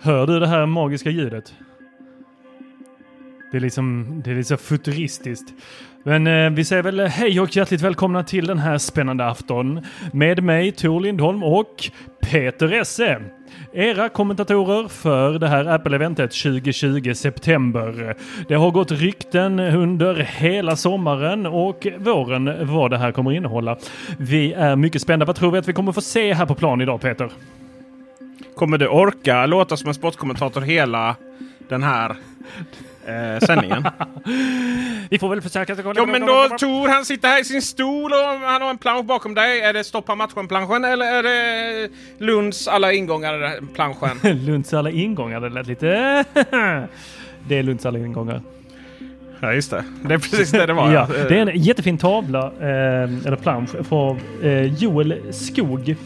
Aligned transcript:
Hör 0.00 0.26
du 0.26 0.40
det 0.40 0.46
här 0.46 0.66
magiska 0.66 1.10
ljudet? 1.10 1.54
Det 3.50 3.56
är 3.56 3.60
liksom, 3.60 4.06
det 4.24 4.30
är 4.30 4.34
liksom 4.34 4.56
så 4.56 4.64
futuristiskt. 4.64 5.54
Men 6.02 6.26
eh, 6.26 6.50
vi 6.50 6.64
säger 6.64 6.82
väl 6.82 7.00
hej 7.00 7.40
och 7.40 7.56
hjärtligt 7.56 7.80
välkomna 7.80 8.22
till 8.22 8.46
den 8.46 8.58
här 8.58 8.78
spännande 8.78 9.26
afton 9.26 9.80
med 10.12 10.42
mig 10.42 10.72
Tor 10.72 11.00
Lindholm 11.00 11.42
och 11.42 11.90
Peter 12.20 12.72
Esse. 12.72 13.20
Era 13.72 14.08
kommentatorer 14.08 14.88
för 14.88 15.38
det 15.38 15.48
här 15.48 15.64
Apple-eventet 15.64 16.30
2020 16.42 17.14
september. 17.14 18.16
Det 18.48 18.54
har 18.54 18.70
gått 18.70 18.90
rykten 18.90 19.60
under 19.60 20.14
hela 20.14 20.76
sommaren 20.76 21.46
och 21.46 21.86
våren 21.98 22.66
vad 22.66 22.90
det 22.90 22.98
här 22.98 23.12
kommer 23.12 23.32
innehålla. 23.32 23.76
Vi 24.18 24.52
är 24.52 24.76
mycket 24.76 25.02
spända. 25.02 25.26
Vad 25.26 25.36
tror 25.36 25.50
vi 25.50 25.58
att 25.58 25.68
vi 25.68 25.72
kommer 25.72 25.92
få 25.92 26.00
se 26.00 26.34
här 26.34 26.46
på 26.46 26.54
plan 26.54 26.80
idag 26.80 27.00
Peter? 27.00 27.30
Kommer 28.58 28.78
du 28.78 28.88
orka 28.88 29.46
låta 29.46 29.76
som 29.76 29.88
en 29.88 29.94
sportkommentator 29.94 30.60
hela 30.60 31.16
den 31.68 31.82
här 31.82 32.10
eh, 33.06 33.46
sändningen? 33.46 33.84
Vi 35.10 35.18
får 35.18 35.28
väl 35.28 35.40
försöka. 35.40 35.76
Jo 35.96 36.06
men 36.06 36.26
då 36.26 36.48
Tor 36.58 36.88
han 36.88 37.04
sitter 37.04 37.28
här 37.28 37.40
i 37.40 37.44
sin 37.44 37.62
stol 37.62 38.12
och 38.12 38.18
han 38.18 38.62
har 38.62 38.70
en 38.70 38.78
plansch 38.78 39.04
bakom 39.04 39.34
dig. 39.34 39.60
Är 39.60 39.72
det 39.72 39.84
stoppa 39.84 40.14
matchen-planschen 40.14 40.84
eller 40.84 41.06
är 41.06 41.22
det 41.22 41.88
Lunds 42.18 42.68
alla 42.68 42.92
ingångare-planschen? 42.92 44.18
Lunds 44.46 44.74
alla 44.74 44.90
ingångar, 44.90 45.40
det 45.40 45.48
lät 45.48 45.66
lite... 45.66 45.86
det 47.48 47.58
är 47.58 47.62
Lunds 47.62 47.86
alla 47.86 47.98
ingångar. 47.98 48.42
ja 49.40 49.52
just 49.52 49.70
det. 49.70 49.84
Det 50.02 50.14
är 50.14 50.18
precis 50.18 50.50
det 50.50 50.66
det 50.66 50.72
var. 50.72 50.92
Ja, 50.92 51.08
det 51.28 51.38
är 51.38 51.46
en 51.46 51.62
jättefin 51.62 51.98
tavla, 51.98 52.52
eh, 52.60 53.26
eller 53.26 53.36
plansch, 53.36 53.70
från 53.88 54.20
eh, 54.42 54.62
Joel 54.62 55.32
Skog. 55.32 55.96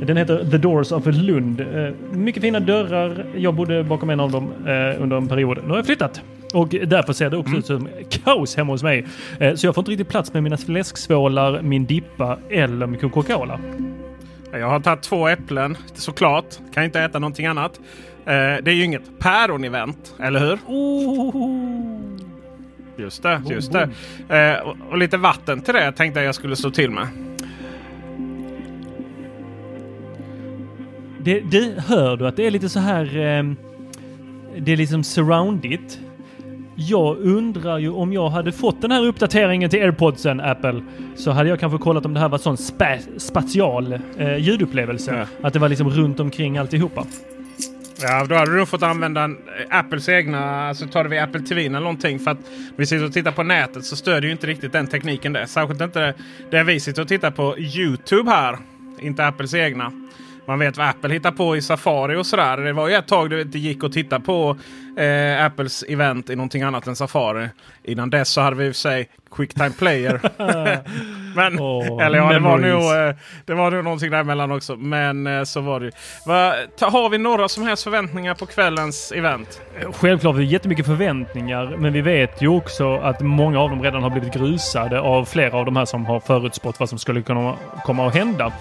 Den 0.00 0.16
heter 0.16 0.44
The 0.50 0.58
Doors 0.58 0.92
of 0.92 1.06
Lund. 1.06 1.60
Eh, 1.60 1.90
mycket 2.12 2.42
fina 2.42 2.60
dörrar. 2.60 3.26
Jag 3.36 3.54
bodde 3.54 3.84
bakom 3.84 4.10
en 4.10 4.20
av 4.20 4.30
dem 4.30 4.52
eh, 4.66 5.02
under 5.02 5.16
en 5.16 5.28
period. 5.28 5.58
Nu 5.64 5.68
har 5.70 5.76
jag 5.76 5.86
flyttat. 5.86 6.20
Och 6.54 6.68
därför 6.68 7.12
ser 7.12 7.30
det 7.30 7.36
också 7.36 7.48
Mm. 7.50 7.58
ut 7.58 7.66
som 7.66 7.88
kaos 8.10 8.56
hemma 8.56 8.72
hos 8.72 8.82
mig. 8.82 9.06
Eh, 9.40 9.54
så 9.54 9.66
jag 9.66 9.74
får 9.74 9.82
inte 9.82 9.90
riktigt 9.90 10.08
plats 10.08 10.32
med 10.32 10.42
mina 10.42 10.56
fläsksvålar, 10.56 11.62
min 11.62 11.86
dippa 11.86 12.38
eller 12.50 12.86
min 12.86 13.00
Coca-Cola. 13.00 13.60
Jag 14.52 14.68
har 14.68 14.80
tagit 14.80 15.02
två 15.02 15.28
äpplen 15.28 15.76
såklart. 15.94 16.44
Kan 16.74 16.84
inte 16.84 17.00
äta 17.00 17.18
någonting 17.18 17.46
annat. 17.46 17.80
Det 18.24 18.66
är 18.66 18.70
ju 18.74 18.84
inget 18.84 19.02
päron-event, 19.18 20.14
eller 20.20 20.40
hur? 20.40 20.58
Oh. 20.66 22.16
Just 22.96 23.22
det, 23.22 23.42
just 23.50 23.72
det. 23.72 23.88
Eh, 24.36 24.68
och, 24.90 24.98
lite 24.98 25.16
vatten 25.16 25.60
till 25.60 25.74
det 25.74 25.92
tänkte 25.92 26.20
jag 26.20 26.34
skulle 26.34 26.56
slå 26.56 26.70
till 26.70 26.90
med. 26.90 27.06
Det, 31.26 31.40
det, 31.40 31.80
hör 31.86 32.16
du 32.16 32.26
att 32.26 32.36
det 32.36 32.46
är 32.46 32.50
lite 32.50 32.68
så 32.68 32.80
här... 32.80 33.04
Eh, 33.04 33.44
det 34.58 34.72
är 34.72 34.76
liksom 34.76 35.04
surroundigt. 35.04 36.00
Jag 36.74 37.18
undrar 37.18 37.78
ju 37.78 37.90
om 37.90 38.12
jag 38.12 38.28
hade 38.28 38.52
fått 38.52 38.82
den 38.82 38.90
här 38.90 39.06
uppdateringen 39.06 39.70
till 39.70 39.82
airpodsen 39.82 40.40
Apple 40.40 40.82
så 41.16 41.30
hade 41.30 41.48
jag 41.48 41.60
kanske 41.60 41.78
kollat 41.78 42.06
om 42.06 42.14
det 42.14 42.20
här 42.20 42.28
var 42.28 42.38
sån 42.38 42.56
spa, 42.56 42.98
spatial 43.16 43.98
eh, 44.18 44.36
ljudupplevelse. 44.36 45.26
Att 45.42 45.52
det 45.52 45.58
var 45.58 45.68
liksom 45.68 45.90
runt 45.90 46.20
omkring 46.20 46.58
alltihopa. 46.58 47.06
Ja, 48.02 48.26
då 48.28 48.34
hade 48.34 48.58
du 48.58 48.66
fått 48.66 48.82
använda 48.82 49.22
en, 49.22 49.32
eh, 49.32 49.78
Apples 49.78 50.08
egna, 50.08 50.68
alltså 50.68 50.86
tar 50.86 51.04
det 51.04 51.10
vid 51.10 51.20
Apple 51.20 51.40
TV 51.40 51.66
eller 51.66 51.80
någonting. 51.80 52.18
För 52.18 52.30
att 52.30 52.40
vi 52.76 52.86
sitter 52.86 53.04
och 53.04 53.12
tittar 53.12 53.32
på 53.32 53.42
nätet 53.42 53.84
så 53.84 53.96
stödjer 53.96 54.22
ju 54.22 54.32
inte 54.32 54.46
riktigt 54.46 54.72
den 54.72 54.86
tekniken 54.86 55.32
det. 55.32 55.46
Särskilt 55.46 55.80
inte 55.80 56.00
det, 56.00 56.14
det 56.50 56.62
vi 56.62 56.80
sitter 56.80 57.02
och 57.02 57.08
tittar 57.08 57.30
på 57.30 57.58
YouTube 57.58 58.30
här. 58.30 58.58
Inte 59.00 59.26
Apples 59.26 59.54
egna. 59.54 59.92
Man 60.46 60.58
vet 60.58 60.76
vad 60.76 60.88
Apple 60.88 61.12
hittar 61.12 61.32
på 61.32 61.56
i 61.56 61.62
Safari 61.62 62.16
och 62.16 62.26
sådär. 62.26 62.56
Det 62.56 62.72
var 62.72 62.88
ju 62.88 62.94
ett 62.94 63.08
tag 63.08 63.30
det 63.30 63.40
inte 63.40 63.58
gick 63.58 63.84
att 63.84 63.92
titta 63.92 64.20
på 64.20 64.56
eh, 64.96 65.44
Apples 65.44 65.84
event 65.88 66.30
i 66.30 66.36
någonting 66.36 66.62
annat 66.62 66.86
än 66.86 66.96
Safari. 66.96 67.48
Innan 67.84 68.10
dess 68.10 68.28
så 68.28 68.40
hade 68.40 68.56
vi 68.56 68.66
i 68.66 68.70
och 68.70 68.74
för 68.74 68.80
sig 68.80 69.08
Quicktime 69.30 69.70
Player. 69.70 70.20
Men, 71.36 71.60
Åh, 71.60 72.06
eller 72.06 72.18
ja, 72.18 72.32
det 72.32 72.38
var, 72.38 72.58
nog, 72.58 73.08
eh, 73.08 73.14
det 73.44 73.54
var 73.54 73.70
nog 73.70 73.84
någonting 73.84 74.10
däremellan 74.10 74.52
också. 74.52 74.76
Men 74.76 75.26
eh, 75.26 75.42
så 75.42 75.60
var 75.60 75.80
det 75.80 75.86
ju. 75.86 75.92
Va, 76.26 76.54
ta, 76.78 76.88
har 76.88 77.08
vi 77.08 77.18
några 77.18 77.48
som 77.48 77.62
helst 77.62 77.84
förväntningar 77.84 78.34
på 78.34 78.46
kvällens 78.46 79.12
event? 79.12 79.60
Självklart 79.92 80.34
har 80.34 80.40
vi 80.40 80.44
jättemycket 80.44 80.86
förväntningar, 80.86 81.76
men 81.78 81.92
vi 81.92 82.00
vet 82.00 82.42
ju 82.42 82.48
också 82.48 82.96
att 82.96 83.20
många 83.20 83.60
av 83.60 83.70
dem 83.70 83.82
redan 83.82 84.02
har 84.02 84.10
blivit 84.10 84.34
grusade 84.34 85.00
av 85.00 85.24
flera 85.24 85.56
av 85.56 85.64
de 85.64 85.76
här 85.76 85.84
som 85.84 86.06
har 86.06 86.20
förutspått 86.20 86.80
vad 86.80 86.88
som 86.88 86.98
skulle 86.98 87.22
kunna 87.22 87.54
komma 87.84 88.06
att 88.06 88.14
hända. 88.14 88.52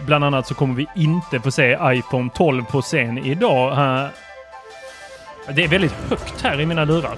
Bland 0.00 0.24
annat 0.24 0.46
så 0.46 0.54
kommer 0.54 0.74
vi 0.74 0.86
inte 0.96 1.40
få 1.40 1.50
se 1.50 1.78
iPhone 1.82 2.30
12 2.34 2.64
på 2.64 2.82
scen 2.82 3.18
idag. 3.18 3.76
Det 5.54 5.64
är 5.64 5.68
väldigt 5.68 5.92
högt 5.92 6.42
här 6.42 6.60
i 6.60 6.66
mina 6.66 6.84
lurar. 6.84 7.16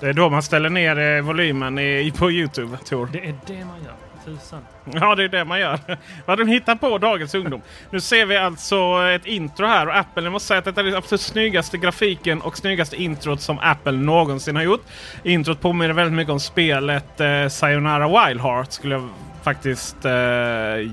Det 0.00 0.08
är 0.08 0.12
då 0.12 0.30
man 0.30 0.42
ställer 0.42 0.70
ner 0.70 0.98
eh, 0.98 1.22
volymen 1.22 1.78
i, 1.78 2.12
på 2.18 2.30
Youtube, 2.30 2.76
Tor. 2.84 3.08
Det 3.12 3.18
är 3.18 3.34
det 3.46 3.64
man 3.64 3.84
gör. 3.84 3.94
Tusan. 4.24 4.60
Ja, 4.84 5.14
det 5.14 5.24
är 5.24 5.28
det 5.28 5.44
man 5.44 5.60
gör. 5.60 5.78
Vad 6.26 6.38
de 6.38 6.48
hittar 6.48 6.74
på, 6.76 6.98
dagens 6.98 7.34
ungdom. 7.34 7.62
Nu 7.90 8.00
ser 8.00 8.26
vi 8.26 8.36
alltså 8.36 9.02
ett 9.14 9.26
intro 9.26 9.66
här 9.66 9.86
och 9.86 9.96
Apple, 9.96 10.22
jag 10.22 10.32
måste 10.32 10.48
säga 10.48 10.58
att 10.58 10.64
detta 10.64 10.80
är 10.80 10.84
den 10.84 10.94
absolut 10.94 11.20
snyggaste 11.20 11.78
grafiken 11.78 12.40
och 12.40 12.56
snyggaste 12.56 13.02
introt 13.02 13.40
som 13.40 13.58
Apple 13.58 13.92
någonsin 13.92 14.56
har 14.56 14.62
gjort. 14.62 14.84
Introt 15.22 15.60
påminner 15.60 15.94
väldigt 15.94 16.14
mycket 16.14 16.32
om 16.32 16.40
spelet 16.40 17.20
eh, 17.20 17.48
Sayonara 17.48 18.26
Wild 18.26 18.40
Heart 18.40 18.72
skulle 18.72 18.94
jag 18.94 19.08
faktiskt 19.42 20.04
eh, 20.04 20.12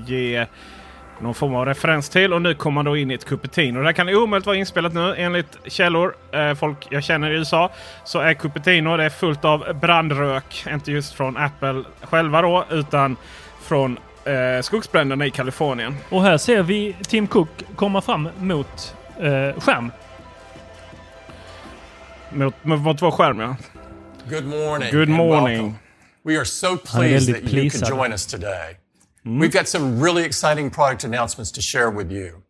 ge 0.06 0.46
någon 1.20 1.34
form 1.34 1.54
av 1.54 1.66
referens 1.66 2.08
till. 2.08 2.32
Och 2.32 2.42
nu 2.42 2.54
kommer 2.54 2.74
man 2.74 2.84
då 2.84 2.96
in 2.96 3.10
i 3.10 3.14
ett 3.14 3.24
Cupertino. 3.24 3.78
Det 3.78 3.84
här 3.84 3.92
kan 3.92 4.08
omöjligt 4.08 4.46
vara 4.46 4.56
inspelat 4.56 4.94
nu 4.94 5.14
enligt 5.16 5.58
källor. 5.64 6.14
Eh, 6.32 6.54
folk 6.54 6.86
jag 6.90 7.04
känner 7.04 7.30
i 7.30 7.34
USA. 7.34 7.70
Så 8.04 8.18
är 8.18 8.34
Cupertino 8.34 8.96
det 8.96 9.04
är 9.04 9.10
fullt 9.10 9.44
av 9.44 9.78
brandrök. 9.80 10.64
Inte 10.70 10.92
just 10.92 11.14
från 11.14 11.36
Apple 11.36 11.82
själva 12.02 12.42
då 12.42 12.64
utan 12.70 13.16
från 13.62 13.98
eh, 14.24 14.62
skogsbränderna 14.62 15.26
i 15.26 15.30
Kalifornien. 15.30 15.96
Och 16.08 16.22
här 16.22 16.38
ser 16.38 16.62
vi 16.62 16.96
Tim 17.08 17.26
Cook 17.26 17.48
komma 17.76 18.00
fram 18.00 18.28
mot 18.38 18.94
eh, 19.20 19.60
skärm. 19.60 19.90
Mot, 22.30 22.64
mot, 22.64 22.80
mot 22.80 23.02
vår 23.02 23.10
skärm 23.10 23.40
ja. 23.40 23.56
Good 24.30 24.44
morning. 24.44 24.90
Good 24.92 25.08
and 25.08 25.16
morning. 25.16 25.78
Welcome. 26.26 26.34
We 26.34 26.36
are 26.40 26.44
so 26.44 26.68
Han 26.68 27.04
är 27.04 27.08
pleased 27.08 27.26
väldigt 27.26 27.44
that 27.44 27.52
you 27.52 27.60
pleased. 27.60 27.84
could 27.84 27.98
join 27.98 28.12
us 28.12 28.26
today. 28.26 28.76
Hmm? 29.24 29.40
We've 29.40 29.52
got 29.52 29.68
some 29.68 30.04
really 30.04 30.24
exciting 30.24 30.70
product 30.70 31.04
announcements 31.04 31.52
to 31.52 31.60
share 31.60 31.90
with 31.90 32.12
you. 32.12 32.42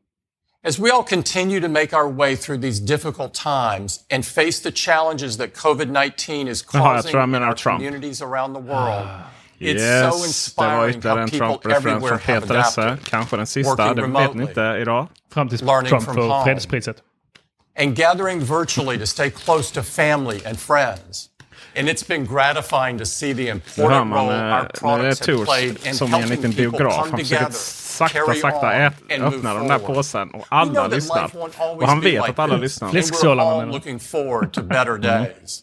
As 0.64 0.78
we 0.81 0.90
all 0.90 1.05
continue 1.05 1.61
to 1.61 1.69
make 1.69 1.93
our 1.94 2.08
way 2.08 2.37
through 2.37 2.61
these 2.61 2.81
difficult 2.81 3.34
times 3.34 4.05
and 4.11 4.25
face 4.26 4.58
the 4.61 4.73
challenges 4.73 5.37
that 5.37 5.55
COVID 5.55 5.88
19 5.88 6.49
is 6.49 6.64
ah, 6.75 6.78
causing 6.78 7.11
tror 7.12 7.20
han 7.20 7.34
in 7.34 7.43
our 7.43 7.55
Trump. 7.55 7.78
communities 7.78 8.20
around 8.23 8.52
the 8.55 8.61
world, 8.61 9.06
ah, 9.06 9.31
it's 9.61 9.81
Yes, 9.81 10.02
so 10.02 10.11
det 10.11 10.19
var 10.19 10.26
inspiring 10.26 10.99
ytterligare 10.99 11.19
how 11.19 11.26
people 11.26 11.38
Trump-referens 11.38 11.76
everywhere 11.76 12.19
från 12.19 12.34
have 12.34 12.50
adapted. 12.50 13.05
Kanske 13.05 13.37
den 13.37 13.46
sista, 13.46 13.70
working 13.70 13.96
det 13.96 14.02
vet 14.02 14.05
remotely. 14.05 14.43
inte 14.43 14.61
idag. 14.61 15.08
Fram 15.32 15.49
tills 15.49 15.62
Learning 15.62 15.88
Trump 15.88 16.05
from 16.05 16.17
home. 16.17 16.44
fredspriset. 16.44 17.02
and 17.76 17.94
gathering 17.96 18.40
virtually 18.40 18.99
to 18.99 19.06
stay 19.06 19.31
close 19.31 19.70
to 19.70 19.82
family 19.82 20.40
and 20.46 20.58
friends. 20.58 21.28
And 21.78 21.88
it's 21.88 22.02
been 22.08 22.25
gratifying 22.26 22.99
to 22.99 23.05
see 23.05 23.34
the 23.34 23.49
important 23.49 24.12
role 24.14 24.31
eh, 24.32 24.37
our 24.37 24.38
nu 24.40 24.49
är 24.56 24.62
det 24.62 24.81
products 24.81 25.26
have 25.26 25.44
played 25.44 25.87
in 25.87 25.94
som 25.94 26.14
en 26.14 26.20
helping 26.23 26.52
people 26.52 26.70
biograf. 26.70 26.94
come 26.94 27.11
Han 27.11 27.19
försöker 27.19 27.44
together, 27.44 27.52
sakta, 27.52 28.34
sakta 28.34 28.73
ät, 28.73 28.94
öppna 29.20 29.55
den 29.55 29.69
där 29.69 29.78
påsen 29.78 30.31
och 30.31 30.46
alla 30.49 30.87
lyssnar. 30.87 31.23
life 31.23 31.38
won't 31.38 31.50
always 31.58 31.82
Och 31.82 31.88
han 31.88 32.00
be 32.00 32.11
vet 32.11 32.28
att 32.31 32.38
alla 32.38 32.56
lyssnar. 32.56 32.88
and 32.88 32.96
we're 32.96 33.02
Fläsksålarna 33.02 33.50
all 33.50 33.58
menar 33.58 33.73
looking 33.73 33.99
forward 33.99 34.52
to 34.52 34.62
better 34.62 34.99
days. 34.99 35.62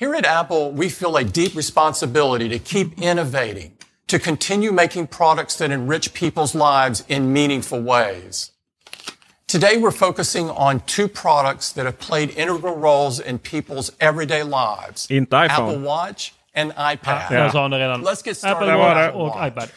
Here 0.00 0.14
at 0.18 0.26
Apple, 0.26 0.72
we 0.72 0.88
feel 0.88 1.16
a 1.16 1.22
deep 1.24 1.56
responsibility 1.56 2.58
to 2.58 2.64
keep 2.64 2.86
innovating, 3.02 3.72
to 4.06 4.18
continue 4.18 4.72
making 4.72 5.06
products 5.08 5.56
that 5.56 5.70
enrich 5.70 6.12
people's 6.14 6.54
lives 6.54 7.04
in 7.08 7.32
meaningful 7.32 7.80
ways. 7.82 8.52
Today, 9.48 9.78
we're 9.78 9.90
focusing 9.92 10.50
on 10.50 10.80
two 10.80 11.08
products 11.08 11.72
that 11.72 11.86
have 11.86 11.98
played 11.98 12.36
integral 12.36 12.76
roles 12.76 13.18
in 13.18 13.38
people's 13.38 13.90
everyday 13.98 14.42
lives. 14.42 15.06
Inte 15.10 15.36
iPhone. 15.36 15.50
Apple 15.50 15.78
Watch 15.78 16.32
and 16.54 16.72
iPad. 16.72 17.30
Där 17.30 17.48
sa 17.48 17.62
han 17.62 17.72
redan. 17.72 18.02
Let's 18.04 18.20
get 18.26 18.36
started 18.36 18.56
Apple 18.56 18.66
Där 18.66 18.76
var 18.76 18.94
Watch 18.94 19.36
det. 19.36 19.40
och 19.40 19.46
iPad. 19.46 19.68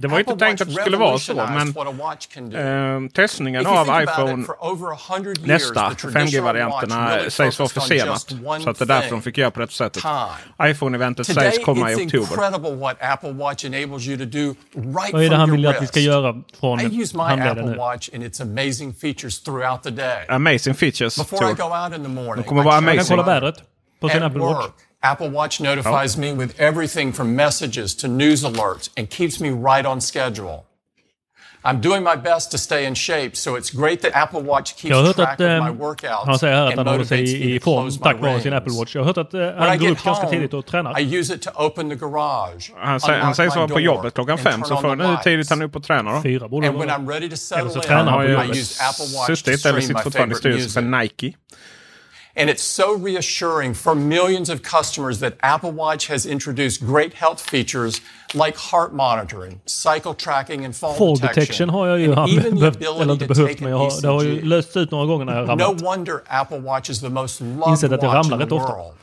Det 0.00 0.08
var 0.08 0.18
inte 0.18 0.32
Apple 0.32 0.46
tänkt 0.46 0.60
Watch 0.60 0.68
att 0.70 0.76
det 0.76 0.82
skulle 0.82 0.96
vara 0.96 1.18
så, 1.18 1.34
men 1.34 3.04
eh, 3.04 3.10
testningen 3.10 3.66
av 3.66 4.02
iPhone 4.02 4.40
it, 4.40 4.46
for 4.46 4.64
over 4.72 5.14
100 5.14 5.30
years, 5.30 5.46
nästa, 5.46 5.90
the 5.90 5.94
traditional 5.96 6.26
5G-varianterna, 6.26 7.04
watch 7.04 7.16
really 7.16 7.30
sägs 7.30 7.58
vara 7.58 7.68
försenat. 7.68 8.20
Så 8.62 8.70
att 8.70 8.78
det 8.78 8.84
är 8.84 8.86
därför 8.86 9.10
de 9.10 9.22
fick 9.22 9.38
göra 9.38 9.50
på 9.50 9.60
det 9.60 9.70
sättet. 9.70 10.02
iPhone-eventet 10.62 11.26
sägs 11.26 11.64
komma 11.64 11.92
i 11.92 11.94
oktober. 11.94 12.18
incredible 12.18 12.74
what 12.76 12.96
Apple 13.00 13.32
Watch 13.32 13.64
enables 13.64 14.06
you 14.06 14.18
to 14.18 14.24
do 14.24 14.54
right 14.74 15.12
Vad 15.12 15.24
är 15.24 15.30
det 15.30 15.36
han 15.36 15.50
vill 15.50 15.66
att 15.66 15.82
vi 15.82 15.86
ska 15.86 16.00
göra 16.00 16.42
från 16.60 16.78
handleden 17.16 17.58
Apple 17.58 17.70
nu? 17.70 17.76
Amazing 20.28 20.74
features. 20.74 21.18
Amazing 21.18 21.54
the 22.02 22.08
morning, 22.08 22.44
kommer 22.44 22.62
vara 22.62 22.74
check 22.74 22.84
Han 22.84 22.84
kan 22.84 22.92
amazing. 22.94 23.16
kolla 23.16 23.34
vädret 23.34 23.56
på 24.00 24.08
sin 24.08 24.22
Apple 24.22 24.40
Watch. 24.40 24.66
Apple 25.02 25.30
Watch 25.30 25.60
notifies 25.60 26.18
me 26.18 26.32
with 26.32 26.58
everything 26.60 27.12
from 27.12 27.36
messages 27.36 27.94
to 27.96 28.08
news 28.08 28.42
alerts 28.44 28.90
and 28.96 29.08
keeps 29.08 29.40
me 29.40 29.50
right 29.50 29.86
on 29.86 30.00
schedule. 30.00 30.64
I'm 31.64 31.80
doing 31.80 32.02
my 32.02 32.16
best 32.16 32.50
to 32.52 32.58
stay 32.58 32.86
in 32.86 32.94
shape, 32.94 33.36
so 33.36 33.56
it's 33.56 33.70
great 33.70 34.00
that 34.02 34.12
Apple 34.14 34.42
Watch 34.42 34.74
keeps 34.74 34.90
Jag 34.90 34.96
har 34.96 35.04
hört 35.06 35.16
track 35.16 35.28
att 35.28 35.40
of 35.40 35.46
eh, 35.46 35.64
my 35.64 35.70
workouts 35.70 36.26
han 36.26 36.38
säger 36.38 36.56
här 36.56 36.66
att 36.66 36.76
han 36.76 36.86
håller 36.86 37.04
sig 37.04 37.54
i 37.54 37.60
form 37.60 37.90
tack 37.90 38.20
vare 38.20 38.40
sin. 38.40 38.52
Apple 38.52 38.72
Watch. 38.78 38.94
Jag 38.94 39.02
har 39.02 39.06
hört 39.06 39.18
att 39.18 39.34
eh, 39.34 39.54
han 39.56 39.78
går 39.78 39.88
upp 39.88 40.04
ganska 40.04 40.28
tidigt 40.28 40.54
och 40.54 40.66
tränar. 40.66 41.00
I 41.00 41.16
use 41.16 41.34
it 41.34 41.42
to 41.42 41.50
open 41.54 41.90
the 41.90 41.96
garage. 41.96 42.72
Han, 42.76 43.00
säger, 43.00 43.20
han 43.20 43.34
säger 43.34 43.50
så 43.50 43.68
på 43.68 43.80
jobbet 43.80 44.14
klockan 44.14 44.38
fem, 44.38 44.62
så 44.64 44.76
för 44.76 44.96
the 44.96 45.08
nu 45.08 45.16
tidigt 45.24 45.50
han 45.50 45.60
är 45.60 45.64
uppe 45.64 45.78
och 45.78 45.84
tränar. 45.84 46.14
Då. 46.14 46.22
Fyra 46.22 46.48
borde 46.48 46.66
Eller 46.66 47.68
så 47.68 47.80
tränar 47.80 48.04
Han 48.04 48.24
på 48.24 48.30
jobbet. 48.30 48.66
suttit 49.26 49.66
eller 49.66 49.80
sitter 49.80 50.02
fortfarande 50.02 50.34
i 50.34 50.38
styrelsen 50.38 50.70
för 50.70 50.80
music. 50.80 51.12
Nike. 51.20 51.36
And 52.40 52.48
it's 52.50 52.62
so 52.62 52.94
reassuring 53.04 53.74
for 53.74 53.94
millions 53.94 54.48
of 54.50 54.62
customers 54.62 55.18
that 55.20 55.32
Apple 55.42 55.72
Watch 55.72 56.08
has 56.08 56.26
introduced 56.26 56.80
great 56.86 57.14
health 57.14 57.40
features 57.50 58.00
like 58.34 58.56
heart 58.56 58.92
monitoring, 58.92 59.60
cycle 59.66 60.14
tracking, 60.14 60.64
and 60.64 60.76
fall, 60.76 60.94
Fall 60.94 61.16
detection 61.16 61.68
har 61.70 61.86
jag 61.88 61.98
ju 61.98 62.04
and 62.04 62.14
han 62.18 62.28
even 62.30 62.42
the 62.42 62.70
behövt, 62.70 62.76
eller 62.82 63.12
inte 63.12 63.26
to 63.26 63.34
behövt, 63.34 63.48
take 63.50 63.64
men 63.64 63.72
an 63.72 63.78
jag 63.80 63.90
har, 63.90 64.00
det 64.02 64.08
har 64.08 64.22
ju 64.22 64.42
lösts 64.44 64.76
ut 64.76 64.90
några 64.90 65.06
gånger 65.06 65.24
när 65.24 65.36
jag 65.40 65.46
har 65.46 65.56
No 65.56 65.84
wonder 65.84 66.20
Apple 66.28 66.58
Watch 66.60 66.90
is 66.90 67.00
the 67.00 67.08
most 67.08 67.40
loved 67.40 67.68
Insett 67.68 67.92
att 67.92 68.02
jag 68.02 68.14
watch 68.14 68.30
ramlar 68.30 68.42
in 68.42 68.48
the 68.48 68.54
rätt 68.54 68.62
ofta. 68.62 68.72
world. 68.76 68.94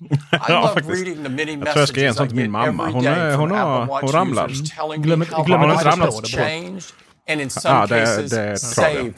I 0.10 0.16
Ja, 0.48 0.60
love 0.60 0.74
faktiskt. 0.74 0.90
reading 1.06 1.22
the 1.24 1.28
many 1.30 1.52
Jag 1.52 1.60
tror 1.66 1.78
jag 1.78 1.88
ska 1.88 2.00
ge 2.00 2.06
en 2.06 2.08
messages 2.10 2.16
sån 2.16 2.26
I 2.26 2.28
till 2.28 2.36
min 2.36 2.44
get 2.44 2.50
mamma. 2.52 2.90
Hon 2.90 3.06
är- 3.06 3.30
from 3.32 3.40
hon 3.40 3.50
har- 3.50 3.82
Apple 3.82 3.92
Watch 3.94 4.02
hon 4.02 4.12
ramlar. 4.12 4.48
users 4.50 4.70
telling 4.70 5.02
Glöm 5.02 5.18
me 5.18 5.24
inte- 5.24 5.36
how 5.36 5.44
glöm 5.44 5.62
inte 5.62 5.68
my 5.68 5.74
life 5.74 5.90
ramla. 5.90 6.04
has 6.06 6.30
changed 6.30 6.84
and 7.30 7.40
in 7.40 7.50
some 7.50 7.74
Ja, 7.74 7.86
det- 7.86 8.00
cases 8.04 8.30
det 8.30 8.56
tror 8.56 8.86
jag. 8.88 9.12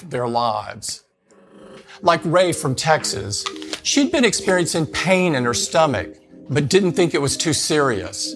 Saved 2.04 2.24
their 2.24 2.32
lives. 2.32 2.32
Like 2.32 2.32
Ray 2.32 2.52
from 2.52 2.74
Texas, 2.74 3.44
she'd 3.82 4.12
been 4.12 4.24
experiencing 4.24 4.86
pain 4.86 5.34
in 5.34 5.44
her 5.44 5.54
stomach, 5.54 6.16
but 6.48 6.68
didn't 6.68 6.92
think 6.92 7.14
it 7.14 7.20
was 7.20 7.36
too 7.36 7.52
serious. 7.52 8.34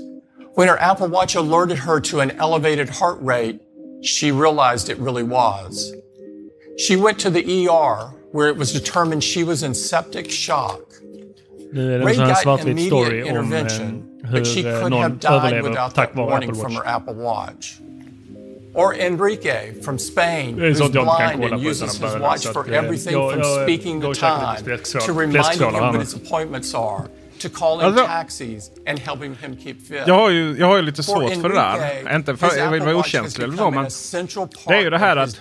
When 0.54 0.68
her 0.68 0.78
Apple 0.78 1.08
Watch 1.08 1.36
alerted 1.36 1.78
her 1.78 2.00
to 2.00 2.20
an 2.20 2.32
elevated 2.32 2.88
heart 2.88 3.18
rate, 3.22 3.60
she 4.02 4.32
realized 4.32 4.88
it 4.88 4.98
really 4.98 5.22
was. 5.22 5.92
She 6.78 6.96
went 6.96 7.18
to 7.20 7.30
the 7.30 7.68
ER 7.68 8.16
where 8.32 8.48
it 8.48 8.56
was 8.56 8.72
determined 8.72 9.22
she 9.22 9.44
was 9.44 9.62
in 9.62 9.74
septic 9.74 10.30
shock. 10.30 10.80
Nu 11.72 11.94
är 11.94 11.98
Ray 11.98 12.10
en 12.10 12.14
sån 12.16 12.24
här 12.24 12.34
got 12.34 12.42
svartvit 12.42 12.66
immediate 12.66 13.06
story 13.06 13.22
om 13.22 13.28
eh, 13.28 13.28
intervention, 13.28 14.20
but 14.32 14.46
she 14.46 14.62
hur 14.62 14.72
eh, 14.72 14.82
could 14.82 14.92
have 14.92 15.10
någon 15.10 15.18
died 15.18 15.32
överlever 15.32 15.68
without 15.68 15.94
tack 15.94 16.08
that 16.08 16.16
vare 16.16 16.26
warning 16.26 16.76
Apple 16.84 17.14
Watch. 17.14 17.80
Or 18.74 18.94
Enrique 18.94 19.72
from 19.84 19.98
Spain, 19.98 20.56
Det 20.56 20.66
är 20.66 20.70
who's 20.70 20.90
blind 20.90 21.40
kolla 21.42 21.54
and 21.54 21.66
uses 21.66 22.00
his 22.00 22.14
watch 22.20 22.46
for 22.46 22.60
att, 22.60 22.68
everything 22.68 23.32
from 23.32 23.42
speaking 23.64 24.00
the 24.00 24.14
time 24.14 24.56
to 25.06 25.12
reminding 25.20 25.74
him 25.74 25.92
nu. 25.94 25.98
his 26.00 26.14
appointments 26.14 26.74
are, 26.74 27.02
to 27.42 27.48
calling 27.54 27.86
Alltså- 27.86 28.06
taxis 28.06 28.70
and 28.88 28.98
helping 28.98 29.34
him 29.42 29.56
keep 29.64 29.74
fit. 29.88 30.02
Jag 30.06 30.14
har 30.14 30.30
ju, 30.30 30.56
jag 30.58 30.66
har 30.66 30.76
ju 30.76 30.82
lite 30.82 31.02
For 31.02 31.12
svårt 31.12 31.40
för 31.42 31.48
det 31.48 31.54
där. 31.54 32.16
Inte 32.16 32.36
för 32.36 32.56
jag 32.56 32.70
vill 32.70 32.82
vara 32.82 32.96
okänslig 32.96 33.44
eller 33.44 33.56
så, 33.56 33.70
men 33.70 33.84
det 34.68 34.74
är 34.74 34.80
ju 34.82 34.90
det 34.90 34.98
här 34.98 35.16
att- 35.16 35.40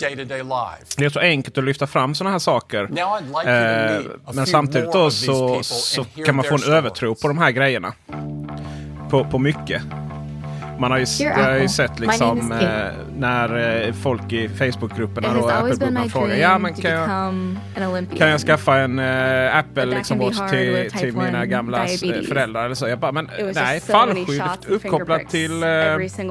det 0.97 1.05
är 1.05 1.09
så 1.09 1.19
enkelt 1.19 1.57
att 1.57 1.63
lyfta 1.63 1.87
fram 1.87 2.15
sådana 2.15 2.31
här 2.31 2.39
saker. 2.39 2.81
Now 2.87 2.97
I'd 2.97 3.21
like 3.21 3.33
you 3.35 3.43
to 3.43 3.49
Eh, 3.49 3.99
meet 3.99 4.05
a 4.15 4.19
men 4.25 4.33
few 4.33 4.51
samtidigt 4.51 4.85
more 4.87 4.99
då 4.99 5.05
of 5.05 5.13
these 5.13 5.25
så, 5.25 5.47
people 5.49 5.63
så 5.63 6.05
kan 6.25 6.35
man 6.35 6.45
få 6.45 6.55
en 6.55 6.63
övertro 6.73 7.15
på 7.15 7.27
de 7.27 7.37
här 7.37 7.51
grejerna. 7.51 7.93
På, 9.09 9.25
på 9.25 9.39
mycket. 9.39 9.81
Man 10.79 10.91
har 10.91 10.97
ju, 10.97 11.05
jag 11.19 11.33
har 11.33 11.57
ju 11.57 11.67
sett 11.67 11.99
liksom 11.99 12.51
eh, 12.51 12.67
när 13.17 13.85
eh, 13.87 13.93
folk 13.93 14.33
i 14.33 14.49
Facebookgrupperna 14.49 15.33
my 15.33 15.49
Apple-grupperna 15.49 16.09
frågar 16.09 16.35
ja 16.35 16.57
men 16.57 16.73
kan 16.73 16.91
jag, 16.91 17.09
kan 18.17 18.29
jag 18.29 18.39
skaffa 18.39 18.77
en 18.77 18.99
eh, 18.99 19.57
Apple 19.57 19.85
liksom 19.85 20.19
watch 20.19 20.49
till, 20.49 20.91
till 20.91 21.17
mina 21.17 21.43
1 21.43 21.49
gamla 21.49 21.87
föräldrar 22.27 22.65
eller 22.65 22.75
så. 22.75 22.87
Jag 22.87 22.99
bara, 22.99 23.11
men 23.11 23.29
nej, 23.53 23.79
fallskydd 23.79 24.43
uppkopplat 24.67 25.29
till 25.29 25.59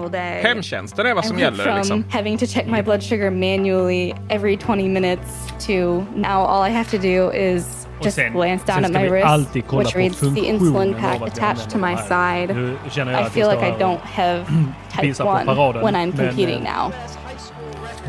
day. 0.09 0.43
hemtjänsten 0.43 1.07
är 1.07 1.15
vad 1.15 1.25
som 1.25 1.39
gäller 1.39 1.77
liksom. 1.77 2.05
having 2.13 2.39
to 2.39 2.47
check 2.47 2.67
my 2.67 2.83
blood 2.83 3.03
sugar 3.03 3.31
manually 3.31 4.15
every 4.29 4.57
20 4.57 4.89
minutes 4.89 5.53
to 5.67 5.73
now 6.17 6.47
all 6.47 6.71
I 6.71 6.71
have 6.71 6.91
to 6.91 6.99
do 6.99 7.33
is 7.33 7.78
Och 7.78 7.78
just 8.05 8.17
sen- 8.17 8.33
glance 8.33 8.65
down 8.67 8.85
at 8.85 8.91
my 8.93 9.09
wrist, 9.09 9.55
which 9.73 9.97
reads 9.97 10.21
the 10.21 10.27
insulin 10.41 10.95
pack 11.01 11.23
attached 11.23 11.71
to 11.71 11.79
my 11.79 11.97
side. 11.97 12.51
I 12.51 13.29
feel 13.31 13.49
like 13.49 13.63
I 13.63 13.79
don't 13.79 14.01
have 14.01 14.45
type 14.97 15.03
visar 15.07 15.25
på 15.25 15.39
1 15.39 15.47
paraden, 15.47 15.83
when 15.83 15.95
I'm 15.95 16.13
competing 16.17 16.67
eh, 16.67 16.75
now. 16.75 16.93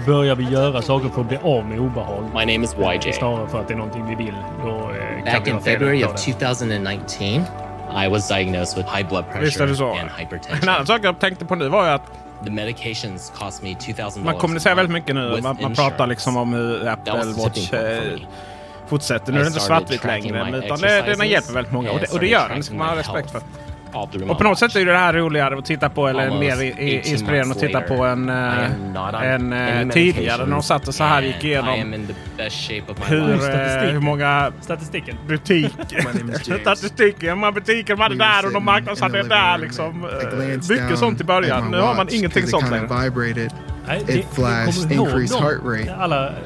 Börjar 0.06 0.36
vi 0.36 0.44
göra 0.44 0.82
saker 0.82 1.10
för 1.10 1.22
att 1.22 1.28
bli 1.28 1.38
av 1.44 1.66
med 1.66 1.80
obehag? 1.80 2.24
My 2.34 2.40
name 2.54 2.64
is 2.66 2.76
YJ. 3.06 3.14
Snarare 3.14 3.48
för 3.48 3.60
att 3.62 3.68
det 3.68 3.74
är 3.74 3.78
någonting 3.78 4.06
vi 4.10 4.16
vill. 4.16 4.36
Då 4.64 4.70
eh, 4.70 5.34
Back 5.34 5.48
in 5.48 5.60
February 5.62 6.04
of 6.04 6.12
det. 6.26 6.34
2019, 6.34 7.28
I 8.06 8.08
was 8.10 8.28
diagnosed 8.28 8.78
with 8.78 8.96
high 8.98 9.10
blood 9.10 9.26
pressure 9.32 9.64
and 9.66 10.00
En 10.00 10.10
hypertension. 10.18 10.70
annan 10.70 10.86
sak 10.88 11.00
jag 11.04 11.20
tänkte 11.20 11.46
på 11.46 11.56
nu 11.56 11.70
var 11.70 11.86
ju 11.86 11.92
att 11.92 12.02
The 12.46 12.52
medications 12.52 13.32
cost 13.36 13.64
me 13.64 13.70
$2,000 13.70 14.24
man 14.24 14.36
kommunicerar 14.36 14.76
väldigt 14.76 14.94
mycket 14.94 15.16
nu. 15.16 15.40
Man, 15.44 15.58
man 15.62 15.76
pratar 15.76 16.08
liksom 16.08 16.38
om 16.38 16.54
hur 16.54 16.88
Apple 16.88 17.14
Watch 17.14 17.70
fortsätter. 18.90 19.32
Nu 19.32 19.40
är 19.40 19.44
det 19.44 19.48
inte 19.48 19.60
svartvitt 19.60 20.04
längre, 20.04 20.62
utan 20.66 20.80
det, 20.80 21.02
den 21.02 21.28
hjälper 21.28 21.54
väldigt 21.54 21.74
många. 21.74 21.92
Och 21.92 22.00
det, 22.00 22.14
och 22.14 22.20
det 22.20 22.28
gör 22.28 22.50
den, 22.50 22.58
det 22.58 22.64
ska 22.64 22.76
man 22.76 22.90
ha 22.90 22.96
respekt 22.96 23.32
för. 23.32 23.42
Och 24.30 24.38
på 24.38 24.44
något 24.44 24.60
sätt 24.60 24.76
är 24.76 24.86
det 24.86 24.98
här 24.98 25.14
roligare 25.14 25.58
att 25.58 25.66
titta 25.66 25.90
på, 25.90 26.08
eller 26.08 26.24
Almost 26.24 26.40
mer 26.40 26.62
i, 26.62 26.68
i, 26.68 27.00
18 27.00 27.12
inspirerande 27.12 27.56
att 27.56 27.60
titta 27.60 27.82
på 27.82 28.06
än, 28.06 28.30
eh, 28.30 29.24
än 29.24 29.54
eh, 29.54 29.90
tidigare 29.94 30.46
när 30.46 30.52
de 30.52 30.64
satt 30.64 30.88
och 30.88 30.96
så 30.96 31.04
här 31.04 31.22
gick 31.22 31.44
igenom 31.44 31.94
hur, 33.06 33.32
eh, 33.32 33.40
Statistik. 33.40 33.94
hur 33.94 34.00
många 34.00 34.52
Statistiken. 34.62 35.18
butiker, 35.28 36.60
statistiken, 36.62 37.30
hur 37.30 37.36
många 37.36 37.52
butiker 37.52 37.96
de 37.96 38.02
hade 38.02 38.16
där 38.16 38.46
och 38.46 38.54
de 38.54 38.66
marknadsförde 38.66 39.24
där 39.24 39.58
liksom. 39.58 40.08
Mycket 40.70 41.00
sånt 41.00 41.22
i 41.22 41.24
början. 41.24 41.72
Nu 41.72 41.78
har 41.78 41.96
man 41.96 42.08
ingenting 42.12 42.48
sånt 42.48 42.72
längre. 42.72 42.88
It 43.90 44.26
flashed 44.34 44.92
increased 44.92 45.36
heart 45.40 45.62
rate. 45.64 45.90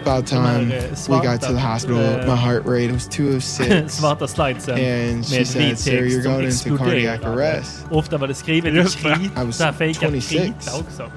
About 0.05 0.27
time 0.27 0.71
eh, 0.71 0.81
we 1.09 1.19
got 1.27 1.41
to 1.41 1.53
the 1.53 1.59
hospital, 1.59 1.99
eh, 1.99 2.25
my 2.27 2.35
heart 2.35 2.65
rate 2.65 2.91
was 2.91 3.07
206. 3.07 3.87
svarta 3.99 4.27
slidesen 4.27 4.73
And 4.79 5.25
she 5.25 5.45
said, 5.45 5.61
vit 5.69 5.79
"Sir, 5.79 5.91
text 5.91 6.11
you're 6.15 6.23
going 6.23 6.45
into 6.45 6.77
cardiac 6.77 7.23
arrest." 7.25 7.85
Ofta 7.91 8.17
var 8.17 8.27
det 8.27 8.33
skrivet 8.35 8.73
i 8.73 8.77
Just 8.77 9.03
det. 9.03 9.09
krit, 9.15 9.31
I 9.41 9.45
was 9.45 9.57
så 9.57 9.63
här 9.63 9.71
fejkat 9.73 10.01
26. 10.11 10.29
krita 10.43 10.79
också. 10.79 11.11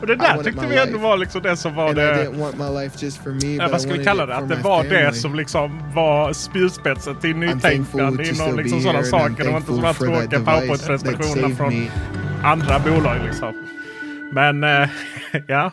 Och 0.00 0.06
det 0.08 0.12
I 0.12 0.16
där 0.16 0.28
wanted 0.28 0.44
tyckte 0.44 0.62
my 0.62 0.68
vi 0.68 0.76
ändå 0.80 0.92
life. 0.92 1.02
var 1.04 1.16
liksom 1.16 1.42
det 1.42 1.56
som 1.56 1.74
var 1.74 1.94
det... 1.94 2.14
didn't 2.14 2.38
want 2.40 2.58
my 2.58 2.80
life 2.82 3.04
just 3.04 3.22
for 3.22 3.30
me, 3.30 3.54
Ja, 3.56 3.68
vad 3.68 3.76
I 3.80 3.82
ska 3.82 3.88
vi 3.92 3.98
wanted 3.98 4.06
kalla 4.06 4.26
det? 4.26 4.36
Att 4.36 4.48
det 4.48 4.54
var 4.56 4.82
det 4.84 4.88
family. 4.90 5.12
som 5.20 5.34
liksom 5.34 5.82
var 5.94 6.32
spjutspetsen 6.32 7.16
till 7.16 7.36
nytänkande 7.36 8.24
to 8.24 8.30
inom 8.34 8.56
liksom 8.56 8.78
be 8.78 8.82
sådana 8.84 9.02
saker. 9.04 9.44
Det 9.44 9.50
var 9.50 9.56
inte 9.56 9.72
sådana 9.74 9.92
tråkiga 9.94 10.40
powerpoint-presentationer 10.40 11.54
från 11.54 11.74
me. 11.80 11.86
andra 12.42 12.78
bolag 12.78 13.16
liksom. 13.26 13.52
Men 14.32 14.64
eh, 14.64 14.88
ja. 15.48 15.72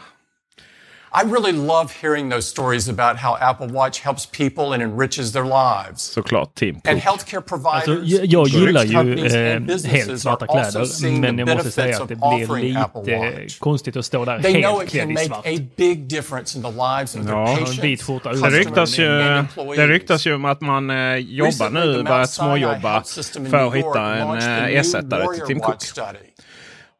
I 1.11 1.23
really 1.23 1.51
love 1.53 1.91
hearing 2.01 2.29
those 2.29 2.47
stories 2.47 2.87
about 2.87 3.17
how 3.17 3.35
Apple 3.41 3.67
Watch 3.67 3.99
helps 4.01 4.25
people 4.27 4.73
and 4.73 4.83
enriches 4.83 5.31
their 5.31 5.43
lives. 5.43 6.01
Såklart 6.01 6.55
Tim 6.55 6.75
Cook. 6.75 6.87
And 6.87 6.99
healthcare 7.01 7.41
providers, 7.41 7.87
Alltså, 7.89 8.05
jag, 8.05 8.25
jag 8.25 8.47
gillar 8.47 8.83
ju 8.83 8.93
companies 8.93 9.33
eh, 9.33 9.55
and 9.55 9.65
businesses 9.65 10.07
helt 10.07 10.19
svarta 10.21 10.47
kläder, 10.47 10.85
seeing 10.85 11.21
men 11.21 11.35
the 11.37 11.41
jag 11.41 11.55
måste 11.55 11.71
säga 11.71 11.85
benefits 11.85 11.99
att 11.99 12.03
of 12.03 12.07
det 12.09 12.15
blir 12.15 12.43
offering 12.51 12.75
Apple 12.75 13.01
lite 13.01 13.41
Watch. 13.41 13.59
konstigt 13.59 13.97
att 13.97 14.05
stå 14.05 14.25
där 14.25 14.39
They 14.41 14.53
know 14.61 14.71
helt 14.71 14.83
it 14.83 14.89
klädd 14.89 15.01
can 15.01 15.11
i 15.11 15.13
make 15.13 15.25
svart. 15.25 15.45
a 15.47 15.65
big 15.77 16.07
difference 16.09 16.57
in 16.57 16.63
the 16.63 16.71
lives 16.71 17.15
of 17.15 17.21
their 17.25 17.35
Ja, 17.35 17.45
patients, 17.47 17.83
vit 17.83 18.03
skjorta 18.03 18.31
Det 18.33 18.49
ryktas, 18.49 18.97
ju, 18.99 19.07
and 19.07 19.19
det 19.19 19.35
employees. 19.35 19.89
ryktas 19.89 20.27
ju 20.27 20.35
om 20.35 20.45
att 20.45 20.61
man 20.61 20.89
eh, 20.89 21.15
jobbar 21.15 21.45
Recently, 21.49 21.79
nu, 21.79 21.93
the 21.97 22.03
börjat 22.03 22.09
Mount 22.09 22.27
Sinai 22.27 22.47
småjobba 22.59 22.89
Health 22.91 23.07
System 23.09 23.45
in 23.45 23.51
för 23.51 23.57
New 23.57 23.67
att 23.67 23.75
York 23.75 23.85
hitta 23.95 24.15
en 24.15 24.37
eh, 24.67 24.79
ersättare 24.79 25.33
till 25.37 25.45
Tim 25.47 25.59
Cook. 25.59 25.75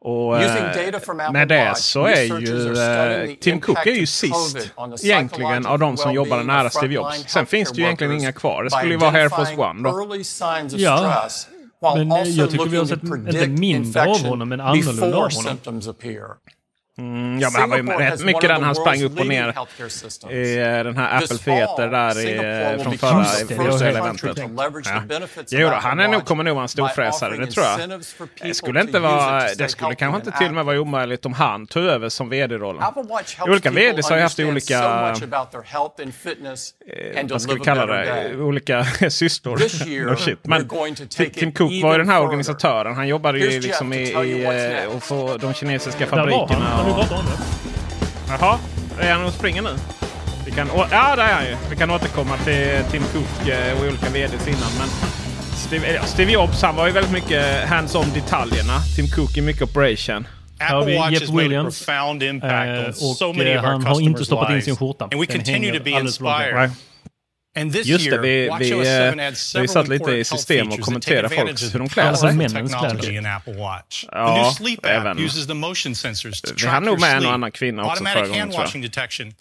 Och 0.01 0.39
eh, 0.58 1.32
med 1.32 1.48
det 1.48 1.77
så 1.77 2.06
är 2.06 2.24
ju 2.41 2.74
eh, 3.29 3.36
Tim 3.41 3.60
Cook 3.62 3.86
är 3.88 3.91
ju 3.91 4.06
sist 4.06 4.32
egentligen 5.03 5.65
av 5.65 5.79
de 5.79 5.98
som 5.98 6.13
jobbade 6.13 6.44
nära 6.44 6.70
Steve 6.70 6.94
Jobs. 6.94 7.24
Sen 7.27 7.46
finns 7.46 7.72
det 7.72 7.77
ju 7.77 7.84
egentligen 7.84 8.13
inga 8.13 8.32
kvar. 8.32 8.63
Det 8.63 8.70
skulle 8.72 8.94
ju 8.94 8.98
vara 9.00 9.12
Air 9.12 9.29
Force 9.29 9.56
One 9.58 9.84
då. 9.84 9.89
Ja, 10.82 11.29
men, 11.96 12.12
eh, 12.12 12.18
jag 12.29 12.51
tycker 12.51 12.65
vi 12.65 12.77
har 12.77 12.86
sett 12.86 13.03
inte 13.03 13.48
mindre 13.48 14.01
av 14.01 14.08
honom, 14.29 14.50
men 14.50 14.60
annorlunda 14.62 15.18
av 15.18 15.24
honom. 15.46 15.58
Mm, 17.00 17.39
ja, 17.39 17.50
men 17.53 17.62
han 17.62 17.70
var 17.70 17.77
ju 17.77 17.84
rätt 17.84 18.25
mycket 18.25 18.44
när 18.44 18.60
han 18.60 18.75
sprang 18.75 19.03
upp 19.03 19.20
och 19.20 19.27
ner 19.27 19.53
i 20.32 20.58
eh, 20.58 20.65
den 20.84 20.98
här 20.98 21.20
This 21.20 21.32
Apple 21.32 21.44
fall, 21.44 21.56
Theater 21.56 21.88
där 21.88 22.20
i, 22.20 22.24
will 22.77 22.84
från 22.84 22.98
förra, 22.98 23.24
the 23.24 23.56
Ja. 24.86 25.60
Jo 25.60 25.70
då, 25.70 25.75
han 25.75 26.00
är 26.00 26.08
nog, 26.08 26.25
kommer 26.25 26.44
nog 26.44 26.56
vara 26.56 26.63
en 26.63 26.70
storfräsare, 26.70 27.38
det 27.38 27.51
tror 27.51 27.65
jag. 27.65 28.01
Det 28.41 28.53
skulle 28.53 28.82
inte 28.82 29.00
vara, 29.00 29.44
det 29.58 29.68
skulle 29.68 29.96
kanske 29.96 30.18
inte 30.20 30.38
till 30.38 30.48
och 30.48 30.53
med 30.53 30.65
vara 30.65 30.82
omöjligt 30.82 31.25
om 31.25 31.34
han 31.34 31.68
tog 31.68 31.84
över 31.84 32.10
som 32.10 32.29
vd-rollen. 32.29 32.84
Olika 33.48 33.72
VDs 33.72 34.10
har 34.10 34.15
ju 34.18 34.22
haft 34.24 34.39
olika, 34.39 34.79
to 35.20 35.25
vad 37.29 37.41
ska 37.41 37.53
vi 37.53 37.60
kalla 37.60 37.86
det, 37.86 38.36
olika 38.38 38.84
sysslor. 39.10 39.58
No 40.06 40.15
shit. 40.15 40.39
Men 40.44 40.68
Tim- 40.70 41.53
Cook 41.53 41.72
var 41.84 41.91
ju 41.91 41.98
den 41.98 42.10
här 42.10 42.22
organisatören. 42.22 42.96
Han 42.96 43.08
jobbade 43.08 43.39
ju 43.39 43.60
liksom 43.60 43.94
i, 43.94 43.98
i 44.01 44.44
eh, 44.46 44.96
och 44.96 45.03
få 45.03 45.38
de 45.38 45.53
kinesiska 45.53 46.06
fabrikerna. 46.08 46.88
Vi 46.89 46.96
pratat 46.96 47.19
om 47.19 47.25
det? 47.25 47.41
Jaha, 48.39 48.60
är 49.00 49.12
han 49.13 49.25
och 49.25 49.34
springer 49.34 49.62
nu? 49.62 49.75
Vi 50.46 50.51
kan, 50.51 50.72
å- 50.72 50.86
ja, 50.91 51.15
där 51.15 51.24
är 51.24 51.34
han 51.34 51.46
ju. 51.46 51.55
Vi 51.69 51.75
kan 51.75 51.91
återkomma 51.91 52.38
till 52.38 52.84
Tim 52.91 53.03
Cook 53.13 53.48
eh, 53.50 53.77
och 53.79 53.88
olika 53.88 54.10
VDs 54.10 54.48
innan. 54.48 54.72
Men 54.79 54.89
Steve, 55.55 55.93
ja, 55.93 56.03
Steve 56.03 56.31
Jobs 56.31 56.62
han 56.62 56.75
var 56.75 56.88
ju 56.88 56.93
väldigt 56.93 57.12
mycket 57.13 57.69
hands-on 57.69 58.05
detaljerna. 58.13 58.79
Tim 58.96 59.08
Cook 59.08 59.38
är 59.38 59.41
mycket 59.41 59.62
operation. 59.62 60.27
Här 60.60 60.75
har 60.75 60.86
vi 60.86 60.98
Apple 60.98 61.10
Watch 61.10 61.12
Jeff 61.12 61.22
has 61.22 61.29
made 61.31 61.46
a 61.46 61.48
Williams. 61.50 61.86
profound 61.86 62.24
impact 62.24 63.00
Eh, 63.01 63.08
on 63.08 63.15
so 63.15 63.34
many 63.34 63.50
eh, 63.50 63.60
of 63.60 63.65
our 63.65 63.72
han 63.72 63.86
har 63.86 64.01
inte 64.01 64.22
customers' 64.22 64.25
stoppat 64.25 64.50
in 64.50 64.53
lives, 64.55 64.65
sin 64.65 64.75
skjorta. 64.75 65.03
and 65.12 65.19
we 65.22 65.25
continue 65.25 65.77
to 65.77 65.84
be 65.84 65.91
inspired. 65.91 66.72
And 67.58 67.74
this 67.74 67.88
Just 67.88 68.06
det, 68.06 68.12
year, 68.12 68.22
vi, 68.22 68.50
vi, 68.60 68.84
7 68.84 69.22
adds 69.22 69.56
vi 69.56 69.68
satt 69.68 69.88
lite 69.88 70.12
i 70.12 70.24
system 70.24 70.70
och 70.72 70.79
kommenterade 70.79 71.29
folk 71.29 71.62
hur 71.74 71.79
de 71.79 71.88
the 71.88 71.94
klär 71.94 72.03
Alltså 72.03 72.27
sig. 72.27 72.36
männens 72.36 72.75
kläder. 72.75 73.22
Ja, 74.12 74.36
the 74.36 74.41
new 74.41 74.51
sleep 74.51 74.79
app 74.86 74.91
även- 74.91 75.20
uses 75.20 75.48
the 75.48 75.53
motion 75.53 75.96
sensors 75.96 76.41
to 76.41 76.53
Vi 76.58 76.68
hann 76.68 76.84
nog 76.84 77.00
med 77.00 77.18
en 77.18 77.25
och 77.25 77.34
annan 77.34 77.51
kvinna 77.51 77.84
också 77.84 78.03
förra 78.03 78.10
Automatic 78.10 78.29
gången, 78.29 78.39
hand 78.39 78.51
tror 78.51 78.62
jag. 78.62 78.68
washing 78.68 78.82
detection 78.82 79.34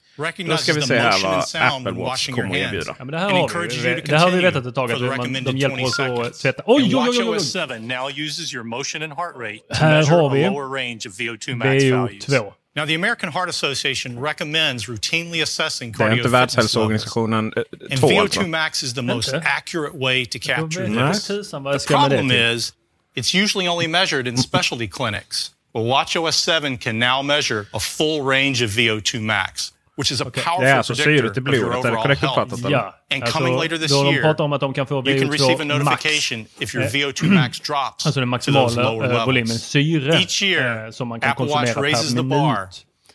Då 0.48 0.56
ska 0.56 0.72
vi 0.72 0.82
se 0.82 0.98
här 0.98 1.22
vad 1.22 1.88
Apple 1.88 2.02
Watch 2.04 2.28
kommer 2.28 2.50
att 2.50 2.56
erbjuda. 2.56 2.94
Ja, 2.98 3.04
men 3.04 3.06
det 3.12 3.18
här 3.18 3.30
har 3.30 4.02
Det 4.06 4.18
har 4.18 4.30
vi 4.30 4.40
vetat 4.42 4.66
ett 4.66 4.74
tag 4.74 4.92
att 4.92 5.00
man, 5.00 5.32
de 5.44 5.56
hjälper 5.58 5.78
20 5.78 5.84
oss 5.84 5.98
att 6.00 6.40
tvätta. 6.40 6.62
Oj, 6.66 6.82
oj, 6.82 6.94
oj, 6.96 7.08
oj, 7.08 7.18
oj. 7.22 7.24
WatchOS 7.28 7.52
7 7.52 7.78
now 7.78 8.10
uses 8.18 8.54
your 8.54 8.64
motion 8.64 9.02
and 9.02 9.12
heart 9.12 9.34
rate 9.36 9.58
to 9.58 9.74
Här 9.74 9.96
measure 9.98 10.14
har 10.16 10.30
a 10.30 10.32
vi 10.34 10.44
lower 10.44 10.68
range 10.82 11.00
of 11.08 11.18
VO2 11.20 11.54
max 11.54 11.84
values. 11.84 12.28
VO2. 12.28 12.52
Now, 12.76 12.84
the 12.86 12.94
American 12.94 13.32
Heart 13.32 13.48
Association 13.48 14.20
recommends 14.20 14.88
routinely 14.88 15.42
assessing 15.42 15.92
Det 15.92 16.04
är 16.04 16.12
inte 16.12 16.22
cardio 16.22 16.22
fitness 16.22 16.32
levels. 16.32 16.54
Världshälsoorganisationen 16.56 17.52
eh, 17.56 17.62
And 17.90 18.00
2 18.00 18.08
VO2 18.08 18.46
max 18.48 18.82
is 18.82 18.94
the 18.94 19.02
most 19.02 19.28
Inte? 19.34 19.46
accurate 19.46 19.94
way 19.98 20.24
to 20.26 20.38
capture 20.38 20.86
vet 20.86 21.12
this. 21.14 21.26
The 21.26 21.34
jag 21.34 21.46
ska 21.46 21.60
med 21.60 22.10
det 22.10 22.16
problem 22.18 22.30
is, 22.30 22.72
it's 23.16 23.34
usually 23.44 23.68
only 23.68 23.86
measured 23.88 24.28
in 24.28 24.36
specialty 24.36 24.86
clinics. 24.88 25.50
Well, 25.74 25.84
WatchOS 25.84 26.36
7 26.62 26.78
can 26.78 26.98
now 26.98 27.22
measure 27.22 27.66
a 27.74 27.80
full 27.80 28.22
range 28.22 28.62
of 28.64 28.70
VO2 28.70 29.20
max, 29.20 29.72
which 29.98 30.12
is 30.12 30.20
a 30.20 30.24
powerful 30.24 30.64
Det 30.64 30.70
är 30.70 30.76
alltså 30.76 30.94
predictor 30.94 31.28
syret 31.28 31.36
i 31.36 31.40
of 31.40 31.46
your 31.46 31.60
blodet, 31.60 31.68
är 31.68 31.72
det 31.72 31.78
overall 31.78 32.02
korrekt 32.02 32.22
uppfattat? 32.24 32.70
Ja, 32.70 32.94
And 33.14 33.22
alltså, 33.22 33.38
coming 33.38 33.54
later 33.56 33.78
this 33.78 33.90
då 33.92 34.02
de 34.02 34.10
year, 34.14 34.22
pratar 34.22 34.44
om 34.44 34.52
att 34.52 34.60
de 34.60 34.74
kan 34.74 34.86
få 34.86 34.94
You 35.08 35.20
can 35.20 35.30
receive 35.32 35.52
a 35.54 35.56
VO2 35.64 35.84
max. 35.84 35.84
notification 36.04 36.46
if 36.58 36.74
your 36.74 36.84
Eh, 36.84 36.90
VO2 36.90 37.30
max 37.30 37.60
drops 37.60 38.06
Alltså 38.06 38.20
den 38.20 38.30
to 38.30 38.36
those 38.38 38.56
maximala 38.56 38.90
lower 38.92 39.14
eh, 39.20 39.24
volymen 39.26 39.58
syre 39.58 40.14
Each 40.20 40.42
year, 40.42 40.84
eh, 40.86 40.90
som 40.90 41.08
man 41.08 41.20
kan 41.20 41.30
Apple 41.30 41.46
Watch 41.46 41.76
raises 41.76 42.14
the 42.14 42.22
bar, 42.22 42.68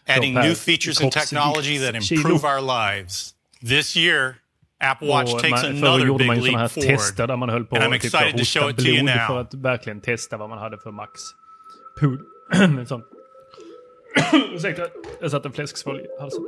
adding 0.07 0.33
new 0.33 0.55
features 0.55 1.01
and 1.01 1.11
technology 1.11 1.79
that 1.79 2.11
improve 2.11 2.43
our 2.47 2.61
lives. 2.61 3.33
This 3.67 3.97
year, 3.97 4.35
Apple 4.81 5.07
Watch 5.07 5.33
Och 5.33 5.39
takes 5.41 5.63
man, 5.63 5.65
another 5.83 6.05
gjorde 6.05 6.17
big 6.17 6.27
man 6.27 6.35
ju 6.35 6.41
sådana 6.41 6.57
här 6.59 6.63
leap 6.65 6.71
forward. 6.73 6.97
tester 6.97 7.27
där 7.27 7.35
man 7.37 7.49
höll 7.49 7.65
på 7.65 7.75
And 7.75 7.83
I'm 7.85 7.95
att 7.95 8.01
typ, 8.01 8.13
excited 8.13 8.37
to 8.39 8.45
show 8.45 8.61
hosta 8.63 8.69
it 8.71 8.77
to 8.77 8.83
you 8.91 9.03
blod 9.03 9.15
now. 9.17 9.27
för 9.27 9.41
att 9.41 9.53
verkligen 9.53 10.01
testa 10.01 10.37
vad 10.37 10.49
man 10.49 10.57
hade 10.59 10.77
för 10.77 10.91
max. 10.91 11.11
Sån. 12.87 13.01
Ursäkta, 14.55 14.81
jag 15.21 15.31
satte 15.31 15.47
en 15.47 15.53
fläsksvål 15.53 15.99
i 15.99 16.03
halsen. 16.19 16.43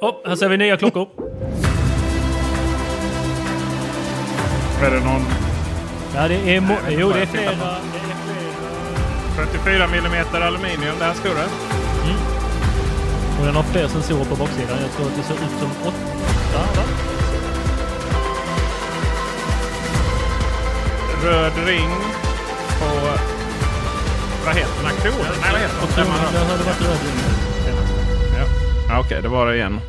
Oh, 0.00 0.14
här 0.26 0.36
ser 0.36 0.48
vi 0.48 0.56
nya 0.56 0.76
klockor. 0.76 1.08
Är 4.82 4.90
det 4.90 5.00
någon 5.00 5.24
Ja, 6.14 6.28
det 6.28 6.34
är, 6.56 6.60
mo- 6.60 6.78
jo, 6.88 7.12
det 7.12 7.20
är 7.22 7.26
flera. 7.26 7.76
44 9.36 9.84
mm 9.84 10.26
aluminium, 10.42 10.94
det 10.98 11.04
här 11.04 11.14
större? 11.14 11.44
Och 13.40 13.46
den 13.46 13.56
har 13.56 13.62
fler 13.62 13.88
sensorer 13.88 14.24
på 14.24 14.34
baksidan. 14.36 14.78
Jag 14.82 14.90
tror 14.96 15.06
att 15.06 15.16
det 15.16 15.22
ser 15.22 15.34
ut 15.34 15.58
som 15.60 15.70
åtta, 15.82 16.58
va? 16.76 16.82
Röd 21.24 21.52
ring 21.66 21.90
på... 22.78 22.86
Vad 24.46 24.54
heter 24.56 24.82
den 24.82 24.96
kronan? 25.02 25.34
Nej, 25.40 25.52
vad 25.52 25.60
heter 25.60 25.76
den? 25.80 25.88
Jag 25.96 26.06
Där 26.06 26.10
man 26.12 26.18
tror 26.30 26.40
har- 26.40 26.58
det 26.58 26.64
varit 26.64 26.80
röd 26.80 26.98
senast. 26.98 27.39
Okej, 28.98 29.20
det 29.22 29.28
var 29.30 29.46
det 29.46 29.56
igen. 29.56 29.80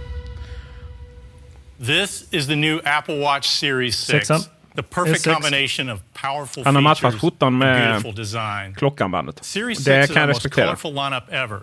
This 1.84 2.24
is 2.32 2.46
the 2.48 2.56
new 2.56 2.80
Apple 2.86 3.20
Watch 3.20 3.48
Series 3.50 3.96
6. 3.96 4.28
Sexan. 4.28 4.40
The 4.76 4.84
perfect 4.84 5.28
S6. 5.28 5.34
combination 5.34 5.90
of 5.90 6.00
powerful 6.14 6.64
Han 6.64 6.76
har 6.76 6.82
matchat 6.82 7.02
features 7.02 7.22
skjortan 7.22 7.48
and 7.48 7.58
med 7.58 7.88
beautiful 7.88 8.16
design. 8.16 8.76
klockanbandet. 8.76 9.40
Series 9.46 9.78
6 9.78 9.86
Det 9.86 10.04
is 10.04 10.08
kan 10.12 10.20
jag 10.22 10.28
most 10.30 10.38
respektera. 10.46 10.66
colorful 10.66 10.92
lineup 10.94 11.24
ever. 11.32 11.60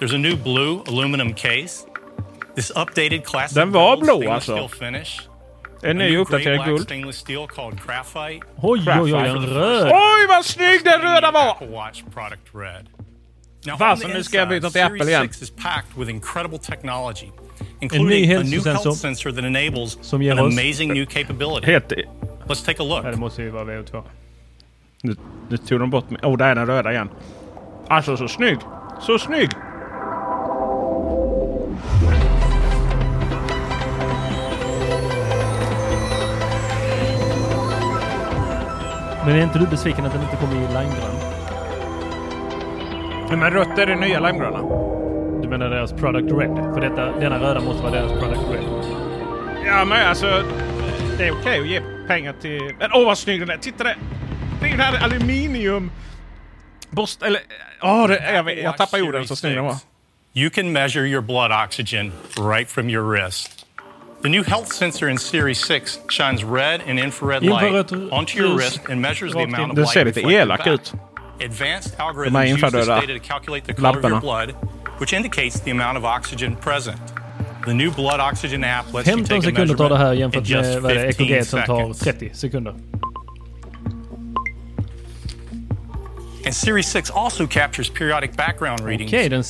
There's 0.00 0.14
a 0.14 0.18
new 0.18 0.36
blue 0.36 0.80
aluminum 0.88 1.34
case. 1.34 1.86
This 2.56 2.70
updated 2.76 3.24
classic 3.24 3.54
Den 3.54 3.72
var 3.72 3.96
blå, 3.96 4.04
stainless 4.20 4.48
alltså. 4.48 4.68
steel 4.68 4.92
finish. 4.92 5.20
En 5.82 5.90
A 5.90 5.92
ny 5.92 6.10
new 6.10 6.20
uppdaterad 6.20 6.64
guld. 6.64 6.82
stainless 6.82 7.16
steel 7.16 7.46
called 7.46 7.80
graphite. 7.86 8.46
Oj, 8.62 8.80
oj, 9.00 9.14
oj, 9.14 9.26
en 9.28 9.46
röd. 9.46 9.82
Oj, 9.92 10.26
vad 10.28 10.44
snygg 10.44 10.84
den 10.84 11.00
röda 11.00 11.30
var! 11.30 11.56
On 13.72 13.98
the 13.98 14.08
nu 14.08 14.22
ska 14.22 14.36
jag 14.36 14.48
byta 14.48 14.70
till 14.70 14.82
Apple 14.82 14.98
Series 14.98 15.08
igen. 15.08 15.28
6 15.28 15.42
is 15.42 15.50
packed 15.50 15.98
with 15.98 16.10
incredible 16.10 16.58
technology, 16.58 17.26
ny 17.26 17.66
including 17.80 18.32
a 18.32 18.42
new 18.42 18.60
hälsosensor 18.60 18.72
health 18.72 18.98
sensor 19.00 19.32
that 19.32 19.44
enables 19.44 19.98
som 20.02 20.22
ger 20.22 20.32
an 20.32 20.38
oss- 20.38 20.58
amazing 20.58 20.92
new 20.92 21.06
capability. 21.06 21.66
Helt... 21.66 21.92
Let's 22.48 22.64
take 22.64 22.82
a 22.82 22.86
look. 22.86 23.04
Ja, 23.04 23.10
det 23.10 23.16
måste 23.16 23.42
ju 23.42 23.50
vara 23.50 23.64
VO2. 23.64 24.02
Nu, 25.02 25.16
nu 25.48 25.56
tog 25.56 25.80
de 25.80 25.90
bort 25.90 26.10
mig. 26.10 26.20
Åh, 26.22 26.34
oh, 26.34 26.36
där 26.36 26.46
är 26.48 26.54
den 26.54 26.66
röda 26.66 26.92
igen. 26.92 27.08
Alltså 27.88 28.16
så 28.16 28.28
snygg! 28.28 28.58
Så 29.00 29.18
snygg! 29.18 29.50
Men 39.26 39.36
är 39.36 39.42
inte 39.42 39.58
du 39.58 39.66
besviken 39.66 40.06
att 40.06 40.12
den 40.12 40.22
inte 40.22 40.36
kommer 40.36 40.54
i 40.54 40.58
limegrön? 40.58 41.15
Men 43.30 43.50
rött 43.50 43.78
är 43.78 43.86
det 43.86 43.96
nya 43.96 44.20
limegröna. 44.20 44.58
Du 45.42 45.48
menar 45.48 45.70
deras 45.70 45.92
product 45.92 46.32
red? 46.32 46.74
För 46.74 46.80
detta, 46.80 47.20
denna 47.20 47.40
röda 47.40 47.60
måste 47.60 47.82
vara 47.82 47.92
deras 47.92 48.12
product 48.12 48.42
red. 48.52 48.64
Ja, 49.66 49.84
men 49.84 50.06
alltså... 50.06 50.42
Det 51.18 51.26
är 51.26 51.32
okej 51.32 51.60
att 51.60 51.66
ge 51.66 51.80
pengar 52.08 52.34
till... 52.40 52.74
Men 52.78 52.90
åh, 52.92 53.04
vad 53.04 53.18
snygg 53.18 53.40
den 53.40 53.50
är! 53.50 53.56
Titta 53.56 53.84
det! 53.84 53.96
Det 54.60 54.66
är 54.66 54.70
den 54.70 54.80
här 54.80 55.04
aluminium... 55.04 55.90
Borst... 56.90 57.22
Eller... 57.22 57.40
Åh, 57.82 58.08
det, 58.08 58.32
jag, 58.32 58.58
jag 58.58 58.76
tappar 58.76 59.02
orden 59.02 59.28
så 59.28 59.36
snygg 59.36 59.54
den 59.54 59.64
var. 59.64 59.76
You 60.34 60.50
can 60.50 60.72
measure 60.72 61.06
your 61.08 61.22
blood 61.22 61.50
oxygen 61.64 62.12
right 62.38 62.68
from 62.68 62.90
your 62.90 63.04
wrist. 63.04 63.66
The 64.22 64.28
new 64.28 64.44
health 64.44 64.72
sensor 64.72 65.08
in 65.08 65.18
Series 65.18 65.58
6 65.66 66.00
shines 66.08 66.44
red 66.44 66.80
and 66.88 66.98
infrared 66.98 67.42
light 67.42 67.92
onto 68.12 68.38
your 68.38 68.56
wrist 68.56 68.80
and 68.90 69.00
measures 69.00 69.32
the 69.32 69.42
amount 69.42 69.70
of 69.70 69.76
Den 69.76 69.84
light 69.84 69.92
ser 69.92 70.04
lite 70.04 70.20
elak 70.20 70.66
ut. 70.66 70.92
Advanced 71.40 71.96
algorithms 71.98 72.48
use 72.48 72.60
this 72.60 72.86
data 72.86 73.06
to 73.06 73.18
calculate 73.18 73.64
the 73.64 73.74
color 73.74 73.98
of 73.98 74.04
your 74.04 74.20
blood 74.20 74.54
which 74.98 75.12
indicates 75.12 75.60
the 75.60 75.70
amount 75.70 75.98
of 75.98 76.04
oxygen 76.04 76.56
present. 76.56 77.00
The 77.66 77.74
new 77.74 77.90
blood 77.90 78.20
oxygen 78.20 78.64
app 78.64 78.92
lets 78.94 79.08
you 79.08 79.16
15 79.16 79.24
take 79.24 79.38
a 79.38 79.42
sekunder 79.42 79.74
tar 79.74 79.88
det 79.88 79.96
här 79.96 80.14
measurement 80.14 80.14
in 80.14 80.20
jämfört 80.20 80.48
just 80.48 80.74
med 80.74 80.82
vad 80.82 80.92
är 80.92 81.06
det, 81.06 81.12
15 81.12 81.26
EKG 81.26 81.46
som 81.46 81.60
tar 81.60 81.76
seconds. 81.76 81.98
30 81.98 82.30
sekunder. 82.34 82.74
And 86.46 86.54
Series 86.54 86.86
6 86.86 87.10
also 87.10 87.46
captures 87.46 87.90
periodic 87.90 88.36
background 88.36 88.80
readings. 88.80 89.12
Okej, 89.12 89.28
den 89.28 89.44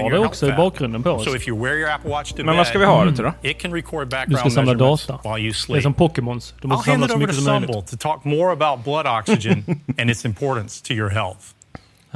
your 0.00 0.10
det 0.10 0.16
health 0.16 0.26
också 0.26 0.48
i 0.48 0.52
bakgrunden 0.52 1.02
på 1.02 1.10
oss. 1.10 1.24
So 1.24 1.36
if 1.36 1.48
you 1.48 1.64
wear 1.64 1.74
your 1.78 1.90
Apple 1.90 2.10
Watch 2.10 2.30
to 2.30 2.36
Men 2.36 2.46
bed, 2.46 2.56
vad 2.56 2.66
ska 2.66 2.78
vi 2.78 2.84
ha 2.84 3.04
det 3.04 3.14
till 3.14 3.24
då? 3.24 3.32
It 3.42 3.58
can 3.58 3.72
record 3.74 4.06
Du 4.06 4.10
background 4.10 4.38
ska 4.38 4.50
samla 4.50 4.74
data. 4.74 5.18
while 5.22 5.38
you 5.38 5.42
Det 5.42 5.48
är 5.48 5.52
sleep. 5.52 5.82
som 5.82 5.94
Pokémons. 5.94 6.54
Du 6.60 6.68
I'll 6.68 6.70
måste 6.70 6.90
hand 6.90 7.02
samla 7.02 7.06
it 7.06 7.10
så 7.10 7.16
over 7.16 7.26
to 7.26 7.32
mycket 7.32 7.44
som 7.44 7.44
möjligt. 7.44 7.70
Sambal 7.70 7.82
to 7.82 7.96
talk 7.96 8.24
more 8.24 8.52
about 8.52 8.84
blood 8.84 9.06
oxygen 9.06 9.64
and 9.98 10.10
its 10.10 10.24
importance 10.24 10.82
to 10.84 10.92
your 10.92 11.10
health. 11.10 11.55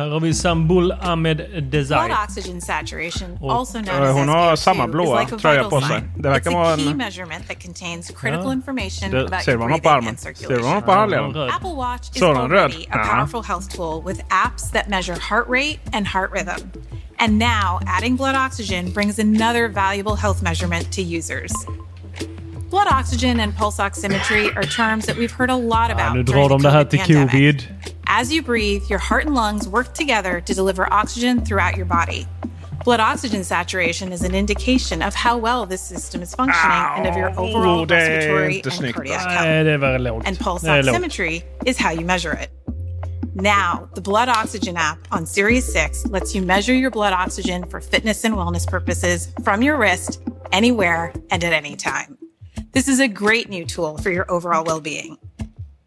Här 0.01 0.09
har 0.11 0.21
vi 0.21 0.35
Sambul 0.35 0.93
Ahmed 0.93 1.37
Blood 1.37 1.63
Desai. 1.71 2.11
oxygen 2.25 2.61
saturation, 2.61 3.39
Och- 3.41 3.53
also 3.53 3.79
known 3.79 4.03
Eh, 4.03 4.11
as 4.11 4.17
hon 4.17 4.29
har 4.29 4.57
samma 4.57 4.85
SpO2, 4.85 4.87
is 4.89 4.93
blåa 4.93 5.21
like 5.21 5.35
a 5.35 5.39
tröja 5.39 5.63
vital 5.63 5.71
på 5.81 5.87
sig. 5.87 6.03
Det 6.17 6.29
verkar 6.29 6.51
It's 6.51 6.55
vara 6.55 6.73
a 6.75 6.77
key 6.77 6.91
en- 6.91 6.97
measurement 6.97 7.49
that 7.49 7.63
contains 7.63 8.11
critical 8.11 8.45
Ja. 8.47 8.53
information 8.53 9.11
Det- 9.11 9.25
about 9.27 9.43
ser 9.43 9.57
har 9.71 9.79
på 9.79 9.91
armen? 9.91 10.17
Ser 10.17 10.59
har 10.73 10.81
på 10.81 10.89
is 12.13 12.19
Så 12.19 12.33
den 12.33 12.37
röd? 12.51 12.51
already 12.53 12.85
a 12.85 12.87
Ja. 12.91 13.05
powerful 13.05 13.43
health 13.43 13.77
tool 13.77 14.03
with 14.07 14.21
apps 14.47 14.71
that 14.73 14.89
measure 14.89 15.19
heart 15.31 15.47
rate 15.49 15.79
and 15.97 16.07
heart 16.07 16.31
rhythm. 16.33 16.61
And 17.19 17.33
now, 17.39 17.81
adding 17.97 18.17
blood 18.17 18.37
oxygen 18.47 18.93
brings 18.93 19.19
another 19.19 19.69
valuable 19.69 20.17
health 20.17 20.43
measurement 20.43 20.93
to 20.93 21.01
users. 21.19 21.53
Blood 22.71 22.87
oxygen 23.01 23.41
and 23.41 23.57
pulse 23.59 23.83
oximetry 23.83 24.57
are 24.57 24.67
terms 24.67 25.07
that 25.07 25.17
we've 25.17 25.35
heard 25.39 25.51
a 25.51 25.57
lot 25.57 25.89
Ja, 25.89 25.95
about 25.95 26.15
nu 26.17 26.23
during 26.23 26.49
drar 26.49 26.49
de 26.49 26.59
the 26.63 26.69
det 26.69 26.71
här 26.75 26.85
COVID 26.85 26.91
till 26.91 27.17
pandemic. 27.17 27.31
covid. 27.33 27.69
As 28.13 28.33
you 28.33 28.43
breathe, 28.43 28.91
your 28.91 28.99
heart 28.99 29.27
and 29.27 29.37
lungs 29.37 29.69
work 29.69 29.95
together 29.95 30.41
to 30.41 30.53
deliver 30.53 30.93
oxygen 30.93 31.45
throughout 31.45 31.77
your 31.77 31.87
body. 31.87 32.27
Blood 32.85 32.99
oxygen 32.99 33.45
saturation 33.45 34.11
is 34.13 34.25
an 34.25 34.35
indication 34.35 35.01
of 35.01 35.15
how 35.15 35.39
well 35.39 35.65
this 35.65 35.81
system 35.81 36.21
is 36.21 36.35
functioning 36.35 36.87
and 36.97 37.07
of 37.07 37.17
your 37.17 37.31
overall 37.39 37.87
respiratory 37.87 38.63
and 38.65 38.95
cardiac 38.95 39.21
health. 39.31 39.47
Nej, 39.47 39.65
det 39.65 39.71
är 39.73 39.79
väldigt 39.79 40.01
lågt. 40.01 40.27
And 40.27 40.39
pulse 40.39 40.67
Det 40.67 40.73
är 40.73 40.83
lågt. 40.83 40.97
oximetry 40.97 41.43
is 41.67 41.79
how 41.79 41.93
you 41.93 42.05
measure 42.05 42.33
it. 42.33 42.51
Now, 43.37 43.89
the 43.95 44.01
Blood 44.01 44.29
Oxygen 44.29 44.77
app 44.77 44.99
on 45.13 45.25
Series 45.25 45.73
6 45.73 46.07
lets 46.07 46.35
you 46.35 46.43
measure 46.43 46.75
your 46.75 46.91
blood 46.91 47.13
oxygen 47.13 47.65
for 47.71 47.81
fitness 47.81 48.25
and 48.25 48.35
wellness 48.35 48.67
purposes 48.67 49.29
from 49.45 49.63
your 49.63 49.77
wrist, 49.79 50.21
anywhere, 50.51 51.13
and 51.31 51.45
at 51.45 51.53
any 51.53 51.77
time. 51.77 52.19
This 52.73 52.89
is 52.89 52.99
a 52.99 53.07
great 53.07 53.49
new 53.49 53.65
tool 53.65 53.99
for 53.99 54.11
your 54.11 54.27
overall 54.29 54.65
well 54.65 54.81
being. 54.81 55.17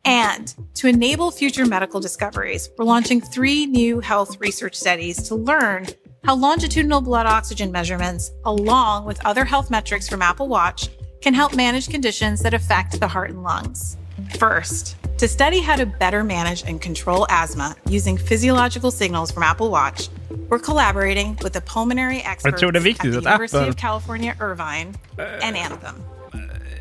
And 0.06 0.54
to 0.76 0.88
enable 0.88 1.32
future 1.32 1.66
medical 1.66 2.00
discoveries, 2.00 2.70
we're 2.78 2.86
launching 2.86 3.22
three 3.22 3.66
new 3.66 4.00
health 4.02 4.40
research 4.40 4.76
studies 4.76 5.24
to 5.30 5.36
learn 5.36 5.88
how 6.26 6.36
longitudinal 6.36 7.02
blood 7.02 7.26
oxygen 7.26 7.72
measurements, 7.72 8.32
along 8.46 9.06
with 9.06 9.26
other 9.26 9.46
health 9.46 9.70
metrics 9.70 10.10
from 10.10 10.22
Apple 10.22 10.48
Watch, 10.48 10.90
can 11.22 11.34
help 11.34 11.56
manage 11.56 11.90
conditions 11.90 12.42
that 12.42 12.54
affect 12.54 13.00
the 13.00 13.08
heart 13.08 13.30
and 13.30 13.44
lungs. 13.44 13.98
First, 14.38 14.98
to 15.18 15.28
study 15.28 15.60
how 15.60 15.76
to 15.78 15.86
better 15.86 16.24
manage 16.24 16.64
and 16.64 16.82
control 16.82 17.26
asthma 17.30 17.76
using 17.88 18.18
physiological 18.18 18.92
signals 18.92 19.32
from 19.32 19.44
Apple 19.44 19.70
Watch, 19.70 20.10
we're 20.50 20.60
collaborating 20.60 21.38
with 21.42 21.54
the 21.54 21.62
pulmonary 21.62 22.22
experts 22.22 22.60
tror 22.60 22.72
det 22.72 22.80
är 22.80 22.82
at 22.92 22.98
the 23.02 23.08
University 23.08 23.58
Apple- 23.58 23.70
of 23.70 23.78
California, 23.78 24.36
Irvine, 24.40 24.96
and 25.18 25.58
Anthem. 25.58 25.96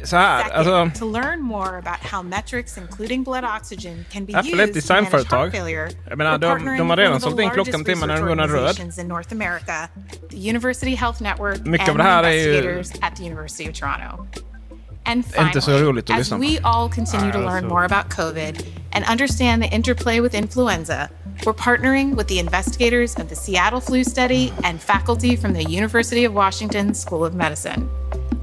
Så 0.04 0.16
här, 0.16 0.42
Second, 0.44 0.68
alltså... 0.68 0.98
to 1.00 1.12
learn 1.12 1.40
more 1.40 1.78
about 1.78 2.00
how 2.12 2.22
metrics, 2.22 2.78
including 2.78 3.24
blood 3.24 3.44
oxygen, 3.44 4.04
can 4.12 4.24
be 4.26 4.32
Apple 4.38 4.62
är 4.62 4.64
ett 4.68 4.76
used 4.76 4.86
to 4.86 4.94
manage 4.94 5.10
designföretag. 5.10 5.38
heart 5.38 5.52
failure. 5.52 5.90
Jag 6.08 6.18
menar, 6.18 6.32
we're 6.32 6.38
de- 6.38 6.46
partnering 6.50 6.78
de 6.78 6.90
har 6.90 6.96
with 6.96 7.00
redan 7.00 7.12
one 7.12 7.16
of 7.16 7.22
the 7.22 7.28
sålt 7.30 7.40
in 7.40 7.50
klockan 7.50 7.56
largest 7.56 8.06
när 8.06 8.14
research 8.14 8.28
den 8.28 8.36
går 8.38 8.46
röd. 8.46 8.50
organizations 8.60 8.98
in 8.98 9.08
North 9.08 9.32
America, 9.32 9.88
the 10.30 10.50
University 10.50 10.94
Health 10.94 11.22
Network, 11.22 11.60
Mycket 11.66 11.88
av 11.88 11.94
and 11.94 11.98
det 11.98 12.04
här 12.04 12.22
är 12.24 12.30
ju- 12.32 12.38
investigators 12.56 12.92
at 13.02 13.16
the 13.16 13.24
University 13.24 13.70
of 13.70 13.74
Toronto. 13.78 14.26
And 15.04 15.24
Inte 15.38 15.60
så 15.60 15.70
finally, 15.70 15.84
roligt 15.84 16.04
att 16.10 16.14
as 16.14 16.18
lyssna 16.18 16.36
på. 16.36 16.42
we 16.42 16.58
all 16.62 16.90
continue 16.92 17.32
to 17.32 17.38
learn 17.38 17.48
alltså. 17.64 17.68
more 17.68 17.84
about 17.84 18.16
COVID 18.16 18.66
and 18.92 19.04
understand 19.10 19.62
the 19.62 19.68
interplay 19.68 20.20
with 20.20 20.34
influenza, 20.34 21.08
we're 21.44 21.52
partnering 21.52 22.16
with 22.16 22.28
the 22.28 22.38
investigators 22.38 23.16
of 23.16 23.28
the 23.28 23.36
Seattle 23.36 23.80
flu 23.80 24.04
study 24.04 24.52
and 24.64 24.80
faculty 24.80 25.36
from 25.36 25.54
the 25.54 25.62
University 25.78 26.28
of 26.28 26.34
Washington 26.34 26.94
School 26.94 27.22
of 27.28 27.34
Medicine. 27.34 27.88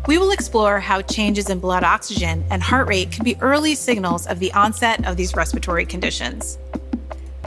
We 0.07 0.17
will 0.17 0.31
explore 0.31 0.79
how 0.79 1.01
changes 1.01 1.49
in 1.49 1.59
blood 1.59 1.83
oxygen 1.83 2.43
and 2.49 2.63
heart 2.63 2.87
rate 2.87 3.11
can 3.11 3.23
be 3.23 3.35
early 3.41 3.75
signals 3.75 4.27
of 4.27 4.39
the 4.39 4.51
onset 4.53 5.05
of 5.05 5.17
these 5.17 5.35
respiratory 5.35 5.85
conditions. 5.85 6.57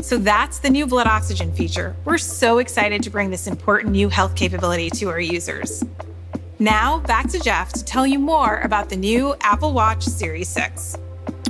So 0.01 0.19
that's 0.19 0.59
the 0.59 0.71
new 0.71 0.87
blood 0.87 1.07
oxygen 1.07 1.53
feature. 1.53 1.97
We're 2.05 2.19
so 2.19 2.59
excited 2.59 3.03
to 3.05 3.11
bring 3.11 3.31
this 3.31 3.47
important 3.47 3.93
new 3.93 4.09
health 4.09 4.35
capability 4.35 4.91
to 4.91 5.09
our 5.09 5.21
users. 5.21 5.83
Now, 6.59 6.99
back 7.01 7.29
to 7.31 7.41
Jeff 7.41 7.73
to 7.73 7.85
tell 7.85 8.07
you 8.07 8.19
more 8.19 8.61
about 8.61 8.89
the 8.89 8.97
new 8.97 9.35
Apple 9.41 9.73
Watch 9.73 10.05
Series 10.05 10.49
6. 10.49 10.97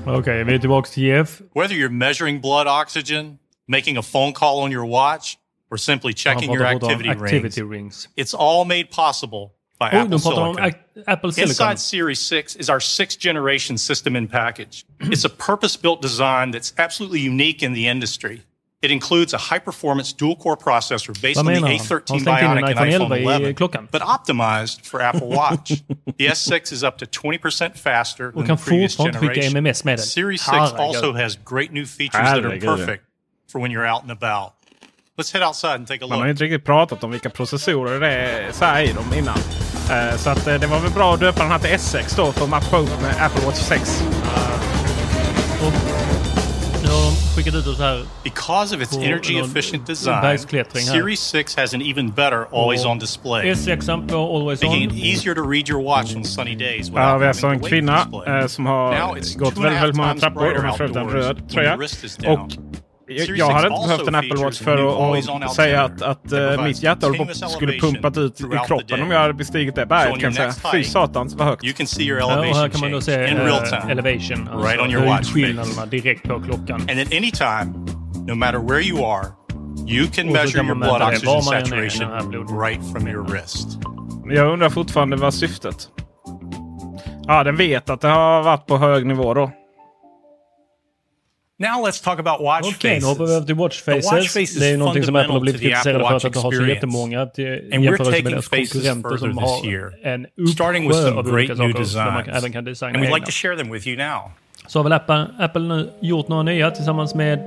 Okej, 0.06 0.44
vi 0.44 0.54
är 0.54 0.58
tillbaka 0.58 0.88
till 0.90 1.04
Jeff. 1.04 1.42
Whether 1.52 1.74
you're 1.74 1.88
measuring 1.88 2.40
blood 2.40 2.66
oxygen, 2.66 3.38
making 3.68 3.96
a 3.96 4.02
phone 4.02 4.32
call 4.32 4.60
on 4.60 4.72
your 4.72 4.84
watch, 4.84 5.38
or 5.70 5.78
simply 5.78 6.12
checking 6.12 6.48
Han 6.48 6.58
your 6.58 6.66
pratar 6.66 6.80
både 6.80 6.94
om 6.94 7.00
activity, 7.00 7.10
activity 7.10 7.62
rings, 7.62 7.70
rings. 7.70 8.08
it's 8.16 8.34
all 8.34 8.64
made 8.64 8.90
possible 8.90 9.52
by 9.82 9.96
Oj, 9.96 10.00
Apple 10.00 10.18
de 10.18 10.22
pratar 10.22 10.48
om 10.48 10.56
Apple 11.06 11.32
Silicon. 11.32 11.50
Inside 11.50 11.78
Series 11.78 12.20
6 12.20 12.56
is 12.56 12.70
our 12.70 12.80
sixth 12.80 13.18
generation 13.18 13.78
system 13.78 14.16
in 14.16 14.28
package. 14.28 14.84
it's 15.00 15.24
a 15.24 15.28
purpose 15.28 15.76
built 15.76 16.02
design 16.02 16.52
that's 16.52 16.72
absolutely 16.78 17.20
unique 17.20 17.62
in 17.66 17.74
the 17.74 17.88
industry. 17.88 18.42
It 18.82 18.90
includes 18.90 19.32
a 19.32 19.38
high 19.38 19.60
performance 19.60 20.12
dual 20.12 20.34
core 20.36 20.56
processor 20.56 21.14
based 21.22 21.36
Vad 21.36 21.46
on 21.46 21.52
the 21.52 21.60
menar 21.60 21.68
han? 21.68 21.78
Har 21.78 22.00
A13 22.00 22.10
han 22.10 22.20
slängt 22.20 22.42
in 22.42 22.50
en 22.50 22.56
Bionic 22.56 22.64
and 22.64 22.78
iPhone 22.78 23.08
iPhone 23.08 23.22
11 23.22 23.54
klockan? 23.54 23.88
but 23.90 24.02
optimized 24.02 24.80
for 24.84 25.00
Apple 25.00 25.28
Watch. 25.28 25.70
the 26.18 26.26
S6 26.26 26.72
is 26.72 26.82
up 26.82 26.98
to 26.98 27.06
20% 27.06 27.76
faster 27.76 28.26
Och 28.28 28.34
than 28.34 28.46
kan 28.46 28.56
the 28.56 28.64
previous 28.64 28.96
fortfarande 28.96 29.18
skicka 29.18 29.34
generation. 29.34 29.64
MMS 29.64 29.84
med 29.84 29.98
den. 29.98 30.06
Series 30.06 30.40
6 30.40 30.50
Herregud. 30.50 30.80
also 30.80 31.12
has 31.12 31.38
great 31.44 31.72
new 31.72 31.86
features 31.86 32.22
that 32.22 32.44
are 32.44 32.58
perfect 32.60 33.04
for 33.48 33.60
when 33.60 33.70
you're 33.70 33.86
out 33.94 34.02
and 34.02 34.10
about. 34.10 34.52
Let's 35.22 35.32
head 35.34 35.48
outside 35.48 35.74
and 35.74 35.86
take 35.86 36.04
a 36.04 36.06
Man 36.08 36.10
har 36.10 36.16
look. 36.18 36.26
ju 36.26 36.30
inte 36.30 36.44
riktigt 36.44 36.64
pratat 36.64 37.04
om 37.04 37.10
vilka 37.10 37.30
processorer 37.30 38.00
det 38.00 38.08
är 38.12 38.52
så 38.52 38.64
här 38.64 38.82
i 38.82 38.92
dem 38.92 39.04
innan. 39.18 39.38
Eh, 39.90 40.16
Så 40.16 40.30
att 40.30 40.46
eh, 40.46 40.54
det 40.54 40.66
var 40.66 40.80
väl 40.80 40.90
bra 40.90 41.14
att 41.14 41.20
döpa 41.20 41.42
den 41.42 41.50
här 41.50 41.58
till 41.58 41.70
S6 41.70 42.16
då 42.16 42.32
för 42.32 42.44
att 42.44 42.50
matcha 42.50 42.76
upp 42.78 43.02
med 43.02 43.14
Apple 43.26 43.46
Watch 43.46 43.56
6. 43.58 44.02
Och 45.66 45.72
nu 46.82 46.88
har 46.88 47.02
de 47.10 47.36
skickat 47.36 47.54
ut 47.54 47.66
oss 47.66 47.78
här. 47.78 48.02
Because 48.24 48.76
of 48.76 48.82
its 48.82 48.96
energy 48.96 49.38
efficient 49.40 49.86
design. 49.86 50.38
Series 50.74 51.20
6 51.20 51.56
has 51.56 51.74
an 51.74 51.82
even 51.82 52.10
better 52.10 52.46
always 52.52 52.84
on 52.84 52.98
display. 52.98 53.52
S6 53.52 54.08
på 54.08 54.16
Always 54.16 54.62
Making 54.62 54.88
On. 54.90 54.96
it 54.98 55.04
easier 55.04 55.34
to 55.34 55.42
read 55.50 55.68
your 55.68 55.82
watch 55.82 56.16
on 56.16 56.24
sunny 56.24 56.54
days 56.54 56.88
Ja, 56.88 56.94
without 56.94 57.20
vi 57.20 57.24
har 57.24 57.28
alltså 57.28 57.46
having 57.46 57.62
en 57.64 57.68
kvinna 57.68 58.06
eh, 58.26 58.46
som 58.46 58.66
har 58.66 58.92
Now 58.98 59.16
it's 59.16 59.38
gått 59.38 59.58
väldigt, 59.58 59.82
väldigt 59.82 59.96
många 59.96 60.14
trappor. 60.14 60.54
Hon 60.56 60.64
har 60.64 60.80
en 60.82 60.96
outdoors 60.96 61.12
röd 61.12 61.48
tröja. 61.50 61.74
Och 61.74 62.52
jag, 63.18 63.28
jag 63.38 63.46
6 63.46 63.52
hade 63.54 63.66
inte 63.74 63.88
behövt 63.88 64.08
en 64.08 64.14
Apple 64.14 64.44
Watch 64.44 64.58
för 64.58 64.76
always-on 64.78 65.42
att 65.42 65.54
säga 65.54 65.82
att, 65.82 66.02
att 66.02 66.22
provides 66.22 66.60
mitt 66.64 66.82
hjärta 66.82 67.06
höll 67.06 67.16
på- 67.16 67.24
continuous 67.24 67.52
skulle 67.52 67.72
pumpat 67.80 68.16
ut 68.18 68.40
i 68.40 68.44
kroppen 68.66 69.02
om 69.02 69.10
jag 69.10 69.18
hade 69.20 69.34
bestigit 69.34 69.74
det 69.74 69.86
berget 69.86 70.12
on 70.14 70.20
kan 70.20 70.32
säga. 70.32 70.52
Fy 70.72 70.84
satans 70.84 71.34
vad 71.34 71.46
högt. 71.46 71.62
Ja, 71.98 72.38
och 72.38 72.56
här 72.56 72.68
kan 72.68 72.80
man 72.80 72.90
då 72.90 73.00
se 73.00 73.12
time. 73.26 73.92
elevation. 73.92 74.48
Alltså 74.48 74.68
Right 74.68 74.80
on 74.80 74.90
your 74.90 75.04
watch 75.06 75.28
face. 75.32 75.38
höjdskillnaderna 75.40 75.86
direkt 75.86 76.28
på 76.28 76.42
klockan. 76.42 76.80
And 76.80 77.00
at 77.00 77.12
any 77.12 77.30
time, 77.30 77.86
no 78.26 78.34
matter 78.34 78.58
where 78.58 78.80
you 78.80 79.04
are, 79.06 79.26
you 79.88 80.06
can 80.14 80.26
measure 80.32 80.52
kan 80.58 80.66
your 80.66 80.74
man 80.74 80.88
blood 80.88 81.02
oxygen 81.02 81.42
saturation 81.42 82.60
right 82.62 82.80
from 82.92 83.08
your 83.08 83.24
wrist. 83.28 83.78
Jag 84.30 84.52
undrar 84.52 84.70
fortfarande 84.70 85.16
vad 85.16 85.34
syftet. 85.34 85.88
Ja, 87.26 87.44
den 87.44 87.56
vet 87.56 87.90
att 87.90 88.00
det 88.00 88.08
har 88.08 88.42
varit 88.42 88.66
på 88.66 88.76
hög 88.78 89.06
nivå 89.06 89.34
då. 89.34 89.50
Now 91.68 91.86
let's 91.86 92.00
talk 92.04 92.18
about 92.18 92.40
watch 92.40 92.66
Okej, 92.76 92.94
nu 92.94 93.00
faces. 93.00 93.04
hoppar 93.08 93.26
vi 93.26 93.32
över 93.34 93.46
till 93.46 93.54
watch 93.54 93.82
The 93.82 93.92
watch 93.94 94.04
faces. 94.04 94.32
face 94.32 94.40
is 94.40 94.58
Det 94.60 94.66
är 94.66 94.70
ju 94.70 94.76
någonting 94.76 95.02
som 95.04 95.16
Apple 95.16 95.32
har 95.32 95.40
blivit 95.40 95.60
fundamental 95.60 95.82
to 95.82 95.98
the 95.98 95.98
kritiserade 95.98 96.04
Apple 96.04 96.20
för 96.20 96.28
att 96.28 96.36
Watch 96.36 96.54
det 96.54 96.58
har 96.58 96.66
så 96.66 96.74
jättemånga 96.74 97.26
till 97.26 97.46
And 97.46 97.62
we're 97.62 97.84
jämförelse 97.84 98.04
med 98.04 98.12
taking 98.12 98.30
deras 98.30 98.48
faces 98.48 98.72
konkurrenter 98.72 99.16
som 99.16 99.30
this 99.30 99.40
har 99.40 99.66
year, 99.70 99.86
en 100.02 100.26
starting 100.56 100.88
with 100.88 100.98
uppsjö 100.98 101.08
some 101.08 101.18
av 101.20 101.24
great 101.24 101.50
olika 101.50 101.54
new 101.54 101.72
saker 101.72 101.84
som 101.84 102.04
man 102.04 102.14
designs. 102.24 102.38
även 102.38 102.52
kan 102.52 102.64
designa 102.64 102.98
And 102.98 103.06
we'd 103.06 103.14
like 103.14 103.26
to 103.26 103.32
share 103.32 103.56
them 103.56 103.72
with 103.72 103.88
you 103.88 103.96
now. 103.96 104.20
Så 104.66 104.78
har 104.78 104.84
väl 104.84 104.92
Apple, 104.92 105.26
Apple 105.38 105.62
nu 105.62 105.90
gjort 106.00 106.28
några 106.28 106.42
nya 106.42 106.70
tillsammans 106.70 107.14
med... 107.14 107.38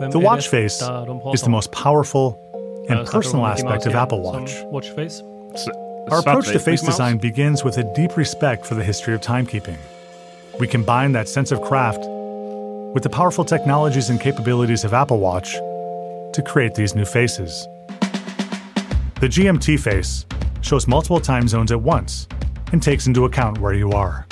Vem 0.00 0.12
The 0.12 0.18
watch 0.18 0.48
face 0.50 0.78
de 1.06 1.20
is 1.34 1.42
the 1.42 1.50
most 1.50 1.70
powerful 1.84 2.34
and 2.90 3.10
personal 3.12 3.46
aspect 3.46 3.86
of 3.86 3.94
Apple 3.94 4.18
Watch. 4.18 4.52
Watch 4.72 4.88
face. 4.94 5.22
Our 6.10 6.18
approach 6.18 6.52
to 6.52 6.58
face 6.58 6.86
design 6.86 7.18
begins 7.18 7.64
with 7.64 7.78
a 7.78 7.82
deep 7.96 8.16
respect 8.16 8.66
for 8.66 8.74
the 8.74 8.84
history 8.84 9.14
of 9.14 9.20
timekeeping. 9.20 9.78
We 10.60 10.66
combine 10.66 11.12
that 11.12 11.28
sense 11.28 11.54
of 11.54 11.60
craft 11.68 12.15
with 12.96 13.02
the 13.02 13.10
powerful 13.10 13.44
technologies 13.44 14.08
and 14.08 14.18
capabilities 14.18 14.82
of 14.82 14.94
Apple 14.94 15.18
Watch 15.18 15.52
to 15.52 16.42
create 16.42 16.74
these 16.74 16.94
new 16.94 17.04
faces. 17.04 17.68
The 19.20 19.28
GMT 19.28 19.78
face 19.78 20.24
shows 20.62 20.88
multiple 20.88 21.20
time 21.20 21.46
zones 21.46 21.72
at 21.72 21.82
once 21.82 22.26
and 22.72 22.82
takes 22.82 23.06
into 23.06 23.26
account 23.26 23.58
where 23.58 23.74
you 23.74 23.90
are. 23.90 24.26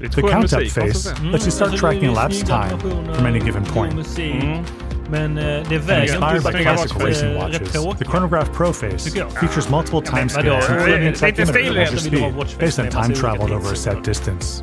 The 0.00 0.26
count 0.28 0.52
up 0.54 0.66
face 0.66 1.06
lets 1.22 1.44
you 1.44 1.52
start 1.52 1.76
tracking 1.76 2.06
elapsed 2.06 2.48
time 2.48 2.80
from 2.80 3.26
any 3.26 3.38
given 3.38 3.64
point. 3.64 3.94
Inspired 3.94 4.64
by 6.42 6.50
classic 6.50 6.96
racing 6.96 7.36
watches, 7.36 7.72
the 7.72 8.06
Chronograph 8.08 8.52
Pro 8.52 8.72
Face 8.72 9.14
features 9.38 9.70
multiple 9.70 10.02
time 10.02 10.28
scales 10.28 10.68
including 10.68 11.06
a 11.06 11.14
centimeter 11.14 11.72
measure 11.72 11.96
speed 11.96 12.58
based 12.58 12.80
on 12.80 12.90
time 12.90 13.14
traveled 13.14 13.52
over 13.52 13.72
a 13.72 13.76
set 13.76 14.02
distance. 14.02 14.62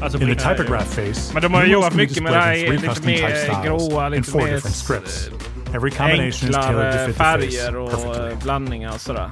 Alltså 0.00 0.18
in 0.20 0.28
the 0.28 0.34
typograph 0.34 0.86
face, 0.86 1.32
men 1.34 1.42
de 1.42 1.54
har 1.54 1.64
jobbat 1.64 1.94
mycket 1.94 2.22
med 2.22 2.32
det 2.32 2.38
här 2.38 2.72
lite 2.72 3.06
mer 3.06 3.64
gråa, 3.64 4.08
lite 4.08 4.36
mer 4.36 4.58
strips. 4.58 5.30
Every 5.74 5.90
combination 5.90 6.50
is 6.50 6.54
tailored 6.54 6.92
to 6.92 7.06
fit 7.06 7.16
färger 7.16 7.76
och 7.76 7.90
perfectly. 7.90 8.30
Eh, 8.30 8.38
blandningar 8.38 8.94
och 8.94 9.00
sådär. 9.00 9.30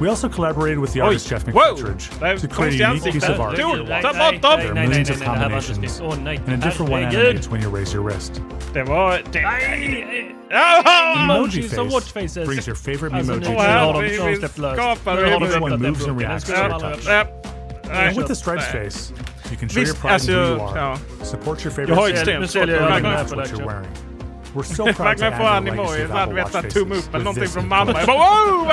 We 0.00 0.08
also 0.08 0.28
collaborated 0.28 0.78
with 0.78 0.92
the 0.92 1.00
artist 1.00 1.30
Jeff 1.30 1.44
McFetridge 1.44 2.40
to 2.40 2.48
create 2.48 2.80
a 2.80 2.90
unique 2.90 3.12
piece 3.12 3.28
of 3.28 3.40
art. 3.40 3.56
Dude, 3.56 3.86
ta 4.02 4.12
bort 4.12 4.42
dem! 4.42 4.60
There 4.60 4.70
are 4.70 4.74
millions 4.74 5.10
of 5.10 5.22
combinations, 5.22 6.00
and 6.00 6.28
a 6.28 6.56
different 6.56 6.90
one 6.92 7.04
animates 7.04 7.48
when 7.48 7.60
you 7.60 7.68
raise 7.68 7.92
your 7.92 8.02
wrist. 8.02 8.40
Det 8.72 8.82
var... 8.82 9.20
Det, 9.32 9.44
Emoji 10.52 11.62
face, 11.62 11.92
watch 11.92 12.12
faces. 12.12 12.46
brings 12.46 12.66
your 12.66 12.76
favorite 12.76 13.14
alltså, 13.14 13.32
emoji 13.32 14.40
to 14.40 14.48
the 14.48 14.62
Each 15.46 15.60
one 15.60 15.78
moves 15.78 16.04
and 16.04 16.18
reacts 16.18 16.44
to 16.46 16.52
your 16.52 16.78
touch. 16.78 17.06
And 17.90 18.16
with 18.16 18.28
the 18.28 18.34
stripes 18.34 18.66
face, 18.66 19.12
you 19.52 19.58
can 19.58 19.68
show 19.68 19.80
your 19.80 19.94
pride 19.94 20.12
alltså, 20.14 20.32
in 20.32 20.38
who 20.38 20.54
you 20.56 20.78
are. 20.78 20.98
Support 21.22 21.64
your 21.64 21.70
favorite 21.70 21.88
Jag 21.88 21.96
har 21.96 22.08
extremt 22.08 22.50
säljer 22.50 22.80
Ragnar 22.80 23.24
för 23.24 23.36
det. 23.36 23.86
We're 24.54 24.62
so 24.62 24.84
proud 24.84 25.18
to 25.18 25.30
på 25.30 25.46
Animoy, 25.46 26.06
så 26.06 26.12
hade 26.12 26.34
vi 26.34 26.70
tumme 26.70 26.94
upp 26.94 27.14
eller 27.14 27.24
någonting 27.24 27.48
från 27.48 27.68
mamma. 27.68 27.98
Jag 27.98 28.06
bara 28.06 28.18
wow, 28.18 28.66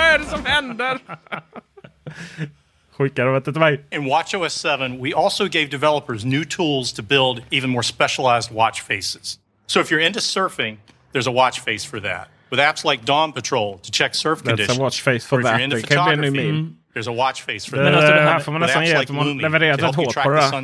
vad? 3.60 3.78
In 3.92 4.06
WatchOS 4.06 4.62
7, 4.62 4.98
we 5.02 5.14
also 5.14 5.48
gave 5.48 5.70
developers 5.70 6.26
new 6.26 6.46
tools 6.46 6.94
to 6.94 7.02
build 7.02 7.42
even 7.52 7.70
more 7.70 7.84
specialized 7.84 8.52
watch 8.52 8.82
faces. 8.82 9.40
So 9.68 9.80
if 9.80 9.92
you're 9.92 10.06
into 10.08 10.20
surfing, 10.20 10.78
there's 11.14 11.28
a 11.28 11.32
watch 11.32 11.60
face 11.60 11.86
for 11.88 12.02
that. 12.02 12.28
With 12.50 12.60
apps 12.60 12.84
like 12.84 13.06
Dawn 13.06 13.32
Patrol 13.32 13.78
to 13.78 13.92
check 13.92 14.16
surf 14.16 14.40
That's 14.40 14.50
conditions. 14.50 14.68
That's 14.68 14.80
a 14.80 14.82
watch 14.82 15.02
face 15.02 15.26
for 15.26 15.40
or 15.40 15.44
that. 15.44 15.54
If 15.54 15.60
you're 15.60 15.78
into 15.78 15.88
photography, 15.88 16.76
There's 16.94 17.08
a 17.08 17.14
watch 17.14 17.42
face 17.42 17.70
for 17.70 17.78
det, 17.78 17.92
that. 17.92 18.02
Det 18.02 18.22
här 18.22 18.40
får 18.40 18.52
man 18.52 18.62
nästan 18.62 18.86
ge 18.86 18.96
att 18.96 19.10
man 19.10 19.38
levererat 19.38 19.82
rätt 19.82 19.96
hårt 19.96 20.16
på 20.24 20.30
det 20.30 20.36
där. 20.36 20.64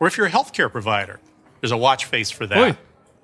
Or 0.00 0.08
if 0.08 0.18
you're 0.18 0.26
a 0.26 0.30
healthcare 0.30 0.68
provider, 0.68 1.16
there's 1.60 1.74
a 1.74 1.78
watch 1.78 2.06
face 2.06 2.34
for 2.34 2.46
that. 2.46 2.58
Oj. 2.58 2.74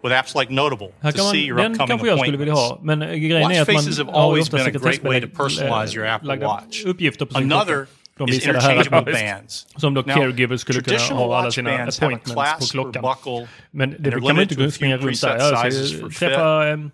With 0.03 0.12
apps 0.12 0.35
like 0.40 0.53
Notable 0.53 0.88
to 0.88 0.94
man, 1.03 1.12
see 1.12 1.46
your 1.46 1.59
upcoming 1.59 1.88
kanske 1.88 2.07
jag 2.09 2.18
skulle 2.18 2.37
vilja 2.37 2.55
ha, 2.55 2.79
men 2.83 3.03
eh, 3.03 3.14
grejen 3.14 3.51
är 3.51 3.62
att 3.62 4.07
man 4.07 4.14
har 4.14 4.37
ju 4.37 4.42
ofta 4.42 4.59
sekretessbelagda 4.59 6.62
eh, 6.85 6.90
uppgifter 6.90 7.27
på 7.27 7.35
sin 7.35 7.51
klocka. 7.51 7.87
De 8.18 8.27
visar 8.27 8.53
det 8.53 8.61
här 8.61 8.94
att 8.94 9.05
bands. 9.05 9.66
som 9.77 9.94
då 9.94 10.03
caregivers 10.03 10.61
skulle 10.61 10.81
kunna 10.81 10.98
ha 10.98 11.38
alla 11.38 11.51
sina 11.51 11.70
appointments 11.70 12.72
på 12.72 12.92
klockan. 12.92 13.46
Men 13.70 13.96
det 13.98 14.11
kan 14.11 14.22
man 14.22 14.40
inte 14.40 14.55
gå 14.55 14.70
springa 14.70 14.96
runt 14.96 15.20
där. 15.20 15.38
Jag 15.38 16.12
träffa 16.12 16.68
ehm, 16.68 16.90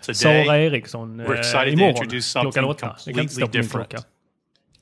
Sara 0.00 0.58
Eriksson 0.58 1.20
eh, 1.20 1.26
imorgon 1.72 2.20
klockan 2.42 2.64
åtta. 2.64 2.96
Det 3.06 3.12
kan 3.12 3.22
inte 3.22 3.34
stå 3.34 3.46
på 3.46 3.58
min 3.58 3.68
klocka. 3.68 3.98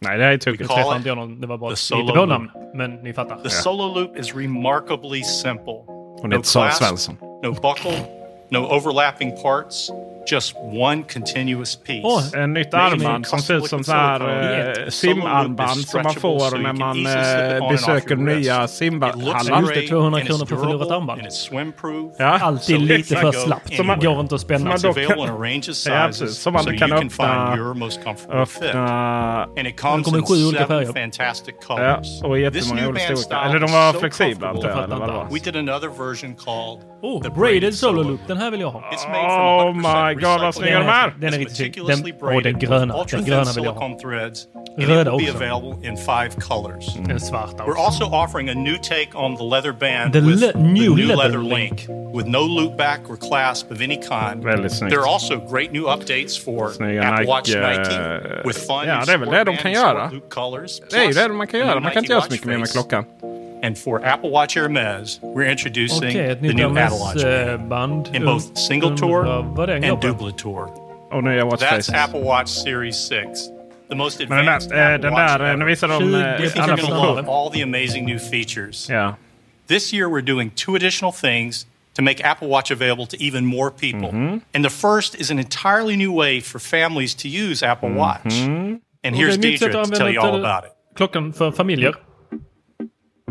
Nej, 0.04 0.18
det 0.18 0.24
här 0.24 0.32
är 0.32 0.38
tokigt. 0.38 0.68
Det 0.68 0.74
träffade 0.74 0.96
inte 0.96 1.08
jag. 1.08 1.40
Det 1.40 1.46
var 1.46 1.58
bara 1.58 1.72
ett 1.72 2.06
bra 2.14 2.26
namn. 2.26 2.50
Men 2.74 2.94
ni 2.94 3.12
fattar. 3.12 3.36
The 3.36 3.50
solo 3.50 3.94
loop 3.94 4.16
is 4.16 4.34
remarkably 4.34 5.22
simple. 5.22 5.84
Hon 6.20 6.32
heter 6.32 6.44
Sara 6.44 6.70
Svensson. 6.70 7.16
No 7.20 7.52
buckle. 7.52 8.19
No 8.52 8.58
overlapping 8.58 9.32
parts. 9.42 9.90
Just 10.26 10.54
one 10.56 11.02
continuous 11.02 11.76
piece. 11.76 12.04
Oh, 12.04 12.42
ett 12.42 12.48
nytt 12.48 12.74
armband 12.74 13.26
som 13.26 13.38
ser 13.38 13.54
ut 13.54 13.66
som 13.66 13.84
så 13.84 13.92
här, 13.92 14.80
eh, 14.80 14.88
simarmband 14.88 15.80
som 15.88 16.02
man 16.02 16.14
får 16.14 16.58
när 16.58 16.72
man 16.72 17.06
eh, 17.06 17.70
besöker 17.70 18.16
nya 18.16 18.68
simhallar. 18.68 19.60
Just 19.60 19.74
det, 19.74 19.88
200 19.88 20.20
kronor 20.20 20.46
för 20.46 20.56
förlorat 20.56 20.90
armband. 20.90 21.20
Ja. 22.18 22.38
Alltid 22.38 22.80
lite 22.80 23.16
för 23.16 23.32
slappt. 23.32 23.76
Som 23.76 23.86
man, 23.86 24.00
går 24.00 24.20
inte 24.20 24.34
att 24.34 24.40
spänna. 24.40 24.78
Som 24.78 24.92
man, 24.92 24.94
kan, 25.04 25.18
ja, 26.48 26.52
man 26.52 26.78
kan 26.78 26.92
öppna... 26.92 27.06
öppna 28.42 29.46
de 29.96 30.02
kommer 30.04 30.18
i 30.18 30.22
sju 30.22 30.46
olika 30.48 30.66
färger. 30.66 30.92
Ja, 31.68 32.02
och 32.28 32.38
jättemånga 32.38 32.88
olika 32.88 33.16
storlekar. 33.16 33.48
Eller 33.48 33.60
de 33.60 33.72
var 33.72 33.92
flexibla 33.92 34.48
antar 34.48 34.68
jag. 34.68 34.84
Eller 34.84 34.96
vad. 34.96 35.32
Oh, 37.02 37.22
the 37.22 37.30
braided 37.30 37.74
solo 37.74 38.02
loop. 38.02 38.20
Den 38.26 38.36
här 38.36 38.50
vill 38.50 38.60
jag 38.60 38.70
ha. 38.70 38.80
Oh 39.70 39.74
my 39.74 40.14
god, 40.14 40.40
vad 40.40 40.54
snygga 40.54 40.78
de 40.78 40.88
är! 40.88 41.14
Den 41.20 41.34
är 41.34 41.38
riktigt 41.38 41.56
snygg. 41.56 41.74
Den, 41.86 42.12
och 42.36 42.42
den 42.42 42.58
gröna. 42.58 43.04
Den 43.10 43.24
gröna 43.24 43.52
vill 43.52 43.64
jag 43.64 43.72
ha. 43.72 43.80
Röda 44.78 45.12
också. 45.12 45.44
Mm. 46.96 47.08
Den 47.08 47.20
svarta 47.20 47.64
också. 47.64 47.64
We're 47.64 47.84
also 47.86 48.04
offering 48.04 48.48
a 48.48 48.54
new 48.54 48.76
take 48.76 49.08
on 49.14 49.36
the 49.36 49.44
leather 49.44 49.72
band 49.72 50.12
the 50.12 50.20
with 50.20 50.40
le 50.40 50.52
new, 50.62 50.82
the 50.82 50.94
new 50.94 51.06
leather, 51.06 51.16
leather 51.16 51.38
link. 51.56 51.88
With 52.16 52.28
no 52.28 52.40
loop 52.40 52.76
back 52.78 53.00
or 53.10 53.16
clasp 53.16 53.70
of 53.72 53.80
any 53.80 53.96
kind. 54.02 54.44
Väldigt 54.44 54.72
snyggt. 54.72 54.94
There 54.94 55.02
are 55.02 55.12
also 55.12 55.36
great 55.52 55.72
new 55.72 55.84
updates 55.86 56.44
for 56.44 56.68
snygga 56.68 57.02
Apple 57.02 57.26
Watch 57.26 57.48
Nike. 57.48 57.94
Eh, 57.94 58.46
with 58.46 58.58
fun 58.66 58.86
ja, 58.86 59.02
det 59.06 59.12
är 59.12 59.18
väl 59.18 59.30
det 59.30 59.44
de 59.44 59.56
kan 59.56 59.72
göra. 59.72 60.10
Det 60.90 60.96
är 60.96 61.06
ju 61.06 61.12
det 61.12 61.28
man 61.28 61.46
kan 61.46 61.60
göra. 61.60 61.80
Man 61.80 61.92
kan 61.92 62.02
inte 62.02 62.12
göra 62.12 62.22
så 62.22 62.32
mycket 62.32 62.46
mer 62.46 62.58
med 62.58 62.70
klockan. 62.70 63.04
And 63.62 63.79
for 63.79 64.03
Apple 64.05 64.31
Watch 64.31 64.55
Hermes, 64.55 65.20
we're 65.23 65.46
introducing 65.46 66.05
okay, 66.05 66.35
the 66.35 66.55
new 66.55 66.77
Apple 66.77 66.99
Watch 66.99 67.23
uh, 67.25 67.59
band 67.59 68.09
in 68.14 68.25
both 68.25 68.57
single 68.57 68.94
tour 68.94 69.27
and 69.27 70.01
double 70.01 70.33
tour. 70.33 70.73
Oh 71.12 71.20
no, 71.20 71.35
yeah, 71.35 71.42
watch 71.42 71.61
That's 71.61 71.88
faces. 71.88 71.94
Apple 71.94 72.23
Watch 72.23 72.49
Series 72.49 72.96
6. 72.96 73.51
The 73.88 73.96
most 73.96 74.20
advanced 74.20 74.70
Men 74.70 74.77
den 74.77 74.77
där, 74.77 74.77
eh, 74.77 74.94
Apple 74.94 75.09
den 75.09 75.12
Watch 75.12 75.38
där, 75.38 75.61
eh, 75.61 75.66
visar 75.66 75.88
de. 75.88 77.18
Eh, 77.18 77.29
all 77.29 77.51
the 77.51 77.62
amazing 77.62 78.07
new 78.07 78.18
features. 78.18 78.88
Yeah. 78.88 79.14
This 79.66 79.92
year 79.92 80.09
we're 80.09 80.23
doing 80.23 80.51
two 80.51 80.77
additional 80.77 81.12
things 81.12 81.66
to 81.94 82.03
make 82.03 82.25
Apple 82.25 82.49
Watch 82.49 82.70
available 82.70 83.07
to 83.07 83.16
even 83.16 83.44
more 83.44 83.70
people. 83.70 84.11
Mm 84.12 84.29
-hmm. 84.29 84.40
And 84.55 84.64
the 84.64 84.70
first 84.70 85.14
is 85.14 85.31
an 85.31 85.38
entirely 85.38 85.96
new 85.96 86.16
way 86.16 86.40
for 86.40 86.61
families 86.61 87.14
to 87.14 87.29
use 87.29 87.66
Apple 87.66 87.88
mm-hmm. 87.88 88.01
Watch. 88.01 88.35
Mm 88.35 88.46
-hmm. 88.46 88.81
And 89.05 89.16
here's 89.16 89.38
Deidre 89.38 89.73
to 89.73 89.90
tell 89.90 90.12
you 90.14 90.23
all 90.23 90.44
about 90.44 90.64
it. 90.64 90.73
Klockan 90.94 91.33
för 91.33 91.51
familjer. 91.53 91.94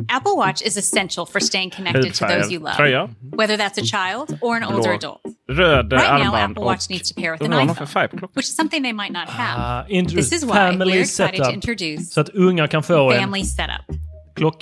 Apple 0.07 0.37
Watch 0.37 0.61
is 0.61 0.77
essential 0.77 1.25
for 1.25 1.39
staying 1.39 1.71
connected 1.71 2.13
to 2.13 2.25
those 2.27 2.51
you 2.51 2.59
love, 2.59 2.77
whether 3.31 3.57
that's 3.57 3.77
a 3.77 3.81
child 3.81 4.37
or 4.41 4.55
an 4.57 4.63
older 4.63 4.89
adult. 4.93 5.21
Right 5.97 6.19
now, 6.23 6.31
Apple 6.51 6.63
Watch 6.65 6.89
needs 6.89 7.09
to 7.09 7.15
pair 7.15 7.31
with 7.33 7.41
an 7.41 7.51
iPhone, 7.67 7.87
which 8.35 8.45
is 8.45 8.55
something 8.55 8.81
they 8.83 8.93
might 8.93 9.11
not 9.11 9.27
have. 9.29 9.57
This 10.15 10.31
is 10.31 10.45
why 10.45 10.55
we're 10.91 11.01
excited 11.01 11.37
to 11.37 11.53
introduce 11.53 12.13
family 13.19 13.43
setup. 13.43 13.81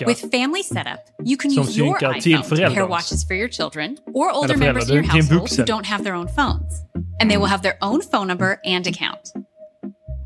With 0.08 0.32
family 0.32 0.64
setup, 0.64 1.06
you 1.24 1.38
can 1.38 1.52
use 1.52 1.78
your 1.86 2.00
iPhone 2.40 2.48
to 2.58 2.64
pair 2.74 2.84
watches 2.90 3.24
for 3.24 3.36
your 3.36 3.48
children 3.48 3.98
or 4.14 4.32
older 4.32 4.48
members 4.60 4.90
in 4.90 4.96
your 4.96 5.04
household 5.22 5.50
who 5.50 5.56
don't 5.66 5.86
have 5.86 6.04
their 6.04 6.16
own 6.16 6.28
phones, 6.30 6.82
and 7.20 7.30
they 7.30 7.38
will 7.38 7.46
have 7.46 7.62
their 7.62 7.78
own 7.82 8.02
phone 8.02 8.28
number 8.28 8.60
and 8.66 8.88
account. 8.88 9.30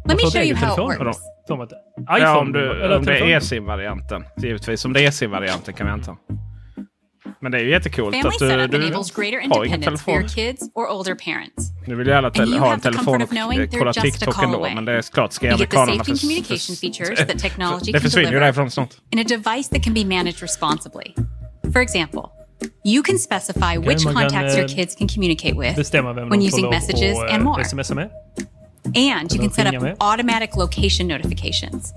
Let 0.06 0.18
me 0.18 0.24
show 0.32 0.40
you 0.48 0.56
how 0.56 0.74
it 0.74 0.76
works. 1.00 1.20
De 1.52 1.62
ett 1.62 1.70
iPhone, 2.02 2.20
ja, 2.20 2.40
om, 2.40 2.52
du, 2.52 2.84
eller 2.84 2.98
om 2.98 3.06
det 3.06 3.18
är 3.18 3.38
eSIM-varianten. 3.38 4.26
Givetvis. 4.38 4.86
Om 4.86 4.94
det 4.94 5.02
är 5.02 5.08
eSIM-varianten 5.08 5.74
kan 5.74 5.88
vi 5.88 5.94
anta. 5.94 6.18
Men 7.40 7.52
det 7.52 7.58
är 7.58 7.64
ju 7.64 7.70
jättecoolt 7.70 8.16
att 8.26 8.40
du, 8.40 8.68
du 8.68 8.94
har 9.50 9.66
ingen 9.66 9.82
telefon. 9.82 10.24
Nu 11.88 11.96
vill 11.96 12.08
ju 12.08 12.14
alla 12.14 12.32
te- 12.32 12.58
ha 12.58 12.74
en 12.74 12.80
telefon 12.80 13.22
och 13.22 13.30
kolla 13.80 13.94
TikTok 13.94 14.44
ändå. 14.44 14.68
Men 14.76 14.86
det 14.86 14.92
är 14.92 15.02
klart, 15.02 15.34
ska 15.34 15.54
amerikanerna... 15.54 16.04
För, 16.04 16.16
för, 16.16 17.92
det 17.94 18.00
försvinner 18.00 18.32
ju 18.32 18.40
därifrån 18.40 18.72
snart. 18.72 18.90
In 19.10 19.20
a 19.20 19.24
device 19.24 19.70
that 19.70 19.84
can 19.84 19.94
be 19.94 20.06
managed 20.06 20.42
responsibly. 20.42 21.14
For 21.74 21.82
example, 21.82 22.30
You 22.84 23.04
can 23.04 23.18
specify 23.18 23.78
which 23.78 24.04
contacts 24.06 24.58
your 24.58 24.68
kids 24.68 24.96
can 24.96 25.08
communicate 25.08 25.56
with 25.56 25.78
when 26.30 26.42
using 26.42 26.70
messages 26.70 27.18
and 27.30 27.44
more. 27.44 27.64
And 28.96 29.32
you 29.32 29.40
can 29.40 29.52
set 29.52 29.74
up 29.74 29.98
automatic 30.02 30.56
location 30.56 31.08
notifications. 31.08 31.94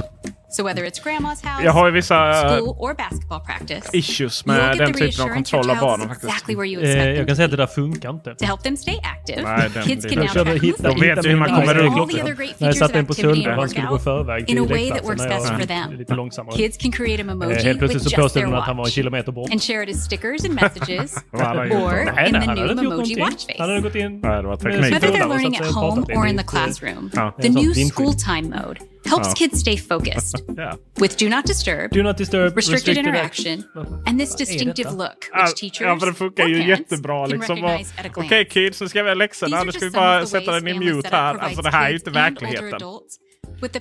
So 0.55 0.63
whether 0.63 0.85
it's 0.85 1.01
grandma's 1.01 1.43
house, 1.43 1.65
jag 1.65 1.73
har 1.73 1.87
ju 1.87 1.93
vissa 1.93 2.33
school 2.33 2.69
eh, 2.69 2.83
or 2.83 2.95
basketball 2.95 3.41
practice, 3.41 3.91
issues 3.93 4.47
med 4.47 4.79
den 4.79 4.95
typen 4.95 5.25
av 5.25 5.29
kontroll 5.29 5.71
av 5.71 5.77
barnen 5.81 6.09
faktiskt. 6.09 6.33
Exactly 6.33 6.85
eh, 6.85 7.11
jag 7.11 7.27
kan 7.27 7.37
säga 7.37 7.45
att 7.45 7.51
det 7.51 7.57
där 7.57 7.67
funkar 7.67 8.11
inte. 8.11 8.35
To 8.35 8.45
help 8.45 8.63
them 8.63 8.77
stay 8.77 9.01
active, 9.03 9.43
Nej, 9.43 9.71
den, 9.75 9.83
kids 9.83 10.07
can 10.07 10.19
now 10.19 10.27
track 10.27 10.47
movement. 10.47 10.79
De 10.79 11.01
vet 11.01 11.27
ju 11.27 11.29
hur 11.29 11.37
man 11.37 11.49
kommer 11.49 11.75
runt. 11.75 12.61
När 12.61 12.67
jag 12.67 12.77
satte 12.77 12.99
en 12.99 13.07
på 13.07 13.15
söndag, 13.15 13.55
han 13.55 13.69
skulle 13.69 13.87
gå 13.87 13.99
förväg 13.99 14.47
till 14.47 14.63
lekplatsen. 14.63 15.31
Jag 15.31 15.89
var 15.89 15.99
lite 15.99 16.15
långsammare. 16.15 16.57
Kids 16.57 16.77
can 16.77 16.93
create 16.93 17.23
eh, 17.23 17.29
a 17.29 17.35
memoji 17.35 17.55
Helt 17.55 17.79
plötsligt 17.79 18.03
så 18.03 18.21
påstod 18.21 18.43
den 18.43 18.55
att 18.55 18.65
han 18.65 18.77
var 18.77 18.85
en 18.85 18.91
kilometer 18.91 19.33
bort. 19.33 19.51
And 19.51 19.63
share 19.63 19.83
it 19.83 19.97
as 19.97 20.05
stickers 20.05 20.45
and 20.45 20.55
messages, 20.55 21.25
or 21.33 21.99
in 22.27 22.33
the 22.33 22.55
new 22.55 22.71
emoji 22.71 23.21
watch 23.21 23.47
face. 23.47 23.57
Han 23.59 23.69
hade 23.69 23.81
gått 23.81 23.95
in... 23.95 24.21
Whether 24.21 25.09
they're 25.09 25.29
learning 25.29 25.57
at 25.57 25.67
home 25.67 26.05
or 26.15 26.27
in 26.27 26.37
the 26.37 26.45
classroom, 26.45 27.11
the 27.43 27.49
new 27.49 27.75
school 27.75 28.15
time 28.15 28.51
mode 28.51 28.94
helps 29.07 29.29
oh. 29.29 29.35
kids 29.35 29.61
stay 29.61 29.77
focused 29.77 30.43
yeah. 30.59 30.77
with 31.01 31.17
do 31.17 31.29
not 31.29 31.47
disturb, 31.47 31.91
do 31.91 32.03
not 32.03 32.17
disturb 32.17 32.57
restricted, 32.57 32.97
restricted 32.97 33.07
interaction, 33.07 33.65
and 34.07 34.21
this 34.21 34.35
distinctive 34.35 34.93
look 34.93 35.25
which 35.35 35.81
ah, 35.81 35.85
ja, 35.85 35.99
för 35.99 36.07
det 36.07 36.15
funkar 36.15 36.49
ju 36.49 36.69
jättebra. 36.69 37.27
Liksom. 37.27 37.65
Okej 37.65 37.87
okay, 38.25 38.45
kids, 38.45 38.81
nu 38.81 38.89
ska 38.89 39.03
vi 39.03 39.09
ha 39.09 39.15
läxorna. 39.15 39.65
Nu 39.65 39.73
ska 39.73 39.85
vi 39.85 39.91
bara 39.91 40.27
sätta 40.27 40.53
den 40.53 40.69
i 40.69 40.75
mute 40.79 41.09
här. 41.13 41.35
Alltså 41.35 41.63
det 41.63 41.71
här 41.71 41.85
är 41.85 41.89
ju 41.89 41.95
inte 41.95 42.11
verkligheten. 42.11 42.81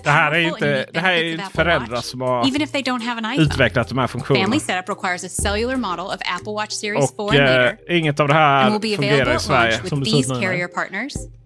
Det 0.03 0.09
här 0.09 0.31
är 0.31 0.39
inte, 0.39 0.86
det 0.93 0.99
här 0.99 1.13
är 1.13 1.38
föräldrar 1.38 2.01
som 2.01 2.21
har 2.21 3.41
utvecklat 3.41 3.89
de 3.89 3.97
här 3.97 4.07
funktionerna. 4.07 4.45
Family 4.45 4.59
setup 4.59 4.89
requires 4.89 5.23
a 5.23 5.29
cellular 5.29 5.75
model 5.75 6.05
of 6.05 7.17
och, 7.17 7.36
eh, 7.36 7.73
inget 7.89 8.19
av 8.19 8.27
det 8.27 8.33
här 8.33 8.79
fungerar 8.79 9.36
i 9.36 9.39
Sverige. 9.39 9.79
Som 9.86 10.03
det 10.03 10.09
ser 10.09 10.19
ut 10.19 10.27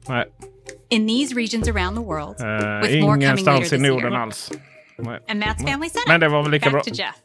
nu. 0.08 0.24
in 0.90 1.06
these 1.06 1.36
regions 1.36 1.68
around 1.68 1.96
the 1.96 2.02
world. 2.02 2.42
Uh, 2.42 2.80
with 2.82 3.00
more 3.00 3.18
coming 3.18 3.46
later 3.46 3.76
i 3.76 3.80
year. 3.80 4.16
alls. 4.16 4.52
And 5.28 5.42
that's 5.42 5.64
Family 5.64 5.90
Setup. 5.90 6.08
Men 6.08 6.20
det 6.20 6.30
var 6.30 6.42
väl 6.44 6.52
lika 6.52 6.66
Back 6.66 6.72
bra. 6.72 6.82
to 6.84 6.92
Jeff. 6.92 7.22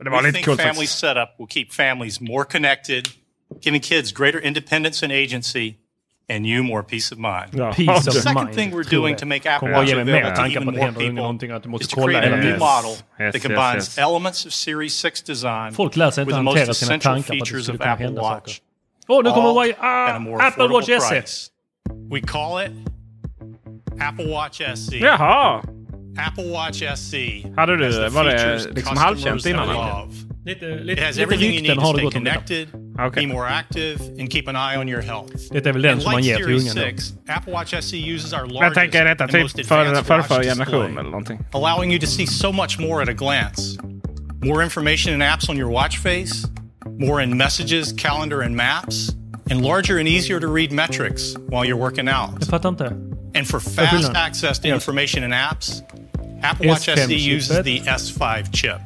Men 0.00 0.04
det 0.04 0.10
var 0.10 0.22
we 0.22 0.32
think 0.32 0.60
family 0.60 0.86
setup 0.86 1.28
will 1.38 1.46
keep 1.46 1.72
families 1.72 2.20
more 2.20 2.44
connected, 2.44 3.08
giving 3.60 3.82
kids 3.82 4.12
greater 4.12 4.40
independence 4.40 5.02
and 5.02 5.12
agency, 5.12 5.76
and 6.26 6.46
you 6.46 6.62
more 6.62 6.82
peace 6.82 7.12
of 7.12 7.18
mind. 7.18 7.52
Ja. 7.52 7.72
Peace 7.72 8.04
the 8.04 8.10
of 8.10 8.22
second 8.22 8.44
mind, 8.44 8.54
thing 8.54 8.70
we're 8.70 8.82
doing 8.82 9.16
to 9.16 9.26
make 9.26 9.44
Apple 9.44 9.68
Watch 9.70 9.90
available 9.90 10.32
to 10.32 10.46
even 10.46 10.74
more 10.74 10.92
people 10.92 11.80
is 11.80 11.88
to 11.88 11.96
create 11.96 12.24
a 12.24 12.36
new 12.36 12.56
model 12.56 12.96
yes, 13.18 13.32
that 13.34 13.42
combines 13.42 13.84
yes, 13.84 13.96
yes. 13.96 13.98
elements 13.98 14.46
of 14.46 14.54
Series 14.54 14.94
6 14.94 15.20
design 15.20 15.74
with 15.76 15.92
the 15.92 16.42
most 16.42 16.68
essential 16.68 17.22
features 17.22 17.68
of 17.68 17.82
Apple 17.82 18.12
Watch. 18.12 18.54
Saker. 18.54 18.69
Oh, 19.10 19.20
no, 19.22 19.32
come 19.32 19.46
away. 19.46 19.74
Ah, 19.80 20.20
Apple 20.40 20.68
Watch 20.68 20.86
price. 20.86 21.26
SE. 21.26 21.50
We 22.08 22.20
call 22.20 22.58
it 22.58 22.70
Apple 23.98 24.28
Watch 24.28 24.60
SE. 24.60 25.00
Jaha. 25.00 25.64
Apple 26.16 26.48
Watch 26.48 26.82
SE. 26.82 27.52
Hade 27.56 27.76
du, 27.76 27.92
the 27.92 28.08
var 28.08 28.24
det 28.24 28.66
liksom 28.74 28.96
halvkänt 28.96 29.46
innan? 29.46 30.10
Lite, 30.44 30.66
lite, 30.66 30.92
it 30.92 30.98
has 30.98 31.18
everything 31.18 31.52
you 31.52 31.60
need 31.60 31.74
to 31.74 31.86
stay 31.86 32.10
connected, 32.10 32.68
okay. 32.98 33.20
be 33.20 33.26
more 33.26 33.46
active 33.46 34.00
and 34.18 34.30
keep 34.30 34.48
an 34.48 34.56
eye 34.56 34.76
on 34.76 34.88
your 34.88 35.02
health. 35.02 35.48
Det 35.50 35.66
är 35.66 35.72
väl 35.72 35.82
den 35.82 35.92
and 35.92 36.02
som 36.02 36.12
man 36.12 36.22
ger 36.22 36.36
till 36.36 36.54
ungen 36.54 36.98
Apple 37.28 37.52
Watch 37.52 37.74
SE 37.74 37.96
uses 37.96 38.32
our 38.32 38.46
largest 38.46 38.62
Jag 38.62 38.74
tänker 38.74 39.04
detta 39.04 39.28
typ 39.28 39.66
för, 39.66 40.02
för, 40.02 40.22
för 40.22 40.42
generation 40.42 40.98
eller 40.98 41.10
någonting. 41.10 41.38
Allowing 41.52 41.90
you 41.90 42.00
to 42.00 42.06
see 42.06 42.26
so 42.26 42.52
much 42.52 42.78
more 42.78 43.02
at 43.02 43.08
a 43.08 43.12
glance. 43.12 43.78
More 44.42 44.64
information 44.64 45.14
and 45.14 45.22
apps 45.22 45.50
on 45.50 45.58
your 45.58 45.72
watch 45.72 45.98
face 45.98 46.46
more 46.86 47.20
in 47.20 47.36
messages, 47.36 47.92
calendar, 47.92 48.40
and 48.42 48.56
maps, 48.56 49.14
and 49.50 49.62
larger 49.62 49.98
and 49.98 50.08
easier 50.08 50.40
to 50.40 50.46
read 50.48 50.72
metrics 50.72 51.36
while 51.48 51.64
you're 51.64 51.76
working 51.76 52.08
out. 52.08 52.40
And 53.34 53.46
for 53.46 53.60
fast 53.60 54.12
access 54.14 54.58
to 54.60 54.68
information 54.68 55.22
and 55.22 55.32
apps, 55.32 55.82
Apple 56.42 56.68
Watch 56.68 56.88
SE 56.88 57.00
SD 57.00 57.20
uses 57.20 57.62
the 57.62 57.80
S5 57.80 58.52
chip. 58.52 58.80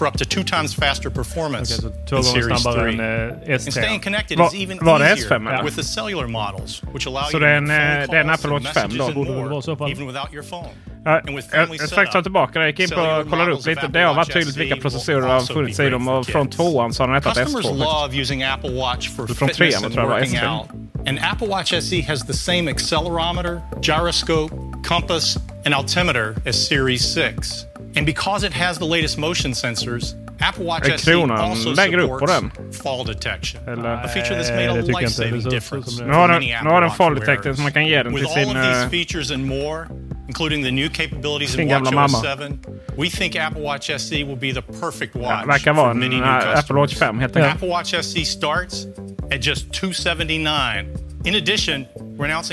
for 0.00 0.06
up 0.06 0.16
to 0.16 0.24
two 0.24 0.42
times 0.42 0.72
faster 0.72 1.10
performance 1.10 1.70
okay, 1.84 1.94
so 2.06 2.16
in 2.16 2.22
Series 2.22 2.62
3. 2.62 2.72
Än, 2.72 3.00
uh, 3.00 3.52
and 3.52 3.60
staying 3.60 4.00
connected 4.00 4.38
Va 4.38 4.46
is 4.46 4.54
even 4.54 4.78
easier 4.78 5.62
with 5.62 5.76
the 5.76 5.82
cellular 5.82 6.26
models, 6.26 6.82
which 6.94 7.06
allow 7.06 7.28
so 7.28 7.36
you 7.36 7.44
to 7.44 7.60
make 7.60 7.68
phone 7.68 7.70
eh, 7.70 8.06
calls 8.06 8.28
Apple 8.34 8.50
Watch 8.52 8.66
and 8.66 8.74
messages 8.74 8.96
5 8.96 9.14
då, 9.14 9.20
and 9.20 9.50
more, 9.50 9.62
so 9.62 9.88
even 9.88 10.06
without 10.06 10.32
your 10.32 10.42
phone. 10.42 10.70
Ja, 11.04 11.20
jag 11.52 11.76
ska 11.76 11.86
strax 11.86 12.12
ta 12.12 12.22
tillbaka 12.22 12.58
det. 12.58 12.64
Jag 12.64 12.70
gick 12.70 12.80
in 12.80 12.96
på 12.96 13.02
och 13.02 13.30
kollade 13.30 13.52
upp 13.52 13.66
lite. 13.66 13.86
Det 13.86 14.00
har 14.00 14.14
varit 14.14 14.32
tydligt 14.32 14.56
vilka 14.56 14.76
processorer 14.76 15.20
har 15.20 15.40
funnits 15.40 15.80
i 15.80 15.90
dem. 15.90 16.08
Och 16.08 16.26
från 16.26 16.50
tvåan 16.50 16.92
så 16.92 17.02
har 17.02 17.08
den 17.08 17.14
hetat 17.16 17.36
S2. 17.36 19.34
Från 19.34 19.48
trean 19.48 19.82
tror 19.82 19.94
jag 19.94 20.06
var 20.06 20.20
S3. 20.20 20.68
An 21.06 21.18
Apple 21.32 21.48
Watch 21.48 21.74
SE 21.74 22.02
has 22.02 22.26
the 22.26 22.32
same 22.32 22.70
accelerometer, 22.70 23.60
gyroscope, 23.82 24.54
compass 24.84 25.38
and 25.64 25.74
altimeter 25.74 26.34
as 26.46 26.66
Series 26.68 27.14
6. 27.14 27.69
And 27.96 28.06
because 28.06 28.44
it 28.44 28.52
has 28.52 28.78
the 28.78 28.86
latest 28.86 29.18
motion 29.18 29.52
sensors, 29.52 30.14
Apple 30.40 30.64
Watch 30.64 30.88
SE 30.88 31.12
also 31.12 31.74
supports 31.74 32.78
fall 32.78 33.04
detection. 33.04 33.60
Eller, 33.66 34.00
a 34.02 34.08
feature 34.08 34.34
that's 34.34 34.50
made 34.50 34.68
a 34.68 34.82
life-saving 34.82 35.42
difference. 35.50 36.00
Nu 36.00 36.12
har 36.12 36.28
den, 36.28 36.64
nu 36.64 36.70
har 36.70 36.88
fall 36.88 37.14
detector 37.14 37.54
som 37.54 37.62
man 37.62 37.72
kan 37.72 37.86
ge 37.86 38.02
den 38.02 38.12
till. 38.12 38.14
With 38.14 38.26
all 38.26 38.48
of 38.48 38.54
these 38.54 38.84
eh, 38.84 38.88
features 38.88 39.30
and 39.30 39.44
more, 39.44 39.88
including 40.28 40.62
the 40.62 40.70
new 40.70 40.88
capabilities 40.88 41.54
in 41.54 41.68
Watch 41.68 41.92
OS 41.92 42.22
7, 42.22 42.60
we 42.96 43.10
think 43.10 43.36
Apple 43.36 43.62
Watch 43.62 43.90
SE 43.90 44.24
will 44.24 44.36
be 44.36 44.52
the 44.52 44.62
perfect 44.62 45.14
watch 45.14 45.66
ja, 45.66 45.72
many 45.92 46.16
new 46.16 46.22
customers. 46.22 46.58
Apple 46.58 46.76
Watch 46.76 46.94
5. 46.94 47.36
Apple 47.36 47.68
Watch 47.68 47.94
SE 47.94 48.24
starts 48.24 48.86
at 49.30 49.40
just 49.40 49.72
279. 49.72 50.96
In 51.24 51.34
addition, 51.34 51.86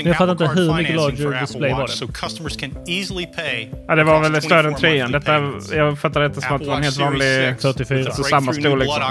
Jag 0.04 0.16
fattar 0.16 0.32
inte 0.32 0.46
hur 0.46 0.74
mycket 0.74 0.96
larger 0.96 1.40
display 1.40 1.72
var 1.72 1.86
det. 1.86 1.92
Ja, 3.88 3.94
det 3.94 4.04
var 4.04 4.20
väl 4.20 4.42
större 4.42 4.68
än 4.68 4.74
trean. 4.74 5.12
Detta, 5.12 5.52
jag 5.72 5.98
fattar 5.98 6.20
detta 6.20 6.40
som 6.40 6.56
att 6.56 6.62
det 6.62 6.68
var 6.68 6.76
en 6.76 6.82
helt 6.82 6.98
vanlig 6.98 7.60
44. 7.60 8.04
Alltså 8.04 8.22
samma 8.22 8.52
storlek. 8.52 8.88
Blood 8.88 9.02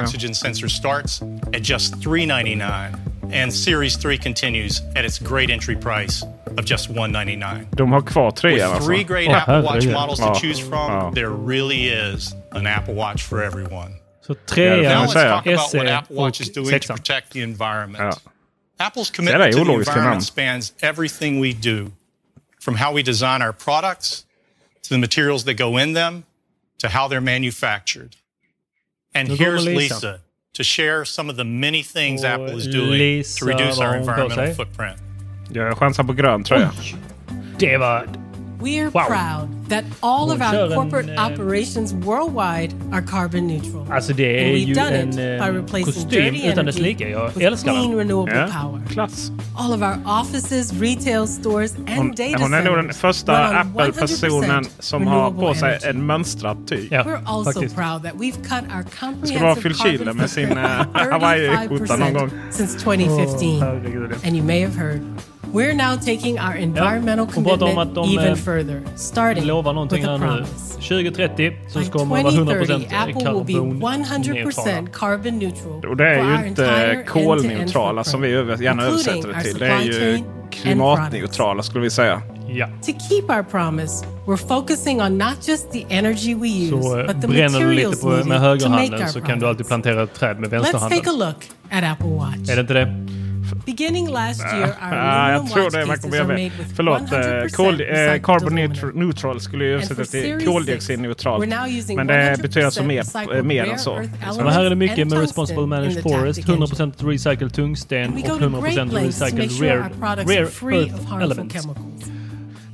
ja. 3.31 3.43
and 3.43 3.53
Series 3.53 3.97
3 3.97 4.17
continues 4.17 4.81
at 4.95 5.05
its 5.05 5.19
great 5.19 5.49
entry 5.49 5.75
price 5.75 6.25
of 6.57 6.65
just 6.65 6.89
199. 6.89 7.67
De 7.71 7.91
har 7.91 8.01
kvar 8.01 8.31
trean 8.31 8.71
alltså? 8.71 8.73
With 8.73 8.85
three 8.85 9.03
great 9.03 9.29
oh, 9.29 9.35
Apple 9.35 9.61
Watch 9.61 9.85
models 9.85 10.19
ja. 10.19 10.33
to 10.33 10.39
choose 10.39 10.59
from, 10.59 10.91
ja. 10.91 11.11
there 11.15 11.29
really 11.29 11.89
is 11.89 12.33
an 12.51 12.67
Apple 12.67 12.93
Watch 12.93 13.23
for 13.23 13.43
everyone. 13.43 13.91
Så 14.27 14.33
trean, 14.33 15.07
SE 15.09 15.39
och 16.15 16.67
sexan. 16.67 16.97
Apple's 18.79 19.09
commitment 19.09 19.53
to 19.53 19.63
the 19.63 19.73
environment 19.73 20.23
spans 20.23 20.73
everything 20.81 21.39
we 21.39 21.53
do, 21.53 21.91
from 22.59 22.75
how 22.75 22.93
we 22.93 23.03
design 23.03 23.41
our 23.41 23.53
products 23.53 24.25
to 24.83 24.89
the 24.89 24.97
materials 24.99 25.43
that 25.45 25.55
go 25.55 25.77
in 25.77 25.93
them 25.93 26.23
to 26.79 26.87
how 26.87 27.07
they're 27.07 27.21
manufactured. 27.21 28.15
And 29.13 29.27
here's 29.27 29.65
Lisa. 29.65 30.19
To 30.53 30.63
share 30.63 31.05
some 31.05 31.29
of 31.29 31.35
the 31.35 31.43
many 31.43 31.83
things 31.83 32.23
Apple 32.23 32.57
is 32.57 32.67
doing 32.67 33.23
to 33.23 33.45
reduce 33.45 33.79
our 33.79 33.95
environmental 33.95 34.53
footprint. 34.55 34.97
Jag 35.51 35.77
chansar 35.77 36.03
på 36.03 36.13
grön 36.13 36.43
tröja. 36.43 36.71
Det 37.59 37.77
var 37.77 38.07
we're 38.59 38.89
wow. 38.89 39.07
proud 39.07 39.69
that 39.69 39.83
all 40.01 40.31
of 40.31 40.41
our 40.41 40.73
corporate 40.73 41.09
operations 41.17 41.93
worldwide 41.93 42.73
are 42.91 43.01
carbon 43.01 43.47
neutral. 43.47 43.85
Ah, 43.89 43.95
alltså 43.95 44.13
det 44.13 44.25
er 44.25 44.53
är 44.53 44.57
ju 44.57 44.77
en 44.77 45.19
eh, 45.19 45.45
by 45.45 45.57
replacing 45.57 45.85
kostym 45.85 46.35
utan 46.35 46.65
dess 46.65 46.79
like. 46.79 47.09
Jag 47.09 47.59
clean 47.59 47.95
renewable 47.95 48.35
ja. 48.35 48.47
power. 48.47 48.81
Klass. 48.89 49.31
All 49.55 49.73
of 49.73 49.81
our 49.81 49.99
offices, 50.05 50.73
retail 50.73 51.27
stores 51.27 51.75
and 51.75 51.89
hon, 51.89 52.11
data 52.15 52.37
Hon 52.43 52.53
är 52.53 52.63
nog 52.63 52.77
den 52.77 52.93
första 52.93 53.47
Apple-personen 53.47 54.65
som 54.79 55.07
har 55.07 55.31
på 55.31 55.53
sig 55.53 55.69
energy. 55.69 55.89
en 55.89 56.05
mönstrad 56.05 56.67
tyg. 56.67 56.91
Ja, 56.91 57.03
We're 57.03 57.25
also 57.25 57.51
faktiskt. 57.51 57.75
proud 57.75 58.03
that 58.03 58.13
we've 58.13 58.41
cut 58.43 58.63
our 58.75 58.83
comprehensive 58.83 59.39
carbon 59.39 59.43
vara 59.43 59.55
Phil 59.55 59.73
Schiller 59.73 60.13
med 60.13 60.29
sin 60.29 60.51
eh, 60.51 60.85
Hawaii-skjorta 60.93 61.95
någon 61.95 62.13
gång. 62.13 62.29
Since 62.51 62.83
2015. 62.83 63.63
Oh, 63.63 64.27
and 64.27 64.35
you 64.35 64.43
may 64.43 64.61
have 64.61 64.75
heard 64.75 65.01
We're 65.57 65.73
now 65.73 65.97
taking 65.97 66.39
our 66.39 66.55
environmental 66.55 67.25
commitment 67.25 67.95
de, 67.95 68.05
even 68.05 68.25
eh, 68.25 68.35
further, 68.35 68.83
starting 68.95 69.43
with 69.43 70.05
a 70.05 70.17
promise. 70.19 70.75
2030 70.75 71.53
så 71.67 71.81
ska 71.81 72.05
man 72.05 72.23
vara 72.23 72.33
100% 72.33 72.83
eh, 72.83 73.23
karbonneutrala. 73.23 74.87
Carbon 74.93 75.39
neutral 75.39 75.85
och 75.85 75.97
det 75.97 76.07
är 76.07 76.41
ju 76.41 76.47
inte 76.47 77.03
kolneutrala 77.07 78.03
som 78.03 78.21
vi 78.21 78.29
gärna 78.29 78.83
översätter 78.83 79.27
det 79.27 79.41
till. 79.41 79.57
Det 79.57 79.67
är 79.67 79.81
ju 79.81 80.23
klimatneutrala 80.51 81.63
skulle 81.63 81.83
vi 81.83 81.89
säga. 81.89 82.21
Ja. 82.47 82.67
To 82.67 82.91
keep 83.09 83.37
our 83.37 83.43
promise, 83.43 84.05
we're 84.25 84.47
focusing 84.47 85.01
on 85.01 85.17
not 85.17 85.47
just 85.47 85.71
the 85.71 85.85
energy 85.89 86.35
we 86.35 86.47
use, 86.47 86.83
så, 86.83 87.03
but 87.07 87.21
the 87.21 87.27
bränner 87.27 87.59
du 87.59 87.73
lite 87.73 87.97
på, 88.01 88.09
med 88.09 88.39
högerhanden 88.39 89.09
så 89.09 89.21
kan 89.21 89.39
du 89.39 89.47
alltid 89.47 89.67
plantera 89.67 90.03
ett 90.03 90.13
träd 90.13 90.39
med 90.39 90.49
vänsterhanden. 90.49 90.99
Let's 90.99 91.03
take 91.03 91.23
a 91.23 91.27
look 91.27 91.45
at 91.71 91.83
Apple 91.83 92.15
Watch. 92.15 92.49
Är 92.49 92.55
det 92.55 92.61
inte 92.61 92.73
det? 92.73 93.26
Beginning 93.65 94.09
last 94.09 94.41
year 94.41 94.67
our 94.67 94.93
ah, 94.93 95.31
jag 95.31 95.49
tror 95.51 95.69
det, 95.71 95.85
man 95.85 95.97
kommer 95.97 96.23
med. 96.23 96.51
Förlåt, 96.75 97.01
uh, 97.01 97.47
kol, 97.55 97.81
uh, 97.81 98.21
carbon 98.21 98.55
neutral, 98.55 98.95
neutral 98.95 99.39
skulle 99.39 99.65
ju 99.65 99.73
översättas 99.73 100.09
till 100.09 100.45
koldioxidneutralt. 100.45 101.47
Men 101.95 102.07
det 102.07 102.37
betyder 102.41 102.65
alltså 102.65 102.83
mer, 102.83 103.41
mer 103.41 103.65
än 103.65 103.79
så. 103.79 104.01
så 104.31 104.49
här 104.49 104.65
är 104.65 104.69
det 104.69 104.75
mycket 104.75 105.07
med 105.07 105.19
Responsible 105.19 105.65
Managed 105.65 106.03
Forest, 106.03 106.39
100% 106.39 107.07
recycled 107.09 107.53
tungsten 107.53 108.13
och 108.13 108.19
100% 108.19 109.05
recycled 109.05 109.61
rare, 109.61 109.89
rare 110.01 110.33
earth 110.39 111.21
elements. 111.21 111.67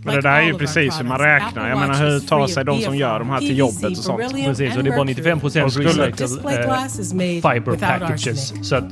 Men 0.06 0.16
det 0.16 0.22
där 0.22 0.38
är 0.38 0.42
ju 0.42 0.54
precis 0.54 1.00
hur 1.00 1.04
man 1.06 1.20
räknar. 1.20 1.70
Jag 1.70 1.80
menar 1.80 1.94
hur 1.94 2.20
tar 2.20 2.48
sig 2.48 2.66
de 2.66 2.82
som 2.82 2.96
gör 2.96 3.20
de 3.20 3.30
här 3.30 3.40
till 3.40 3.58
jobbet 3.58 3.98
och 3.98 4.04
sånt? 4.04 4.32
Precis, 4.46 4.78
och 4.78 4.84
det 4.84 4.90
är 4.90 4.96
bara 4.96 5.04
95 5.04 5.40
procent 5.40 5.78
recycled 5.78 6.22
eh, 6.22 6.34
fiber 7.20 7.78
packages. 7.78 8.54
Så 8.70 8.76
att... 8.76 8.84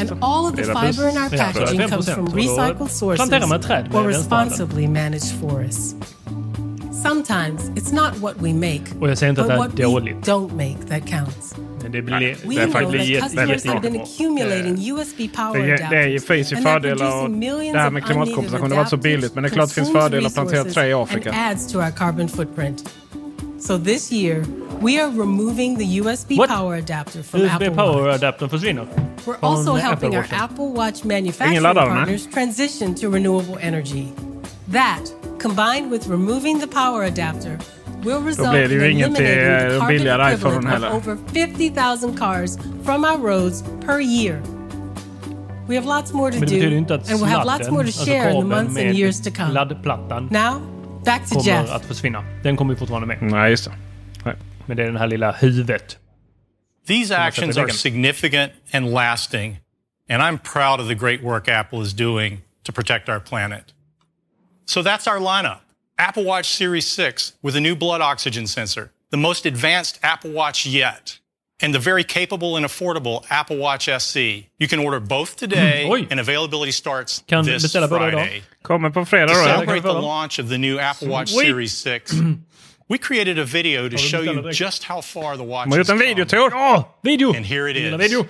And 0.00 0.12
all 0.20 0.46
of 0.46 0.56
the 0.56 0.64
fiber 0.64 1.08
in 1.08 1.18
our 1.18 1.28
packaging 1.38 1.88
comes 1.88 2.10
from. 2.10 2.24
Sometimes 7.08 7.70
it's 7.76 7.92
not 7.92 8.16
what 8.16 8.34
we 8.38 8.54
make, 8.54 8.84
Och 9.00 9.10
jag 9.10 9.18
säger 9.18 9.30
inte 9.30 9.42
att 9.42 9.48
det 9.48 9.54
but 9.54 9.66
what 9.66 9.72
är 9.72 9.76
we 9.76 9.82
dåligt. 9.82 10.16
don't 10.16 10.52
make 10.52 11.00
that 11.00 11.10
counts. 11.10 11.54
Men 11.82 11.92
det 11.92 12.02
blir, 12.02 12.34
faktiskt 12.70 13.20
that 13.20 13.34
väldigt 13.34 13.62
bra. 13.64 13.74
Eh, 13.74 13.80
det, 15.90 16.26
finns 16.26 16.52
ju 16.52 16.56
fördelar 16.56 17.22
och 17.22 17.30
det 17.30 17.78
här 17.78 17.90
med 17.90 18.04
klimatkompensation 18.04 18.68
det 18.68 18.76
har 18.76 18.82
varit 18.82 18.90
så 18.90 18.96
billigt. 18.96 19.34
Men 19.34 19.42
det 19.42 19.48
är 19.48 19.50
klart 19.50 19.68
det 19.68 19.74
finns 19.74 19.92
fördelar 19.92 20.26
att 20.26 20.34
plantera 20.34 20.64
trä 20.64 20.88
i 20.88 20.92
Afrika. 20.92 21.32
adds 21.32 21.72
to 21.72 21.78
our. 21.78 21.92
So 23.58 23.78
this 23.78 24.12
year, 24.12 24.44
we 24.80 25.02
are 25.02 25.10
removing 25.10 25.76
the 25.76 26.00
USB 26.00 26.36
What? 26.36 26.50
power 26.50 26.76
adapter 26.76 27.22
from 27.22 27.40
Apple 27.40 27.66
USB 27.66 27.76
Watch. 27.76 27.76
power-adaptern 27.76 28.48
försvinner. 28.48 28.86
We're 29.24 29.36
also 29.40 29.64
Från 29.64 29.80
helping 29.80 30.16
our 30.16 30.26
Apple 30.30 30.66
Watch 30.66 31.04
Ingen 31.04 31.62
laddare, 31.62 31.88
manufacturing 31.88 31.94
partners 31.94 32.26
transition 32.34 32.94
to 32.94 33.10
renewable 33.10 33.56
energy. 33.60 34.06
That 34.72 35.23
combined 35.44 35.90
with 35.90 36.08
removing 36.08 36.58
the 36.58 36.66
power 36.66 37.04
adapter, 37.04 37.58
will 38.02 38.20
result 38.20 38.54
in 38.54 38.70
ju 38.70 38.90
ingen 38.90 39.14
till, 39.14 39.26
eliminating 39.26 39.52
eh, 39.52 39.58
the 39.58 39.72
de 39.72 39.78
carbon 39.78 39.96
billigare 39.96 40.34
equivalent 40.34 40.66
iPhone 40.66 40.84
of 40.84 40.94
over 40.94 41.16
50,000 41.16 42.16
cars 42.16 42.58
from 42.84 43.04
our 43.04 43.18
roads 43.18 43.62
per 43.86 44.00
year. 44.00 44.42
We 45.68 45.74
have 45.74 45.84
lots 45.84 46.12
more 46.12 46.30
to 46.30 46.40
Men 46.40 46.48
det 46.48 46.54
betyder 46.54 46.76
ju 46.76 46.84
do, 46.84 46.94
and 46.94 47.20
we'll 47.20 47.34
have 47.36 47.44
lots 47.44 47.70
more 47.70 47.84
to 47.84 47.92
share 47.92 48.30
in 48.30 48.40
the 48.40 48.56
months 48.56 48.76
and 48.76 48.96
years 48.96 49.20
to 49.20 49.30
come. 49.30 49.52
laddplattan 49.52 50.28
Now, 50.30 50.60
back 51.04 51.28
to 51.28 51.34
kommer 51.34 51.44
Jeff. 51.44 51.70
att 51.70 51.84
försvinna. 51.84 52.24
Den 52.42 52.56
kommer 52.56 52.74
ju 52.74 52.78
fortfarande 52.78 53.06
med. 53.06 53.22
Nej, 53.22 53.50
just 53.50 53.64
det. 53.64 53.72
Nej. 54.24 54.34
Men 54.66 54.76
det 54.76 54.82
är 54.82 54.86
den 54.86 54.96
här 54.96 55.06
lilla 55.06 55.32
huvudet. 55.32 55.98
These 56.86 57.16
actions 57.16 57.56
are 57.56 57.70
significant 57.70 58.52
and 58.72 58.92
lasting, 58.92 59.58
and 60.10 60.22
I'm 60.22 60.38
proud 60.38 60.80
of 60.80 60.88
the 60.88 60.94
great 60.94 61.22
work 61.22 61.48
Apple 61.48 61.82
is 61.82 61.92
doing 61.92 62.40
to 62.62 62.72
protect 62.72 63.08
our 63.08 63.20
planet. 63.20 63.74
So 64.66 64.82
that's 64.82 65.06
our 65.06 65.18
lineup. 65.18 65.60
Apple 65.98 66.24
Watch 66.24 66.46
Series 66.48 66.86
6 66.86 67.34
with 67.42 67.56
a 67.56 67.60
new 67.60 67.76
blood 67.76 68.00
oxygen 68.00 68.46
sensor, 68.46 68.90
the 69.10 69.16
most 69.16 69.46
advanced 69.46 69.98
Apple 70.02 70.30
Watch 70.32 70.66
yet, 70.66 71.18
and 71.62 71.72
the 71.74 71.78
very 71.78 72.02
capable 72.04 72.56
and 72.56 72.66
affordable 72.66 73.24
Apple 73.30 73.56
Watch 73.58 73.88
SE. 73.88 74.48
You 74.58 74.68
can 74.68 74.78
order 74.80 75.00
both 75.00 75.36
today, 75.36 75.84
mm-hmm. 75.86 75.92
Oj. 75.92 76.10
and 76.10 76.20
availability 76.20 76.72
starts 76.72 77.22
Kan 77.26 77.44
this 77.44 77.62
beställa 77.62 77.88
båda 77.88 78.00
Friday. 78.10 78.36
idag. 78.36 78.42
Kommer 78.62 78.90
på 78.90 79.04
fredag 79.04 79.28
To 79.28 79.34
då. 79.34 79.40
eller? 79.40 79.54
celebrate 79.54 79.82
the 79.82 79.92
launch 80.00 80.38
of 80.40 80.48
the 80.48 80.58
new 80.58 80.78
Apple 80.80 81.08
Watch 81.08 81.28
Sweet. 81.30 81.46
Series 81.46 81.72
6, 81.78 82.12
we 82.88 82.98
created 82.98 83.38
a 83.38 83.44
video 83.44 83.88
to 83.88 83.96
show 83.96 84.22
you 84.22 84.50
just 84.52 84.84
how 84.84 85.00
far 85.00 85.36
the 85.36 85.44
watch 85.44 85.64
De 85.64 85.70
har 85.70 85.76
gjort 85.76 85.86
has 85.86 85.90
en 85.90 85.98
video, 85.98 86.24
come. 86.24 86.50
Tor. 86.50 86.50
Ja, 86.50 86.84
video! 87.02 87.32
And 87.34 87.46
here 87.46 87.70
it 87.70 87.76
Lilla 87.76 87.96
is. 87.96 88.10
video. 88.10 88.26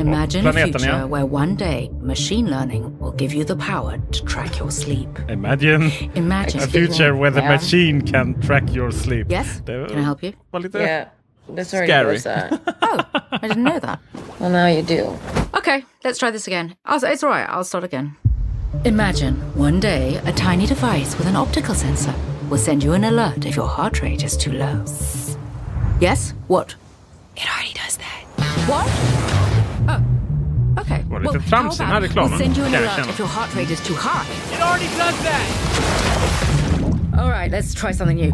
Imagine 0.00 0.46
a 0.46 0.52
future 0.52 0.86
ja. 0.86 1.06
where 1.06 1.26
one 1.26 1.54
day 1.56 1.90
machine 2.00 2.50
learning 2.50 2.98
will 2.98 3.12
give 3.12 3.34
you 3.34 3.44
the 3.44 3.56
power 3.56 3.98
to 4.12 4.24
track 4.24 4.58
your 4.58 4.70
sleep. 4.70 5.08
Imagine, 5.28 5.90
Imagine 6.14 6.60
a 6.62 6.66
future 6.66 7.14
where 7.14 7.30
the 7.30 7.40
Yeah. 7.42 7.52
machine 7.56 8.00
can 8.02 8.34
track 8.40 8.74
your 8.74 8.92
sleep. 8.92 9.26
Yes? 9.30 9.60
Det 9.66 9.88
Can 9.88 9.98
I 9.98 10.02
help 10.02 10.22
you? 10.22 10.32
var 10.52 10.60
lite 10.60 10.78
uh, 10.78 10.82
Yeah, 10.82 11.04
this 11.56 11.74
already 11.74 11.92
scary. 11.92 12.06
knows 12.12 12.22
that. 12.22 12.52
Uh, 12.52 12.72
oh, 12.82 12.98
I 13.42 13.48
didn't 13.48 13.64
know 13.64 13.78
that. 13.80 13.98
well, 14.40 14.50
now 14.50 14.66
you 14.66 14.82
do. 14.82 15.18
Okay, 15.54 15.84
let's 16.04 16.18
try 16.18 16.30
this 16.32 16.46
again. 16.46 16.74
I'll, 16.84 17.04
it's 17.04 17.22
all 17.24 17.30
right. 17.30 17.48
I'll 17.48 17.64
start 17.64 17.84
again. 17.84 18.16
Imagine 18.84 19.34
one 19.56 19.80
day 19.80 20.20
a 20.24 20.32
tiny 20.32 20.66
device 20.66 21.18
with 21.18 21.26
an 21.26 21.36
optical 21.36 21.74
sensor 21.74 22.14
will 22.48 22.58
send 22.58 22.82
you 22.82 22.92
an 22.94 23.04
alert 23.04 23.44
if 23.46 23.56
your 23.56 23.68
heart 23.68 24.00
rate 24.02 24.24
is 24.24 24.36
too 24.36 24.52
low. 24.52 24.84
Yes? 26.00 26.34
What? 26.48 26.76
It 27.36 27.46
already 27.46 27.74
does 27.74 27.96
that. 27.96 28.24
What? 28.68 29.59
Okay. 30.78 31.02
Var 31.10 31.20
lite 31.20 31.32
Well, 31.32 31.48
tramsig 31.48 31.84
how 31.84 31.86
den 31.86 31.86
här 31.86 31.96
about 31.96 32.10
reklamen, 32.10 32.38
We'll 32.38 32.44
send 32.44 32.56
you 32.56 32.66
an 32.66 32.74
alert 32.74 33.08
if 33.10 33.18
your 33.18 33.28
heart 33.28 33.56
rate 33.56 33.72
is 33.72 33.80
too 33.80 33.96
high. 33.96 34.26
It 34.54 34.60
already 34.62 34.86
does 34.86 35.16
that. 35.24 36.59
All 37.18 37.28
right, 37.28 37.50
let's 37.50 37.74
try 37.74 37.92
something 37.92 38.16
new. 38.16 38.32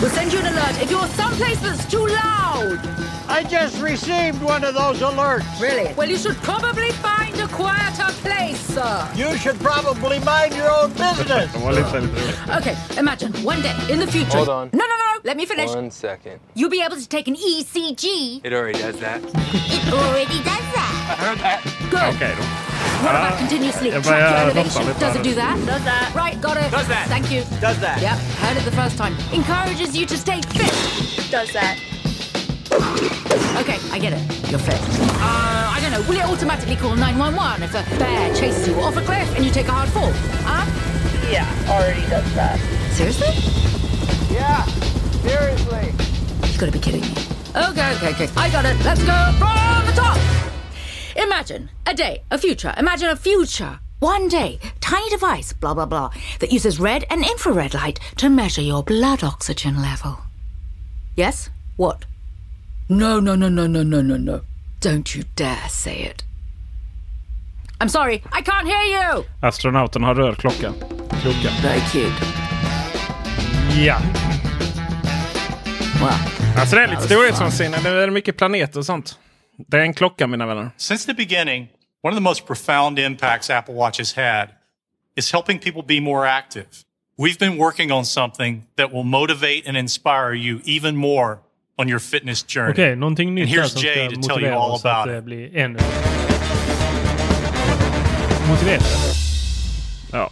We'll 0.00 0.10
send 0.10 0.32
you 0.32 0.40
an 0.40 0.46
alert 0.46 0.82
if 0.82 0.90
you're 0.90 1.06
someplace 1.08 1.60
that's 1.60 1.84
too 1.90 2.06
loud. 2.06 2.80
I 3.28 3.44
just 3.48 3.80
received 3.80 4.42
one 4.42 4.64
of 4.64 4.74
those 4.74 4.98
alerts. 5.00 5.60
Really? 5.60 5.94
Well, 5.94 6.10
you 6.10 6.16
should 6.16 6.36
probably 6.36 6.90
find 6.92 7.34
a 7.40 7.48
quieter 7.48 8.12
place, 8.22 8.58
sir. 8.58 9.08
You 9.14 9.36
should 9.38 9.58
probably 9.60 10.18
mind 10.20 10.54
your 10.54 10.70
own 10.70 10.90
business. 10.92 11.52
De 11.52 11.58
var 11.58 11.72
lite, 11.72 11.84
lite 11.92 12.02
roliga. 12.02 12.58
Okay, 12.58 12.76
imagine 12.98 13.32
one 13.44 13.62
day 13.62 13.74
in 13.90 13.98
the 13.98 14.06
future. 14.06 14.36
Hold 14.36 14.48
on. 14.48 14.70
No, 14.72 14.84
no, 14.84 14.96
no. 14.96 15.20
Let 15.24 15.36
me 15.36 15.46
finish. 15.46 15.70
One 15.70 15.90
second. 15.90 16.40
You'll 16.54 16.70
be 16.70 16.82
able 16.82 16.96
to 16.96 17.08
take 17.08 17.28
an 17.28 17.36
ECG. 17.36 18.40
It 18.44 18.52
already 18.52 18.78
does 18.78 18.98
that. 18.98 19.22
It 19.24 19.92
already 19.92 20.38
does 20.42 20.66
that. 20.74 21.16
I 21.18 21.24
heard 21.24 21.38
that. 21.38 21.62
Good. 21.90 22.02
Okej 22.14 22.36
då. 22.36 22.71
What 23.02 23.16
about 23.16 23.36
continuous 23.36 23.74
sleep? 23.74 23.92
Track 23.94 24.30
your 24.30 24.38
elevation. 24.38 24.86
Does 24.86 25.14
här 25.14 25.16
it 25.16 25.24
do 25.24 25.34
that? 25.34 25.56
Does 25.66 25.84
that. 25.84 26.14
Right, 26.14 26.40
got 26.40 26.56
it. 26.56 26.70
Does 26.70 26.86
that. 26.86 27.08
Thank 27.08 27.32
you. 27.32 27.42
Does 27.60 27.78
that. 27.80 28.00
Yep, 28.00 28.18
heard 28.38 28.56
it 28.56 28.64
the 28.64 28.76
first 28.80 28.96
time. 28.96 29.16
Encourages 29.32 29.96
you 29.96 30.06
to 30.06 30.16
stay 30.16 30.40
fit. 30.54 30.70
Does 31.28 31.52
that. 31.52 31.78
Okay, 33.60 33.78
I 33.90 33.98
get 33.98 34.12
it. 34.12 34.22
You're 34.50 34.60
fit. 34.60 34.78
Uh, 35.18 35.74
I 35.74 35.78
don't 35.82 35.90
know. 35.90 36.02
Will 36.08 36.16
it 36.16 36.24
automatically 36.24 36.76
call 36.76 36.94
911 36.94 37.64
if 37.64 37.74
a 37.74 37.82
bear 37.98 38.32
chases 38.36 38.68
you 38.68 38.74
off 38.80 38.96
a 38.96 39.02
cliff 39.02 39.28
and 39.34 39.44
you 39.44 39.50
take 39.50 39.66
a 39.66 39.72
hard 39.72 39.88
fall? 39.90 40.12
Huh? 40.46 40.64
Yeah, 41.28 41.46
already 41.68 42.06
does 42.08 42.34
that. 42.34 42.60
Seriously? 42.92 43.34
Yeah, 44.30 44.64
seriously. 45.26 45.90
You've 46.46 46.58
got 46.58 46.66
to 46.66 46.72
be 46.72 46.78
kidding 46.78 47.00
me. 47.02 47.12
Okay, 47.50 47.96
okay, 47.96 48.10
okay. 48.14 48.28
I 48.36 48.48
got 48.48 48.64
it. 48.64 48.78
Let's 48.84 49.02
go 49.02 49.18
from 49.42 49.86
the 49.86 49.92
top. 49.92 50.61
Imagine 51.16 51.70
a 51.86 51.94
day, 51.94 52.22
a 52.30 52.38
future. 52.38 52.74
Imagine 52.78 53.10
a 53.10 53.16
future. 53.16 53.78
One 54.00 54.28
day, 54.28 54.58
tiny 54.80 55.08
device, 55.10 55.52
blah, 55.52 55.74
blah, 55.74 55.86
blah, 55.86 56.10
that 56.40 56.52
uses 56.52 56.80
red 56.80 57.04
and 57.10 57.24
infrared 57.24 57.74
light 57.74 58.00
to 58.16 58.28
measure 58.28 58.62
your 58.62 58.82
blood 58.82 59.22
oxygen 59.22 59.80
level. 59.80 60.18
Yes? 61.16 61.50
What? 61.76 62.04
No, 62.88 63.20
no, 63.20 63.36
no, 63.36 63.48
no, 63.48 63.66
no, 63.66 63.82
no, 63.82 64.02
no, 64.02 64.16
no. 64.16 64.40
Don't 64.80 65.14
you 65.14 65.24
dare 65.36 65.68
say 65.68 66.02
it. 66.02 66.24
I'm 67.80 67.88
sorry, 67.88 68.22
I 68.32 68.42
can't 68.42 68.66
hear 68.66 68.82
you! 68.82 69.24
Astronauten 69.40 70.02
har 70.04 70.14
röd 70.14 70.36
klocka. 70.36 70.72
Klocka. 71.22 71.50
Very 71.62 71.80
cute. 71.92 72.24
Ja. 73.84 73.98
That 76.00 76.60
Alltså 76.60 76.76
det 76.76 76.82
är 76.82 76.88
lite 76.88 77.02
storhetsvansinne. 77.02 77.76
Det 77.82 77.88
är 77.88 78.10
mycket 78.10 78.36
planeter 78.36 78.78
och 78.78 78.86
sånt. 78.86 79.18
Det 79.56 79.76
är 79.76 79.80
en 79.80 79.94
klocka 79.94 80.26
mina 80.26 80.46
vänner. 80.46 80.70
Since 80.76 81.06
the 81.06 81.14
beginning, 81.14 81.68
one 82.02 82.12
of 82.12 82.16
the 82.16 82.22
most 82.22 82.46
profound 82.46 82.98
impacts 82.98 83.50
Apple 83.50 83.74
Watch 83.74 83.98
has 83.98 84.16
had 84.16 84.48
is 85.16 85.32
helping 85.32 85.58
people 85.58 85.82
be 85.82 86.00
more 86.00 86.28
active. 86.30 86.66
We've 87.18 87.38
been 87.38 87.58
working 87.58 87.92
on 87.92 88.04
something 88.04 88.62
that 88.76 88.92
will 88.92 89.02
motivate 89.04 89.62
and 89.68 89.76
inspire 89.76 90.34
you 90.34 90.60
even 90.64 90.96
more 90.96 91.38
on 91.78 91.88
your 91.88 91.98
fitness 92.00 92.44
journey. 92.54 92.72
Okej, 92.72 92.96
någonting 92.96 93.34
nytt 93.34 93.44
And 93.48 93.52
där 93.56 93.62
here's 93.62 93.68
som 93.68 93.82
Jay 93.82 93.94
ska 93.94 94.16
to 94.16 94.28
tell 94.28 94.42
you 94.42 94.50
motivera 94.50 94.56
all 94.58 94.70
oss 94.72 94.84
att 94.84 94.92
about 94.92 95.06
det 95.12 95.18
it. 95.18 95.24
blir 95.24 95.56
ännu 95.56 95.78
motiverande. 98.48 98.86
Ja. 100.12 100.30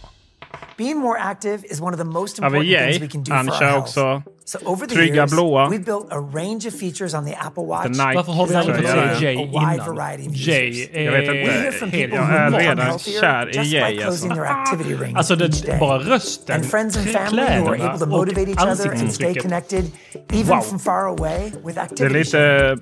Being 0.81 0.99
more 0.99 1.17
active 1.31 1.59
is 1.71 1.81
one 1.81 1.93
of 1.93 1.99
the 1.99 2.09
most 2.19 2.39
important 2.39 2.69
things 2.69 2.99
we 3.01 3.07
can 3.07 3.23
do 3.23 3.31
for 3.31 3.53
our 3.53 3.69
health. 3.69 3.81
också 3.83 4.23
So 4.45 4.57
over 4.65 4.87
the 4.87 4.95
trygga 4.95 5.15
years, 5.15 5.31
blåa. 5.31 5.69
we've 5.69 5.85
built 5.85 6.07
a 6.11 6.19
range 6.19 6.63
of 6.67 6.73
features 6.83 7.13
on 7.13 7.25
the 7.25 7.35
Apple 7.47 7.63
Watch. 7.65 7.83
The 7.83 7.89
Nike 7.89 8.15
Varför 8.15 8.31
har 8.31 8.47
vi 8.47 8.55
aldrig 8.55 8.75
fått 8.89 9.21
Jay 9.21 9.35
a 9.35 9.39
wide 9.45 9.73
innan? 9.75 9.95
variety 9.95 10.27
of 10.29 10.35
Jay 10.35 10.89
är 10.93 11.01
Jag 11.03 11.11
vet 11.11 11.21
inte. 11.21 11.31
We 11.33 11.51
hear 11.51 11.71
from 11.71 11.89
Helt- 11.91 12.11
people 12.11 12.17
jag 12.17 12.25
who 12.25 12.33
är 12.33 12.39
are 12.39 12.59
redan 12.69 12.77
healthier 12.87 13.21
kär 13.21 13.49
i 13.49 13.57
just 13.57 13.71
by 13.71 13.77
Jay 13.77 13.97
closing 13.97 14.31
alltså. 14.31 14.43
their 14.43 14.45
activity 14.61 14.95
rings 15.03 15.17
Alltså 15.17 15.35
det, 15.35 15.65
day. 15.65 15.79
bara 15.79 15.99
rösten, 15.99 16.55
And 16.55 16.65
friends 16.65 16.97
and 16.97 17.07
family 17.07 17.41
who 17.41 17.67
are 17.67 17.75
able 17.75 17.77
to 17.77 17.81
kläderna 17.97 18.05
motivate 18.17 18.41
och 18.41 18.49
each 18.49 18.61
other 18.63 18.69
and 18.71 18.77
stay 18.77 18.89
ansiktsuttrycket. 18.91 19.43
connected 19.43 19.85
even 20.33 20.55
Wow. 20.55 20.61
from 20.61 20.79
far 20.79 21.03
away 21.05 21.41
with 21.65 21.75
Det 21.75 21.79
är 21.79 21.83
activity 21.83 22.19
lite... 22.19 22.77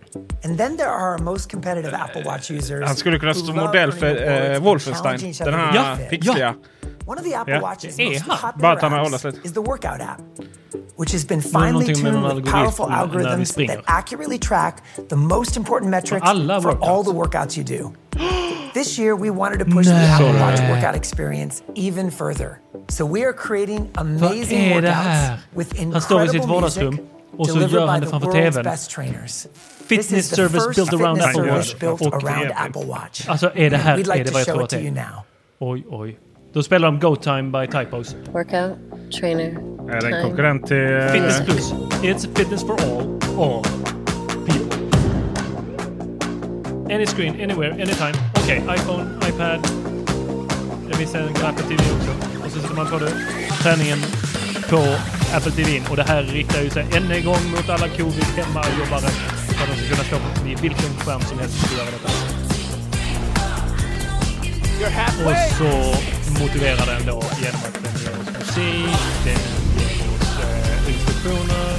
And 0.46 0.58
then 0.58 0.78
there 0.78 0.90
are 0.90 1.12
our 1.14 1.18
most 1.22 1.52
competitive 1.52 1.94
Apple 1.98 2.24
Watch 2.24 2.52
users. 2.52 2.88
Han 2.88 2.96
skulle 2.96 3.20
kunna 3.20 3.32
who 3.34 3.40
stå 3.40 3.54
modell 3.54 3.92
för 3.92 4.28
and 4.56 4.64
Wolfenstein. 4.64 5.20
Den 5.46 5.54
här 5.54 5.96
be 5.96 6.02
fit. 6.02 6.10
pixliga. 6.10 6.56
One 7.10 7.17
of 7.17 7.24
the 7.24 7.34
Apple 7.34 7.54
Ja. 7.56 7.62
Watch's 7.62 7.98
most 7.98 8.28
popular 8.28 8.62
Bara 8.62 8.72
att 8.74 8.82
han 8.82 8.91
har 8.91 9.00
hållit 9.00 9.26
apps 9.26 9.45
is 9.45 9.54
the 9.54 9.62
workout 9.62 10.00
app, 10.02 10.22
which 10.98 11.12
has 11.12 11.28
been 11.28 11.41
finely 11.41 11.93
tuned 11.93 12.36
with 12.36 12.45
powerful 12.52 12.86
algorithms 12.86 13.67
that 13.67 13.84
accurately 13.88 14.38
track 14.38 14.84
the 15.10 15.15
most 15.15 15.58
important 15.58 15.89
metrics 15.91 16.30
alla 16.30 16.62
for 16.62 16.78
all 16.84 17.04
the 17.04 17.12
workouts 17.12 17.58
you 17.58 17.63
do. 17.63 17.93
This 18.74 19.00
year, 19.00 19.15
we 19.15 19.32
wanted 19.32 19.58
to 19.60 19.65
push 19.65 19.88
the 19.88 19.93
Apple 19.93 20.34
Watch 20.39 20.60
workout 20.69 20.95
experience 20.95 21.63
even 21.74 22.12
further. 22.12 22.60
So 22.89 23.06
we 23.06 23.24
are 23.26 23.34
creating 23.34 23.89
amazing 23.95 24.69
workouts 24.74 25.39
with 25.56 25.91
Han 25.93 26.02
står 26.02 26.24
i 26.24 26.28
sitt 26.28 26.36
incredible 26.36 26.62
music 26.62 27.00
och 27.38 27.48
så 27.48 27.60
gör 27.60 27.88
han 27.88 28.00
det 28.00 28.06
the 28.06 28.10
framför 28.10 28.32
tvn. 28.32 28.63
best 28.63 28.91
trainers. 28.91 29.48
Fitness 29.88 30.08
This 30.08 30.12
is 30.12 30.30
the 30.30 30.36
service 30.36 30.76
built 30.76 30.93
around 30.93 31.17
fitness 31.17 31.36
Apple 31.38 31.43
service 31.43 31.74
Watch. 31.74 31.80
built 31.80 32.13
around 32.24 32.52
Apple 32.56 32.86
Watch. 32.86 33.30
Alltså 33.30 33.52
är 33.56 33.69
det 33.69 33.78
här 33.78 33.98
We'd 33.98 34.08
like 34.08 34.19
är 34.19 34.24
det 34.24 34.26
to 34.26 34.34
vad 34.34 34.41
jag 34.41 34.45
show 34.48 34.54
tror 34.54 34.63
att 34.63 34.69
to 34.69 34.76
det 34.76 34.82
you 34.82 34.91
är? 34.98 35.02
now. 35.02 35.24
Oj, 35.60 35.86
oj. 35.89 36.17
Då 36.54 36.64
spelar 36.64 36.88
de 36.92 37.00
Go 37.00 37.16
Time 37.16 37.44
by 37.44 37.68
Typos. 37.68 38.16
Workout, 38.34 38.78
trainer, 39.20 39.46
Är 39.46 39.88
det 39.90 39.96
en 39.96 40.02
time. 40.02 40.22
konkurrent 40.24 40.68
till... 40.68 40.78
eh, 40.98 41.08
Fitness 41.12 41.42
Plus. 41.46 41.74
It's 42.04 42.38
fitness 42.38 42.62
for 42.62 42.74
all. 42.82 43.20
All 43.38 43.64
people. 44.46 44.78
Any 46.96 47.06
screen, 47.06 47.34
anywhere, 47.44 47.72
anytime. 47.72 48.14
Okej, 48.44 48.64
iPhone, 48.76 49.04
iPad. 49.30 49.60
Jag 50.92 50.98
visar 50.98 51.20
en 51.20 51.28
Apple 51.46 51.64
TV 51.64 51.84
också. 51.98 52.12
Och 52.46 52.52
så 52.52 52.60
sätter 52.60 52.76
man 52.76 52.88
på 52.88 52.98
det. 53.00 53.12
Träningen 53.64 54.00
på 54.70 54.78
Apple 55.38 55.52
TV. 55.52 55.82
Och 55.89 55.95
det 55.95 56.04
här 56.04 56.24
riktar 56.24 56.62
ju 56.62 56.70
sig 56.70 56.86
än 56.97 57.12
en 57.12 57.24
gång 57.26 57.43
mot 57.52 57.70
alla 57.70 57.88
covid-hemmajobbare. 57.88 59.10
För 59.10 59.64
att 59.64 59.70
de 59.70 59.76
ska 59.86 59.95
kunna 59.95 60.04
stå 60.04 60.18
vid 60.45 60.60
vilken 60.60 60.89
skärm 61.00 61.22
som 61.22 61.39
helst 61.39 61.64
och 61.66 61.78
göra 61.78 61.89
detta. 61.91 62.10
Och 65.26 65.36
så 65.58 65.72
motiverar 66.40 66.86
den 66.86 67.06
då 67.06 67.24
genom 67.42 67.62
att 67.68 67.74
den 67.84 67.94
ger 68.02 68.12
oss 68.12 68.30
musik, 68.40 69.00
den 69.26 69.40
ger 69.80 70.08
oss 70.16 70.30
eh, 70.44 70.94
instruktioner. 70.94 71.70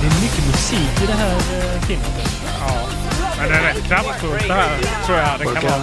Det 0.00 0.06
är 0.06 0.20
mycket 0.22 0.46
musik 0.46 1.02
i 1.02 1.06
det 1.06 1.12
här 1.12 1.36
eh, 1.36 1.80
filmet. 1.80 2.30
Ja, 2.60 2.88
men 3.38 3.48
det 3.48 3.54
är 3.56 3.62
rätt 3.62 3.84
kraftfullt 3.88 4.48
det 4.48 4.54
här 4.54 4.78
tror 5.06 5.18
jag. 5.18 5.38
Det 5.38 5.60
kan 5.60 5.80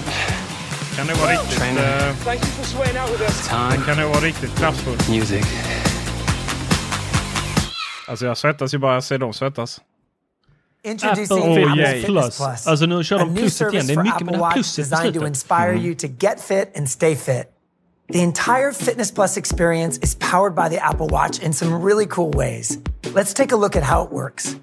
kan 0.95 1.08
det 1.08 1.14
vara 1.14 1.32
riktigt... 1.32 1.62
Eh, 1.62 2.32
det 3.72 3.86
kan 3.86 3.97
nog 3.97 4.10
vara 4.10 4.22
riktigt 4.22 4.60
kraftfullt. 4.60 5.10
Music. 5.10 5.45
Alltså 8.08 8.26
jag 8.26 8.38
svettas 8.38 8.74
ju 8.74 8.78
bara 8.78 8.93
jag 8.93 9.04
ser 9.04 9.18
dem 9.18 9.34
svettas. 9.34 9.82
Introducing 10.86 11.38
Apple 11.38 11.66
oh, 11.66 11.72
Apple 11.72 11.88
Fitness 11.88 12.06
Plus. 12.06 12.38
Plus. 12.38 12.68
Alltså 12.68 12.86
nu 12.86 13.04
kör 13.04 13.20
de 13.20 13.36
pluset 13.36 13.74
igen. 13.74 13.88
Det 13.88 13.93
är 13.93 14.04
mycket 14.04 14.26
med 14.26 14.34
det 14.34 14.95
här 14.95 15.12
to 15.12 15.28
inspire 15.28 15.72
mm. 15.72 15.86
you 15.86 15.95
to 15.95 16.08
get 16.20 16.41
fit 16.41 16.78
and 16.78 16.89
stay 16.89 17.16
fit. 17.16 17.49
The 18.14 18.20
entire 18.20 18.74
Fitness 18.74 19.12
Plus 19.12 19.38
experience 19.38 19.99
is 20.01 20.16
powered 20.16 20.56
by 20.56 20.70
the 20.70 20.80
Apple 20.86 21.08
Watch 21.08 21.39
in 21.39 21.54
some 21.54 21.86
really 21.86 22.06
cool 22.06 22.32
ways. 22.32 22.78
Let's 23.16 23.34
take 23.34 23.51
a 23.51 23.58
look 23.58 23.76
at 23.76 23.84
how 23.84 24.04
it 24.04 24.12
works. 24.12 24.56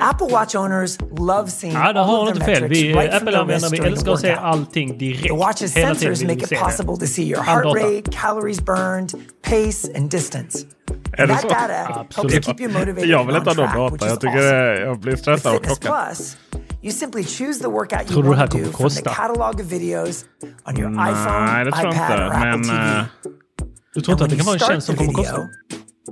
Apple 0.00 0.28
Watch 0.28 0.54
owners 0.54 0.98
love 1.18 1.50
seeing 1.50 1.74
ja, 1.74 1.92
det 1.92 2.00
har 2.00 2.28
inte 2.28 2.44
fel. 2.44 2.68
Vi, 2.68 2.90
eh, 2.90 2.96
right 2.96 3.14
Apple-användare 3.14 3.70
vi 3.70 3.78
älskar 3.78 4.16
the 4.16 4.20
se 4.20 4.92
direkt. 4.92 5.22
The 5.22 5.32
watch's 5.32 5.72
sensors 5.72 6.24
make 6.24 6.42
it 6.42 6.60
possible 6.60 6.96
to 6.96 7.06
see 7.06 7.24
your 7.24 7.42
heart 7.42 7.64
rate, 7.64 8.02
calories 8.12 8.60
burned, 8.60 9.12
pace 9.42 9.88
and 9.96 10.10
distance. 10.10 10.66
är 11.16 11.26
det 11.26 11.38
så? 11.38 11.48
Absolut. 12.00 12.46
Jag 13.08 13.24
vill 13.24 13.36
inte 13.36 13.50
ha 13.50 13.54
någon 13.54 13.90
data. 13.90 14.08
Jag, 14.08 14.20
tycker 14.20 14.36
awesome. 14.36 14.80
jag 14.80 15.00
blir 15.00 15.16
stressad 15.16 15.54
av 15.54 15.58
klockan. 15.58 16.14
You 16.82 16.92
simply 16.92 17.24
choose 17.24 17.60
the 17.60 17.68
workout 17.68 18.06
tror 18.06 18.24
you 18.24 18.36
want 18.36 18.50
to 18.50 18.58
do 18.58 18.64
from 18.64 18.90
the 18.90 19.02
catalog 19.02 19.60
of 19.60 19.66
videos 19.66 20.24
on 20.68 20.78
your 20.78 20.90
Nej, 20.90 21.12
iPhone, 21.12 21.64
det 21.64 21.72
tror 21.72 21.92
iPad, 21.92 21.94
inte, 21.94 22.14
or 22.14 22.32
Apple 22.32 22.56
men, 22.56 22.62
TV. 22.62 22.98
Eh, 22.98 23.04
du 23.94 24.00
tror 24.00 24.12
inte 24.12 24.24
att 24.24 24.30
det 24.30 24.36
kan 24.36 24.46
vara 24.46 24.54
en 24.54 24.60
tjänst 24.60 24.86
som 24.86 24.96
kommer 24.96 25.12
kosta? 25.12 25.48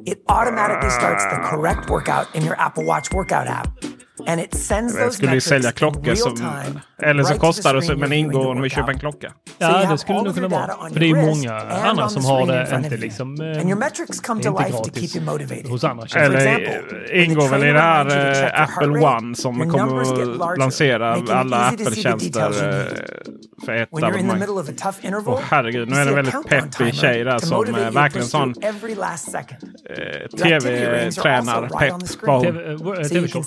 It 0.06 0.24
automatically 0.26 0.90
starts 0.90 1.24
the 1.24 1.36
correct 1.50 1.90
workout 1.90 2.26
in 2.34 2.42
your 2.42 2.56
Apple 2.58 2.84
Watch 2.84 3.12
workout 3.12 3.48
app. 3.48 3.68
Jag 4.98 5.12
skulle 5.12 5.34
ju 5.34 5.40
sälja 5.40 5.72
klockor 5.72 6.14
som, 6.14 6.32
eller 7.02 7.22
så 7.24 7.34
kostar 7.38 7.74
det 7.74 7.96
men 7.96 8.12
ingår 8.12 8.46
om 8.46 8.62
vi 8.62 8.70
köper 8.70 8.92
en 8.92 8.98
klocka. 8.98 9.32
Ja, 9.58 9.90
det 9.90 9.98
skulle 9.98 10.22
nog 10.22 10.34
kunna 10.34 10.48
vara. 10.48 10.66
För 10.92 11.00
det 11.00 11.06
är 11.06 11.08
ju 11.08 11.26
många 11.26 11.52
andra 11.60 12.08
som 12.08 12.24
har 12.24 12.46
det, 12.46 12.76
inte 12.84 12.96
liksom... 12.96 13.40
Eh, 13.40 13.46
det 14.42 14.48
är 14.48 14.48
inte 14.48 14.48
gratis 14.94 15.12
hos 15.70 15.84
andra. 15.84 16.06
Eller 16.16 16.58
ingår 17.14 17.48
väl 17.48 17.64
i 17.64 17.72
det 17.72 17.80
här 17.80 18.06
eh, 18.54 18.62
Apple 18.62 18.88
One 19.06 19.34
som 19.36 19.70
kommer 19.70 20.02
att 20.02 20.58
lansera 20.58 21.16
alla 21.30 21.56
Apple-tjänster 21.84 22.50
eh, 22.50 22.86
för 23.66 23.72
ett 23.72 23.88
abonnemang. 24.24 24.38
Åh 25.26 25.40
herregud, 25.50 25.88
nu 25.88 25.96
är 25.96 26.04
det 26.04 26.10
en 26.10 26.16
väldigt 26.16 26.34
peppig 26.48 26.94
tjej 26.94 27.24
där 27.24 27.38
som 27.38 27.64
verkligen 27.94 28.26
sån 28.26 28.54
tv-tränar-pepp. 30.42 31.92
TV-show. 33.10 33.42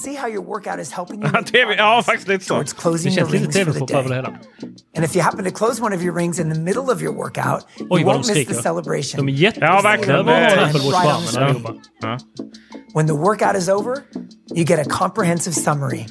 workout 0.58 0.80
is 0.80 0.92
helping 0.92 1.22
you. 1.22 1.30
Damn 1.54 1.70
it, 1.70 1.80
all 1.80 2.02
towards 2.02 2.74
closing 2.74 3.14
your 3.14 3.28
rings 3.28 3.56
for 3.58 3.72
the 3.72 3.86
day. 3.86 4.74
And 4.96 5.06
if 5.06 5.16
you 5.16 5.22
happen 5.22 5.44
to 5.44 5.52
close 5.52 5.80
one 5.80 5.94
of 5.94 6.02
your 6.02 6.14
rings 6.14 6.40
in 6.40 6.50
the 6.50 6.60
middle 6.60 6.90
of 6.90 7.00
your 7.00 7.14
workout, 7.14 7.66
you 7.78 8.06
won't 8.06 8.28
miss 8.28 8.48
the 8.48 8.56
celebration. 8.56 9.26
De 9.26 9.32
är 9.32 9.36
jättestora. 9.36 9.68
Ja, 9.68 9.82
right 9.82 10.08
When 12.94 13.06
the 13.06 13.16
workout 13.16 13.56
is 13.56 13.70
over, 13.70 14.04
you 14.56 14.64
get 14.64 14.80
a 14.80 14.90
comprehensive 14.90 15.54
summary. 15.54 16.08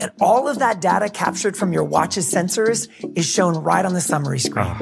And 0.00 0.10
all 0.20 0.48
of 0.48 0.58
that 0.58 0.80
data 0.82 1.08
captured 1.08 1.56
from 1.56 1.72
your 1.72 1.84
watch's 1.84 2.30
sensors 2.30 2.88
is 3.16 3.24
shown 3.24 3.54
right 3.64 3.86
on 3.86 3.94
the 3.94 4.00
summary 4.00 4.38
screen 4.38 4.76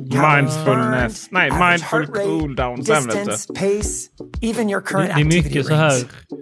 mindfulness. 0.00 1.28
Nej, 1.30 1.50
mindful 1.50 2.06
cooldown. 2.06 2.76
Distance, 2.76 3.46
pace, 3.54 4.10
even 4.42 4.70
your 4.70 4.80
current 4.80 5.14
det, 5.14 5.20
är 5.20 5.24
mycket 5.24 5.66
så 5.66 5.74
här 5.74 5.96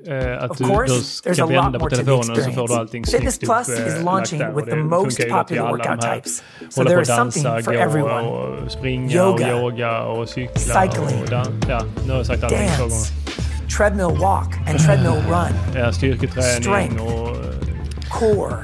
eh, 0.06 0.44
att 0.44 0.58
du 0.58 0.64
då 0.64 1.00
ska 1.00 1.46
vända 1.46 1.78
på 1.78 1.90
telefonen 1.90 2.36
så 2.44 2.50
får 2.50 2.68
du 2.68 2.74
allting 2.74 3.06
snyggt 3.06 3.42
upp 3.42 3.48
Plus 3.48 3.68
is 3.68 3.94
eh, 3.94 4.04
launching 4.04 4.38
där, 4.38 4.52
with 4.52 4.68
the 4.68 4.76
most 4.76 5.28
popular 5.30 5.70
workout 5.70 6.00
types. 6.00 6.42
So 6.70 6.84
there 6.84 7.02
is 7.02 7.08
something 7.08 7.62
for 7.62 7.74
everyone. 7.74 8.22
Och 8.22 8.72
springa 8.72 9.12
yoga, 9.14 9.56
och 9.56 9.62
yoga 9.62 10.02
och 10.02 10.28
cykla 10.28 10.82
cycling, 10.82 11.22
och 11.22 11.28
ja, 11.68 11.84
nu 12.06 12.10
har 12.10 12.16
jag 12.16 12.26
sagt 12.26 12.44
allting 12.44 12.68
två 12.76 12.82
gånger. 12.82 13.24
Treadmill 13.76 14.20
walk 14.20 14.68
and 14.68 14.78
treadmill 14.78 15.22
run. 15.28 15.82
Ja, 15.82 15.92
styrketräning 15.92 16.62
strength, 16.62 17.02
och... 17.02 17.28
Eh, 17.28 17.54
Core. 18.10 18.56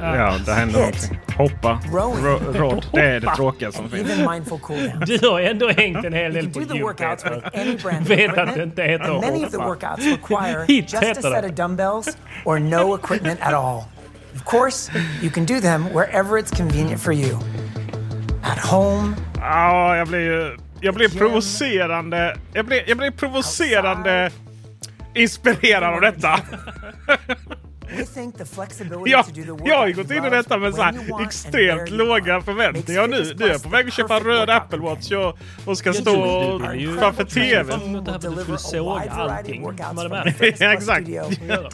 Ja, 0.00 0.34
det 0.46 0.52
händer 0.52 0.78
någonting. 0.78 1.18
Hoppa. 1.38 1.80
Ro 1.92 2.16
rod. 2.52 2.86
Det 2.92 3.00
är 3.00 3.20
det 3.20 3.34
tråkiga 3.36 3.72
som 3.72 3.90
finns. 3.90 4.08
Du 5.20 5.28
har 5.28 5.40
ändå 5.40 5.68
hängt 5.68 6.04
en 6.04 6.12
hel 6.12 6.32
del 6.32 6.50
på 6.50 6.60
djupet. 6.60 7.24
Vet 8.10 8.38
att 8.38 8.54
det 8.54 8.62
inte 8.62 8.82
heter 8.82 9.58
hoppa. 9.58 10.64
Hit 10.68 10.94
heter 10.94 11.42
det. 11.42 11.48
dumbbells 11.48 12.18
or 12.44 12.58
no 12.58 12.94
equipment 12.94 13.40
at 13.42 13.54
all. 13.54 13.84
Of 14.34 14.44
course, 14.44 14.92
you 15.22 15.30
can 15.30 15.46
do 15.46 15.60
them 15.60 15.84
wherever 15.84 16.38
it's 16.38 16.56
convenient 16.56 17.00
for 17.00 17.12
you. 17.12 17.38
At 18.42 18.58
home. 18.58 19.16
Ja, 19.40 19.96
jag 19.96 20.08
blir 20.08 20.20
ju... 20.20 20.56
Jag 20.80 20.94
blir 20.94 21.08
provocerande. 21.08 22.36
Jag 22.52 22.66
blir, 22.66 22.84
jag 22.88 22.98
blir 22.98 23.10
provocerande 23.10 24.30
inspirerad 25.14 25.94
av 25.94 26.00
detta. 26.00 26.40
Jag, 29.06 29.24
jag 29.64 29.78
har 29.78 29.86
ju 29.86 29.94
gått 29.94 30.10
in 30.10 30.24
i 30.24 30.30
detta 30.30 30.58
med 30.58 30.74
så 30.74 30.82
här 30.82 31.22
extremt 31.22 31.90
låga 31.90 32.40
förväntningar 32.40 33.08
nu. 33.08 33.34
Nu 33.38 33.44
är 33.44 33.48
jag 33.52 33.62
på 33.62 33.68
väg 33.68 33.86
att 33.86 33.92
köpa 33.92 34.16
en 34.16 34.24
röd 34.24 34.50
Apple 34.50 34.78
Watch 34.78 35.12
och, 35.12 35.38
och 35.64 35.78
ska 35.78 35.92
stå 35.92 36.12
framför 36.98 37.24
TVn. 37.24 38.04
Jag 38.06 38.20
trodde 38.20 38.36
du 38.36 38.42
skulle 38.42 38.58
såga 38.58 39.10
allting 39.10 39.62
som 39.96 40.12
Exakt. 40.40 41.06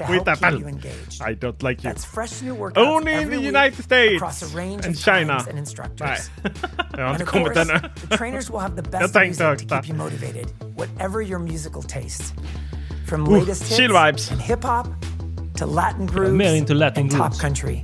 Skit 0.08 0.28
Apple. 0.28 0.48
I 1.30 1.34
don't 1.34 1.62
like 1.68 1.88
you. 1.88 1.94
Only 2.76 3.12
in 3.12 3.28
the 3.30 3.36
United 3.48 3.84
States 3.84 4.54
and 4.86 4.98
China. 4.98 5.44
Nej, 6.00 6.18
jag 6.96 7.04
har 7.04 7.12
inte 7.12 7.24
kommit 7.24 7.56
ännu. 7.56 7.80
Jag 8.92 9.12
tänkte 9.12 9.44
högt 9.44 9.68
där. 9.68 9.82
Whatever 10.76 11.22
your 11.22 11.38
musical 11.38 11.82
uh, 13.12 13.18
and 14.32 15.13
to 15.56 15.66
Latin 15.66 16.06
grooves, 16.06 16.44
yeah, 16.44 16.52
into 16.52 16.74
Latin 16.74 17.02
and 17.02 17.10
groups. 17.10 17.36
top 17.36 17.38
country. 17.38 17.82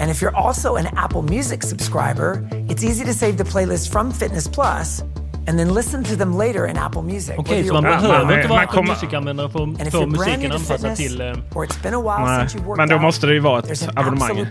And 0.00 0.10
if 0.10 0.22
you're 0.22 0.36
also 0.36 0.76
an 0.76 0.86
Apple 0.96 1.22
Music 1.22 1.62
subscriber, 1.62 2.48
it's 2.68 2.84
easy 2.84 3.04
to 3.04 3.12
save 3.12 3.36
the 3.36 3.44
playlist 3.44 3.90
from 3.90 4.12
Fitness 4.12 4.46
Plus 4.46 5.02
and 5.48 5.58
then 5.58 5.74
listen 5.74 6.04
to 6.04 6.16
them 6.16 6.36
later 6.36 6.66
in 6.66 6.76
Apple 6.76 7.02
Music. 7.02 7.34
Okej, 7.38 7.58
okay, 7.58 7.68
så 7.68 7.74
man 7.74 7.82
behöver 7.82 8.24
man, 8.24 8.34
inte 8.34 8.48
vara 8.48 8.66
kommer... 8.66 8.88
musikanvändare 8.88 9.48
för 9.48 9.58
att 9.82 9.92
få 9.92 10.06
musiken 10.06 10.52
anpassad 10.52 10.96
till... 10.96 11.20
Eh, 11.20 11.26
Nej, 11.26 12.76
men 12.76 12.88
då 12.88 12.98
måste 12.98 13.26
det 13.26 13.34
ju 13.34 13.40
vara 13.40 13.58
ett 13.58 13.88
abonnemang. 13.94 14.46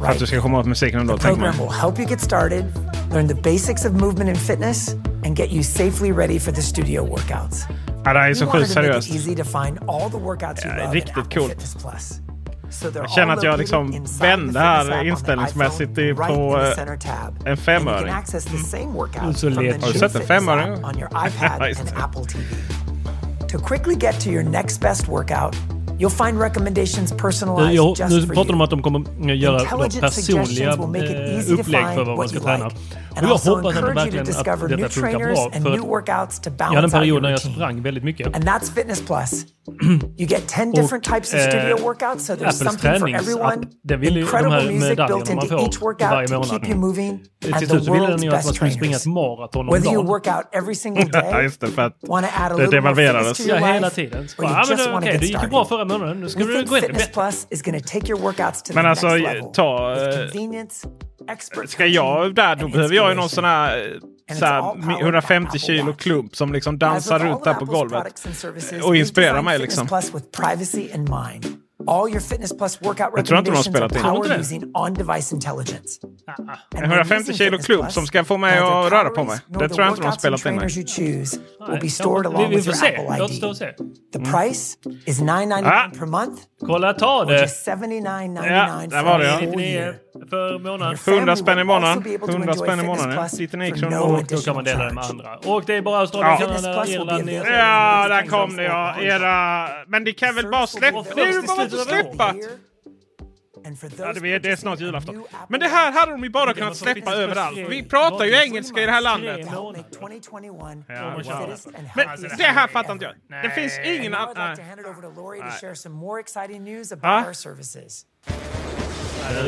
Right. 0.00 0.12
Att 0.12 0.18
du 0.18 0.26
ska 0.26 0.40
komma 0.40 0.58
åt 0.58 0.66
musiken 0.66 1.00
ändå, 1.00 1.18
tänker 1.18 1.40
man. 1.40 1.52
will 1.58 1.70
help 1.70 1.98
you 1.98 2.08
get 2.08 2.20
started, 2.20 2.64
learn 3.12 3.28
the 3.28 3.34
basics 3.34 3.84
of 3.84 3.92
movement 3.92 4.28
and 4.28 4.38
fitness 4.38 4.94
and 5.24 5.38
get 5.38 5.50
you 5.50 5.62
safely 5.62 6.12
ready 6.12 6.38
for 6.38 6.52
the 6.52 6.62
studio 6.62 7.06
workouts. 7.06 7.66
Ja, 8.06 8.12
det 8.12 8.18
här 8.20 8.30
är 8.30 8.34
så 8.34 8.46
sjukt 8.46 8.70
seriöst. 8.70 9.08
Riktigt 10.92 11.14
coolt. 11.34 11.76
Jag 12.94 13.10
känner 13.10 13.32
att 13.34 13.42
jag 13.42 13.58
liksom 13.58 14.04
vände 14.20 14.60
här 14.60 15.04
inställningsmässigt 15.08 15.94
på 16.26 16.56
en 17.44 17.56
femöring. 17.56 18.12
Mm. 19.22 19.34
Så. 19.34 19.50
Har 19.86 19.92
du 19.92 19.98
sett 19.98 20.14
en 20.14 20.26
femöring? 20.26 20.84
To 23.48 23.58
quickly 23.58 23.94
get 23.94 24.20
to 24.20 24.28
your 24.30 24.42
next 24.44 24.80
best 24.80 25.08
workout 25.08 25.56
You'll 25.98 26.26
find 26.26 26.40
recommendations 26.40 27.12
personalized 27.12 27.74
jo, 27.74 27.94
just 27.98 28.28
nu 28.28 28.34
pratar 28.34 28.48
de 28.48 28.54
om 28.54 28.60
att 28.60 28.70
de 28.70 28.82
kommer 28.82 29.30
eh, 29.30 29.36
göra 29.36 29.58
personliga 30.00 30.72
eh, 30.72 31.52
upplägg 31.52 31.86
för 31.94 32.04
vad 32.04 32.16
man 32.16 32.28
ska 32.28 32.40
träna. 32.40 32.66
Och 32.66 32.72
jag 33.22 33.28
hoppas 33.28 33.48
att 33.48 33.96
verkligen 33.96 34.28
att 34.28 34.68
detta 34.68 34.88
funkar 34.88 35.18
bra. 35.18 35.50
För 35.50 36.56
jag 36.58 36.74
hade 36.74 36.84
en 36.84 36.90
period 36.90 37.22
när 37.22 37.30
jag 37.30 37.40
sprang 37.40 37.82
väldigt 37.82 38.04
mycket. 38.04 38.26
And 38.26 38.44
that's 38.44 38.74
fitness 38.74 39.06
plus. 39.06 39.46
You 40.18 40.26
get 40.26 40.48
10 40.48 40.72
different 40.72 41.04
types 41.04 41.34
of 41.34 41.40
eh, 41.40 41.48
studio 41.48 41.76
workouts, 41.76 42.24
so 42.24 42.34
there's 42.34 42.62
Apples 42.62 42.80
something 42.80 43.00
for 43.00 43.08
everyone. 43.08 43.66
Den 43.84 44.00
vill 44.00 44.16
ju 44.16 44.22
de 44.24 44.50
här 44.50 44.70
medaljerna 44.70 45.34
man 45.34 45.48
får 45.48 46.08
varje 46.10 46.28
månad. 46.28 46.62
Till 47.42 47.54
slut 47.54 47.84
så 47.84 47.92
ville 47.92 48.06
den 48.06 48.22
ju 48.22 48.34
att 48.34 48.44
man 48.44 48.54
skulle 48.54 48.70
springa 48.70 48.96
ett 48.96 49.06
maraton 49.06 49.68
om 49.68 49.82
dagen. 49.82 49.82
Just 51.42 51.60
det, 51.60 51.66
för 51.66 51.82
att 51.82 52.00
det 52.56 52.66
devalverades. 52.66 53.46
Ja, 53.46 53.56
hela 53.56 53.90
tiden. 53.90 54.28
Bara, 54.38 54.48
ah, 54.48 54.64
men, 54.68 54.94
okay, 54.94 55.18
det 55.18 55.26
gick 55.26 55.42
ju 55.42 55.48
bra 55.48 55.64
förra 55.64 55.84
månaden. 55.88 56.20
Nu 56.20 56.28
ska 56.28 56.38
We 56.44 56.44
det 56.52 56.62
gå 56.68 56.76
ännu 56.76 56.86
bättre. 56.92 57.04
Men 58.74 58.86
alltså, 58.86 59.06
ta... 59.54 59.92
Eh, 59.92 60.28
ska 61.68 61.86
jag 61.86 62.34
där, 62.34 62.56
då 62.56 62.68
behöver 62.68 62.94
jag 62.94 63.08
ju 63.10 63.14
någon 63.16 63.28
sån 63.28 63.44
här... 63.44 63.86
Eh, 63.86 63.92
Såhär, 64.38 65.00
150 65.00 65.58
kilo 65.58 65.92
klump 65.92 66.36
som 66.36 66.52
liksom 66.52 66.78
dansar 66.78 67.18
runt 67.18 67.44
där 67.44 67.54
på 67.54 67.64
golvet 67.64 68.24
och 68.84 68.96
inspirerar 68.96 69.42
mig 69.42 69.58
liksom. 69.58 69.86
All 71.86 72.08
your 72.10 72.20
Fitness 72.20 72.58
Plus 72.58 72.82
workout 72.82 73.10
Jag 73.16 73.26
tror 73.26 73.38
inte 73.38 73.50
de 73.50 73.56
har 73.56 73.62
spelat 73.62 73.96
in. 73.96 74.02
powered 74.02 74.40
using 74.40 74.62
on-device 74.74 75.32
intelligence. 75.34 76.00
En 76.76 76.84
150 76.84 77.32
kilo 77.34 77.58
klubb 77.58 77.92
som 77.92 78.06
ska 78.06 78.24
få 78.24 78.36
mig 78.36 78.58
att 78.58 78.92
röra 78.92 79.10
på 79.10 79.24
mig. 79.24 79.38
Det 79.48 79.68
tror 79.68 79.80
jag 79.80 79.88
inte 79.88 80.00
de 80.00 80.06
har 80.06 80.12
spelat 80.12 80.46
in. 80.46 80.54
Nej, 80.56 80.68
vi- 82.50 82.62
får 82.62 82.72
se. 82.72 82.98
Låt 83.18 83.34
stå 83.34 83.48
och 83.48 83.56
se. 83.56 83.72
The 84.12 84.18
price 84.18 84.76
is 85.06 85.20
$9.99 85.20 85.66
Ah. 85.66 85.90
per 85.98 86.06
month 86.06 86.42
Kolla, 86.66 86.92
ta 86.94 87.24
det! 87.24 87.40
just 87.40 87.64
$79.99 87.68 88.46
Ja, 88.46 88.68
där 88.90 88.98
for 89.02 89.06
var 89.08 89.18
det, 89.18 89.24
ja. 89.26 89.38
full 89.38 89.46
99 89.48 89.66
year. 89.66 89.94
för 90.30 90.58
månaden. 90.58 90.98
100 91.06 91.36
spänn 91.36 91.58
i 91.58 91.64
månaden. 91.64 91.88
also 91.98 92.00
be 92.08 92.14
able 92.14 92.26
to 92.26 92.32
100 92.32 92.52
enjoy 92.52 92.66
spänn 92.66 92.80
i 92.80 92.86
månaden. 92.86 93.16
Plus 93.16 93.38
99 93.40 93.70
for 93.72 93.78
kronor 93.80 94.00
året. 94.00 94.28
Då 94.28 94.36
kan 94.36 94.54
man 94.54 94.64
dela 94.64 94.84
det 94.84 94.92
med 94.94 95.04
andra. 95.04 95.36
Och 95.44 95.62
det 95.66 95.74
är 95.76 95.82
bara 95.82 95.98
Australien, 96.00 96.36
Kanada, 96.38 96.86
Irland, 96.86 97.28
Ja, 97.30 98.08
där 98.08 98.26
kom 98.26 98.56
det 98.56 98.62
ja. 98.62 99.00
Era... 99.00 99.68
Men 99.86 100.04
det 100.04 100.12
kan 100.12 100.34
väl 100.34 100.46
bara 100.50 100.66
släppa... 100.66 101.04
Det 101.14 101.20
är 101.20 101.32
ju 101.32 101.42
bara 101.42 101.66
att 101.80 101.88
släppa. 101.88 102.34
And 103.66 103.80
for 103.80 103.90
Ja, 103.98 104.12
det, 104.12 104.32
är, 104.32 104.38
det 104.40 104.50
är 104.50 104.56
snart 104.56 104.80
julafton. 104.80 105.24
Men 105.48 105.60
det 105.60 105.68
här 105.68 105.92
hade 105.92 106.12
de 106.12 106.22
ju 106.24 106.30
bara 106.30 106.54
kunnat 106.54 106.76
släppa 106.76 107.14
överallt. 107.14 107.58
Vi 107.58 107.82
pratar 107.82 108.24
ju 108.24 108.32
engelska 108.34 108.82
i 108.82 108.86
det 108.86 108.92
här 108.92 109.00
landet. 109.00 109.46
Watch 109.46 109.54
help 109.54 110.00
make 110.02 110.20
2021 110.20 110.84
Ja, 110.88 111.22
the 111.22 111.32
wow. 111.32 111.40
fittest 111.46 111.66
and 111.66 111.76
Men 111.96 112.08
det 112.38 112.44
här 112.44 112.68
fattar 112.68 112.92
inte 112.92 113.04
jag. 113.04 113.42
Det 113.42 113.50
finns 113.50 113.78
ingen... 113.84 114.14
Annan- 114.14 114.56
Ah. 117.02 117.24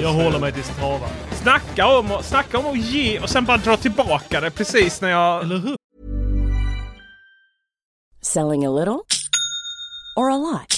Jag 0.00 0.12
håller 0.12 0.38
mig 0.38 0.52
till 0.52 0.64
Strava. 0.64 1.08
Snacka 1.42 1.86
om, 1.98 2.12
att- 2.12 2.24
snacka 2.24 2.58
om 2.58 2.66
att 2.66 2.78
ge 2.78 3.20
och 3.20 3.30
sen 3.30 3.44
bara 3.44 3.56
dra 3.56 3.76
tillbaka 3.76 4.40
det 4.40 4.50
precis 4.50 5.00
när 5.00 5.08
jag... 5.08 5.42
Eller 5.42 5.56
hur? 5.58 5.76
Selling 8.22 8.66
a 8.66 8.70
little 8.70 8.98
or 10.16 10.30
a 10.30 10.36
lot? 10.36 10.77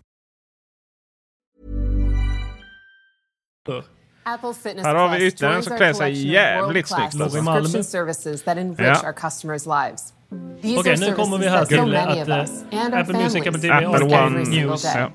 Här 4.25 4.95
har 4.95 5.09
vi 5.09 5.15
Plus 5.17 5.33
ytterligare 5.33 5.55
en 5.55 5.63
som 5.63 5.77
klär 5.77 5.93
sig 5.93 6.31
jävligt 6.31 6.91
world-class 6.91 7.11
snyggt. 7.11 7.33
subscription 7.33 7.83
services 7.83 8.43
that 8.43 8.57
enrich 8.57 8.79
Ja. 8.79 9.07
our 9.07 9.13
customers' 9.13 9.85
lives. 9.85 10.13
These 10.61 10.79
Okej, 10.79 10.91
are 10.93 11.09
nu 11.09 11.15
kommer 11.15 11.37
vi 11.37 11.43
services 11.43 11.49
här 11.49 11.59
that 11.59 11.69
so 11.69 11.75
till 11.75 11.91
many 11.93 12.21
att 12.21 12.27
of 12.27 12.29
eh, 12.29 12.39
us 12.41 12.63
and 12.71 12.93
our 12.93 12.99
Apple 12.99 13.13
Music, 13.17 13.43
families 13.43 13.47
Apple 13.47 13.61
TV 13.61 13.85
Apple 13.85 14.17
One 14.25 14.43
News. 14.43 14.83
Ja. 14.95 15.09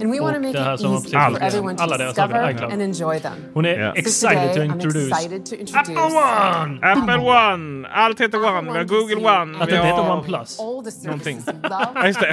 And 0.00 0.10
we 0.12 0.20
want 0.20 0.32
to 0.34 0.36
Och 0.36 0.42
make 0.42 0.52
det 0.52 0.64
här 0.64 0.74
it 0.74 0.80
som 0.80 0.92
precis 0.92 1.12
for 1.12 1.30
gått 1.30 1.42
everyone 1.42 1.76
to 1.76 1.82
Alla 1.82 1.98
deras 1.98 2.14
iCloud. 2.54 2.72
and 2.72 2.82
enjoy 2.82 3.20
them. 3.20 3.32
Hon 3.54 3.64
är. 3.66 3.92
So 3.92 3.98
excited 3.98 4.54
to 4.54 4.62
introduce 4.62 5.08
excited 5.10 5.46
to 5.46 5.54
introduce 5.54 5.98
One! 6.00 6.78
Apple 6.82 7.18
One! 7.18 7.88
Allt 7.88 8.20
heter 8.20 8.38
One. 8.44 8.72
Vi 8.72 8.78
har 8.78 8.84
Google 8.84 9.16
One. 9.40 9.58
Att 9.62 9.68
det 9.68 9.76
heter 9.76 10.10
One 10.10 10.22
Plus. 10.22 10.60
all 10.60 10.84
the 10.84 11.06
någonting. 11.08 11.42
Ja, 11.62 12.06
just 12.06 12.20
det. 12.20 12.30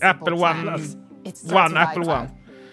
Apple 0.00 0.32
One. 0.32 0.78
One, 1.52 1.80
Apple. 1.80 2.02
One. 2.12 2.28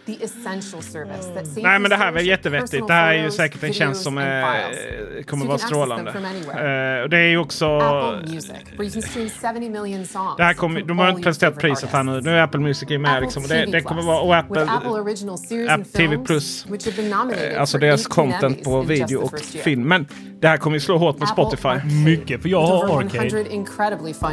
The 0.06 0.24
essential 0.24 0.82
service 0.82 1.26
that 1.36 1.48
saves 1.48 1.64
Nej 1.64 1.80
men 1.80 1.90
det 1.90 1.96
här 1.96 2.08
är 2.08 2.12
väl 2.12 2.28
jättevettigt. 2.28 2.88
Det 2.88 2.94
här 2.94 3.14
är 3.14 3.24
ju 3.24 3.32
säkert 3.32 3.64
en 3.64 3.74
tjänst 3.74 4.04
som 4.04 4.18
är, 4.18 4.70
files. 4.70 5.26
kommer 5.26 5.46
vara 5.46 5.58
strålande. 5.58 6.12
Eh, 6.12 7.04
och 7.04 7.10
det 7.10 7.18
är 7.18 7.28
ju 7.28 7.38
också... 7.38 7.78
Apple 7.78 8.34
Music, 8.34 8.52
where 8.52 8.84
you 8.84 8.92
can 8.92 9.02
stream 9.02 9.30
70 9.30 9.70
million 9.70 10.06
songs. 10.06 10.38
Det 10.38 10.44
här 10.44 10.54
kommer, 10.54 10.82
de 10.82 11.00
har 11.00 11.10
inte 11.10 11.22
presenterat 11.22 11.60
priset 11.60 11.90
här 11.90 12.04
nu. 12.04 12.22
Nu 12.22 12.32
är 12.32 12.44
Apple 12.44 12.60
Music 12.60 12.90
med 12.90 13.22
liksom. 13.22 13.44
Det, 13.44 13.66
det 13.66 13.82
kommer 13.82 14.02
vara... 14.02 14.22
Och 14.22 14.36
Apple... 14.36 14.64
Apple 14.64 14.90
original 14.90 15.38
series 15.38 15.70
Apple 15.70 15.74
and 15.74 15.94
TV 15.94 16.18
Plus. 16.18 16.66
eh, 16.66 17.62
Alltså 17.62 17.78
deras 17.78 18.06
18 18.06 18.32
content 18.32 18.64
på 18.64 18.82
video 18.82 19.20
och 19.20 19.40
film. 19.40 19.88
Men 19.88 20.08
det 20.42 20.48
här 20.48 20.58
kommer 20.58 20.76
ju 20.76 20.80
slå 20.80 20.98
hårt 20.98 21.20
mot 21.20 21.30
Spotify. 21.30 21.68
Arcade. 21.68 21.94
Mycket, 21.94 22.42
för 22.42 22.50
jag 22.50 22.62
har 22.62 23.00
Arcade. 23.00 23.28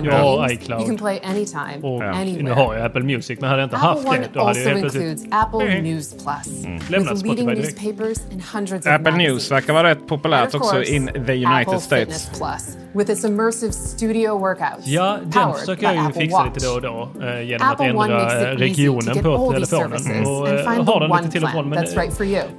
Jag 0.05 0.13
har 0.13 0.53
iCloud. 0.53 0.81
You 0.81 0.87
can 0.87 0.99
play 0.99 1.21
anytime, 1.25 1.79
och 1.83 2.03
anywhere. 2.03 2.43
nu 2.43 2.51
har 2.51 2.75
jag 2.75 2.87
Apple 2.87 3.03
Music, 3.03 3.41
men 3.41 3.51
hade 3.51 3.63
jag 3.63 3.67
inte 3.67 3.77
Apple 3.77 4.09
haft 4.11 4.23
det 4.23 4.29
då 4.33 4.45
hade 4.45 4.61
jag 4.61 4.71
helt 4.71 4.81
plötsligt... 4.81 5.35
Apple 5.35 5.67
mm. 5.67 5.85
News 5.85 6.13
Plus. 6.13 6.65
Mm. 6.65 6.81
Lämnat 6.89 7.19
Spotify 7.19 7.45
direkt. 7.45 8.87
Apple 8.87 9.17
News 9.17 9.51
verkar 9.51 9.73
vara 9.73 9.91
rätt 9.91 10.09
populärt 10.09 10.55
också 10.55 10.83
in 10.83 11.07
the 11.07 11.33
United 11.33 11.47
Apple 11.47 11.81
States. 11.81 12.31
Plus, 12.39 12.77
with 12.93 13.11
its 13.11 13.25
immersive 13.25 13.73
studio 13.73 14.39
workouts, 14.39 14.87
ja, 14.87 15.19
den 15.25 15.55
försöker 15.55 15.93
jag 15.93 16.07
ju 16.07 16.13
fixa 16.13 16.45
lite 16.45 16.67
då 16.67 16.73
och 16.73 16.83
då 16.83 17.27
eh, 17.27 17.43
genom 17.43 17.69
Apple 17.69 17.91
att 17.91 18.09
ändra 18.09 18.51
eh, 18.51 18.57
regionen 18.57 19.19
på 19.19 19.53
telefonen. 19.53 20.07
Mm. 20.07 20.27
Och 20.27 20.49
eh, 20.49 20.85
ha 20.85 21.01
den 21.01 21.11
lite 21.17 21.31
till 21.31 21.45
och 21.45 21.51
från, 21.51 21.69
men 21.69 21.85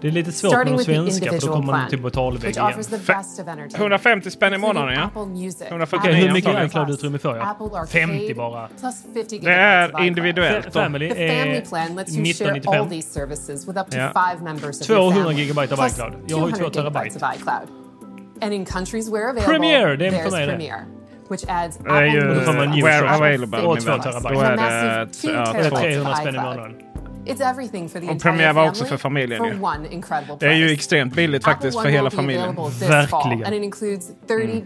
det 0.01 0.07
är 0.07 0.11
lite 0.11 0.31
svårt 0.31 0.53
med 0.53 0.67
de 0.67 0.79
svenska 0.79 1.31
för 1.31 1.47
då 1.47 1.53
kommer 1.53 1.71
man 1.73 1.89
till 1.89 2.01
betalväggen. 2.01 2.65
150 3.75 4.31
spänn 4.31 4.53
i 4.53 4.57
månaden 4.57 4.93
ja. 4.93 5.09
okay, 5.97 6.13
hur 6.13 6.33
mycket 6.33 6.65
iCloud-utrymme 6.65 7.17
får 7.17 7.37
jag? 7.37 7.87
50 7.89 8.33
bara. 8.33 8.69
Det 9.41 9.51
är 9.51 10.03
individuellt. 10.03 10.65
då? 10.65 10.71
Family 10.71 11.05
är 11.05 11.61
1995. 11.61 12.87
200 14.85 15.31
gigabyte 15.31 15.73
av 15.73 15.87
iCloud. 15.87 16.13
Jag 16.27 16.37
har 16.37 16.47
ju 16.47 16.53
2 16.53 16.69
terabyte. 16.69 17.19
And 18.41 18.53
in 18.53 18.65
countries 18.65 19.09
where 19.11 19.29
available, 19.29 19.53
Premiere, 19.53 19.95
det 19.95 20.07
är 20.07 20.11
för 20.23 20.31
mig 20.31 20.47
det. 20.47 20.73
Which 21.29 21.43
adds 21.47 21.77
det 21.77 21.89
är 21.89 22.05
ju 22.05 22.83
where 22.83 23.09
available. 23.09 23.61
Och 23.61 23.79
2. 23.79 23.91
Då 24.29 24.39
är 24.39 25.63
det 25.63 25.69
300 25.69 26.15
spänn 26.15 26.35
i 26.35 26.37
månaden. 26.37 26.75
Och 28.09 28.21
premiär 28.21 28.53
var 28.53 28.61
också 28.69 28.85
för 28.85 28.97
familjen 28.97 29.43
ju. 29.45 29.59
Det 30.39 30.45
är 30.47 30.53
ju 30.53 30.71
extremt 30.71 31.15
billigt 31.15 31.43
faktiskt 31.43 31.77
Apple 31.77 31.81
för 31.81 31.89
hela 31.97 32.09
familjen. 32.11 32.55
Verkligen. 32.89 33.43
Mm. 34.43 34.57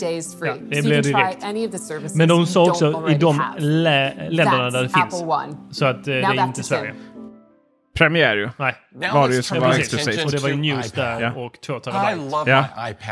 Ja, 0.48 0.54
det 0.70 0.82
blir 0.82 1.02
direkt. 1.04 1.44
Men 2.16 2.28
de 2.30 2.46
sa 2.46 2.62
också 2.70 2.86
i 3.10 3.14
de 3.16 3.42
länderna 4.30 4.70
där 4.70 4.82
det 4.84 4.90
finns. 4.90 5.24
Så 5.72 5.86
att 5.86 5.96
eh, 5.98 6.02
det 6.14 6.22
är 6.22 6.44
inte 6.48 6.64
Sverige 6.64 6.94
premiär 7.98 8.36
ju. 8.36 8.50
Nej. 8.58 8.76
Var 9.14 9.28
det 9.28 9.36
ju 9.36 9.42
som 9.42 9.60
var 9.60 9.74
exklusivt. 9.74 10.26
Och 10.26 10.32
det 10.32 10.38
var 10.38 10.50
ju 10.50 10.56
news 10.56 10.92
där 10.92 11.22
yeah. 11.22 11.38
och 11.38 11.62
2 11.62 11.80
terabyte. 11.80 12.50
Ja. 12.52 12.66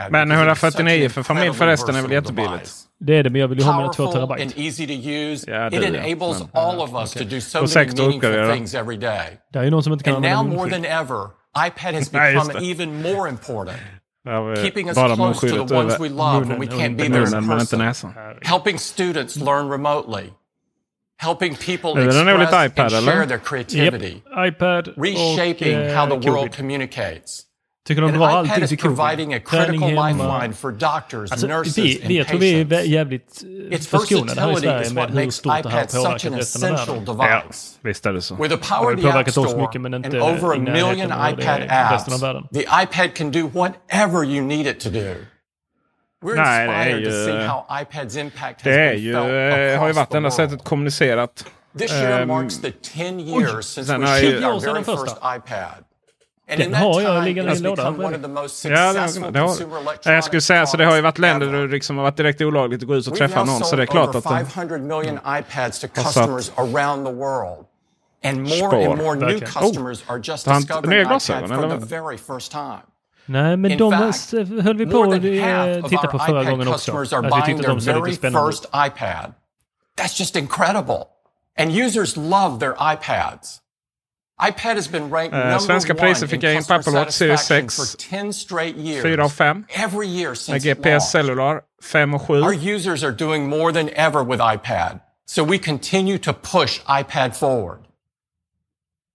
Men 0.10 0.32
149 0.32 1.10
för 1.10 1.24
familj 1.24 1.54
förresten 1.54 1.96
är 1.96 2.02
väl 2.02 2.12
jättebilligt? 2.12 2.72
Det 3.00 3.16
är 3.16 3.24
det, 3.24 3.30
men 3.30 3.42
jag 3.42 3.48
vill 3.48 3.60
ju 3.60 3.66
ha 3.66 3.78
mina 3.78 3.94
2 3.94 4.12
terabyte. 4.12 4.44
And 4.44 4.54
easy 4.56 4.88
to 4.88 5.10
use. 5.10 5.52
Ja, 5.52 5.70
det 5.70 5.78
är 5.78 5.96
enables 5.96 6.40
men, 6.40 6.50
all 6.54 6.80
of 6.80 6.94
us 6.94 7.16
okay. 7.16 7.28
to 7.28 7.36
do 7.36 7.42
so 7.42 7.62
many 7.62 7.92
meaningful 7.96 8.54
things. 8.54 8.72
Det 9.52 9.60
är 9.60 9.64
ju 9.64 9.70
någon 9.70 9.84
som 9.84 9.94
inte 9.94 10.04
kan 10.04 10.16
använda 10.16 10.44
munskydd. 10.44 10.58
more 10.58 10.70
than 10.70 10.86
ever, 10.86 11.30
iPad 11.68 11.96
has 11.96 12.12
become 12.12 12.72
even 12.72 13.02
more 13.02 13.30
important. 13.30 13.78
Keeping 14.64 14.88
us 14.88 14.96
close 14.96 15.40
to 15.40 15.66
the 15.66 15.76
ones 15.76 16.00
we 16.00 16.10
love 16.10 16.48
when 16.48 16.60
we 16.60 16.68
can't 16.68 16.96
be 16.96 17.10
there 17.10 17.24
in 17.24 17.48
person. 17.48 18.14
Helping 18.44 18.78
students 18.78 19.36
learn 19.36 19.68
remotely. 19.68 20.34
helping 21.22 21.56
people 21.56 21.92
express 21.98 22.80
and 22.80 23.06
share 23.06 23.26
their 23.28 23.38
creativity, 23.38 24.24
yep. 24.26 24.48
iPad 24.48 24.94
reshaping 24.98 25.78
och, 25.78 25.94
how 25.94 26.06
the 26.08 26.16
world 26.16 26.52
communicates. 26.52 27.46
Tycker 27.88 28.02
de 28.02 28.12
drar 28.12 28.28
allting 28.28 28.68
till 28.68 28.78
covid. 28.78 29.46
Träning 29.46 29.82
hemma. 29.82 30.54
For 30.54 30.72
doctors, 30.72 31.32
alltså, 31.32 31.48
nurses, 31.48 31.78
vi, 31.78 32.04
vi 32.08 32.18
jag 32.18 32.28
tror 32.28 32.40
vi 32.40 32.62
är 32.62 32.82
jävligt 32.82 33.44
eh, 33.72 33.80
förskonade 33.80 34.42
här 34.42 34.52
i 34.52 34.56
Sverige 34.56 34.94
med 34.94 35.12
hur 35.12 35.32
stort 35.32 35.64
det 35.64 35.70
här 35.70 35.86
påverkar 35.86 36.30
resten 36.30 36.74
av 36.74 37.18
världen. 37.18 37.42
Ja, 37.42 37.44
visst 37.82 38.06
är 38.06 38.14
det 38.14 38.22
så. 38.22 38.36
With 38.36 38.56
the 38.56 38.76
power 38.76 38.96
det 38.96 39.02
har 39.02 39.12
påverkat 39.12 39.38
oss 39.38 39.56
mycket 39.56 39.82
men 39.82 39.94
inte 39.94 40.18
i 40.18 40.20
närheten 40.60 41.12
av 41.12 41.92
resten 41.92 42.14
av 42.14 42.20
världen. 42.20 42.48
The 42.54 42.62
iPad 42.84 43.14
can 43.14 43.32
do 43.32 43.48
whatever 43.48 44.26
you 44.26 44.42
need 44.42 44.68
it 44.68 44.80
to 44.80 44.90
do. 44.90 45.16
We're 46.22 46.36
Nej, 46.36 46.68
det 46.68 46.74
är 46.74 46.98
ju... 46.98 47.06
Det 48.64 48.72
är 48.72 48.94
ju, 48.94 49.74
eh, 49.74 49.80
har 49.80 49.88
ju 49.88 49.94
varit 49.94 50.14
enda 50.14 50.32
sättet 50.32 50.60
att 50.60 50.66
kommunicera. 50.66 51.28
year 51.80 52.22
ehm, 52.22 52.28
marks 52.28 52.62
the 52.62 52.72
10 52.72 53.20
years 53.20 53.66
since 53.66 53.98
we 53.98 54.20
shipped 54.20 54.44
our 54.44 54.58
iPad. 55.36 55.84
Den 56.58 56.74
har 56.74 57.02
jag 57.02 57.24
liggande 57.24 57.54
i 57.54 57.58
en 57.58 57.64
låda. 57.64 57.84
Ja, 58.64 58.94
det, 58.94 59.32
det 59.32 59.40
har, 59.40 60.14
jag 60.14 60.24
skulle 60.24 60.42
säga 60.42 60.66
så 60.66 60.78
det 60.78 60.86
har 60.86 60.96
ju 60.96 61.02
varit 61.02 61.18
länder 61.18 61.48
där 61.48 61.62
det 61.62 61.68
liksom 61.68 61.98
har 61.98 62.04
varit 62.04 62.18
direkt 62.18 62.42
olagligt 62.42 62.82
att 62.82 62.88
gå 62.88 62.96
ut 62.96 63.08
och 63.08 63.16
träffa 63.16 63.44
någon. 63.44 63.64
Så 63.64 63.76
det 63.76 63.82
är 63.82 63.86
klart 63.86 64.16
att... 64.16 64.24
500 64.24 64.78
million 64.78 65.18
mm. 65.18 65.40
iPads 65.40 65.80
to 65.80 65.88
customers 65.88 66.52
around 66.56 67.06
the 67.06 67.14
world. 67.14 67.66
And 68.24 68.42
more 68.42 68.88
and. 72.52 72.91
Nej, 73.26 73.58
men 73.58 73.72
In 73.72 73.78
de 73.78 73.92
fact, 73.92 74.32
höll 74.64 74.78
vi 74.78 74.86
på 74.86 75.04
att 75.04 75.14
eh, 75.14 75.90
titta 75.90 76.08
på 76.08 76.20
förra 76.20 76.44
gången 76.44 76.68
också. 76.68 76.98
Att 76.98 77.26
vi 77.26 77.54
tyckte 77.54 77.68
de 77.68 77.82
såg 77.82 78.08
lite 78.08 78.18
spännande 78.18 78.50
ut. 78.50 78.66
iPad. 78.88 79.34
That's 79.98 80.20
just 80.20 80.36
incredible. 80.36 81.08
And 81.60 81.72
users 81.72 82.18
love 82.18 82.60
their 82.60 82.74
iPads. 82.74 83.62
iPad 84.48 84.76
has 84.76 84.88
been 84.88 85.10
ranked 85.10 85.34
eh, 85.34 85.40
number 85.40 85.56
uh, 85.56 85.60
svenska 85.60 85.94
priser 85.94 86.28
fick 86.28 86.44
jag 86.44 86.56
in 86.56 86.64
på 86.64 86.74
Apple 86.74 86.94
Watch 86.94 87.12
Series 87.12 87.42
6 87.42 87.96
4 89.02 89.24
av 89.24 89.30
5. 89.30 89.66
Every 89.70 90.08
year 90.08 90.36
since 90.36 90.52
med 90.52 90.78
GPS 90.78 91.12
Cellular 91.12 91.62
5 91.84 92.14
och 92.14 92.22
7. 92.22 92.34
Our 92.42 92.54
users 92.54 93.04
are 93.04 93.12
doing 93.12 93.50
more 93.50 93.74
than 93.74 93.90
ever 93.90 94.24
with 94.24 94.42
iPad. 94.56 95.00
So 95.26 95.44
we 95.44 95.58
continue 95.58 96.18
to 96.18 96.34
push 96.34 96.80
iPad 97.00 97.36
forward. 97.36 97.80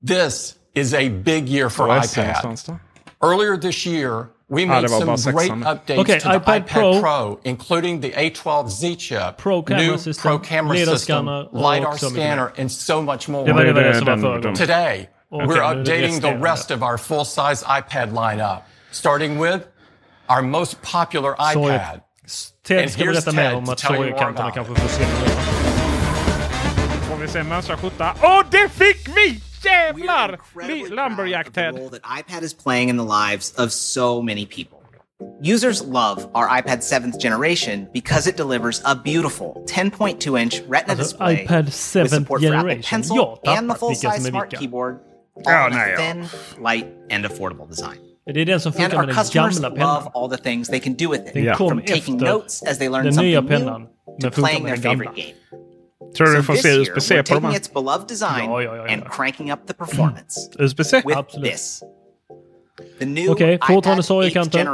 This 0.06 0.54
is 0.74 0.94
a 0.94 1.08
big 1.08 1.48
year 1.48 1.68
for 1.68 1.88
iPad. 1.88 2.78
Earlier 3.22 3.56
this 3.56 3.86
year, 3.86 4.30
we 4.48 4.66
made 4.66 4.88
some 4.88 5.32
great 5.32 5.50
updates 5.50 5.98
okay, 5.98 6.18
to 6.18 6.28
the 6.28 6.40
iPad, 6.40 6.66
Pro, 6.66 7.00
Pro, 7.00 7.40
including 7.44 8.00
the 8.00 8.10
A12Z 8.10 8.98
chip, 8.98 9.38
Pro 9.38 9.64
new 9.68 9.96
system, 9.96 10.22
Pro 10.22 10.38
camera 10.38 10.76
system, 10.84 11.26
LiDAR 11.52 11.96
scanner, 11.98 12.52
and 12.58 12.70
so 12.70 13.00
much 13.02 13.28
more. 13.28 13.46
Today, 13.46 15.08
we're 15.30 15.56
updating 15.56 16.20
the 16.20 16.36
rest 16.36 16.70
of 16.70 16.82
our 16.82 16.98
full-size 16.98 17.62
iPad 17.64 18.12
lineup, 18.12 18.62
starting 18.90 19.38
with 19.38 19.66
our 20.28 20.42
most 20.42 20.80
popular 20.82 21.34
iPad. 21.36 22.02
And 22.68 22.90
here's 22.90 22.96
berätta 22.96 23.32
mer 23.32 23.54
om 23.54 23.68
att 23.68 23.80
sorgkanterna 23.80 24.50
kanske 24.50 24.74
försvinner. 24.74 25.26
Får 27.08 27.16
vi 27.16 27.28
se 27.28 27.42
mönstrar 27.42 27.76
skjorta. 27.76 28.14
Åh, 28.22 28.42
det 28.50 28.68
fick 28.68 29.08
vi! 29.08 29.45
Stevlar, 29.66 30.90
lumberjack 30.90 31.52
Ted. 31.52 31.74
The 31.74 31.80
role 31.80 31.88
that 31.90 32.02
iPad 32.02 32.42
is 32.42 32.54
playing 32.54 32.88
in 32.88 32.96
the 32.96 33.04
lives 33.04 33.52
of 33.52 33.72
so 33.72 34.22
many 34.22 34.46
people. 34.46 34.82
Users 35.40 35.82
love 35.82 36.30
our 36.34 36.46
iPad 36.48 36.78
7th 36.78 37.18
generation 37.18 37.88
because 37.92 38.26
it 38.26 38.36
delivers 38.36 38.82
a 38.84 38.94
beautiful 38.94 39.64
10.2 39.66 40.38
inch 40.38 40.60
Retina 40.62 40.92
also, 40.92 41.02
display 41.02 41.46
iPad 41.46 41.66
7th 41.68 42.02
with 42.02 42.10
support 42.10 42.40
generation. 42.42 42.62
for 42.62 42.70
Apple 42.70 42.82
Pencil 42.88 43.16
jo, 43.16 43.40
and 43.46 43.70
the 43.70 43.74
full-size 43.74 44.24
smart 44.24 44.50
keyboard, 44.50 45.00
oh, 45.46 45.50
all 45.50 45.64
oh, 45.64 45.66
in 45.66 45.72
a 45.72 45.96
thin, 45.96 46.28
light, 46.62 46.92
and 47.08 47.24
affordable 47.24 47.68
design. 47.68 47.98
And 48.26 48.92
our 48.92 49.06
customers. 49.06 49.60
Love 49.60 50.08
all 50.08 50.28
the 50.28 50.36
things 50.36 50.68
they 50.68 50.80
can 50.80 50.94
do 50.94 51.08
with 51.08 51.28
it. 51.28 51.36
Yeah. 51.36 51.54
From 51.56 51.82
taking 51.82 52.16
notes 52.16 52.62
as 52.62 52.78
they 52.78 52.88
learn 52.88 53.12
something 53.12 53.30
new 53.30 53.88
to 54.20 54.30
playing 54.30 54.64
their 54.64 54.76
favorite. 54.76 55.14
Game. 55.14 55.34
Tror 56.16 56.36
du 56.36 56.42
får 56.42 56.54
se 56.54 56.68
USB-C 56.68 57.22
på 57.22 57.34
de 57.34 57.44
här? 57.44 57.56
Its 57.56 57.72
beloved 57.72 58.08
design 58.08 58.50
ja, 58.50 58.62
ja, 58.62 58.76
ja, 58.76 58.92
and 58.92 59.02
cranking 59.10 59.52
up 59.52 59.58
the 59.66 59.74
performance. 59.74 60.50
USB-C? 60.58 61.02
Absolut. 61.14 61.50
This, 61.50 61.82
the 62.98 63.06
new 63.06 63.30
Okej, 63.30 63.58
fortfarande 63.66 64.30
kanten. 64.30 64.68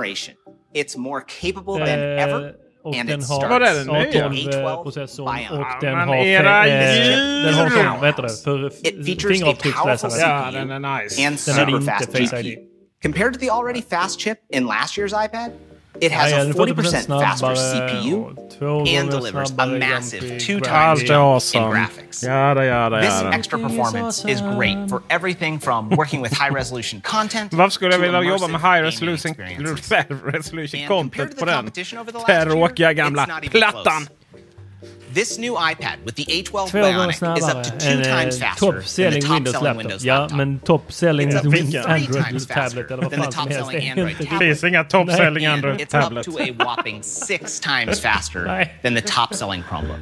It's 0.75 0.97
more 0.97 1.21
capable 1.41 1.87
than 1.87 1.99
ever. 1.99 2.55
Och 2.85 2.97
and 2.97 3.09
den 3.09 3.23
har 3.23 3.61
A12-processorn 3.61 5.51
och 5.51 5.67
den 5.81 5.99
har... 5.99 6.17
Era 6.17 6.67
Den 6.67 7.55
har 7.55 7.69
sån, 8.29 8.61
vad 8.63 8.73
fingeravtrycksläsare. 9.07 10.21
Ja, 10.21 10.51
den 10.51 10.71
är 10.71 11.03
nice. 11.03 11.53
Den 11.57 11.69
inte 11.69 11.93
Face 12.13 12.41
ID. 12.41 12.59
Compared 13.03 13.35
to 13.35 13.41
the 13.41 13.51
already 13.51 13.83
fast 13.83 14.21
chip 14.21 14.39
in 14.53 14.67
last 14.67 14.99
year's 14.99 15.25
iPad, 15.25 15.51
it 16.03 16.11
has 16.11 16.33
a 16.33 16.53
40% 16.53 17.07
faster 17.07 17.47
CPU 17.47 18.37
and 18.89 19.09
delivers 19.09 19.53
a 19.57 19.67
massive 19.67 20.39
two 20.41 20.59
times 20.59 21.05
jump 21.05 21.23
awesome. 21.23 21.63
in 21.63 21.71
graphics. 21.71 22.25
Yada, 22.25 22.65
yada, 22.65 22.97
yada. 22.97 23.01
This 23.01 23.35
extra 23.39 23.59
performance 23.59 24.25
is 24.25 24.41
great 24.41 24.89
for 24.89 25.05
everything 25.11 25.61
from 25.61 25.91
working 25.91 26.21
with 26.21 26.33
high 26.33 26.49
resolution 26.49 27.01
content 27.03 27.53
Varför 27.53 27.67
experiences. 27.67 28.03
jag 28.03 28.23
vilja 28.23 28.31
jobba 28.33 28.49
med 28.49 28.61
high 28.61 28.83
resolution, 28.83 29.35
resolution 30.33 30.89
content 30.89 31.39
på 31.39 31.45
it's 31.45 33.29
not 33.29 33.45
even 33.45 33.63
close. 33.63 34.22
This 35.15 35.39
new 35.39 35.55
iPad 35.55 35.97
with 36.07 36.15
the 36.17 36.25
A12 36.25 36.71
Två 36.71 36.81
gånger 36.81 36.93
Bionic 36.93 37.39
is 37.39 37.45
up 37.45 37.63
to 37.63 37.71
two 37.71 37.89
än 37.89 38.03
times 38.03 38.41
eh, 38.43 38.49
faster 38.49 38.73
than 38.73 38.81
the 38.83 38.87
selling 38.91 39.23
top 39.23 39.31
Windows 39.31 39.63
laptop. 39.63 40.31
Ja, 40.31 40.37
men 40.37 40.59
top 40.59 40.93
selling 40.93 41.29
It's 41.29 41.37
up 41.37 41.43
to 41.43 41.51
Windows 41.51 41.85
three 41.85 41.93
Android 41.93 42.49
tablet 42.49 42.91
eller 42.91 43.03
vad 43.03 43.13
fan 43.13 43.33
som 43.33 43.49
helst. 43.49 43.71
Det 43.73 44.25
tablet. 44.27 44.39
Finns 44.39 44.65
inga 44.65 44.85
top 44.85 45.07
Nej. 45.07 45.17
selling 45.17 45.47
And 45.47 45.55
Android 45.55 45.81
it's 45.81 45.83
up 45.83 46.05
tablet. 46.05 46.25
to 46.25 46.39
a 46.39 46.47
whopping 46.59 47.03
six 47.03 47.61
times 47.61 48.01
faster 48.09 48.69
than 48.83 48.95
the 48.95 49.01
top 49.03 49.35
selling 49.35 49.63
Chromebook. 49.63 49.99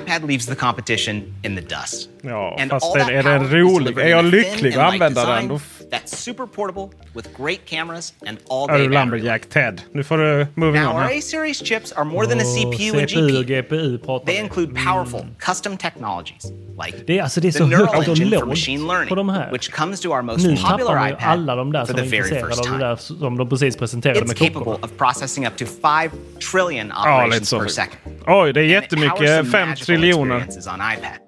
iPad 0.00 0.24
leaves 0.28 0.46
the 0.46 0.54
competition 0.54 1.34
in 1.44 1.56
the 1.56 1.62
dust. 1.62 2.08
Ja, 2.22 2.56
And 2.60 2.70
fast 2.70 2.86
all 2.96 3.00
är, 3.00 3.12
är 3.12 3.22
den 3.22 3.50
rolig? 3.50 3.98
Är 3.98 4.08
jag 4.08 4.24
lycklig 4.24 4.74
att 4.74 4.92
använda 4.92 5.26
den, 5.26 5.60
that's 5.92 6.16
super 6.16 6.46
portable 6.46 6.88
with 7.14 7.28
great 7.42 7.60
cameras 7.66 8.14
and 8.26 8.38
all 8.50 8.66
day 8.66 8.72
battery. 8.72 8.88
Lumberjack 8.94 9.48
Ted? 9.48 9.82
Nu 9.92 10.02
får 10.02 10.18
du 10.18 10.46
moving 10.54 10.82
Now, 10.82 10.90
on 10.90 10.96
our 10.96 11.02
här. 11.02 11.18
A-series 11.18 11.62
chips 11.68 11.92
are 11.92 12.04
more 12.04 12.26
than 12.26 12.38
a 12.40 12.44
CPU 12.44 12.98
and 13.00 13.08
CPU 13.10 13.28
GPU. 13.28 13.38
och 13.38 13.44
GPU 13.46 13.98
pratar 13.98 14.26
They 14.26 14.34
vi. 14.36 14.40
include 14.44 14.74
powerful, 14.84 15.20
custom 15.38 15.76
technologies 15.76 16.44
like 16.86 16.98
Det 17.06 17.18
är, 17.18 17.22
alltså, 17.22 17.40
det 17.40 17.48
är 17.48 17.52
the 17.52 17.58
så 17.58 17.66
neural 17.66 17.86
högt 17.94 18.08
och 18.08 18.16
engine 18.18 18.30
for 18.30 18.36
lågt 18.40 18.48
machine 18.48 18.80
på 18.86 18.92
learning, 18.92 19.14
de 19.16 19.28
här. 19.28 19.52
which 19.52 19.70
comes 19.70 20.00
to 20.00 20.08
our 20.08 20.22
most 20.22 20.46
Nu 20.46 20.56
tappar 20.56 20.70
popular 20.70 20.94
man 20.94 21.08
ju 21.08 21.14
iPad 21.14 21.28
alla 21.28 21.56
de 21.56 21.72
där 21.72 21.80
for 21.80 21.86
som 21.86 21.96
the 21.96 22.00
är 22.02 22.10
very 22.10 22.16
intresserade 22.18 22.46
first 22.48 22.58
av 22.60 22.64
det 22.64 22.70
time. 22.72 22.84
där 22.84 22.96
som 22.96 23.36
de 23.38 23.48
precis 23.48 23.76
presenterade 23.76 24.20
It's 24.20 24.26
med 24.28 24.36
capable 24.38 24.72
of 24.82 24.90
processing 24.98 25.46
up 25.46 25.56
to 25.56 25.64
5 25.66 26.10
trillion 26.52 26.92
Ja, 26.94 27.24
lite 27.24 27.26
operations 27.26 27.48
så. 27.48 27.58
per 27.60 27.68
second. 27.68 27.98
Oj, 28.26 28.52
det 28.52 28.60
är 28.60 28.76
And 28.76 28.84
it 28.84 28.90
powers 28.90 29.02
jättemycket. 29.02 29.28
some 29.36 29.50
5 29.50 29.68
magical 29.68 29.86
triljoner. 29.86 30.36
experiences 30.36 30.66
on 30.66 30.74
iPad. 30.74 31.21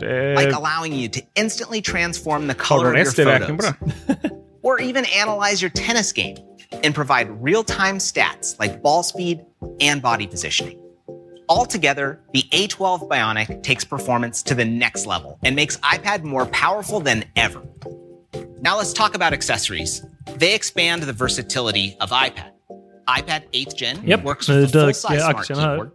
Det 0.00 0.34
Like 0.36 0.52
allowing 0.52 0.92
you 0.92 1.08
to 1.08 1.22
instantly 1.34 1.80
transform 1.80 2.46
the 2.46 2.54
color 2.54 2.92
of 2.92 2.96
your 2.96 3.12
photos. 3.12 3.72
or 4.62 4.80
even 4.80 5.04
analyze 5.06 5.62
your 5.62 5.70
tennis 5.70 6.12
game 6.12 6.36
and 6.82 6.94
provide 6.94 7.28
real-time 7.42 7.98
stats 7.98 8.58
like 8.58 8.82
ball 8.82 9.02
speed 9.02 9.44
and 9.80 10.02
body 10.02 10.26
positioning. 10.26 10.80
Altogether, 11.48 12.20
the 12.32 12.42
A12 12.50 13.08
Bionic 13.08 13.62
takes 13.62 13.84
performance 13.84 14.42
to 14.44 14.54
the 14.54 14.64
next 14.64 15.06
level 15.06 15.38
and 15.44 15.54
makes 15.54 15.76
iPad 15.78 16.24
more 16.24 16.46
powerful 16.46 17.00
than 17.00 17.24
ever. 17.36 17.62
Now 18.60 18.78
let's 18.78 18.94
talk 18.94 19.14
about 19.14 19.32
accessories. 19.34 20.02
They 20.36 20.54
expand 20.54 21.02
the 21.02 21.12
versatility 21.12 21.96
of 22.00 22.10
iPad. 22.10 22.52
iPad 23.06 23.42
8th 23.52 23.76
Gen 23.76 23.96
Japp, 23.98 24.22
works 24.22 24.48
with 24.48 24.64
a 24.64 24.68
full-size 24.68 25.20
smart 25.20 25.36
aktien 25.36 25.58
här. 25.58 25.90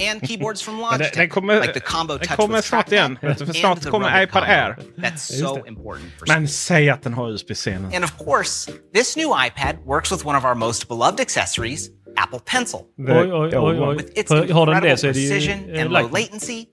And 0.00 0.22
keyboards 0.22 0.62
from 0.62 0.80
Logitech, 0.80 1.14
den 1.14 1.28
kommer, 1.28 1.60
like 1.60 1.72
the 1.72 1.80
combo 1.80 2.18
den 2.18 2.28
touch 2.28 2.36
kommer 2.36 2.60
snart 2.60 2.92
igen. 2.92 3.16
trackpad 3.16 3.28
Vet 3.28 3.38
du, 3.38 3.44
för 3.46 3.52
and 3.52 3.56
snart 3.56 3.80
the 3.82 3.90
kommer 3.90 4.22
iPad. 4.22 4.44
Air. 4.46 4.76
That's 4.98 5.38
so 5.38 5.64
important 5.66 6.12
for 6.18 6.26
Men 6.28 6.48
säg 6.48 6.90
att 6.90 7.02
den 7.02 7.14
har 7.14 7.30
USB-C 7.30 7.72
and 7.72 8.04
of 8.04 8.18
course, 8.18 8.72
this 8.94 9.16
new 9.16 9.28
iPad 9.46 9.76
works 9.84 10.12
with 10.12 10.26
one 10.26 10.38
of 10.38 10.44
our 10.44 10.54
most 10.54 10.88
beloved 10.88 11.20
accessories, 11.20 11.90
Apple 12.16 12.40
Pencil. 12.40 12.80
Oj, 12.98 13.32
oj, 13.32 13.56
oj, 13.56 13.80
oj. 13.80 13.96
With 13.96 14.18
its 14.18 14.30
har 14.30 14.38
den 14.38 14.50
incredible 14.50 14.90
det 14.90 14.96
så 14.98 15.06
är 15.06 15.12
det 15.12 15.20
ju 15.20 15.30
precision 15.30 15.80
and 15.80 15.90
low 15.90 16.12
latency, 16.12 16.64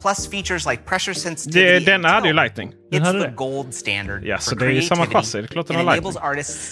plus 0.00 0.30
features 0.30 0.66
like 0.66 0.82
pressure 0.84 1.14
sensitivity. 1.14 1.84
Det, 1.84 1.92
denna 1.92 2.08
hade 2.08 2.28
ju. 2.28 2.34
Lightning. 2.34 2.72
Den 2.90 3.02
It's 3.02 3.22
the 3.22 3.30
gold 3.34 3.74
standard 3.74 4.24
Ja, 4.24 4.38
så 4.38 4.54
det 4.54 4.66
är 4.66 4.70
ju 4.70 4.82
samma 4.82 5.06
chassi. 5.06 5.38
Det 5.38 5.44
är 5.44 5.48
klart 5.48 5.66
den 5.66 5.76
har 5.76 5.84
Lightning. 5.84 6.12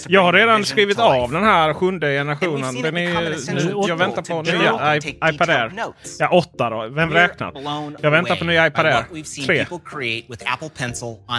Jag 0.09 0.23
har 0.23 0.33
redan 0.33 0.65
skrivit 0.65 0.99
av 0.99 1.33
den 1.33 1.45
här 1.45 1.75
sjunde 1.75 2.07
generationen. 2.07 2.83
Den 2.83 2.97
är, 2.97 3.31
essential 3.31 3.89
jag 3.89 3.97
väntar 3.97 4.23
på 4.23 4.43
nya 4.43 4.97
i- 4.97 5.35
iPad 5.35 5.51
Air. 5.51 5.73
Ja, 6.19 6.29
åtta 6.29 6.71
då. 6.71 6.89
Vem 6.89 7.11
räknar? 7.11 7.53
Jag 8.03 8.11
väntar 8.11 8.37
på 8.37 8.45
nya 8.45 8.67
iPad 8.67 8.87
Air. 8.87 9.45
Tre. 9.47 9.67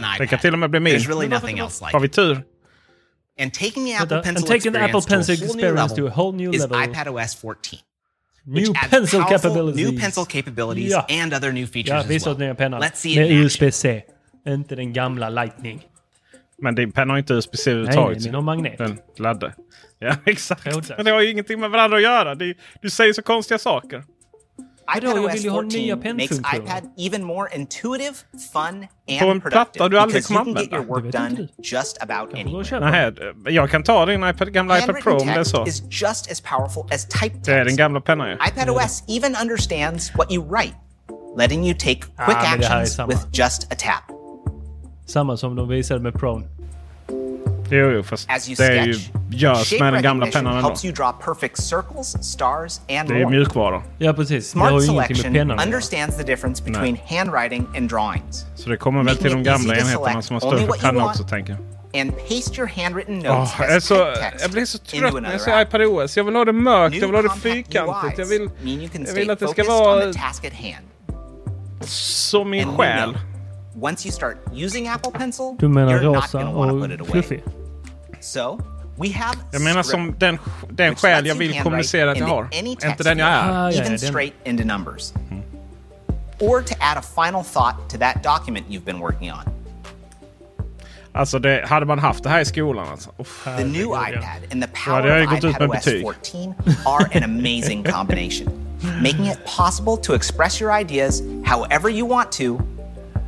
Det 0.10 0.16
iPad. 0.16 0.30
kan 0.30 0.40
till 0.40 0.54
och 0.54 0.60
med 0.60 0.70
bli 0.70 0.80
min. 0.80 0.96
There's 0.96 1.08
really 1.08 1.28
nothing 1.28 1.60
else 1.60 1.86
like 1.86 1.96
Har 1.96 2.00
vi 2.00 2.10
tur? 2.10 2.44
And 3.42 3.54
taking 3.54 3.86
the 3.86 3.96
Apple 3.96 5.02
Pencil 5.02 5.34
experience 5.34 5.96
to 5.96 6.08
a 6.08 6.12
whole 6.16 6.38
new 6.38 6.52
level 6.52 6.82
is 6.82 6.88
iPadOS 6.88 7.36
14. 7.36 7.80
New 8.46 8.74
pencil 8.90 9.22
capabilities. 9.30 9.92
New 9.92 10.00
pencil 10.02 10.26
capabilities 10.26 10.92
Ja. 10.92 11.06
and 11.24 11.34
other 11.34 11.52
new 11.52 11.68
features 11.68 11.90
Ja, 11.90 11.98
as 12.00 12.08
visa 12.10 12.30
well. 12.30 12.40
nya 12.40 12.56
pennan. 12.56 12.82
Let's 12.82 12.96
see 12.96 13.12
it 13.12 13.18
Med. 13.18 13.32
USB-C. 13.46 14.04
Inte 14.48 14.76
den 14.76 14.94
gamla 14.94 15.30
Lightning. 15.30 15.82
Men 16.58 16.76
din 16.76 16.92
penna 16.92 17.14
har 17.14 17.18
inte 17.18 17.34
USB-C 17.34 17.70
Nej, 17.72 17.74
överhuvudtaget. 17.80 18.26
min 18.26 18.34
har 18.34 18.42
magnet. 18.42 18.78
Den 18.78 18.98
laddar. 19.18 19.54
Ja, 20.00 20.16
exakt. 20.26 20.66
Men 20.98 21.06
det 21.06 21.12
har 21.12 21.22
ju 21.22 21.32
ingenting 21.32 21.60
med 21.60 21.70
varandra 21.70 21.98
att 21.98 22.04
göra. 22.04 22.36
Det, 22.36 22.54
du 22.82 22.90
säger 22.90 23.14
så 23.14 23.22
konstiga 23.22 23.58
saker. 23.58 24.04
Vadå, 24.94 25.08
jag 25.08 25.16
iPadOS 25.18 25.36
vill 25.36 25.44
ju 25.44 25.50
ha 25.50 25.62
nya 25.62 25.96
14 25.96 26.18
makes 26.18 26.40
iPad 26.40 26.84
even 26.98 27.24
more 27.24 27.56
intuitive, 27.56 28.16
fun, 28.54 28.88
and 29.22 29.42
platta 29.44 29.50
productive 29.50 29.90
du 29.90 30.00
aldrig 30.00 30.24
because 30.24 30.34
kommer 30.34 30.52
you 30.52 30.56
can 30.56 30.64
get 30.64 30.72
your 30.72 30.82
använda. 30.82 30.94
work 30.94 31.04
Det 31.12 31.20
vet 31.20 31.30
inte 31.30 31.42
done 31.42 31.50
just 31.64 31.98
about 32.02 32.34
anywhere. 32.34 32.80
Nej, 33.46 33.56
jag 33.56 33.70
kan 33.70 33.84
ta 33.84 34.06
din 34.06 34.24
iPad, 34.24 34.54
gamla 34.54 34.80
iPad 34.80 34.96
Pro 35.04 35.18
om 35.18 35.28
det 35.28 35.34
är 35.34 35.44
så. 35.44 35.66
is 35.68 35.84
just 36.02 36.32
as 36.32 36.42
powerful 36.42 36.84
as 36.94 37.06
typed 37.22 37.44
Det 37.46 37.54
är 37.54 37.66
den 37.66 37.76
gamla 37.76 38.02
pennan 38.02 38.30
ju. 38.30 38.34
iPadOS 38.36 39.04
even 39.08 39.36
understands 39.42 40.12
what 40.16 40.32
you 40.32 40.44
write, 40.50 40.76
letting 41.38 41.66
you 41.66 41.74
take 41.74 41.96
quick 41.96 42.10
Ah, 42.18 42.50
men 42.52 42.60
det 42.60 42.66
här 42.66 42.78
är 42.78 42.82
actions 42.82 43.10
with 43.10 43.40
just 43.40 43.64
a 43.74 43.76
tap. 43.78 44.16
Samma 45.08 45.38
som 45.38 45.56
de 45.56 45.68
visade 45.70 46.00
med 46.00 46.14
Pro. 46.14 46.42
Jo, 47.70 47.90
jo, 47.92 48.04
fast 48.04 48.30
As 48.32 48.50
you 48.50 48.56
det 48.56 48.66
är 48.66 48.86
ju 48.86 48.94
sketch, 48.94 49.10
görs 49.32 49.70
shape 49.70 49.84
med 49.84 49.94
den 49.94 50.04
gamla 50.04 50.26
recognition 50.26 50.44
pennan 50.44 50.58
ändå. 50.58 50.68
helps 50.70 50.86
you 50.86 50.94
draw 50.94 51.12
perfect 51.26 51.58
circles, 51.64 52.24
stars, 52.34 52.80
and 52.90 53.10
Det 53.10 53.14
är 53.14 53.18
ju 53.18 53.24
more. 53.24 53.36
mjukvara. 53.38 53.84
Ja, 53.98 54.14
precis. 54.14 54.44
Det 54.46 54.50
Smart 54.52 54.72
har 54.72 54.82
ju 54.82 54.86
ingenting 54.88 54.98
med 54.98 55.18
selection 55.18 55.34
pennan 55.34 55.60
understands 55.66 56.18
the 56.18 56.24
difference 56.24 56.64
between 56.64 56.98
handwriting 57.10 57.68
and 57.78 57.90
drawings. 57.90 58.46
Så 58.56 58.70
det 58.70 58.78
kommer 58.78 59.04
väl 59.04 59.18
till 59.18 59.32
de 59.32 59.44
gamla 59.44 59.74
to 59.76 59.82
enheterna 59.82 60.22
som 60.22 60.34
har 60.34 60.40
större 60.42 60.68
penna 60.82 61.06
också, 61.06 61.24
tänker 61.24 61.52
jag. 61.54 62.02
And 62.02 62.12
paste 62.18 62.58
your 62.62 62.68
handwritten 62.84 63.24
Åh, 63.28 63.40
notes 63.40 63.54
jag, 63.60 63.72
är 63.72 63.78
as 63.78 63.86
så, 63.86 64.14
jag 64.42 64.52
blir 64.52 64.66
så 64.66 64.78
trött 64.78 65.22
när 65.22 65.32
jag 65.32 65.42
ser 65.42 65.62
iPad 65.62 65.82
OS. 65.82 66.18
Jag 66.18 66.24
vill 66.24 66.36
ha 66.36 66.46
det 66.46 66.54
mörkt, 66.54 66.96
jag 66.96 67.08
vill 67.08 67.16
ha 67.16 67.22
det 67.22 67.40
fyrkantigt. 67.42 68.18
Jag 68.18 68.26
vill, 68.26 68.50
jag 69.08 69.14
vill 69.14 69.30
att 69.30 69.40
det 69.40 69.48
ska 69.48 69.64
focused 69.64 69.72
on 69.74 69.86
vara 69.86 70.02
the 70.14 70.20
task 70.20 70.46
at 70.46 70.54
hand. 70.54 70.86
som 71.88 72.50
min 72.50 72.68
själ. 72.68 73.18
Know, 73.76 73.88
once 73.88 74.06
you 74.06 74.12
start 74.12 74.38
using 74.54 74.88
Apple 74.88 75.12
Pencil, 75.12 75.56
Du 75.60 75.68
menar 75.70 75.92
you're 75.92 76.04
not 76.04 76.16
rosa 76.16 76.38
going 76.38 76.54
to 76.54 76.60
want 76.60 76.72
to 76.72 76.76
put 76.78 76.84
och 76.84 76.92
it 76.92 77.02
away. 77.02 77.12
fluffig? 77.22 77.44
So, 78.22 78.60
we 78.98 79.10
have 79.12 79.38
Jag 79.52 79.62
menar 79.62 79.84
Scribd, 79.84 79.92
som 79.92 80.16
den, 80.20 80.40
den 80.70 80.96
själ 80.96 81.26
jag 81.26 81.36
vill 81.36 81.62
kommunicera 81.62 82.12
att 82.12 82.18
jag 82.18 82.28
into 82.30 82.36
har. 82.36 82.44
any 82.60 82.70
Inte 82.70 82.88
text 82.88 83.04
den 83.04 83.18
jag 83.18 83.28
field, 83.44 83.56
är. 83.56 83.60
Ah, 83.60 83.72
ja, 83.72 83.80
even 83.82 83.90
den- 83.92 84.00
straight 84.00 84.34
into 84.44 84.64
numbers. 84.64 85.14
Or 86.40 86.62
to 86.62 86.74
add 86.80 86.98
a 86.98 87.02
final 87.02 87.44
thought 87.44 87.90
to 87.90 87.98
that 87.98 88.24
document 88.24 88.66
you've 88.70 88.86
been 88.86 89.00
working 89.00 89.32
on. 89.32 89.40
Alltså, 91.14 91.40
det, 91.40 91.66
hade 91.68 91.86
man 91.86 92.00
haft 92.00 92.24
det 92.24 92.30
här 92.30 92.40
i 92.42 92.46
skolan 92.46 92.88
alltså. 92.92 93.10
Uff, 93.18 93.44
The 93.58 93.64
new 93.64 93.86
iPad 93.88 94.26
and 94.52 94.62
the 94.64 94.68
Då 94.86 94.92
power 94.92 95.08
jag 95.08 95.24
of 95.28 95.30
gått 95.34 95.44
ut 95.44 95.60
med 95.60 95.68
iPadOS 95.68 95.86
betyg. 95.86 96.02
14 96.02 96.54
are 96.86 97.08
an 97.18 97.24
amazing 97.24 97.84
combination, 97.92 98.48
making 99.02 99.28
it 99.28 99.40
possible 99.58 99.98
to 100.04 100.14
express 100.16 100.62
your 100.62 100.82
ideas 100.82 101.22
however 101.46 101.90
you 101.90 102.10
want 102.10 102.32
to, 102.32 102.44
Man 102.44 102.54
vill 102.54 102.64
ju 102.64 102.75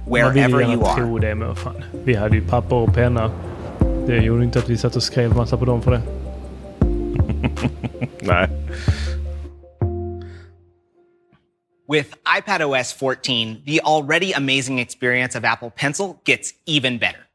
wherever 0.09 0.61
you 0.61 0.69
gärna 0.69 0.85
are. 0.85 0.95
tro 0.95 1.17
det, 1.17 1.35
men 1.35 1.47
vad 1.47 1.57
fan. 1.57 1.83
Vi 2.05 2.15
hade 2.15 2.35
ju 2.35 2.47
papper 2.47 2.75
och 2.75 2.93
penna. 2.93 3.31
Det 4.07 4.17
gjorde 4.17 4.43
inte 4.43 4.59
att 4.59 4.69
vi 4.69 4.77
satt 4.77 4.95
och 4.95 5.03
skrev 5.03 5.35
massa 5.35 5.57
på 5.57 5.65
dem 5.65 5.81
för 5.81 5.91
det. 5.91 6.01
Nej. 8.21 8.49
With 11.89 12.09
iPadOS 12.37 12.93
14, 12.93 13.63
the 13.65 13.79
already 13.81 14.33
amazing 14.33 14.79
experience 14.79 15.39
of 15.39 15.45
Apple 15.45 15.69
Pencil 15.69 16.15
gets 16.25 16.53
even 16.65 16.97
better. 16.97 17.26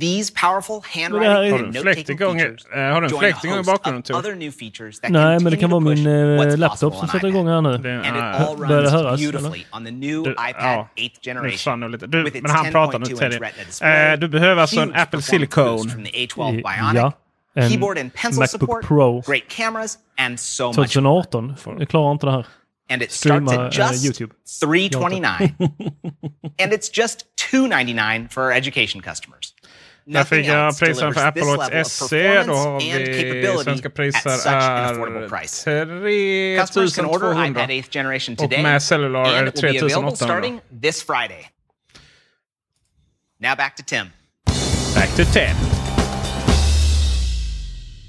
These 0.00 0.32
powerful 0.32 0.80
handwriting 0.94 1.52
Har 1.52 1.58
du 1.58 1.64
en 1.64 1.66
note 1.70 1.80
fläkt 1.80 2.00
taking 2.06 2.14
igång? 2.16 2.38
features 2.38 2.66
Eh, 2.74 2.80
har 2.80 3.00
du 3.00 3.06
en 3.06 3.10
join 3.12 3.14
a 3.14 3.18
fläkt 3.18 3.44
igång 3.44 3.58
i 3.58 3.62
bakgrunden, 3.62 4.02
Tor? 4.02 4.18
other 4.18 4.34
new 4.34 4.50
features 4.52 5.00
that 5.00 5.10
Nej, 5.10 5.40
men 5.40 5.50
det 5.52 5.56
kan 5.56 5.70
vara 5.70 5.80
min 5.80 5.96
push 5.96 6.06
eh, 6.06 6.12
what's 6.40 6.56
laptop 6.56 6.94
som 6.94 7.02
on 7.02 7.08
sätter 7.08 7.28
igång 7.28 7.48
här 7.48 7.60
nu. 7.60 7.78
Det- 7.78 7.94
And 8.08 8.16
it 8.16 8.22
all 8.48 8.56
Börjar 8.56 8.68
det 8.68 8.82
runs 8.82 8.92
höras, 8.92 9.20
beautifully 9.20 9.64
on 9.72 9.84
the 9.84 9.90
new 9.90 10.22
Du, 10.22 10.30
iPad 10.30 10.54
ja, 10.56 10.88
8th 10.96 11.02
nu 11.02 11.08
generation. 11.22 11.50
försvann 11.52 11.80
det 11.80 11.88
lite. 11.88 12.06
Du, 12.06 12.22
with 12.24 12.36
its 12.36 12.42
men 12.42 12.50
han 12.50 12.70
pratar 12.72 12.98
nu 12.98 13.04
10.2 13.04 13.16
Teddy. 13.18 13.34
inch 13.34 13.42
Retina 13.42 13.64
display, 13.66 14.12
Eh, 14.12 14.18
du 14.18 14.28
behöver 14.28 14.60
alltså 14.62 14.80
en 14.80 14.88
Apple 14.88 15.04
performance 15.04 15.30
Silicone. 15.30 15.70
boost 15.76 15.90
from 15.92 16.04
the 16.04 16.10
A12 16.10 16.48
I- 16.58 16.62
Bionic, 16.62 16.94
ja, 16.94 17.12
en 17.56 17.70
keyboard 17.70 17.98
and 17.98 18.14
pencil 18.14 18.40
Macbook 18.40 18.60
support, 18.60 18.84
Pro. 18.84 19.20
great 19.26 19.48
cameras, 19.56 19.98
and 20.18 20.40
so 20.40 20.66
much 20.66 20.76
more. 20.76 20.86
2018. 20.86 21.54
Jag 21.78 21.88
klarar 21.88 22.12
inte 22.12 22.26
det 22.26 22.32
här. 22.32 22.46
And 22.90 23.02
it 23.02 23.12
starts 23.12 23.52
at 23.52 23.78
eh, 23.78 23.90
just 23.90 24.04
YouTube. 24.04 24.32
329 24.60 25.54
and 26.62 26.72
it's 26.72 26.90
just 26.98 27.24
299 27.50 28.28
for 28.30 28.42
our 28.44 28.52
education 28.52 29.02
customers. 29.02 29.54
Där 30.08 30.24
fick 30.24 30.30
Nothing 30.30 30.44
jag 30.46 30.66
else 30.66 30.84
priserna 30.84 31.12
för 31.12 31.20
delivers 31.20 31.28
Apple 31.28 31.42
this 31.42 31.56
Watch 31.56 31.70
level 31.70 31.80
of 31.80 31.86
SE. 31.86 32.44
Då 32.44 32.54
har 32.54 32.80
performance 32.80 32.92
and 32.92 33.06
vi 33.06 33.22
capability 33.22 33.64
svenska 33.64 33.88
at 33.88 33.94
priser 33.94 34.30
an 34.48 34.94
affordable 34.94 35.24
är 35.24 35.28
price. 35.28 35.64
Customers 36.60 36.96
can 36.96 37.04
order 37.04 37.32
3200. 37.32 37.62
iPad 37.62 37.70
8th 37.70 37.90
generation 37.90 38.32
Och 38.32 38.38
today, 38.38 38.62
med 38.62 38.82
cellular 38.82 39.24
är 39.24 39.38
and 39.38 39.46
det 39.46 39.62
will 39.62 39.72
be 39.72 39.78
available 39.78 40.16
3800. 40.16 40.16
starting 40.16 40.60
this 40.82 41.02
Friday. 41.02 41.50
Now 43.40 43.54
back 43.56 43.76
to 43.76 43.82
Tim. 43.82 44.06
Back 44.94 45.16
to 45.16 45.24
Tim. 45.24 45.56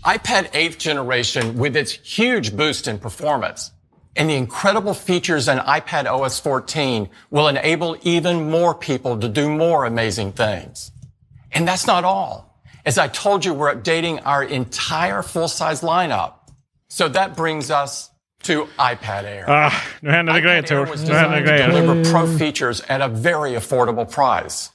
iPad 0.06 0.52
8th 0.54 0.78
generation, 0.78 1.58
with 1.58 1.76
its 1.76 1.92
huge 2.20 2.56
boost 2.56 2.88
in 2.88 3.00
performance 3.00 3.72
and 4.16 4.30
the 4.30 4.36
incredible 4.36 4.94
features 4.94 5.48
in 5.48 5.58
iPad 5.58 6.06
OS 6.06 6.40
14, 6.40 7.10
will 7.32 7.48
enable 7.48 7.98
even 8.04 8.50
more 8.50 8.74
people 8.76 9.18
to 9.20 9.28
do 9.28 9.50
more 9.50 9.86
amazing 9.86 10.32
things. 10.32 10.92
And 11.52 11.68
that's 11.68 11.88
not 11.88 12.04
all. 12.04 12.62
As 12.86 12.98
I 12.98 13.08
told 13.08 13.46
you, 13.46 13.54
we're 13.54 13.74
updating 13.76 14.22
our 14.26 14.44
entire 14.44 15.22
full-size 15.22 15.82
lineup. 15.82 16.34
So 16.90 17.10
that 17.10 17.36
brings 17.36 17.70
us 17.70 18.12
to 18.44 18.68
iPad 18.80 19.24
Air. 19.24 19.46
Ah, 19.48 19.84
nu 20.02 20.12
händer 20.12 20.34
det 20.34 20.42
grejer 20.42 20.62
Tor. 20.62 20.86
Nu 20.86 21.14
händer 21.14 21.36
det 21.36 21.46
to 21.46 21.52
grejer. 21.52 21.68
deliver 21.68 22.12
pro 22.12 22.38
features 22.38 22.82
at 22.90 23.02
a 23.02 23.08
very 23.08 23.56
affordable 23.56 24.06
price. 24.06 24.72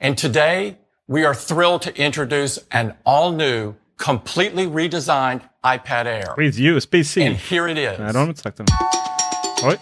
And 0.00 0.18
today, 0.18 0.76
we 1.08 1.24
are 1.24 1.34
thrilled 1.34 1.82
to 1.82 1.90
introduce 1.96 2.58
an 2.70 2.92
all-new, 3.04 3.74
completely 3.96 4.66
redesigned 4.66 5.40
iPad 5.64 6.06
Air. 6.06 6.34
With 6.36 6.56
USB-C. 6.58 7.22
And 7.22 7.36
here 7.36 7.66
it 7.68 7.78
is. 7.78 7.98
Nej, 7.98 8.12
det 8.12 8.18
har 8.18 8.26
de 8.26 8.28
inte 8.28 8.42
sagt 8.42 8.60
än. 8.60 8.66
Oj. 9.64 9.76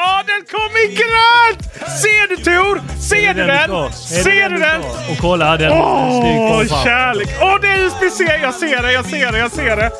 Åh, 0.00 0.20
den 0.26 0.44
kom 0.50 0.76
i 0.76 0.86
grönt! 0.94 1.90
Ser 2.02 2.28
du 2.28 2.36
Tor? 2.36 2.82
Ser 3.00 3.34
du 3.34 3.46
den? 3.46 3.92
Ser 3.92 4.48
du 4.48 4.58
den? 4.58 4.82
Och 4.82 5.18
kolla, 5.20 5.56
den 5.56 5.72
Åh, 5.72 6.64
kärlek! 6.84 7.28
Åh, 7.40 7.60
det 7.62 7.68
är 7.68 7.78
USB-C! 7.78 8.38
Jag 8.42 8.54
ser 8.54 8.82
det, 8.82 8.92
jag 8.92 9.04
ser 9.04 9.32
det, 9.32 9.38
jag 9.38 9.52
ser 9.52 9.76
det! 9.76 9.90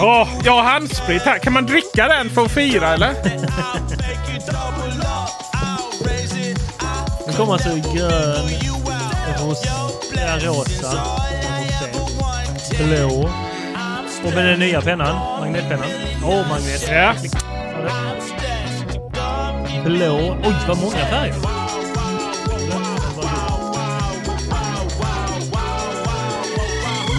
Åh, 0.00 0.28
jag 0.44 0.52
har 0.52 0.62
handsprit 0.62 1.22
här. 1.22 1.38
Kan 1.38 1.52
man 1.52 1.66
dricka 1.66 2.08
den 2.08 2.30
för 2.30 2.44
att 2.44 2.50
fira 2.50 2.94
eller? 2.94 3.14
Den 7.26 7.34
kommer 7.34 7.52
alltså 7.52 7.68
i 7.68 7.80
grön, 7.80 8.48
ros, 9.40 9.62
ja, 10.16 10.38
rosa, 10.40 11.02
blå. 12.84 13.30
Och 14.24 14.34
med 14.34 14.44
den 14.46 14.58
nya 14.58 14.80
pennan, 14.80 15.40
magnetpennan. 15.40 15.88
Åh, 16.24 16.30
oh, 16.30 16.48
magnet. 16.48 16.88
Ja. 16.90 17.14
Blå. 19.84 20.36
Oj, 20.44 20.54
vad 20.68 20.78
många 20.78 20.96
färger. 20.96 21.34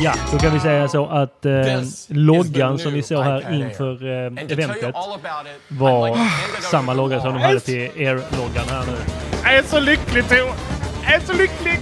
Ja, 0.03 0.13
då 0.31 0.37
kan 0.39 0.53
vi 0.53 0.59
säga 0.59 0.87
så 0.87 1.05
att 1.05 1.45
eh, 1.45 1.53
loggan 2.07 2.79
som 2.79 2.93
vi 2.93 3.03
såg 3.03 3.23
här 3.23 3.53
inför 3.53 4.07
eh, 4.07 4.51
eventet 4.51 4.95
var 5.67 6.17
samma 6.71 6.93
logga 6.93 7.21
som 7.21 7.33
de 7.33 7.39
hade 7.39 7.59
till 7.59 7.89
Air-loggan 7.95 8.65
här 8.69 8.85
nu. 8.85 8.97
Jag 9.43 9.55
är 9.55 9.63
så 9.63 9.79
lycklig 9.79 10.27
Tor! 10.29 10.53
Jag 11.03 11.13
är 11.13 11.19
så 11.19 11.33
lycklig! 11.33 11.79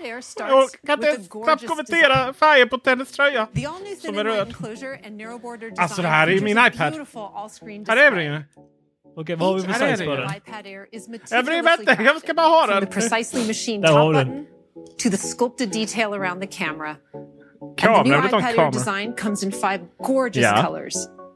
The 0.00 0.06
new 0.06 0.12
iPad 0.12 0.12
Air 0.12 0.14
Jag 0.14 0.24
starts 0.24 0.76
kan 0.86 0.98
inte 0.98 1.28
gorgeous 1.28 1.66
kommentera 1.66 2.32
färgen 2.32 2.68
på 2.68 2.78
Tennis 2.78 3.12
tröja. 3.12 3.48
Som 4.00 4.18
är 4.18 4.24
röd. 4.24 4.54
Alltså 5.78 6.02
det 6.02 6.08
här 6.08 6.26
är 6.26 6.32
ju 6.32 6.40
min 6.40 6.58
iPad. 6.58 6.94
Här 7.88 7.96
är 7.96 8.10
den 8.10 8.44
Okej, 9.16 9.36
vad 9.36 9.48
har 9.48 9.54
vi 9.54 9.62
för 9.62 9.72
size 9.72 10.04
på 10.04 10.16
den. 10.16 10.30
Jag 11.30 11.44
bryr 11.44 11.62
mig 11.62 11.76
meticulously 11.76 11.80
inte, 11.80 12.02
jag 12.02 12.22
ska 12.22 12.34
bara 12.34 12.46
ha 12.46 12.66
from 12.66 12.74
den. 12.74 12.86
the 12.86 12.92
precisely 12.92 13.46
machined 13.46 13.82
Där 13.82 13.92
har 13.92 14.12
den. 14.12 14.28
button 14.28 14.46
to 14.98 15.10
the 15.10 15.16
sculpted 15.16 15.70
detail 15.70 16.12
around 16.14 16.40
the 16.40 16.46
camera. 16.46 16.96
Kamera, 17.76 18.00
and 18.00 18.06
the 18.06 18.12
jag 18.12 18.22
vill 18.22 18.34
inte 18.34 18.46
Air 18.48 18.56
kamera. 18.56 18.70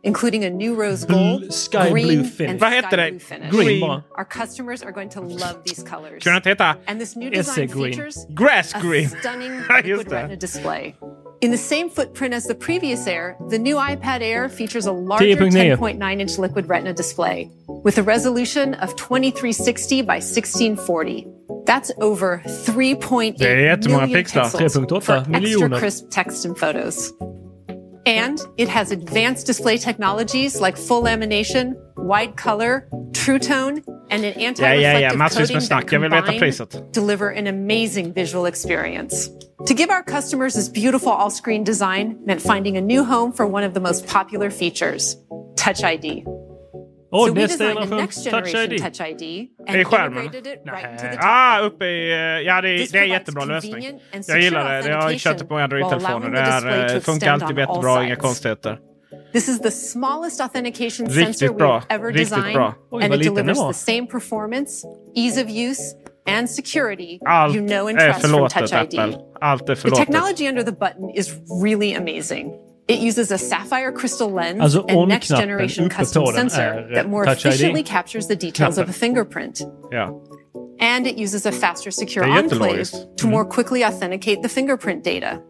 Design 0.05 0.15
comes 0.15 0.43
in 0.43 0.43
five 0.43 0.45
gorgeous 0.45 0.45
Ja. 0.45 0.45
colors, 0.45 0.45
including 0.45 0.45
a 0.45 0.51
new 0.51 0.75
rose 0.75 1.07
Blue- 1.07 1.17
gold, 1.17 1.53
sky 1.53 1.91
green, 1.91 2.07
blue 2.07 2.25
finish. 2.25 2.51
and 2.51 2.61
Vad 2.61 2.71
sky 2.73 2.77
heter 2.77 2.97
det? 2.97 3.11
blue 3.11 3.19
finish. 3.19 3.51
Green. 3.51 3.83
Our 4.19 4.27
customers 4.41 4.83
are 4.83 4.93
going 4.93 5.11
to 5.11 5.21
love 5.21 5.57
these 5.65 5.83
colors. 5.83 6.23
Kan 6.25 6.33
den 6.35 6.43
heta 6.45 6.77
And 6.87 7.01
this 7.01 7.17
new 7.17 7.31
design 7.31 7.69
green. 7.69 7.93
features 7.93 8.27
Grass 8.35 8.73
a 8.75 8.79
stunning 9.09 9.53
liquid 9.69 10.13
retina 10.13 10.37
display. 10.37 10.95
In 11.41 11.51
the 11.51 11.59
same 11.59 11.91
footprint 11.91 12.33
as 12.35 12.45
the 12.47 12.55
previous 12.55 13.07
Air, 13.07 13.37
the 13.51 13.59
new 13.59 13.77
iPad 13.77 14.23
Air 14.23 14.49
features 14.49 14.87
a 14.87 14.93
larger 14.93 15.27
10.9. 15.37 15.77
10.9 15.77 16.21
inch 16.21 16.39
liquid 16.39 16.69
retina 16.69 16.93
display 16.95 17.51
with 17.85 17.99
a 17.99 18.03
resolution 18.03 18.75
of 18.75 18.95
2360 18.97 20.03
by 20.03 20.21
1640. 20.21 21.27
That's 21.67 21.91
over 22.01 22.41
3.8 22.47 23.35
Det 23.39 23.49
är 23.49 23.57
jättemånga 23.57 24.07
pixels 24.07 24.53
3.8 24.55 25.01
for 25.01 25.15
extra 25.37 25.79
crisp 25.79 26.05
text 26.11 26.47
and 26.47 26.57
photos. 26.59 27.13
And 28.07 28.39
it 28.57 28.69
has 28.69 28.91
advanced 28.91 29.47
display 29.47 29.79
technologies 29.79 30.61
like 30.61 30.77
full 30.77 31.03
lamination, 31.03 31.75
wide 31.97 32.37
color, 32.37 32.89
true 33.13 33.39
tone, 33.39 33.83
and 34.11 34.25
an 34.25 34.35
anti-reflective 34.35 35.01
ja, 35.01 35.11
ja, 35.11 35.17
massvis 35.17 35.49
coating 35.49 35.57
that 35.57 35.63
snack. 35.63 35.91
Jag 35.91 36.01
vill 36.01 36.11
veta 36.11 36.23
combined 36.23 36.41
priset. 36.41 36.93
deliver 36.93 37.31
an 37.31 37.47
amazing 37.47 38.13
visual 38.13 38.47
experience. 38.47 39.31
To 39.67 39.75
give 39.75 39.89
our 39.89 40.03
customers 40.03 40.55
this 40.55 40.69
beautiful 40.69 41.11
all-screen 41.11 41.65
design 41.65 42.19
meant 42.27 42.43
finding 42.43 42.77
a 42.77 42.83
new 42.83 43.05
home 43.05 43.33
for 43.33 43.47
one 43.47 43.65
of 43.65 43.73
the 43.73 43.81
most 43.81 44.07
popular 44.07 44.51
features, 44.51 45.17
Touch 45.57 45.83
ID. 45.83 46.25
Åh, 47.15 47.27
so 47.29 47.35
nästa 47.35 47.65
generation 47.65 48.11
Touch 48.31 48.55
ID. 48.55 48.83
Touch 48.83 49.01
ID 49.09 49.23
I 49.23 49.85
skärmen? 49.85 50.29
right 50.33 50.99
the 51.01 51.19
Ah, 51.21 51.61
uppe 51.61 51.85
i... 51.85 52.13
eh, 52.13 52.19
Ja, 52.19 52.61
det 52.61 52.69
är, 52.69 52.73
det 52.79 52.83
är 52.83 52.91
provides 52.91 53.13
jättebra 53.13 53.45
lösning. 53.45 54.01
Jag 54.29 54.41
gillar 54.41 54.83
det. 54.83 54.89
Jag 54.89 55.03
har 55.03 55.13
kört 55.13 55.39
det 55.39 55.45
på 55.45 55.55
många 55.55 55.65
Android-telefoner. 55.65 56.31
Det 56.31 56.45
the 56.45 56.51
här 56.51 56.95
eh, 56.95 57.01
funkar 57.01 57.33
alltid 57.33 57.59
jättebra, 57.59 58.05
inga 58.05 58.17
konstigheter. 58.17 58.79
This 59.33 59.49
is 59.49 59.61
the 59.61 59.71
smallest 59.71 60.41
authentication 60.41 61.11
sensor 61.11 61.49
we've 61.49 61.83
ever 61.89 62.13
designed, 62.13 62.55
bra. 62.55 62.75
Oj, 62.91 63.05
and 63.05 63.15
it 63.15 63.21
delivers 63.23 63.59
the 63.59 63.73
same 63.75 64.07
performance, 64.07 64.87
ease 65.17 65.43
of 65.43 65.49
use, 65.51 65.83
and 66.29 66.51
security 66.51 67.19
Allt 67.27 67.55
you 67.57 67.67
know 67.67 67.89
and 67.89 67.99
trust 67.99 68.21
from 68.21 68.31
Touch 68.49 68.73
ID. 68.73 68.99
Apple. 68.99 69.19
Allt 69.41 69.63
är 69.63 69.67
The 69.75 69.81
förlåtet. 69.81 70.07
technology 70.07 70.49
under 70.49 70.63
the 70.63 70.73
button 70.73 71.11
is 71.15 71.31
really 71.65 71.95
amazing. 71.95 72.53
It 72.87 73.01
uses 73.01 73.31
a 73.31 73.39
sapphire 73.39 73.91
crystal 73.93 74.31
lens 74.31 74.61
Alltså, 74.61 74.85
and 74.89 75.09
next 75.09 75.29
generation 75.29 75.89
custom 75.89 76.27
sensor 76.27 76.87
eh, 76.91 76.95
that 76.95 77.09
more 77.09 77.25
efficiently 77.25 77.83
captures 77.83 78.27
the 78.27 78.37
details 78.37 78.77
of 78.79 78.89
a 78.89 78.93
fingerprint. 78.93 79.63
Ja. 79.91 80.11
And 80.81 81.07
it 81.07 81.17
uses 81.17 81.47
a 81.47 81.53
faster 81.53 81.91
secure 81.91 82.25
enclave 82.27 82.91
to 83.17 83.27
more 83.27 83.45
quickly 83.47 83.85
authenticate 83.85 84.43
the 84.43 84.49
fingerprint 84.49 85.03
data. 85.03 85.41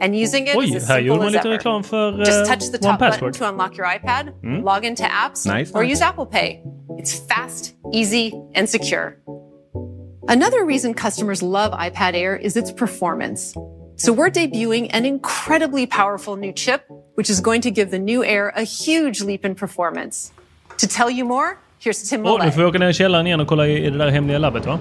And 0.00 0.14
using 0.16 0.46
it 0.46 0.56
Oj, 0.56 0.64
is 0.76 0.82
as 0.84 0.88
här 0.88 0.98
gjorde 1.00 1.04
simple 1.04 1.18
man 1.18 1.26
as 1.28 1.32
lite 1.34 1.40
ever. 1.46 1.58
reklam 1.58 1.82
för 1.84 2.24
Just 2.24 2.40
eh, 2.40 2.44
touch 2.54 2.70
the 2.72 2.78
top 2.78 2.98
button 2.98 3.32
to 3.32 3.44
unlock 3.48 3.76
your 3.76 3.86
iPad, 3.86 4.32
Mm. 4.42 4.62
log 4.64 4.84
into 4.84 5.02
apps, 5.02 5.44
Nice. 5.46 5.72
or 5.74 5.84
use 5.84 6.00
Apple 6.00 6.24
Pay. 6.26 6.62
It's 6.98 7.12
fast, 7.28 7.74
easy, 7.92 8.32
and 8.54 8.66
secure. 8.68 9.16
Another 10.28 10.64
reason 10.64 10.94
customers 10.94 11.42
love 11.42 11.72
iPad 11.72 12.14
Air 12.14 12.36
is 12.36 12.56
its 12.56 12.72
performance. 12.72 13.54
So 14.02 14.14
we're 14.14 14.30
debuting 14.30 14.88
an 14.94 15.04
incredibly 15.04 15.86
powerful 15.86 16.34
new 16.36 16.52
chip, 16.54 16.80
which 17.16 17.28
is 17.28 17.38
going 17.42 17.60
to 17.60 17.70
give 17.70 17.90
the 17.90 17.98
new 17.98 18.24
Air 18.24 18.48
a 18.56 18.62
huge 18.62 19.20
leap 19.20 19.44
in 19.44 19.54
performance. 19.54 20.32
To 20.78 20.86
tell 20.86 21.10
you 21.10 21.26
more, 21.26 21.58
here's 21.78 22.08
Tim 22.10 22.20
Åh, 22.26 22.32
nu 22.32 22.38
Millett. 22.38 22.54
får 22.54 22.60
vi 22.62 22.66
åka 22.66 22.78
ner 22.78 22.88
i 22.88 22.92
källaren 22.92 23.26
igen 23.26 23.40
och 23.40 23.46
kolla 23.46 23.66
i 23.66 23.86
i 23.86 23.90
det 23.90 23.98
där 23.98 24.08
hemliga 24.08 24.38
labbet 24.38 24.66
va? 24.66 24.78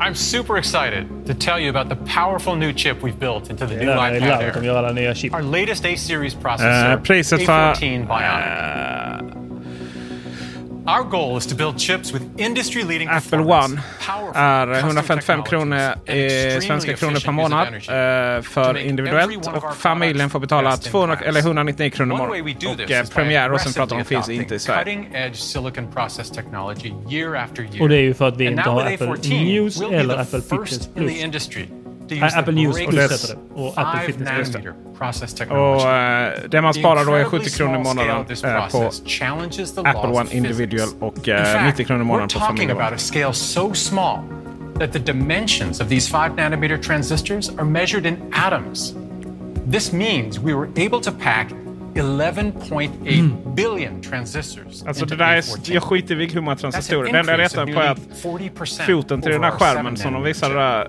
I'm 0.00 0.14
super 0.14 0.56
excited 0.56 1.06
to 1.26 1.34
tell 1.34 1.60
you 1.60 1.68
about 1.76 1.88
the 1.90 1.96
powerful 2.20 2.56
new 2.56 2.72
chip 2.72 2.96
we've 3.02 3.18
built 3.18 3.50
into 3.50 3.66
the 3.66 3.74
new 3.76 3.86
där 3.86 4.12
i 4.14 4.16
iPad 4.16 4.28
labbet 4.28 4.54
de 4.54 4.60
Air. 4.60 4.64
gör 4.66 4.84
alla 4.84 5.14
chip. 5.14 5.34
Our 5.34 5.42
latest 5.42 5.84
A-series 5.84 6.34
processor, 6.34 6.92
Eh. 6.92 6.96
A14 6.96 8.06
Bionic. 8.06 8.10
Our 8.10 9.39
Apple 13.08 13.38
One 13.38 13.80
powerful 14.06 14.32
är 14.34 14.66
custom 14.66 14.88
155 14.88 15.42
technologies, 15.42 15.48
kronor 15.48 15.76
and 15.76 16.18
i 16.18 16.60
svenska 16.60 16.96
kronor 16.96 17.20
per 17.24 17.32
månad 17.32 17.66
eh, 17.66 18.42
för 18.42 18.78
individuellt 18.78 19.46
och 19.46 19.76
familjen 19.76 20.30
får 20.30 20.40
betala 20.40 20.76
200, 20.76 21.18
eller 21.24 21.40
199 21.40 21.90
kronor 21.90 22.14
we 22.14 22.18
månaden. 22.18 22.54
do 22.60 22.84
Och 22.84 22.90
eh, 22.90 23.04
Premiere 23.04 23.52
och 23.52 23.60
som 23.60 23.72
pratar 23.72 23.96
om 23.96 24.04
finns 24.04 24.28
inte 24.28 24.54
i 24.54 24.58
Sverige. 24.58 24.94
Cutting-edge 24.94 25.34
silicon 25.34 25.92
process 25.92 26.30
technology 26.30 26.92
year 27.10 27.36
after 27.36 27.62
year. 27.62 27.82
Och 27.82 27.88
det 27.88 27.96
är 27.96 28.02
ju 28.02 28.14
för 28.14 28.28
att 28.28 28.36
vi 28.36 28.46
And 28.46 28.58
inte 28.58 28.70
har 28.70 28.82
Apple 28.82 29.06
A14, 29.06 29.44
News 29.44 29.80
eller 29.80 30.18
Apple 30.18 30.40
in 31.16 31.30
Plus. 31.30 31.79
Apple 32.36 32.52
News 32.52 32.78
heter 32.78 32.92
det. 32.92 33.62
Och 33.62 33.72
Apple 33.76 34.00
5 34.00 34.06
Fitness. 34.06 34.56
Och 35.50 35.90
eh, 35.90 36.32
det 36.48 36.62
man 36.62 36.74
sparar 36.74 37.04
då 37.04 37.14
är 37.14 37.20
incredibly 37.20 37.50
70 37.50 37.56
kronor 37.56 37.80
i 37.80 37.84
small 37.84 37.96
scale 37.96 38.08
månaden 38.12 38.26
eh, 38.44 39.82
på 39.82 39.88
Apple 39.88 40.20
One 40.20 40.30
Individual 40.30 40.88
och 41.00 41.28
eh, 41.28 41.52
fact, 41.52 41.66
90 41.66 41.84
kronor 41.84 42.02
i 42.02 42.04
månaden 42.04 42.28
på 42.28 42.40
small 43.74 44.18
that 44.78 44.92
the 44.92 44.98
dimensions 44.98 45.80
of 45.80 45.88
these 45.88 46.08
5 46.08 46.36
nanometer 46.36 46.78
transistors 46.78 47.50
are 47.50 47.64
measured 47.64 48.06
in 48.06 48.16
atoms. 48.32 48.94
This 49.66 49.92
means 49.92 50.38
we 50.38 50.54
were 50.54 50.68
able 50.76 51.00
to 51.00 51.12
pack 51.12 51.50
11.8 51.94 53.54
billion 53.54 54.00
transistors 54.00 54.82
Alltså 54.86 55.06
det 55.06 55.16
där 55.16 55.32
är, 55.32 55.40
A14. 55.40 55.72
jag 55.72 55.82
skiter 55.82 56.14
i 56.14 56.34
hur 56.34 56.40
många 56.40 56.56
transistorer. 56.56 57.12
Det 57.12 57.18
enda 57.18 57.32
jag 57.32 57.40
retar 57.40 57.66
på 57.66 57.80
är 57.80 57.90
att 57.90 57.98
40% 58.22 58.86
foten 58.86 59.22
till 59.22 59.32
den 59.32 59.44
här 59.44 59.50
skärmen 59.50 59.96
7 59.96 60.02
som 60.02 60.12
de 60.12 60.22
visar 60.22 60.54
där 60.54 60.88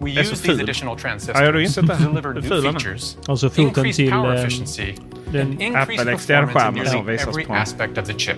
We 0.00 0.10
use 0.10 0.30
these 0.30 0.40
ful. 0.46 0.60
additional 0.60 0.96
transistors 0.96 1.36
Ja, 1.40 1.44
jag 1.44 1.52
har 1.52 1.60
insett 1.60 1.86
to 1.86 1.92
deliver 1.94 2.34
new 2.34 2.42
ful 2.42 2.62
den 2.62 2.76
är. 2.76 2.78
features, 2.80 3.16
Alltså 3.28 3.48
foten 3.50 3.64
increased 3.66 3.96
till, 3.96 4.10
power 4.10 4.34
efficiency, 4.34 4.94
den 5.32 5.40
and 5.40 5.62
increased 5.62 6.00
Apple 6.00 6.04
performance 6.52 6.78
in 6.78 6.86
som 6.86 6.94
nearly 6.94 7.12
visas 7.12 7.28
every 7.28 7.44
på. 7.44 7.54
aspect 7.54 7.98
of 7.98 8.04
the 8.06 8.14
chip. 8.14 8.36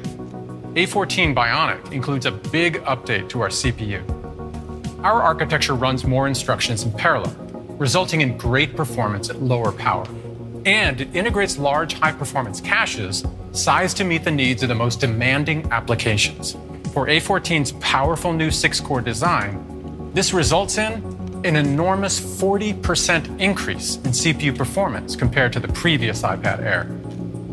A14 0.74 1.34
Bionic 1.34 1.92
includes 1.92 2.26
a 2.26 2.30
big 2.52 2.80
update 2.84 3.28
to 3.28 3.40
our 3.40 3.50
CPU. 3.50 4.00
Our 5.02 5.22
architecture 5.22 5.74
runs 5.74 6.04
more 6.04 6.28
instructions 6.28 6.84
in 6.84 6.92
parallel, 6.92 7.32
resulting 7.78 8.20
in 8.20 8.36
great 8.38 8.76
performance 8.76 9.30
at 9.30 9.42
lower 9.42 9.72
power. 9.72 10.06
And 10.66 11.00
it 11.00 11.08
integrates 11.14 11.58
large 11.58 11.94
high-performance 11.94 12.60
caches 12.60 13.24
sized 13.52 13.96
to 13.96 14.04
meet 14.04 14.22
the 14.24 14.30
needs 14.30 14.62
of 14.62 14.68
the 14.68 14.74
most 14.74 15.00
demanding 15.00 15.66
applications. 15.72 16.56
For 16.92 17.06
A14's 17.06 17.72
powerful 17.80 18.32
new 18.32 18.50
six-core 18.50 19.00
design, 19.00 20.10
this 20.14 20.32
results 20.34 20.78
in 20.78 21.02
an 21.48 21.56
enormous 21.56 22.20
40% 22.20 23.40
increase 23.40 23.96
in 23.96 24.10
CPU 24.12 24.56
performance 24.56 25.16
compared 25.16 25.52
to 25.54 25.60
the 25.60 25.68
previous 25.68 26.22
iPad 26.22 26.60
Air. 26.60 26.84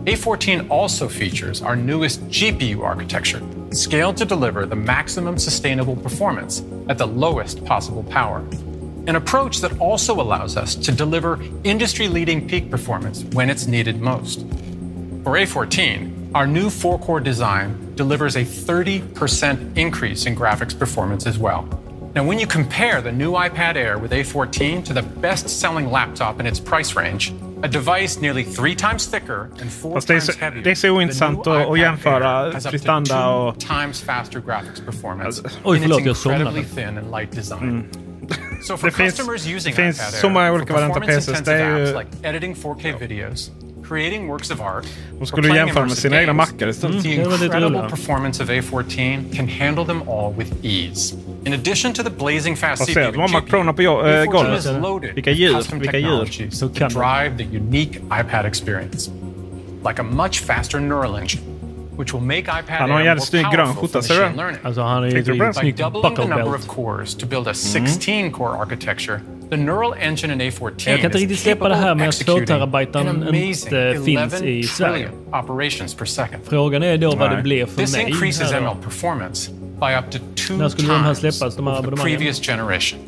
A14 0.05 0.69
also 0.69 1.07
features 1.07 1.61
our 1.61 1.75
newest 1.75 2.21
GPU 2.27 2.83
architecture, 2.83 3.41
scaled 3.71 4.17
to 4.17 4.25
deliver 4.25 4.65
the 4.65 4.75
maximum 4.75 5.37
sustainable 5.37 5.95
performance 5.95 6.61
at 6.89 6.97
the 6.97 7.07
lowest 7.07 7.63
possible 7.65 8.03
power. 8.03 8.39
An 9.07 9.15
approach 9.15 9.61
that 9.61 9.79
also 9.79 10.19
allows 10.19 10.57
us 10.57 10.75
to 10.75 10.91
deliver 10.91 11.39
industry 11.63 12.07
leading 12.07 12.47
peak 12.47 12.69
performance 12.69 13.23
when 13.33 13.49
it's 13.49 13.65
needed 13.65 14.01
most. 14.01 14.41
For 15.23 15.33
A14, 15.33 16.31
our 16.35 16.45
new 16.45 16.69
four 16.69 16.99
core 16.99 17.21
design 17.21 17.95
delivers 17.95 18.35
a 18.35 18.43
30% 18.43 19.77
increase 19.77 20.25
in 20.25 20.35
graphics 20.35 20.77
performance 20.77 21.25
as 21.25 21.39
well. 21.39 21.63
Now, 22.15 22.23
when 22.23 22.39
you 22.39 22.47
compare 22.47 23.01
the 23.01 23.11
new 23.11 23.31
iPad 23.33 23.75
Air 23.75 23.97
with 23.97 24.11
A14 24.13 24.85
to 24.85 24.93
the 24.93 25.01
best 25.01 25.49
selling 25.49 25.91
laptop 25.91 26.39
in 26.39 26.45
its 26.47 26.61
price 26.61 26.95
range, 26.95 27.33
a 27.61 27.67
device 27.67 28.21
nearly 28.21 28.43
three 28.45 28.73
times 28.75 29.05
thicker 29.07 29.49
and 29.59 29.69
four 29.69 29.95
Fast 29.95 30.07
times 30.07 30.29
heavier, 30.37 30.63
det 30.63 30.71
är 30.71 30.75
så 30.75 30.87
ointressant 30.89 31.43
the 31.43 31.49
new 31.49 31.55
att, 31.61 31.61
att 31.61 31.67
iPad 31.67 31.77
jämföra 31.79 32.29
Air 32.45 32.53
has 32.53 32.67
prestanda 32.67 33.15
two 33.15 33.29
och... 33.29 33.59
times 33.59 34.01
faster 34.01 34.39
graphics 34.39 34.79
performance 34.85 35.43
Oj, 35.63 35.77
in 35.77 35.81
förlåt, 35.83 35.99
its 35.99 36.07
jag 36.07 36.17
somnade. 36.17 36.43
incredibly 36.43 36.83
thin 36.83 36.97
and 36.97 37.11
light 37.11 37.31
design. 37.31 37.63
Mm. 37.63 37.83
So 38.63 38.77
for 38.77 38.87
Det 38.87 38.91
finns- 38.95 39.15
customers 39.17 39.47
using 39.47 39.75
det 39.75 39.81
finns 39.81 39.97
iPad 39.99 40.13
så 40.13 40.27
Air 40.27 40.33
många 40.33 40.51
olika 40.51 40.73
varianter 40.73 41.01
av 41.01 41.05
PCs. 41.05 41.25
Det 41.25 41.53
är 41.53 41.65
performance-intensive 41.65 41.79
ju- 41.79 41.83
apps 41.83 41.91
eh, 41.91 41.99
like 42.21 42.29
editing 42.29 42.55
4K 42.55 42.99
videos, 42.99 43.51
creating 43.87 44.27
works 44.31 44.51
of 44.51 44.61
art, 44.61 44.85
or 45.21 45.25
skulle 45.25 45.55
jämföra 45.57 45.83
med 45.85 45.91
sina 45.97 46.21
egna 46.21 46.33
mackar 46.33 46.67
istället. 46.67 47.03
The 47.03 47.15
Mm, 47.15 47.29
lite 47.31 47.45
incredible 47.45 47.89
performance 47.89 48.43
of 48.43 48.49
A14 48.49 49.35
can 49.35 49.47
handle 49.47 49.85
them 49.85 50.01
all 50.09 50.33
with 50.37 50.51
ease. 50.65 51.15
In 51.45 51.53
addition 51.53 51.93
to 51.93 52.03
the 52.03 52.09
blazing 52.09 52.57
fast 52.57 52.81
CPU 52.85 52.93
ser? 52.93 53.11
De 53.11 53.17
har 53.17 53.23
and 53.23 53.33
Macronerna 53.33 53.73
på 53.73 53.81
äh, 53.81 53.87
A14 53.87 54.25
golvet. 54.31 54.59
is 54.59 54.65
loaded 54.65 55.13
Vilka 55.15 55.29
with 55.31 55.39
djur, 55.39 55.57
custom 55.57 55.79
vilka 55.79 55.97
djur. 55.99 56.25
to 56.59 56.87
drive 56.99 57.37
the 57.37 57.57
unique 57.57 57.99
iPad 58.21 58.45
experience. 58.45 59.11
Like 59.87 59.99
a 60.01 60.03
much 60.03 60.39
faster 60.39 60.79
neural 60.79 61.15
engine, 61.21 61.43
which 61.97 62.13
will 62.13 62.23
make 62.25 62.39
iPad 62.39 62.63
Han 62.79 62.89
har 62.91 62.99
en 62.99 63.05
jävligt 63.05 63.25
snygg 63.27 63.43
more 63.45 63.55
grön 63.55 63.65
powerful 63.65 63.87
skjorta, 63.89 64.01
ser 64.01 64.49
du. 64.51 64.55
Alltså 64.63 64.81
han 64.81 65.03
är 65.03 65.07
ju 65.07 65.11
Tänkte 65.11 65.31
du 65.31 65.37
på 65.37 65.43
det? 65.43 65.49
By 65.49 65.59
snygg 65.59 65.75
doubling 65.77 66.01
the 66.03 66.09
buckle 66.09 66.25
number 66.35 66.51
belt. 66.51 66.55
of 66.69 66.75
cores 66.75 67.15
to 67.15 67.25
build 67.27 67.47
a 67.47 67.53
16 67.53 68.31
core 68.31 68.57
architecture, 68.61 69.19
the 69.49 69.57
neural 69.57 69.93
engine 69.99 70.33
in 70.33 70.41
A14 70.51 70.89
Jag 70.89 70.97
kan 71.01 71.05
inte 71.05 71.17
riktigt 71.17 71.39
släppa 71.39 71.69
det 71.69 71.75
här 71.75 71.95
med 71.95 72.09
att 72.09 72.15
executing 72.15 72.55
2-terabyten 72.55 72.97
an 73.09 73.23
amazing 73.23 73.47
inte 73.49 74.01
finns 74.05 74.41
i 74.41 74.55
11 74.59 74.67
Sverige. 74.67 74.93
trillion 74.93 75.11
operations 75.43 75.93
per 75.95 76.05
second. 76.05 76.43
Frågan 76.49 76.83
är 76.83 76.97
då 76.97 77.15
vad 77.15 77.31
det 77.31 77.41
blir 77.41 77.65
för 77.65 77.75
This 77.81 77.95
mig. 77.95 78.09
increases 78.09 78.51
här 78.51 78.61
då. 78.61 78.67
ML 78.73 78.83
performance 78.83 79.51
by 79.51 79.95
up 79.99 80.11
to 80.11 80.17
two 80.35 80.53
När 80.57 80.69
skulle 80.69 80.87
de 80.87 80.93
här 80.99 81.13
times 81.13 81.37
släppas, 81.37 81.55
de 81.55 81.67
här 81.67 81.73
abonnemangen? 81.79 82.17
previous 82.17 82.39
generation. 82.47 82.99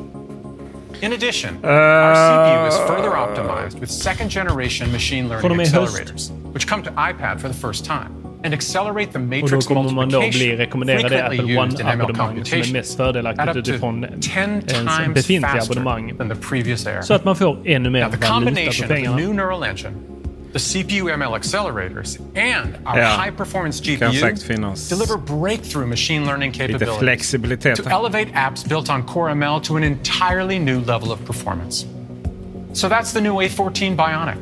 In 1.02 1.14
addition, 1.14 1.50
Uh, 1.64 1.70
our 1.70 2.16
CPU 2.16 2.68
is 2.68 2.78
further 2.88 3.10
optimized 3.18 3.80
with 3.80 3.92
second 3.92 4.32
generation 4.32 4.92
machine 4.92 5.28
learning 5.30 5.60
accelerators, 5.60 6.32
which 6.54 6.68
come 6.68 6.84
to 6.84 6.90
iPad 6.90 7.40
for 7.42 7.48
the 7.48 7.54
first 7.68 7.86
time 7.86 8.10
and 8.48 8.54
accelerate 8.54 9.12
the 9.12 9.20
Och 9.20 9.26
då 9.26 9.42
matrix 9.42 9.68
kommer 9.68 9.92
man 9.92 10.10
då 10.10 10.20
bli 10.20 10.28
multiplication 10.28 10.58
rekommenderad 10.58 11.02
det 11.04 11.10
frequently 11.10 11.56
Apple 11.58 11.64
used 11.66 11.80
in 11.80 11.86
ML 11.88 12.02
One-abonnemang 12.02 12.18
som 12.18 12.38
är 12.38 12.42
computation 12.44 12.74
mest 12.74 12.98
fördelaktigt 12.98 13.48
up 13.48 13.54
to 13.54 13.60
utifrån 13.60 14.06
10 14.22 14.42
ens 14.44 14.66
times 14.74 15.14
befintliga 15.14 15.52
faster 15.54 15.80
abonnemang. 15.80 16.18
than 16.18 16.30
the 16.30 16.36
previous 16.36 16.88
Air. 16.88 17.02
Så 17.02 17.14
att 17.14 17.26
man 17.26 17.36
får 17.36 17.58
ännu 17.68 17.90
mer 17.90 18.00
Now, 18.04 18.12
the 18.12 18.18
valuta 18.18 18.34
combination 18.34 18.74
för 18.74 18.84
of 18.84 18.88
the 18.88 18.94
pengarna. 18.96 19.18
new 19.18 19.34
neural 19.34 19.64
engine, 19.64 19.94
the 20.54 20.60
CPU 20.60 21.10
ML 21.10 21.34
accelerators, 21.36 22.18
and 22.36 22.70
our 22.86 23.00
Ja. 23.00 23.08
high 23.24 23.32
performance 23.38 23.84
Kan 23.98 24.12
GPU 24.12 24.74
deliver 24.90 25.18
breakthrough 25.42 25.88
machine 25.88 26.26
learning 26.26 26.52
capabilities 26.52 27.32
to 27.76 27.90
elevate 27.90 28.28
apps 28.34 28.68
built 28.70 28.90
on 28.90 29.04
Core 29.04 29.32
ML 29.32 29.60
to 29.64 29.78
an 29.78 29.84
entirely 29.84 30.60
new 30.60 30.80
level 30.80 31.12
of 31.12 31.20
performance. 31.26 31.86
So 32.74 32.88
that's 32.90 33.12
the 33.14 33.22
new 33.22 33.34
A14 33.42 33.96
Bionic. 33.96 34.38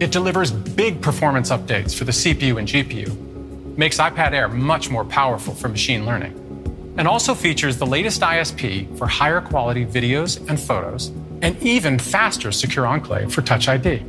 It 0.00 0.12
delivers 0.12 0.52
big 0.52 1.02
performance 1.02 1.50
updates 1.50 1.92
for 1.92 2.04
the 2.04 2.12
CPU 2.12 2.58
and 2.58 2.68
GPU, 2.68 3.76
makes 3.76 3.98
iPad 3.98 4.30
Air 4.30 4.48
much 4.48 4.90
more 4.90 5.04
powerful 5.04 5.54
for 5.54 5.68
machine 5.68 6.06
learning, 6.06 6.94
and 6.96 7.08
also 7.08 7.34
features 7.34 7.78
the 7.78 7.86
latest 7.86 8.20
ISP 8.20 8.96
for 8.96 9.08
higher 9.08 9.40
quality 9.40 9.84
videos 9.84 10.38
and 10.48 10.60
photos, 10.60 11.08
and 11.42 11.60
even 11.60 11.98
faster 11.98 12.52
Secure 12.52 12.86
Enclave 12.86 13.32
for 13.32 13.42
Touch 13.42 13.66
ID. 13.66 14.04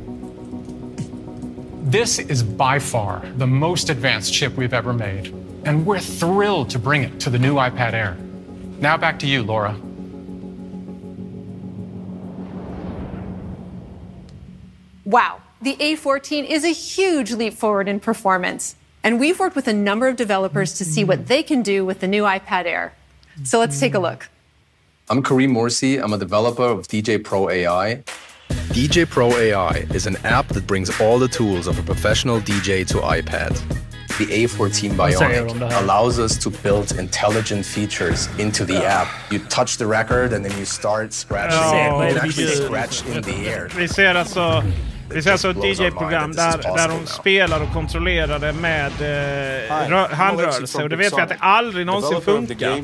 This 1.82 2.20
is 2.20 2.44
by 2.44 2.78
far 2.78 3.24
the 3.38 3.48
most 3.48 3.90
advanced 3.90 4.32
chip 4.32 4.56
we've 4.56 4.72
ever 4.72 4.92
made, 4.92 5.34
and 5.64 5.84
we're 5.84 5.98
thrilled 5.98 6.70
to 6.70 6.78
bring 6.78 7.02
it 7.02 7.18
to 7.18 7.30
the 7.30 7.38
new 7.38 7.56
iPad 7.56 7.94
Air. 7.94 8.16
Now 8.78 8.96
back 8.96 9.18
to 9.18 9.26
you, 9.26 9.42
Laura. 9.42 9.74
Wow, 15.04 15.40
the 15.62 15.76
A14 15.76 16.48
is 16.48 16.64
a 16.64 16.72
huge 16.72 17.32
leap 17.32 17.52
forward 17.52 17.86
in 17.86 18.00
performance. 18.00 18.76
And 19.02 19.20
we've 19.20 19.38
worked 19.38 19.56
with 19.56 19.68
a 19.68 19.72
number 19.72 20.08
of 20.08 20.16
developers 20.16 20.74
to 20.74 20.84
see 20.84 21.04
what 21.04 21.26
they 21.26 21.42
can 21.42 21.62
do 21.62 21.84
with 21.84 22.00
the 22.00 22.08
new 22.08 22.22
iPad 22.22 22.64
Air. 22.64 22.94
So 23.44 23.58
let's 23.58 23.78
take 23.78 23.94
a 23.94 23.98
look. 23.98 24.28
I'm 25.08 25.22
Kareem 25.22 25.50
Morsi. 25.50 26.02
I'm 26.02 26.12
a 26.12 26.18
developer 26.18 26.64
of 26.64 26.86
DJ 26.88 27.22
Pro 27.22 27.50
AI. 27.50 28.02
DJ 28.70 29.08
Pro 29.08 29.30
AI 29.32 29.86
is 29.92 30.06
an 30.06 30.16
app 30.24 30.48
that 30.48 30.66
brings 30.66 30.88
all 31.00 31.18
the 31.18 31.28
tools 31.28 31.66
of 31.66 31.78
a 31.78 31.82
professional 31.82 32.40
DJ 32.40 32.86
to 32.86 32.98
iPad. 32.98 33.58
The 34.18 34.26
A14 34.26 34.96
Vad 34.96 35.14
säger 35.14 35.44
de 35.44 35.50
om 35.50 35.58
det 35.58 35.66
Bionic 35.66 35.82
allows 35.82 36.18
us 36.18 36.38
to 36.38 36.50
build 36.50 36.98
intelligent 36.98 37.66
features 37.66 38.28
into 38.38 38.64
the 38.66 38.86
app. 38.86 39.08
You 39.30 39.40
touch 39.48 39.78
the 39.78 39.86
record 39.86 40.32
and 40.32 40.44
then 40.44 40.58
you 40.58 40.64
start 40.64 41.12
scratching. 41.12 41.58
Oh, 41.58 42.02
ja, 42.02 42.08
you 42.08 42.14
can 42.14 42.28
actually 42.28 42.66
scratch 42.66 43.06
in 43.06 43.22
the 43.22 43.48
air. 43.50 43.68
Vi 43.76 43.88
ser 43.88 44.14
alltså, 44.14 44.62
vi 45.14 45.22
ser 45.22 45.32
alltså 45.32 45.50
ett 45.50 45.64
DJ-program 45.64 46.32
där, 46.32 46.58
där 46.76 46.88
de 46.88 47.06
spelar 47.06 47.62
och 47.62 47.72
kontrollerar 47.72 48.38
det 48.38 48.52
med 48.52 48.92
eh, 49.92 50.08
handrörelse. 50.10 50.82
Och 50.82 50.88
det 50.88 50.96
vet 50.96 51.18
vi 51.18 51.20
att 51.20 51.28
det 51.28 51.36
aldrig 51.38 51.86
någonsin 51.86 52.20
funkar. 52.20 52.80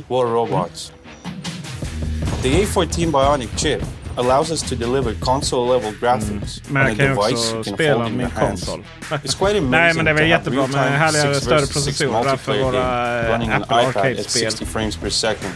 The 2.43 2.65
A14 2.65 3.11
Bionic 3.11 3.51
chip 3.57 3.83
allows 4.17 4.51
us 4.51 4.63
to 4.63 4.75
deliver 4.75 5.15
console-level 5.15 5.93
graphics 6.01 6.63
Men 6.69 6.83
on 6.83 6.87
a 6.87 6.89
jag 6.89 6.97
kan 6.99 7.07
ju 7.07 7.15
device 7.15 7.33
också 7.33 7.55
you 7.57 7.65
can 7.65 7.75
spela 7.75 7.95
hold 7.95 8.09
in 8.09 8.17
min 8.17 8.27
your 8.27 8.39
hands. 8.41 8.65
konsol. 8.65 8.85
It's 9.25 9.35
quite 9.39 9.59
amazing 9.59 9.71
Nej, 9.71 9.95
men 9.95 10.05
det 10.05 10.11
är 10.11 10.15
have 10.15 10.27
jättebra 10.27 10.67
med 10.67 10.99
härligare, 10.99 11.35
större 11.35 11.67
processorer 11.67 12.37
för 12.37 12.63
våra, 12.63 13.43
eh, 13.43 13.57
Apple 13.57 13.77
Arcade-spel. 13.77 14.51
60 14.51 14.67
frames 14.67 14.97
per 14.97 15.11
second. 15.11 15.53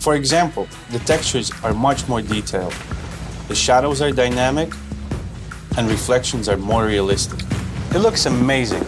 For 0.00 0.14
example, 0.14 0.64
the 0.92 0.98
textures 0.98 1.52
are 1.62 1.72
much 1.72 2.08
more 2.08 2.22
detailed. 2.22 2.74
The 3.48 3.54
shadows 3.54 4.00
are 4.00 4.10
dynamic 4.12 4.68
and 5.76 5.88
reflections 5.88 6.48
are 6.48 6.56
more 6.56 6.86
realistic. 6.86 7.40
It 7.94 7.98
looks 7.98 8.26
amazing. 8.26 8.84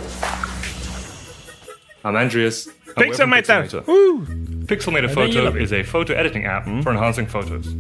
I'm 2.05 2.15
Andreas. 2.17 2.69
I'm 2.97 3.05
Pixelmator! 3.05 3.69
Pixelmator. 3.69 3.87
Woo! 3.87 4.25
Pixelmator 4.67 5.13
Photo 5.13 5.43
love 5.45 5.57
it. 5.57 5.63
is 5.63 5.73
a 5.73 5.83
photo 5.83 6.15
editing 6.15 6.45
app 6.45 6.65
for 6.83 6.91
enhancing 6.91 7.27
photos. 7.27 7.73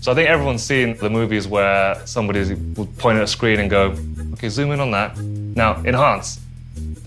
So 0.00 0.12
I 0.12 0.14
think 0.14 0.28
everyone's 0.28 0.62
seen 0.62 0.96
the 0.96 1.10
movies 1.10 1.48
where 1.48 2.00
somebody 2.06 2.54
would 2.54 2.98
point 2.98 3.18
at 3.18 3.24
a 3.24 3.26
screen 3.26 3.60
and 3.60 3.70
go, 3.70 3.94
okay, 4.34 4.48
zoom 4.48 4.70
in 4.72 4.80
on 4.80 4.90
that. 4.92 5.16
Now 5.18 5.76
enhance. 5.84 6.40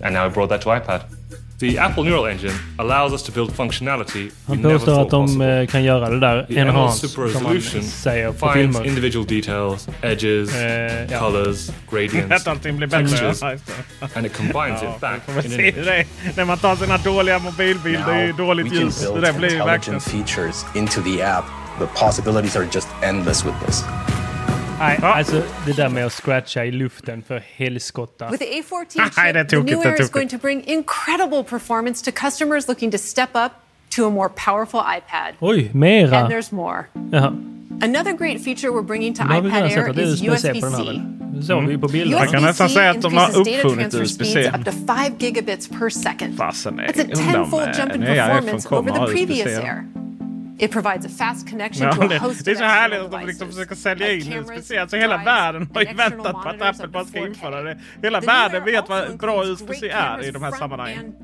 And 0.02 0.14
now 0.14 0.26
we 0.28 0.34
brought 0.34 0.48
that 0.48 0.62
to 0.62 0.68
iPad. 0.68 1.04
The 1.62 1.78
Apple 1.78 2.02
Neural 2.04 2.26
Engine 2.26 2.52
allows 2.78 3.12
us 3.12 3.22
to 3.22 3.32
build 3.32 3.52
functionality 3.56 4.24
we 4.24 4.30
Han 4.46 4.56
never 4.56 4.74
påstår 4.78 4.86
thought 4.94 5.04
att 5.06 5.10
de 5.10 5.26
possible. 5.26 5.60
eh, 5.60 5.66
kan 5.66 5.84
göra 5.84 6.10
det 6.10 6.20
där 6.20 6.42
The 6.46 6.52
ML 6.52 6.58
enhance 6.68 7.08
Super 7.08 7.28
som 7.28 7.42
man 7.42 7.52
Resolution 7.54 7.82
säger 7.82 8.32
på 8.32 8.48
finds 8.52 8.76
filmer. 8.78 8.86
individual 8.88 9.26
details, 9.26 9.88
edges, 10.02 10.54
Eh, 10.56 10.62
ja. 11.12 11.18
colors, 11.20 11.70
gradients, 11.90 12.30
Att 12.42 12.48
allting 12.48 12.76
blir 12.76 12.86
bättre. 12.88 13.08
textures, 13.08 13.42
Ja, 13.42 13.52
just 13.52 13.66
det. 13.66 14.08
and 14.18 14.26
it 14.26 14.36
combines 14.36 14.82
Ja, 14.82 14.94
it 14.94 15.00
back 15.00 15.20
vi 15.26 15.32
får 15.32 15.44
in 15.44 15.50
se 15.50 15.68
an 15.80 15.84
det. 15.84 16.04
När 16.36 16.44
man 16.44 16.58
tar 16.58 16.76
sina 16.76 16.98
dåliga 16.98 17.38
mobilbilder 17.38 18.22
i 18.22 18.26
Now 18.26 18.36
dåligt 18.36 18.66
we 18.66 18.70
can 18.70 18.78
ljus. 18.78 19.00
Det 19.00 19.06
build 19.12 19.24
där 19.24 19.32
blir 19.32 19.50
ju 19.50 19.58
verkligen... 19.58 19.94
intelligent 19.96 20.28
features 20.28 20.64
into 20.74 21.00
the 21.02 21.22
app. 21.22 21.44
The 21.78 21.86
possibilities 22.04 22.56
are 22.56 22.66
just 22.74 22.88
endless 23.02 23.44
with 23.46 23.66
this. 23.66 23.84
Nej, 24.78 24.98
alltså 25.02 25.42
det 25.66 25.72
där 25.72 25.88
med 25.88 26.06
att 26.06 26.12
scratcha 26.12 26.64
i 26.64 26.70
luften 26.70 27.22
för 27.22 27.42
helskotta. 27.56 28.30
With 28.30 28.44
the 28.44 28.60
A14 28.60 28.84
Nej, 29.16 29.32
det 29.32 29.38
är 29.38 29.44
chip, 29.44 29.50
the 29.50 29.56
tokigt, 29.56 29.76
new 29.76 29.86
Air 29.86 29.92
is 29.92 29.98
tokigt. 29.98 30.12
going 30.12 30.28
to 30.28 30.38
bring 30.38 30.64
incredible 30.64 31.44
performance 31.44 32.12
to 32.12 32.20
customers 32.26 32.68
looking 32.68 32.90
to 32.90 32.98
step 32.98 33.30
up 33.34 33.52
to 33.96 34.06
a 34.06 34.10
more 34.10 34.28
powerful 34.28 34.80
iPad. 34.80 35.34
Oj, 35.40 35.70
mera. 35.74 36.18
And 36.18 36.32
there's 36.32 36.52
more. 36.52 36.88
Jaha. 36.94 37.32
Another 37.82 38.12
great 38.12 38.40
feature 38.40 38.72
we're 38.72 38.86
bringing 38.86 39.14
to 39.14 39.22
vi 39.22 39.38
iPad 39.38 39.72
Air 39.72 40.00
is 40.00 40.22
USB-C 40.22 41.22
såg 41.42 41.66
vi 41.66 41.72
ju 41.72 41.78
på 41.78 41.88
bilden. 41.88 42.18
Man 42.18 42.28
kan 42.28 42.42
nästan 42.42 42.68
säga 42.68 42.90
att 42.90 43.02
de 43.02 43.14
har 43.16 43.28
increases 43.28 43.52
data 43.52 43.68
uppfunnit 43.68 43.90
transfer 43.90 44.02
USB-C. 44.02 44.24
speeds 44.24 44.58
up 44.58 44.64
to 44.64 44.70
5 44.70 45.18
gigabits 45.18 45.68
per 45.68 45.88
second. 45.90 46.36
Fasen 46.36 46.80
That's 46.80 47.00
a 47.00 47.32
tenfold 47.32 47.66
med 47.66 47.76
jump 47.78 47.94
in 47.94 48.02
performance 48.02 48.68
over 48.74 48.90
the 48.90 49.12
previous. 49.12 49.46
Air. 49.46 49.84
It 50.62 50.70
provides 50.70 51.06
a 51.06 51.08
fast 51.08 51.50
connection 51.50 51.86
Ja, 51.86 51.92
to 51.92 52.02
a 52.02 52.08
det, 52.08 52.18
host 52.18 52.44
det 52.44 52.50
är 52.50 52.54
så 52.54 52.64
härligt 52.64 53.00
att 53.00 53.10
de 53.10 53.26
liksom 53.26 53.48
försöker 53.48 53.74
sälja 53.74 54.12
in 54.12 54.22
cameras, 54.22 54.50
USB-C. 54.50 54.78
Alltså 54.78 54.96
hela 54.96 55.16
världen 55.16 55.70
har 55.74 55.82
ju 55.82 55.94
väntat 55.94 56.32
på 56.32 56.48
att 56.48 56.62
Apple 56.62 56.88
bara 56.88 57.04
ska 57.04 57.18
4K. 57.18 57.26
införa 57.26 57.62
det. 57.62 57.78
Hela 58.02 58.20
världen 58.20 58.64
vet 58.64 58.88
vad 58.88 59.18
bra 59.18 59.44
USB-C 59.44 59.88
är 59.88 60.24
i 60.24 60.30
de 60.30 60.42
här 60.42 60.50
sammanhangen. 60.50 61.14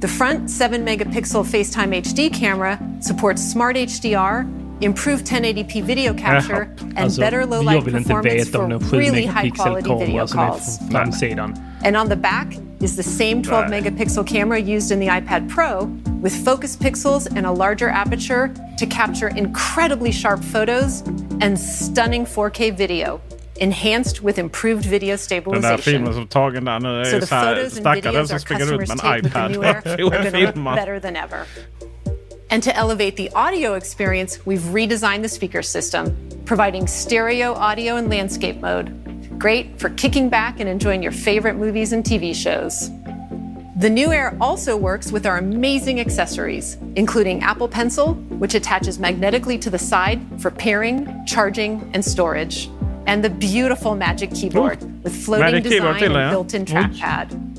The 0.00 0.08
front 0.08 0.50
7 0.72 0.78
megapixel 0.84 1.44
FaceTime 1.44 1.96
HD 1.96 2.30
camera 2.30 2.78
supports 3.00 3.52
smart 3.52 3.76
HDR, 3.76 4.61
improved 4.84 5.26
1080p 5.26 5.82
video 5.82 6.14
capture, 6.14 6.68
and 6.80 6.98
Alltså, 6.98 7.20
better 7.20 7.46
low 7.46 7.62
light 7.62 7.84
performance 7.84 8.50
for 8.50 8.68
really 8.92 9.26
high 9.26 9.50
quality 9.50 9.88
video 9.88 10.06
kamera 10.06 10.26
som 10.26 10.38
är 10.40 10.46
calls. 10.48 10.78
And 11.84 11.96
on 11.96 12.08
the 12.08 12.16
back 12.16 12.46
is 12.80 12.96
the 12.96 13.02
same 13.02 13.42
12 13.42 13.70
megapixel 13.70 14.24
camera 14.26 14.58
used 14.58 14.90
in 14.92 15.00
the 15.00 15.06
iPad 15.08 15.48
Pro 15.48 15.88
with 16.22 16.44
focus 16.44 16.76
pixels 16.76 17.26
and 17.36 17.46
a 17.46 17.52
larger 17.52 17.88
aperture 17.88 18.50
to 18.78 18.86
capture 18.86 19.28
incredibly 19.36 20.12
sharp 20.12 20.40
photos 20.44 21.02
and 21.40 21.58
stunning 21.60 22.24
4K 22.26 22.70
video. 22.76 23.20
enhanced 23.60 24.20
with 24.24 24.38
improved 24.38 24.84
video 24.84 25.16
Den 25.16 25.16
där 25.16 25.16
stabilization. 25.18 25.78
filmen 25.78 26.14
som 26.14 26.26
tagen 26.28 26.64
där 26.64 26.80
nu 26.80 27.00
är 27.00 27.04
So 27.04 27.14
ju 27.14 27.20
the 27.20 27.26
photos 27.26 27.62
and 27.62 27.72
stackaren 27.72 28.02
videos 28.02 28.28
som 28.28 28.38
springer 28.40 28.64
runt 28.66 28.88
med 28.88 28.90
en 28.90 28.98
take 28.98 29.22
with 29.22 29.32
the 29.32 29.38
iPad 29.38 29.50
new 29.50 29.62
Air 29.64 30.04
och 30.04 30.12
are 30.14 30.18
going 30.22 30.32
to 30.32 30.38
look 30.38 30.52
filmar. 30.54 30.76
better 30.76 31.00
than 31.00 31.16
ever. 31.16 31.38
And 32.52 32.62
to 32.64 32.76
elevate 32.76 33.16
the 33.16 33.30
audio 33.30 33.76
experience, 33.76 34.44
we've 34.44 34.60
redesigned 34.60 35.22
the 35.22 35.28
speaker 35.30 35.62
system, 35.62 36.14
providing 36.44 36.86
stereo 36.86 37.54
audio 37.54 37.96
and 37.96 38.10
landscape 38.10 38.60
mode. 38.60 39.38
Great 39.38 39.80
for 39.80 39.88
kicking 39.88 40.28
back 40.28 40.60
and 40.60 40.68
enjoying 40.68 41.02
your 41.02 41.12
favorite 41.12 41.54
movies 41.54 41.94
and 41.94 42.04
TV 42.04 42.34
shows. 42.34 42.90
The 43.78 43.88
new 43.88 44.12
Air 44.12 44.36
also 44.38 44.76
works 44.76 45.10
with 45.10 45.24
our 45.24 45.38
amazing 45.38 45.98
accessories, 45.98 46.76
including 46.94 47.42
Apple 47.42 47.68
Pencil, 47.68 48.12
which 48.36 48.54
attaches 48.54 48.98
magnetically 48.98 49.56
to 49.56 49.70
the 49.70 49.78
side 49.78 50.20
for 50.38 50.50
pairing, 50.50 51.24
charging, 51.24 51.90
and 51.94 52.04
storage, 52.04 52.68
and 53.06 53.24
the 53.24 53.30
beautiful 53.30 53.94
Magic 53.94 54.30
Keyboard 54.30 55.02
with 55.02 55.16
floating 55.16 55.54
Magic 55.54 55.64
Keyboard 55.64 55.94
design 55.94 56.14
and 56.14 56.30
built-in 56.30 56.66
trackpad. 56.66 57.51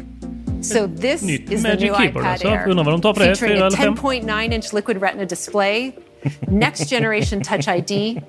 So 0.64 0.88
this 0.88 1.22
Nytt 1.22 1.52
is 1.52 1.64
the 1.64 1.70
Magic 1.70 1.92
new 1.92 1.98
Keyboard 1.98 2.26
iPad. 2.26 2.46
Air, 2.46 2.70
Undrar 2.70 2.84
vad 2.84 2.94
de 2.94 3.02
tar 3.02 3.14
för 3.14 3.22
det, 3.22 3.36
featuring 3.36 3.62
a 3.62 3.66
eller 3.66 3.78
fem? 3.78 3.96
10.9-inch 3.96 4.74
liquid 4.74 5.02
retina 5.02 5.26
display, 5.26 5.92
next 6.48 6.90
generation 6.90 7.42
Touch 7.42 7.68
ID, 7.68 8.22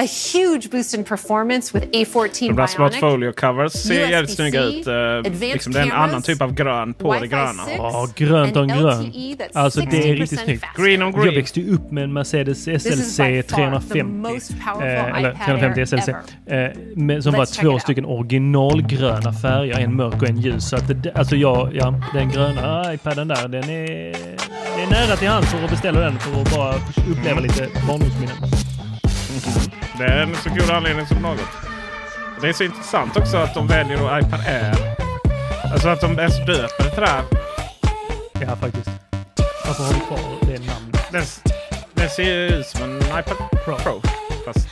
a 0.00 0.06
huge 0.34 0.70
boost 0.70 0.94
in 0.94 1.04
performance 1.04 1.78
with 1.78 1.86
A14 1.92 2.48
De 2.48 2.56
där 2.56 2.66
smart 2.66 2.92
Bionic, 2.92 3.00
folio 3.00 3.32
covers 3.32 3.72
ser 3.72 4.08
jävligt 4.10 4.34
snygga 4.34 4.62
ut. 4.62 4.86
eh, 4.86 4.92
liksom 5.40 5.72
det 5.72 5.78
är 5.78 5.82
en 5.82 5.88
cameras, 5.90 6.08
annan 6.10 6.22
typ 6.22 6.42
av 6.42 6.54
grön 6.54 6.94
på 6.94 7.14
det 7.20 7.26
gröna. 7.26 7.64
6, 7.64 7.76
Ja, 7.78 8.08
grönt 8.16 8.56
on 8.56 8.70
and 8.70 8.80
grön. 8.80 9.04
LTE 9.04 9.36
that's 9.38 9.50
Alltså 9.54 9.80
det 9.80 9.96
är 9.96 10.14
60% 10.14 10.20
riktigt 10.20 10.40
snyggt. 10.40 10.64
Green 10.76 11.02
on 11.02 11.12
green. 11.12 11.26
Jag 11.26 11.32
växte 11.34 11.62
upp 11.62 11.90
med 11.90 12.04
en 12.04 12.12
Mercedes 12.12 12.58
SLC 12.64 13.16
by 13.16 13.22
far 13.22 13.42
the 13.42 13.42
350. 13.42 14.02
most 14.02 14.52
powerful 14.64 14.86
Eh, 14.88 15.18
eller 15.18 15.30
iPad 15.30 15.44
350 15.46 15.80
Air 15.80 15.86
SLC. 15.86 16.08
Eh, 16.08 16.70
med, 16.96 17.22
som 17.22 17.32
var 17.32 17.44
Let's 17.44 17.54
check 17.54 17.60
två 17.64 17.78
stycken 17.78 18.04
originalgröna 18.04 19.32
färger. 19.32 19.78
En 19.78 19.96
mörk 19.96 20.22
och 20.22 20.28
en 20.28 20.40
ljus. 20.40 20.68
Så 20.68 20.76
att 20.76 21.02
det, 21.02 21.12
alltså 21.14 21.36
jag, 21.36 21.70
ja, 21.74 21.94
den 22.14 22.30
gröna 22.30 22.94
iPaden 22.94 23.28
där, 23.28 23.48
den 23.48 23.64
är, 23.64 24.12
det 24.76 24.82
är 24.82 24.90
nära 24.90 25.16
till 25.16 25.28
hands 25.28 25.54
att 25.64 25.70
beställa 25.70 26.00
den 26.00 26.18
för 26.18 26.42
att 26.42 26.56
bara 26.56 26.74
uppleva 27.10 27.40
lite 27.40 27.68
barndomsminnen. 27.88 28.36
Det 30.00 30.06
är 30.06 30.22
en 30.22 30.36
så 30.36 30.50
god 30.50 30.70
anledning 30.70 31.06
som 31.06 31.16
något. 31.18 31.40
Det 32.40 32.48
är 32.48 32.52
så 32.52 32.64
intressant 32.64 33.16
också 33.16 33.36
att 33.36 33.54
de 33.54 33.66
väljer 33.66 33.98
då 33.98 34.18
iPad 34.18 34.40
Air. 34.46 34.74
Alltså 35.72 35.88
att 35.88 36.00
de 36.00 36.18
ens 36.18 36.36
döper 36.46 36.84
det 36.84 36.90
till 36.90 37.00
det 37.00 37.06
här. 37.06 37.22
Ja, 38.32 38.56
faktiskt. 38.56 38.90
Varför 39.66 39.82
har 39.82 39.92
du 39.92 40.00
kvar 40.00 40.18
det 40.40 40.58
namnet? 40.58 41.10
Den, 41.12 41.24
den 41.94 42.08
ser 42.08 42.22
ju 42.22 42.46
ut 42.48 42.66
som 42.66 42.82
en 42.82 42.98
iPad 42.98 43.36
Pro. 43.64 44.00
Fast... 44.44 44.68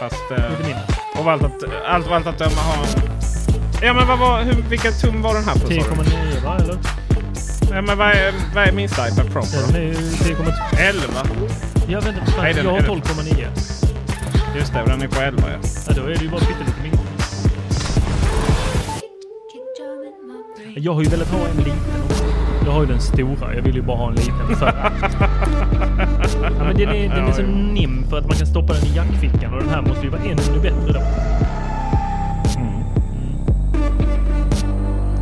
fast 0.00 0.30
eh, 0.30 0.36
Lite 0.50 0.62
mindre. 0.62 0.82
och 1.18 1.30
allt 1.32 1.42
att, 1.42 1.64
allt, 1.88 2.08
allt 2.10 2.26
att 2.26 2.38
döma 2.38 2.60
har. 2.60 2.86
Ja 3.82 3.92
men 3.92 4.06
vad 4.06 4.18
var, 4.18 4.42
hur, 4.42 4.62
vilken 4.62 4.92
tum 4.92 5.22
var 5.22 5.34
den 5.34 5.44
här 5.44 5.54
på? 5.54 5.60
sa 5.60 5.66
du? 5.66 5.74
10,9 5.74 6.44
va, 6.44 6.56
eller? 6.56 6.78
Ja, 7.74 7.82
men 7.82 7.98
vad 7.98 8.08
är, 8.10 8.34
vad 8.54 8.68
är 8.68 8.72
minsta 8.72 9.08
iPad 9.08 9.32
Pro? 9.32 9.42
Den 9.66 9.76
är 9.76 9.80
ju 9.80 9.92
10,2. 9.94 10.78
11? 10.78 11.02
Jag 11.88 12.00
vet 12.00 12.08
inte. 12.16 12.32
Jag 12.36 12.42
har 12.42 12.48
är 12.48 12.54
det- 12.54 12.88
12,9. 12.88 13.87
Just 14.56 14.72
det, 14.72 14.82
den 14.86 15.02
är 15.02 15.08
på 15.08 15.20
11 15.20 15.42
ja. 15.50 15.58
Ja, 15.86 15.92
då 15.96 16.02
är 16.02 16.14
det 16.14 16.24
ju 16.24 16.30
bara 16.30 16.40
pyttelite 16.40 16.82
mindre. 16.82 16.98
Jag 20.76 20.94
har 20.94 21.02
ju 21.02 21.08
velat 21.08 21.28
ha 21.28 21.38
en 21.38 21.56
liten 21.56 22.02
också. 22.10 22.24
Jag 22.64 22.72
har 22.72 22.80
ju 22.80 22.86
den 22.86 23.00
stora. 23.00 23.54
Jag 23.54 23.62
vill 23.62 23.74
ju 23.74 23.82
bara 23.82 23.96
ha 23.96 24.08
en 24.08 24.14
liten 24.14 24.56
för 24.56 24.66
att... 24.66 24.74
Ja, 26.42 26.64
men 26.64 26.76
den 26.76 26.88
är, 26.88 27.08
den 27.08 27.28
är 27.28 27.32
så 27.32 27.42
nim 27.42 28.04
för 28.10 28.18
att 28.18 28.26
man 28.28 28.36
kan 28.36 28.46
stoppa 28.46 28.72
den 28.72 28.84
i 28.84 28.96
jackfickan 28.96 29.54
och 29.54 29.60
den 29.60 29.68
här 29.68 29.82
måste 29.82 30.04
ju 30.04 30.10
vara 30.10 30.22
ännu 30.22 30.60
bättre 30.62 30.92
då. 30.92 31.00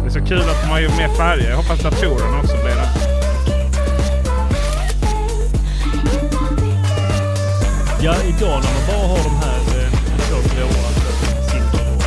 Det 0.03 0.07
är 0.07 0.11
så 0.11 0.21
kul 0.21 0.41
att 0.41 0.63
de 0.63 0.69
har 0.69 0.81
ju 0.81 0.89
mer 0.89 1.09
färger. 1.09 1.51
Jag 1.51 1.57
hoppas 1.57 1.83
datorerna 1.83 2.39
också 2.39 2.57
Ja, 8.03 8.15
idag 8.23 8.63
när 8.63 8.73
man 8.75 8.87
bara 8.89 9.07
har 9.09 9.25
de 9.25 9.37
här 9.37 9.61
eh, 9.79 9.91
två 10.29 10.37
gråa, 10.57 10.69
och... 10.69 12.07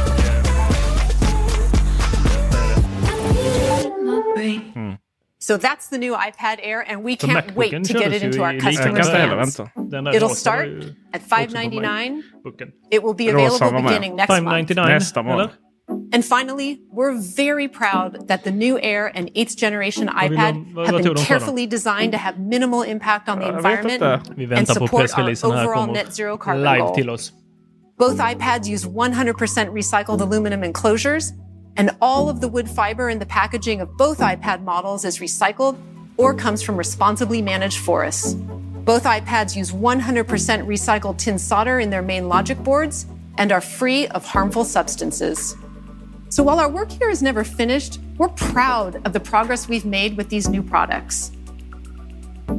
Eh, 4.39 4.93
So 5.41 5.57
that's 5.57 5.89
the 5.89 5.97
new 5.97 6.13
iPad 6.13 6.59
Air, 6.61 6.81
and 6.87 7.03
we 7.03 7.15
can't 7.15 7.33
Macbooken 7.33 7.81
wait 7.81 7.87
to 7.87 7.93
get 7.99 8.13
it 8.13 8.21
into 8.23 8.43
our 8.43 8.53
customers' 8.59 9.07
hands. 9.09 9.59
It'll 10.15 10.29
start 10.35 10.67
at 10.67 11.21
också 11.21 11.29
på 11.29 11.35
599 11.35 12.21
Macbooken. 12.35 12.67
It 12.91 13.03
will 13.03 13.15
be 13.15 13.29
available 13.29 13.81
beginning 13.81 14.15
next 14.15 14.29
month. 14.29 14.67
599 14.67 14.85
Nästa 14.93 15.23
månad. 15.23 15.49
And 16.11 16.25
finally, 16.25 16.81
we're 16.91 17.17
very 17.17 17.67
proud 17.67 18.27
that 18.27 18.43
the 18.43 18.51
new 18.51 18.79
Air 18.79 19.11
and 19.15 19.31
8th 19.35 19.55
generation 19.55 20.07
iPad 20.07 20.37
have 20.37 20.53
been 20.53 20.73
de 20.73 20.85
för 20.85 21.03
dem? 21.03 21.15
carefully 21.15 21.67
designed 21.67 22.11
to 22.11 22.17
have 22.17 22.39
minimal 22.39 22.81
impact 22.81 23.29
on 23.29 23.39
the 23.39 23.47
environment 23.47 24.01
inte. 24.01 24.35
Vi 24.35 24.55
and 24.55 24.67
support 24.67 25.11
our 25.17 25.29
overall 25.43 25.87
net 25.87 26.13
zero 26.13 26.37
carbon 26.37 26.63
goal. 26.63 27.17
Both 27.97 28.17
iPads 28.17 28.67
use 28.67 28.85
100% 28.85 29.71
recycled 29.71 30.21
aluminum 30.21 30.63
enclosures, 30.63 31.33
and 31.75 31.91
all 32.01 32.29
of 32.29 32.39
the 32.39 32.47
wood 32.47 32.69
fiber 32.69 33.09
in 33.09 33.19
the 33.19 33.25
packaging 33.25 33.81
of 33.81 33.89
both 33.97 34.19
iPad 34.19 34.63
models 34.63 35.05
is 35.05 35.19
recycled 35.19 35.77
or 36.17 36.33
comes 36.33 36.61
from 36.61 36.77
responsibly 36.77 37.41
managed 37.41 37.77
forests. 37.79 38.35
Both 38.85 39.03
iPads 39.03 39.55
use 39.55 39.71
100% 39.71 40.65
recycled 40.65 41.17
tin 41.17 41.37
solder 41.37 41.79
in 41.79 41.89
their 41.89 42.01
main 42.01 42.27
logic 42.27 42.57
boards 42.63 43.05
and 43.37 43.51
are 43.51 43.61
free 43.61 44.07
of 44.07 44.25
harmful 44.25 44.63
substances. 44.63 45.55
So 46.29 46.43
while 46.43 46.59
our 46.59 46.69
work 46.71 46.91
here 46.91 47.09
is 47.11 47.21
never 47.21 47.43
finished, 47.43 47.99
we're 48.17 48.29
proud 48.53 48.95
of 49.07 49.13
the 49.13 49.19
progress 49.19 49.67
we've 49.69 49.85
made 49.89 50.15
with 50.17 50.29
these 50.29 50.49
new 50.51 50.61
products. 50.63 51.31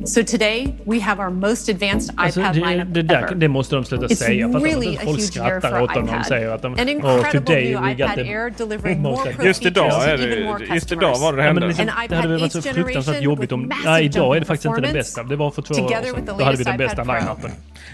So 0.04 0.22
today, 0.22 0.74
we 0.86 1.00
have 1.00 1.18
our 1.22 1.30
most 1.30 1.68
advanced 1.68 2.14
Alltså, 2.16 2.40
iPad 2.40 2.54
det, 2.54 2.60
lineup 2.60 2.88
det, 2.94 3.02
där, 3.02 3.22
ever. 3.22 3.34
det 3.34 3.48
måste 3.48 3.74
de 3.74 3.84
sluta 3.84 4.06
It's 4.06 4.14
säga. 4.14 4.48
För 4.52 4.60
really 4.60 4.86
de, 4.90 4.96
a 4.96 5.00
folk 5.04 5.18
huge 5.20 5.36
year 5.36 5.60
skrattar 5.60 5.70
for 5.70 5.82
åt 5.82 5.94
dem 5.94 6.04
när 6.04 6.12
de 6.12 6.16
iPad. 6.18 6.26
säger 6.26 6.48
att 6.50 6.62
de... 6.62 6.72
An 6.74 6.78
"Oh, 7.04 7.30
today 7.30 7.74
new 7.74 7.82
we 7.82 7.94
got 7.94 8.14
the 8.14 8.20
Air 8.20 8.50
delivering 8.58 9.02
most 9.02 9.24
more 9.24 9.34
ad-" 9.34 9.46
Just 9.46 9.66
idag 9.66 10.04
är 10.08 10.14
even 10.14 10.30
det, 10.30 10.44
more 10.44 10.58
just 10.60 10.72
customers. 10.72 11.02
idag 11.02 11.18
var 11.18 11.32
det 11.32 11.44
Ja, 11.44 11.52
men 11.52 11.62
hände. 11.62 11.66
liksom, 11.68 11.86
det 12.08 12.16
hade 12.16 12.36
varit 12.38 12.52
så 12.52 12.62
fruktansvärt 12.62 12.94
generation 13.04 13.22
jobbigt 13.24 13.52
om... 13.52 13.60
Nej, 13.60 13.68
massive 13.84 14.00
idag 14.04 14.36
är 14.36 14.40
det 14.40 14.46
faktiskt 14.46 14.66
inte 14.66 14.80
det 14.80 14.92
bästa. 14.92 15.22
Det 15.22 15.36
var 15.36 15.50
för 15.50 15.62
två 15.62 15.74
år 15.74 15.88
together 15.88 16.14
with 16.14 16.20
the 16.20 16.26
sedan. 16.26 16.38
Då 16.38 16.44
hade 16.44 16.56
vi 16.56 16.64
latest 16.64 16.64
den 16.64 16.76
bästa 16.78 17.02
iPad 17.02 17.06
Pro. 17.06 17.14
line-upen. 17.14 17.50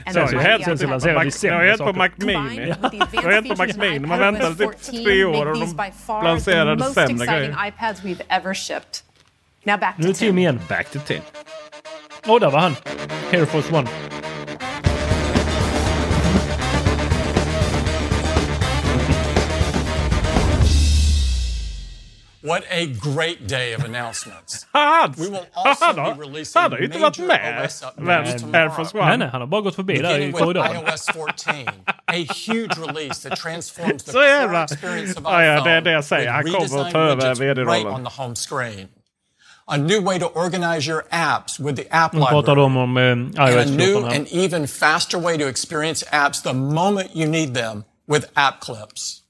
The 0.07 0.13
så, 0.13 0.37
mighty 0.37 0.77
sen 0.79 0.91
lanserade 0.91 1.25
vi 1.25 1.25
Jag 1.27 1.33
sämre 1.33 1.71
har 1.71 1.77
på 1.79 1.85
saker. 1.85 1.99
Mac 1.99 2.11
Mini. 2.17 2.35
Combined 2.35 2.77
with 2.93 3.11
the 3.11 3.17
Jag 3.17 3.23
har 3.23 3.33
helt 3.33 3.49
på 3.49 3.55
Mac 3.55 3.63
advanced 3.63 3.77
features 3.77 3.93
Mini. 3.93 4.05
of 4.05 4.09
Man 4.09 4.19
väntar 4.19 4.51
iPadOS 4.53 4.77
typ 4.87 4.91
14 4.97 5.05
tre 5.05 5.25
år 5.25 5.47
och 5.47 5.57
de 5.57 6.25
lanserade 6.25 6.77
most 6.77 6.95
sämre 6.95 7.27
grejer. 7.27 7.73
Nu 9.97 10.05
to 10.05 10.09
är 10.09 10.13
Tim 10.13 10.39
igen. 10.39 10.61
Back 10.69 10.91
to 10.91 10.99
Tim. 11.07 11.21
Åh, 12.27 12.41
där 12.41 12.51
var 12.51 12.61
han. 12.61 12.77
Air 13.33 13.45
Force 13.45 13.75
One. 13.75 13.89
What 22.47 22.63
a 22.71 22.87
great 23.15 23.49
day 23.49 23.75
of 23.77 23.85
announcements. 23.85 24.67
Han, 24.73 25.15
We 25.19 25.29
will 25.29 25.47
also 25.55 25.85
han, 25.85 25.95
be 25.95 26.01
har, 26.03 26.15
releasing 26.15 26.63
han 26.63 26.73
har 26.73 26.79
ju 26.79 26.85
inte 26.85 26.99
varit 26.99 27.19
major 27.19 27.29
med. 27.29 27.67
OS 27.67 27.85
Men 27.97 28.21
updates 28.25 28.55
Air 28.55 28.69
Force 28.69 28.91
tomorrow. 28.91 29.09
Nej, 29.09 29.19
nej, 29.19 29.29
han 29.29 29.41
har 29.41 29.49
bara 29.49 29.61
gått 29.61 29.75
förbi 29.77 29.93
där 29.95 30.01
i 30.01 30.03
Beginning 30.03 30.27
with 30.33 30.43
korridoren. 30.45 30.77
iOS 30.77 31.07
14, 31.13 31.55
a 32.07 32.15
huge 32.47 32.79
release 32.87 33.29
that 33.29 33.39
transforms 33.39 34.05
the 34.05 34.11
Så 34.13 34.19
core 34.19 34.27
jävla- 34.29 34.65
experience 34.65 35.19
of 35.21 35.25
Ja, 35.25 35.43
ja, 35.45 35.55
iPhone 35.55 35.71
det 35.71 35.77
är 35.77 35.81
det 35.81 35.91
jag 35.93 36.05
säger. 36.05 36.31
Han 36.31 36.45
with 36.45 36.57
kommer 36.57 36.65
att 36.67 36.73
redesigned 36.73 36.93
ta 36.93 36.99
över 36.99 37.17
widgets 37.17 37.41
right 37.41 37.57
vd-rollen. 37.59 37.87
on 37.95 38.05
the 38.05 38.23
home 38.23 38.35
screen. 38.37 38.89
A 39.69 39.77
new 39.77 40.05
way 40.05 40.19
to 40.21 40.27
organize 40.27 40.91
your 40.91 41.05
apps 41.11 41.59
with 41.61 41.77
the 41.83 41.89
app 41.91 42.13
Nu 42.13 42.21
pratar 42.21 42.37
library. 42.37 42.57
de 42.57 42.77
om 42.77 42.97
eh, 42.97 43.13
and 43.13 43.39
a 43.39 43.65
new 43.65 43.93
14 43.93 44.05
här. 44.05 44.17
and 44.17 44.27
even 44.33 44.69
faster 44.69 45.19
way 45.19 45.39
to 45.39 45.49
experience 45.49 46.07
apps 46.13 46.43
the 46.43 46.53
moment 46.53 47.11
you 47.15 47.27
need 47.31 47.55
them 47.55 47.85
with 48.13 48.27
app 48.35 48.61
clips. 48.61 49.23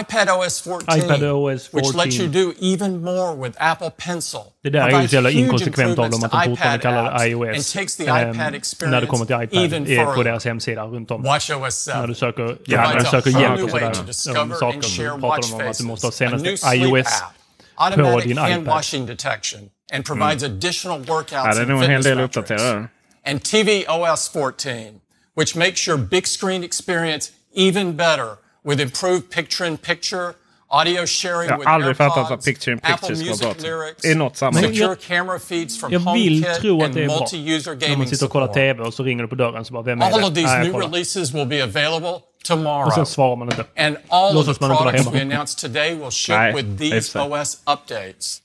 iPad 0.00 0.28
OS 0.30 0.60
14, 0.60 0.98
iPad 0.98 1.22
OS 1.22 1.68
which 1.74 1.94
lets 1.94 2.18
you 2.18 2.28
do 2.28 2.54
even 2.60 3.02
more 3.04 3.36
with 3.36 3.56
Apple 3.60 3.90
Pencil. 3.90 4.40
Det 4.62 4.70
där 4.70 4.88
är 4.88 5.02
ju 5.02 5.08
så 5.08 5.14
jävla 5.14 5.30
huge 5.30 5.40
inkonsekvent 5.40 5.98
av 5.98 6.10
dem 6.10 6.24
improvements 6.24 6.24
att 6.24 6.44
de 6.44 6.50
fortfarande 6.50 6.76
iPad 6.76 6.82
kallar 6.82 7.04
apps 7.12 7.22
det 7.24 7.44
and 7.46 7.56
iOS. 7.56 7.72
takes 7.72 7.96
the 7.96 8.06
ehm, 8.06 8.34
iPad 8.34 8.54
när 8.90 9.00
det 9.00 9.06
kommer 9.06 9.24
till 9.26 9.34
experience 9.42 9.56
iPad 9.56 9.64
even 9.64 9.98
eh, 9.98 10.04
på 10.04 10.10
further. 10.10 10.24
deras 10.24 10.44
hemsida 10.44 10.82
runt 10.84 11.10
om. 11.10 11.22
WatchOS 11.22 11.88
7 11.92 11.98
När 11.98 12.06
du 12.06 12.14
söker, 12.14 12.56
ja, 12.64 12.88
när 12.88 12.94
du 12.94 13.00
a 13.00 13.10
söker 13.10 13.30
hjälp 13.30 13.56
new 13.56 13.64
och 13.64 13.70
way 13.70 13.80
sådär. 13.80 13.94
to 13.94 14.00
De 14.02 14.06
discover 14.06 14.54
saker 14.54 14.74
and 14.76 14.84
så 14.84 15.02
share 15.02 15.08
pratar 15.20 15.28
watch 15.28 15.48
de 15.50 15.54
om 15.64 15.70
att 15.70 15.78
du 15.78 15.84
måste 15.84 16.06
ha 16.06 16.10
faces. 16.12 16.32
A 16.32 16.36
new 16.36 16.56
senaste 16.56 16.68
sleep 16.68 16.82
iOS 16.86 17.06
app, 17.06 17.34
på 17.76 17.82
automatic 17.84 18.24
din 18.28 18.38
hand 18.38 18.52
iPad. 18.52 18.64
washing 18.74 19.06
detection, 19.06 19.60
and 19.94 20.04
provides 20.04 20.42
additional 20.44 20.98
workouts 21.00 21.32
Ja, 21.46 21.54
det 21.54 21.60
är 21.62 21.66
nog 21.66 21.82
en 21.82 21.90
hel 21.90 22.02
del 22.02 22.16
metrics. 22.16 22.36
uppdaterade. 22.36 22.88
And 23.26 23.42
TV 23.42 23.84
OS 23.88 24.28
14, 24.28 25.00
which 25.36 25.56
makes 25.56 25.88
your 25.88 25.98
big 25.98 26.26
screen 26.26 26.64
experience 26.64 27.30
even 27.56 27.96
better 27.96 28.28
with 28.64 28.80
improved 28.80 29.30
picture-in-picture, 29.30 30.32
audio 30.70 31.06
sharing 31.06 31.48
Jag 31.50 31.58
with 31.58 31.68
har 31.68 31.74
aldrig 31.74 31.96
fattat 31.96 32.16
AirPods, 32.18 32.32
att 32.38 32.44
Picture 32.44 32.72
in 32.72 32.80
Apple 32.82 32.96
Picture 33.08 33.16
ska 33.16 33.24
Music 33.26 33.42
vara 33.44 33.54
bra. 33.54 33.62
lyrics, 33.62 34.04
I 34.04 34.14
något 34.14 34.36
sammanhang. 34.36 34.72
Jag- 34.74 35.00
camera 35.00 35.38
feeds 35.38 35.80
from 35.80 35.92
Jag 35.92 35.98
vill 36.14 36.42
HomeKit 36.44 36.60
tro 36.60 36.78
att 36.80 36.84
and 36.84 36.94
det 36.94 37.02
är 37.02 37.06
bra. 37.08 37.16
multi-user 37.32 37.88
När 37.88 37.96
man 37.96 38.06
sitter 38.08 38.26
och 38.26 38.32
kollar 38.32 38.46
support. 38.46 38.54
TV 38.56 38.82
och 38.82 38.94
så 38.94 39.02
ringer 39.04 39.22
det 39.22 39.28
på 39.28 39.34
dörren 39.34 39.64
så 39.64 39.72
bara, 39.72 39.82
vem 39.82 40.00
är 40.02 40.06
All 40.06 40.20
det? 40.20 40.26
of 40.26 40.34
these 40.34 40.58
new 40.58 40.74
releases 40.76 41.34
will 41.34 41.46
be 41.46 41.64
available 41.64 42.08
Och 42.10 42.22
tomorrow. 42.44 42.90
sen 42.90 43.06
svarar 43.06 43.36
man 43.36 43.48
inte. 43.48 43.64
And 43.76 43.96
all 44.08 44.28
of 44.28 44.34
Låtsas 44.34 44.58
the 44.58 44.64
man 44.64 44.70
inte 44.70 44.82
vara 44.84 44.92
products 44.92 45.14
we 45.14 45.18
hemma. 45.18 45.34
announced 45.34 45.58
today 45.72 45.94
will 45.94 46.10
ship 46.10 46.34
Nej, 46.36 46.54
with 46.54 46.78
these. 46.78 47.18
OS 47.20 47.58
updates. 47.66 48.38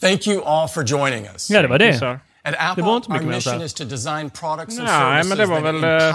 Thank 0.00 0.26
you 0.26 0.42
all 0.44 0.68
for 0.68 0.82
joining 0.82 1.26
us. 1.26 1.50
Ja, 1.50 1.62
det 1.62 1.68
var 1.68 1.78
det. 1.78 2.20
Det 2.76 2.82
var 2.82 2.96
inte 2.96 3.10
mycket 3.12 3.26
mer 3.26 3.40
så 3.40 3.50
Nej, 4.82 5.24
men 5.24 5.38
det 5.38 5.46
var 5.46 5.60
väl, 5.60 5.84
eh, 5.84 6.12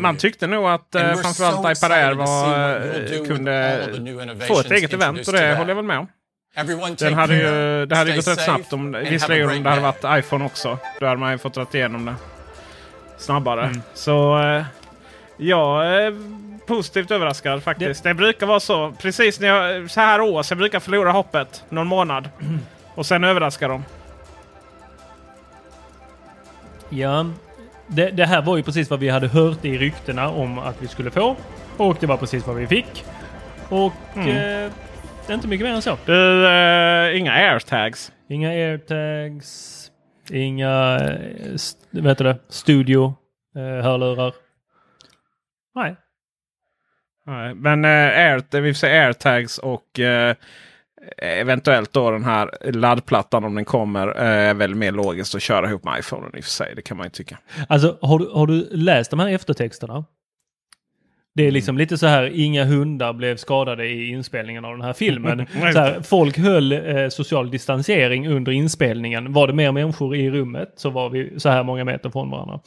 Man 0.00 0.16
tyckte 0.16 0.46
nog 0.46 0.66
att 0.68 0.94
eh, 0.94 1.14
framförallt 1.14 1.78
iPad 1.78 1.92
Air 1.92 2.12
var, 2.12 2.76
eh, 3.18 3.26
kunde 3.26 3.88
få 4.48 4.60
ett 4.60 4.70
eget 4.70 4.92
event 4.92 5.28
och 5.28 5.32
det 5.32 5.54
håller 5.54 5.70
jag 5.70 5.76
väl 5.76 5.84
med 5.84 5.98
om. 5.98 6.06
Den 6.98 7.14
hade 7.14 7.36
ju, 7.36 7.86
det 7.86 7.96
hade 7.96 8.10
ju 8.10 8.16
gått 8.16 8.28
rätt 8.28 8.44
snabbt 8.44 8.72
om, 8.72 8.92
visserligen 8.92 9.50
om 9.50 9.62
det 9.62 9.70
hade 9.70 9.82
varit 9.82 10.24
iPhone 10.24 10.44
också. 10.44 10.78
Då 11.00 11.06
hade 11.06 11.20
man 11.20 11.32
ju 11.32 11.38
fått 11.38 11.56
rätt 11.56 11.74
igenom 11.74 12.04
det 12.04 12.14
snabbare. 13.18 13.64
Mm. 13.64 13.82
Så 13.94 14.38
eh, 14.38 14.64
är 15.84 16.14
positivt 16.66 17.10
överraskad 17.10 17.62
faktiskt. 17.62 18.04
Det 18.04 18.14
brukar 18.14 18.46
vara 18.46 18.60
så. 18.60 18.92
Precis 18.92 19.40
när 19.40 19.48
jag, 19.48 19.90
så 19.90 20.00
här 20.00 20.20
års, 20.20 20.50
jag 20.50 20.58
brukar 20.58 20.80
förlora 20.80 21.12
hoppet 21.12 21.64
någon 21.68 21.86
månad. 21.86 22.28
Och 22.94 23.06
sen 23.06 23.24
överraskar 23.24 23.68
de. 23.68 23.84
Ja, 26.94 27.26
det, 27.86 28.10
det 28.10 28.24
här 28.26 28.42
var 28.42 28.56
ju 28.56 28.62
precis 28.62 28.90
vad 28.90 29.00
vi 29.00 29.08
hade 29.08 29.28
hört 29.28 29.64
i 29.64 29.78
ryktena 29.78 30.28
om 30.28 30.58
att 30.58 30.82
vi 30.82 30.88
skulle 30.88 31.10
få. 31.10 31.36
Och 31.76 31.96
det 32.00 32.06
var 32.06 32.16
precis 32.16 32.46
vad 32.46 32.56
vi 32.56 32.66
fick. 32.66 33.04
Och 33.68 33.92
Mm. 34.16 34.28
eh, 34.28 34.72
det 35.26 35.32
är 35.32 35.34
inte 35.34 35.48
mycket 35.48 35.66
mer 35.66 35.74
än 35.74 35.82
så. 35.82 35.98
Du, 36.06 36.46
eh, 36.48 37.18
inga 37.18 37.32
airtags. 37.32 38.12
Inga 38.28 38.48
airtags, 38.48 39.90
inga 40.30 40.98
st- 41.54 41.80
vad 41.90 42.06
heter 42.06 42.24
det? 42.24 42.38
studio 42.48 43.14
eh, 43.56 43.84
hörlurar. 43.84 44.32
Nej. 45.74 45.96
Nej, 47.26 47.54
men 47.54 47.84
eh, 47.84 47.90
air, 47.90 48.42
det 48.50 48.60
vill 48.60 48.74
säga 48.74 49.06
airtags 49.06 49.58
och 49.58 50.00
eh, 50.00 50.36
eventuellt 51.18 51.92
då 51.92 52.10
den 52.10 52.24
här 52.24 52.72
laddplattan 52.72 53.44
om 53.44 53.54
den 53.54 53.64
kommer 53.64 54.08
eh, 54.08 54.48
är 54.50 54.54
väl 54.54 54.74
mer 54.74 54.92
logiskt 54.92 55.34
att 55.34 55.42
köra 55.42 55.68
ihop 55.68 55.84
med 55.84 55.98
iPhone 55.98 56.26
i 56.36 56.40
och 56.40 56.44
för 56.44 56.50
sig. 56.50 56.72
Det 56.76 56.82
kan 56.82 56.96
man 56.96 57.06
ju 57.06 57.10
tycka. 57.10 57.38
Alltså 57.68 57.98
har 58.02 58.18
du, 58.18 58.30
har 58.34 58.46
du 58.46 58.68
läst 58.72 59.10
de 59.10 59.20
här 59.20 59.28
eftertexterna? 59.28 60.04
Det 61.36 61.42
är 61.42 61.46
Mm. 61.46 61.54
liksom 61.54 61.78
lite 61.78 61.98
så 61.98 62.06
här, 62.06 62.30
inga 62.34 62.64
hundar 62.64 63.12
blev 63.12 63.36
skadade 63.36 63.86
i 63.86 64.08
inspelningen 64.08 64.64
av 64.64 64.72
den 64.72 64.82
här 64.82 64.92
filmen. 64.92 65.40
Här, 65.52 66.00
folk 66.02 66.38
höll 66.38 66.72
eh, 66.72 67.08
social 67.08 67.50
distansering 67.50 68.28
under 68.28 68.52
inspelningen. 68.52 69.32
Var 69.32 69.46
det 69.46 69.52
mer 69.52 69.72
människor 69.72 70.16
i 70.16 70.30
rummet 70.30 70.72
så 70.76 70.90
var 70.90 71.10
vi 71.10 71.40
så 71.40 71.48
här 71.48 71.62
många 71.62 71.84
meter 71.84 72.10
från 72.10 72.30
varandra. 72.30 72.60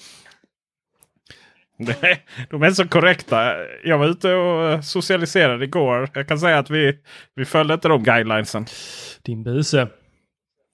De 2.49 2.63
är 2.63 2.71
så 2.71 2.87
korrekta. 2.87 3.53
Jag 3.83 3.97
var 3.97 4.05
ute 4.05 4.33
och 4.33 4.69
eh, 4.69 4.81
socialiserade 4.81 5.65
igår. 5.65 6.09
Jag 6.13 6.27
kan 6.27 6.39
säga 6.39 6.57
att 6.57 6.69
vi, 6.69 6.99
vi 7.35 7.45
följde 7.45 7.73
inte 7.73 7.87
de 7.87 8.03
guidelinesen. 8.03 8.65
Din 9.21 9.43
buse. 9.43 9.87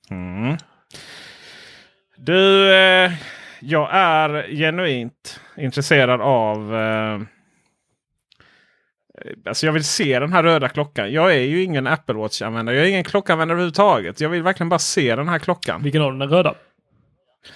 Mm. 0.10 0.58
Du, 2.18 2.74
eh, 2.74 3.12
jag 3.60 3.90
är 3.92 4.56
genuint 4.56 5.40
intresserad 5.58 6.22
av... 6.22 6.76
Eh, 6.76 7.22
alltså 9.46 9.66
jag 9.66 9.74
vill 9.74 9.84
se 9.84 10.20
den 10.20 10.34
här 10.34 10.44
röda 10.44 10.70
klockan. 10.70 11.12
Jag 11.12 11.36
är 11.36 11.40
ju 11.40 11.64
ingen 11.64 11.88
Apple 11.88 12.16
Watch-användare. 12.16 12.76
Jag 12.76 12.86
är 12.86 12.90
ingen 12.90 13.04
klockanvändare 13.04 13.56
överhuvudtaget. 13.56 14.22
Jag 14.22 14.30
vill 14.30 14.44
verkligen 14.44 14.70
bara 14.70 14.80
se 14.80 15.16
den 15.16 15.30
här 15.30 15.40
klockan. 15.40 15.84
Vilken 15.84 16.02
av 16.02 16.10
dem? 16.10 16.20
Den 16.20 16.30
röda? 16.30 16.56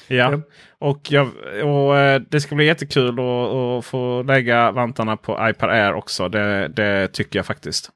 Ja, 0.07 0.41
och, 0.79 1.11
jag, 1.11 1.29
och 1.63 1.97
eh, 1.97 2.21
det 2.29 2.41
ska 2.41 2.55
bli 2.55 2.65
jättekul 2.65 3.19
att, 3.19 3.19
att 3.53 3.85
få 3.85 4.23
lägga 4.23 4.71
vantarna 4.71 5.17
på 5.17 5.49
iPad 5.49 5.69
Air 5.69 5.93
också. 5.93 6.29
Det, 6.29 6.67
det 6.67 7.07
tycker 7.07 7.39
jag 7.39 7.45
faktiskt. 7.45 7.89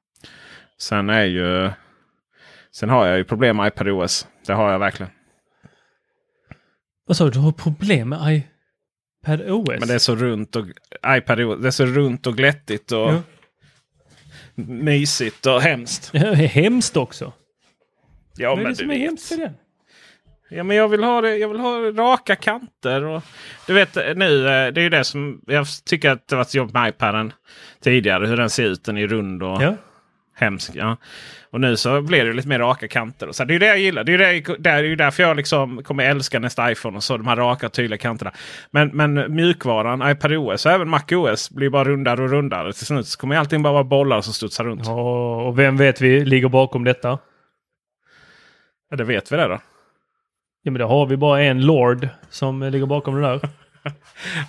Sen 0.82 1.10
är 1.10 1.24
ju... 1.26 1.70
Sen 2.76 2.90
har 2.90 3.08
jag 3.08 3.18
ju 3.18 3.24
problem 3.24 3.58
med 3.58 3.68
iPad 3.68 3.88
OS. 3.90 4.28
Det 4.48 4.54
har 4.54 4.72
jag 4.72 4.80
verkligen. 4.80 5.12
Vad 7.08 7.18
sa 7.18 7.26
du? 7.26 7.32
Du 7.32 7.40
har 7.40 7.52
problem 7.52 8.10
med 8.10 8.42
iPad 9.24 9.42
OS? 9.50 9.80
Men 9.80 9.88
det 9.88 9.94
är 9.94 10.00
så 10.00 10.16
runt 10.16 10.56
och 10.56 10.66
iPad 11.08 11.40
OS, 11.42 11.62
det 11.62 11.68
är 11.68 11.72
så 11.72 11.86
runt 11.86 12.28
och 12.28 12.38
glättigt 12.38 12.92
och 12.92 13.14
Ja. 13.14 13.22
mysigt 14.56 15.46
och 15.46 15.62
hemskt. 15.62 16.12
Det 16.12 16.18
är 16.18 16.36
hemskt 16.36 16.98
också. 16.98 17.34
Ja, 18.38 18.50
Vad 18.50 18.60
är 18.60 18.64
men 18.64 18.72
det 18.72 18.76
som 18.78 18.92
är 18.92 18.98
hemskt 18.98 19.32
med 19.32 19.40
det? 19.40 19.54
Ja, 20.54 20.64
men 20.64 20.78
jag 20.78 20.88
vill 20.88 21.04
ha 21.04 21.22
det. 21.22 21.38
Jag 21.38 21.48
vill 21.50 21.60
ha 21.60 21.80
raka 21.92 22.36
kanter. 22.36 23.04
Och, 23.04 23.24
du 23.68 23.74
vet 23.74 23.96
nu, 24.16 24.48
eh, 24.48 24.74
det 24.74 24.82
är 24.82 24.84
ju 24.84 24.90
det 24.90 25.04
som 25.04 25.42
jag 25.48 25.66
tycker 25.86 26.10
att 26.10 26.28
det 26.28 26.36
varit 26.36 26.54
jobbigt 26.54 26.74
med 26.74 26.90
iPaden 26.90 27.34
tidigare. 27.84 28.28
Hur 28.28 28.38
den 28.38 28.50
ser 28.50 28.64
ut. 28.64 28.84
Den 28.84 28.98
är 28.98 29.08
rund 29.08 29.44
och 29.44 29.62
Ja. 29.64 29.76
hemsk. 30.36 30.72
Ja. 30.74 30.98
Och 31.52 31.62
nu 31.62 31.78
så 31.78 32.02
blir 32.02 32.26
det 32.26 32.34
lite 32.34 32.48
mer 32.48 32.60
raka 32.60 32.88
kanter. 32.88 33.28
Och 33.28 33.36
så, 33.36 33.44
det 33.46 33.52
är 33.52 33.54
ju 33.56 33.60
det 33.60 33.66
jag 33.66 33.80
gillar. 33.80 34.04
Det 34.04 34.12
är 34.12 34.32
ju 34.34 34.42
det, 34.42 34.56
det 34.60 34.70
är 34.70 34.84
ju 34.84 34.96
därför 34.96 35.24
jag 35.24 35.38
liksom 35.38 35.84
kommer 35.84 36.04
älska 36.06 36.40
nästa 36.40 36.72
iPhone. 36.72 36.98
och 36.98 37.04
så 37.04 37.18
De 37.18 37.28
här 37.28 37.36
raka 37.36 37.70
tydliga 37.70 37.98
kanterna. 37.98 38.32
Men, 38.72 38.88
men 38.94 39.36
mjukvaran, 39.36 40.12
iPad 40.12 40.32
OS 40.34 40.66
och 40.66 40.72
även 40.72 40.90
Mac 40.90 41.02
OS 41.12 41.50
blir 41.50 41.70
bara 41.70 41.84
rundare 41.84 42.22
och 42.24 42.30
rundare. 42.30 42.74
Till 42.74 42.86
slut 42.86 43.08
så 43.08 43.20
kommer 43.20 43.36
allting 43.36 43.62
bara 43.64 43.74
vara 43.74 43.84
bollar 43.84 44.22
som 44.22 44.34
studsar 44.34 44.64
runt. 44.64 44.82
Ja, 44.86 45.42
och 45.44 45.60
vem 45.60 45.78
vet 45.78 46.02
vi 46.02 46.26
ligger 46.26 46.50
bakom 46.50 46.84
detta? 46.84 47.20
Ja, 48.90 48.98
det 48.98 49.04
vet 49.04 49.32
vi 49.32 49.38
det 49.38 49.48
då. 49.48 49.60
Ja, 50.64 50.72
men 50.72 50.80
då 50.80 50.88
har 50.88 51.06
vi 51.06 51.18
bara 51.18 51.42
en 51.42 51.66
Lord 51.66 52.08
som 52.30 52.62
ligger 52.64 52.86
bakom 52.86 53.16
det 53.16 53.22
där. 53.22 53.40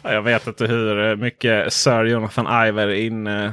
Ja, 0.02 0.12
Jag 0.12 0.22
vet 0.22 0.47
inte 0.47 0.66
hur 0.66 1.16
mycket 1.16 1.72
Sir 1.72 2.05
Jonathan 2.05 2.66
Iver 2.68 2.89
in, 2.89 3.26
eh, 3.26 3.51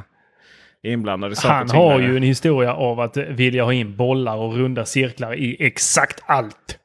inblandad 0.84 1.32
i 1.32 1.36
saker 1.36 1.56
Han 1.56 1.70
har 1.70 2.00
ju 2.00 2.18
en 2.18 2.24
historia 2.24 2.74
av 2.74 3.00
att 3.00 3.18
vilja 3.18 3.64
ha 3.64 3.74
in 3.74 3.96
bollar 3.96 4.36
och 4.38 4.54
runda 4.54 4.86
cirklar 4.86 5.34
i 5.36 5.58
exakt 5.66 6.24
allt. 6.26 6.80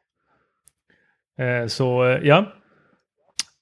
Eh, 1.38 1.66
Så 1.66 2.05
eh, 2.05 2.18
ja. 2.22 2.52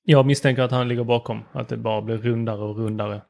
Jag 0.04 0.26
misstänker 0.26 0.62
att 0.62 0.70
han 0.70 0.88
ligger 0.88 1.04
bakom. 1.04 1.44
Att 1.52 1.68
det 1.68 1.76
bara 1.76 2.02
blir 2.02 2.18
rundare 2.18 2.58
och 2.60 2.76
rundare. 2.76 3.20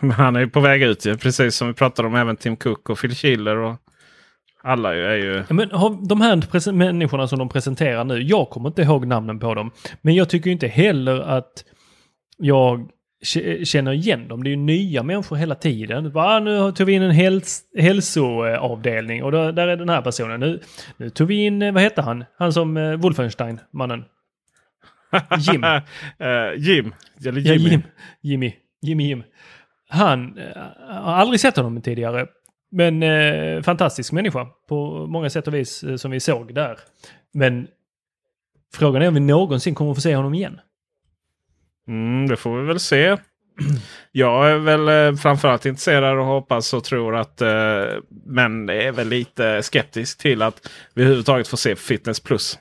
Men 0.00 0.10
han 0.10 0.36
är 0.36 0.40
ju 0.40 0.48
på 0.50 0.60
väg 0.60 0.82
ut 0.82 1.06
ju. 1.06 1.16
Precis 1.16 1.56
som 1.56 1.68
vi 1.68 1.74
pratade 1.74 2.08
om 2.08 2.14
även 2.14 2.36
Tim 2.36 2.56
Cook 2.56 2.90
och 2.90 2.98
Phil 2.98 3.14
Schiller. 3.14 3.56
Och 3.56 3.76
alla 4.64 4.94
är 4.94 5.16
ju... 5.16 5.44
Ja, 5.48 5.54
Men 5.54 5.68
de 6.08 6.20
här 6.20 6.72
människorna 6.72 7.28
som 7.28 7.38
de 7.38 7.48
presenterar 7.48 8.04
nu, 8.04 8.22
jag 8.22 8.50
kommer 8.50 8.68
inte 8.68 8.82
ihåg 8.82 9.06
namnen 9.06 9.38
på 9.38 9.54
dem. 9.54 9.70
Men 10.02 10.14
jag 10.14 10.28
tycker 10.28 10.50
inte 10.50 10.66
heller 10.66 11.20
att 11.20 11.64
jag 12.38 12.88
känner 13.64 13.92
igen 13.92 14.28
dem. 14.28 14.44
Det 14.44 14.48
är 14.48 14.50
ju 14.50 14.56
nya 14.56 15.02
människor 15.02 15.36
hela 15.36 15.54
tiden. 15.54 16.12
Bara, 16.12 16.40
nu 16.40 16.72
tog 16.72 16.86
vi 16.86 16.92
in 16.92 17.02
en 17.02 17.10
häls 17.10 17.62
hälsoavdelning 17.78 19.24
och 19.24 19.32
då, 19.32 19.50
där 19.52 19.68
är 19.68 19.76
den 19.76 19.88
här 19.88 20.02
personen. 20.02 20.40
Nu, 20.40 20.60
nu 20.96 21.10
tog 21.10 21.28
vi 21.28 21.44
in, 21.44 21.62
eh, 21.62 21.72
vad 21.72 21.82
heter 21.82 22.02
han? 22.02 22.24
Han 22.38 22.52
som 22.52 22.76
uh, 22.76 22.96
Wolfenstein-mannen. 22.96 24.04
Jim. 25.38 25.64
Eh, 25.64 25.78
Jim. 26.56 26.94
Eller 27.26 27.40
Ja, 27.40 27.54
Jimmy. 27.54 27.70
Jim. 27.70 27.82
Jimmy. 28.22 28.52
Jimmy 28.82 29.08
Jim. 29.08 29.22
Han 29.88 30.38
eh, 30.38 30.62
har 30.88 31.14
aldrig 31.14 31.40
sett 31.40 31.56
honom 31.56 31.82
tidigare. 31.82 32.26
Men 32.74 33.02
eh, 33.02 33.62
fantastisk 33.62 34.12
människa 34.12 34.46
på 34.68 35.06
många 35.06 35.30
sätt 35.30 35.46
och 35.46 35.54
vis 35.54 35.82
eh, 35.82 35.96
som 35.96 36.10
vi 36.10 36.20
såg 36.20 36.54
där. 36.54 36.78
Men 37.32 37.68
frågan 38.74 39.02
är 39.02 39.08
om 39.08 39.14
vi 39.14 39.20
någonsin 39.20 39.74
kommer 39.74 39.90
att 39.90 39.96
få 39.96 40.00
se 40.00 40.16
honom 40.16 40.34
igen. 40.34 40.60
Mm, 41.88 42.28
det 42.28 42.36
får 42.36 42.60
vi 42.60 42.66
väl 42.66 42.80
se. 42.80 43.16
Jag 44.12 44.50
är 44.50 44.58
väl 44.58 44.88
eh, 44.88 45.16
framförallt 45.16 45.66
intresserad 45.66 46.18
och 46.18 46.24
hoppas 46.24 46.74
och 46.74 46.84
tror 46.84 47.16
att 47.16 47.40
eh, 47.40 47.84
men 48.26 48.68
är 48.68 48.92
väl 48.92 49.08
lite 49.08 49.62
skeptisk 49.62 50.18
till 50.18 50.42
att 50.42 50.70
vi 50.94 51.02
överhuvudtaget 51.02 51.48
får 51.48 51.56
se 51.56 51.76
Fitness 51.76 52.20
Plus. 52.20 52.58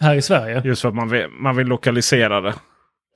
Här 0.00 0.14
i 0.14 0.22
Sverige? 0.22 0.62
Just 0.64 0.82
för 0.82 0.88
att 0.88 0.94
man 0.94 1.08
vill, 1.08 1.28
man 1.28 1.56
vill 1.56 1.66
lokalisera 1.66 2.40
det. 2.40 2.54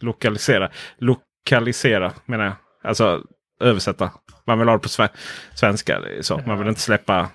Lokalisera. 0.00 0.70
Lokalisera 0.98 2.12
menar 2.26 2.44
jag. 2.44 2.54
Alltså 2.84 3.22
översätta. 3.60 4.10
Man 4.50 4.58
vill 4.58 4.68
ha 4.68 4.74
det 4.74 4.82
på 4.82 4.88
sve- 4.88 5.08
svenska. 5.54 6.02
Så. 6.20 6.40
Man 6.46 6.58
vill 6.58 6.68
inte 6.68 6.80
släppa 6.80 7.30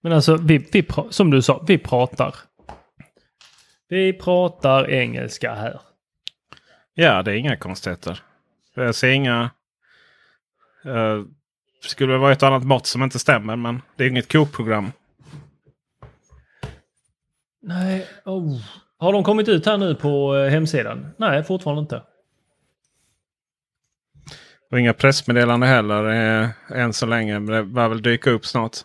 Men 0.00 0.12
alltså, 0.12 0.36
vi, 0.36 0.58
vi 0.72 0.86
som 1.10 1.30
du 1.30 1.42
sa, 1.42 1.64
vi 1.66 1.78
pratar. 1.78 2.34
Vi 3.88 4.12
pratar 4.12 4.90
engelska 4.90 5.54
här. 5.54 5.80
Ja, 6.94 7.22
det 7.22 7.30
är 7.32 7.34
inga 7.34 7.56
konstigheter. 7.56 8.22
Jag 8.74 8.94
ser 8.94 9.10
inga... 9.10 9.50
Uh, 10.86 11.24
skulle 11.82 12.12
det 12.12 12.18
vara 12.18 12.32
ett 12.32 12.42
annat 12.42 12.64
mått 12.64 12.86
som 12.86 13.02
inte 13.02 13.18
stämmer, 13.18 13.56
men 13.56 13.82
det 13.96 14.04
är 14.04 14.08
inget 14.08 14.32
kokprogram. 14.32 14.92
Nej, 17.62 18.06
oh. 18.24 18.60
Har 18.98 19.12
de 19.12 19.24
kommit 19.24 19.48
ut 19.48 19.66
här 19.66 19.78
nu 19.78 19.94
på 19.94 20.36
eh, 20.36 20.50
hemsidan? 20.50 21.06
Nej, 21.16 21.44
fortfarande 21.44 21.80
inte. 21.80 22.02
Och 24.70 24.80
inga 24.80 24.92
pressmeddelanden 24.92 25.68
heller 25.68 26.04
eh, 26.42 26.48
än 26.80 26.92
så 26.92 27.06
länge. 27.06 27.40
Men 27.40 27.54
det 27.54 27.62
bör 27.64 27.88
väl 27.88 28.02
dyka 28.02 28.30
upp 28.30 28.46
snart. 28.46 28.76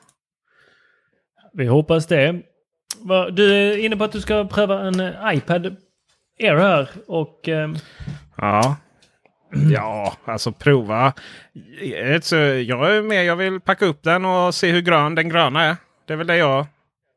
Vi 1.54 1.66
hoppas 1.66 2.08
det. 2.08 2.42
Du 3.32 3.54
är 3.54 3.78
inne 3.78 3.98
på 3.98 4.04
att 4.04 4.12
du 4.12 4.22
ska 4.22 4.46
pröva 4.46 4.82
en 4.82 5.00
eh, 5.00 5.14
iPad 5.34 5.76
Air 6.40 6.56
här 6.56 6.90
och... 7.08 7.48
ehm, 7.48 7.76
Ja. 8.38 8.76
Ja, 9.72 10.14
alltså 10.26 10.52
prova. 10.52 11.14
Jag 11.82 12.96
är 12.96 13.02
med. 13.02 13.26
Jag 13.26 13.36
vill 13.36 13.60
packa 13.60 13.86
upp 13.86 14.04
den 14.04 14.26
och 14.26 14.56
se 14.56 14.72
hur 14.72 14.82
grön 14.82 15.16
den 15.16 15.30
gröna 15.30 15.64
är. 15.64 15.76
Det 16.08 16.14
är 16.14 16.18
väl 16.18 16.28
det 16.28 16.38
jag 16.38 16.66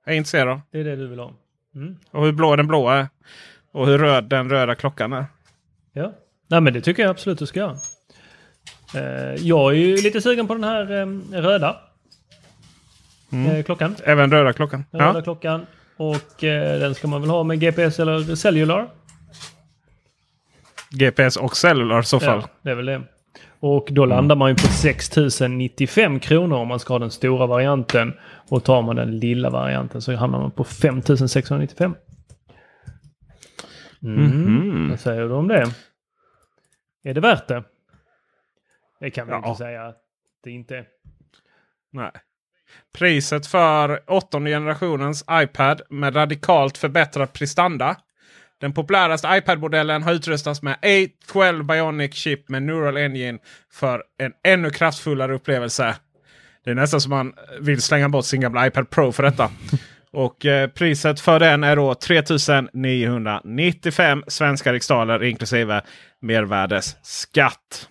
är 0.07 0.15
intresserad 0.15 0.49
av. 0.49 0.61
Det 0.71 0.81
är 0.81 0.85
det 0.85 0.97
du 0.97 1.09
vill 1.09 1.19
ha. 1.19 1.33
Mm. 1.75 1.97
Och 2.11 2.25
hur 2.25 2.33
blå 2.33 2.57
den 2.57 2.67
blåa 2.67 2.95
är. 2.95 3.09
Och 3.73 3.87
hur 3.87 3.99
röd 3.99 4.25
den 4.25 4.51
röda 4.51 4.75
klockan 4.75 5.13
är. 5.13 5.25
Ja. 5.93 6.13
Nej 6.49 6.61
men 6.61 6.73
det 6.73 6.81
tycker 6.81 7.03
jag 7.03 7.11
absolut 7.11 7.39
du 7.39 7.47
ska 7.47 7.61
göra. 7.61 7.77
Eh, 8.95 9.35
jag 9.47 9.71
är 9.73 9.77
ju 9.77 9.97
lite 9.97 10.21
sugen 10.21 10.47
på 10.47 10.55
den 10.55 10.65
här 10.65 10.93
eh, 11.01 11.07
röda 11.43 11.77
Mm. 13.33 13.51
eh, 13.57 13.63
klockan. 13.65 13.97
Även 14.05 14.31
röda 14.31 14.53
klockan. 14.53 14.85
Den 14.91 15.01
röda 15.01 15.19
Ja. 15.19 15.23
klockan. 15.23 15.67
Och 15.97 16.35
den 16.41 16.95
ska 16.95 17.09
man 17.09 17.21
väl 17.21 17.31
ha 17.31 17.43
med 17.45 17.61
GPS 17.61 18.01
eller 18.01 18.35
cellular. 18.35 18.89
GPS 20.91 21.37
och 21.37 21.57
cellular 21.57 22.01
i 22.01 22.05
så 22.05 22.21
fall. 22.21 22.41
Ja, 22.41 22.49
det 22.63 22.71
är 22.71 22.75
väl 22.75 22.87
det. 22.87 23.03
Och 23.61 23.89
då 23.91 24.05
landar 24.07 24.37
man 24.37 24.49
ju 24.51 24.55
på 24.55 24.61
6095 24.67 26.21
kronor 26.21 26.57
om 26.57 26.69
man 26.69 26.81
ska 26.81 26.95
ha 26.95 26.99
den 26.99 27.11
stora 27.11 27.47
varianten. 27.47 28.15
Och 28.49 28.65
tar 28.65 28.83
man 28.83 28.97
den 28.97 29.19
lilla 29.19 29.51
varianten 29.51 30.03
så 30.03 30.15
hamnar 30.15 30.41
man 30.41 30.51
på 30.51 30.65
5695. 30.65 31.95
Mm. 34.03 34.25
Mhm. 34.25 34.91
Vad 34.91 35.01
säger 35.01 35.23
du 35.23 35.33
om 35.33 35.49
det? 35.49 35.67
Är 37.05 37.15
det 37.15 37.21
värt 37.21 37.49
det? 37.49 37.65
Det 39.01 39.11
kan 39.11 39.27
vi 39.27 39.33
Ja. 39.33 39.49
inte 39.49 39.59
säga 39.59 39.83
att 39.87 39.97
det 40.45 40.51
inte 40.51 40.77
är. 40.77 40.85
Nej. 41.93 42.11
Priset 42.99 43.47
för 43.47 44.01
åttonde 44.07 44.51
generationens 44.51 45.25
iPad 45.31 45.83
med 45.91 46.17
radikalt 46.17 46.79
förbättrad 46.79 47.33
prestanda. 47.33 47.97
Den 48.61 48.73
populäraste 48.73 49.29
iPad-modellen 49.33 50.03
har 50.03 50.13
utrustats 50.13 50.63
med 50.63 50.77
A12 50.83 51.63
Bionic 51.63 52.15
Chip 52.15 52.49
med 52.49 52.63
Neural 52.63 52.97
Engine 52.97 53.39
för 53.73 54.03
en 54.19 54.33
ännu 54.45 54.71
kraftfullare 54.71 55.35
upplevelse. 55.35 55.97
Det 56.65 56.71
är 56.71 56.75
nästan 56.75 57.01
som 57.01 57.11
man 57.11 57.35
vill 57.61 57.83
slänga 57.83 58.09
bort 58.09 58.25
sin 58.25 58.41
gamla 58.41 58.67
iPad 58.67 58.91
Pro 58.91 59.13
för 59.13 59.23
detta. 59.23 59.51
Och 60.13 60.47
eh, 60.47 60.69
priset 60.71 61.21
för 61.21 61.41
den 61.41 61.65
är 61.65 61.77
då 61.77 61.95
3995 61.95 64.25
svenska 64.27 64.73
riksdaler 64.73 65.23
inklusive 65.25 65.83
mervärdesskatt. 66.21 67.89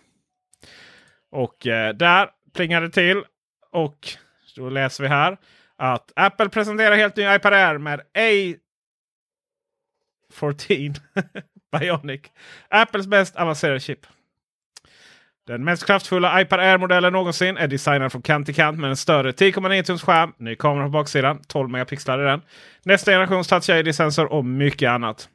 Och 1.34 1.68
eh, 1.68 1.93
där 1.93 2.30
plingar 2.55 2.81
det 2.81 2.89
till. 2.89 3.23
Och 3.72 4.07
då 4.55 4.69
läser 4.69 5.03
vi 5.03 5.10
här 5.10 5.38
att 5.76 6.11
Apple 6.15 6.49
presenterar 6.49 6.95
helt 6.95 7.15
ny 7.15 7.35
iPad 7.35 7.53
Air 7.53 7.77
med 7.77 8.01
A14 10.31 10.99
Bionic. 11.80 12.22
Apples 12.69 13.07
mest 13.07 13.35
avancerade 13.35 13.80
chip. 13.80 13.99
Den 15.47 15.64
mest 15.64 15.85
kraftfulla 15.85 16.41
iPad 16.41 16.60
Air-modellen 16.60 17.14
någonsin 17.14 17.57
är 17.57 17.68
designad 17.68 18.11
från 18.11 18.22
kant 18.22 18.45
till 18.45 18.55
kant 18.55 18.80
med 18.80 18.89
en 18.89 18.97
större 18.97 19.31
10,9 19.31 19.84
tums 19.84 20.03
skärm, 20.03 20.34
ny 20.38 20.55
kamera 20.55 20.84
på 20.84 20.89
baksidan, 20.89 21.41
12 21.47 21.69
megapixlar 21.69 22.22
i 22.22 22.26
den, 22.26 22.41
nästa 22.84 23.11
generations 23.11 23.47
Touch 23.47 23.69
ID-sensor 23.69 24.26
och 24.26 24.45
mycket 24.45 24.89
annat. 24.89 25.30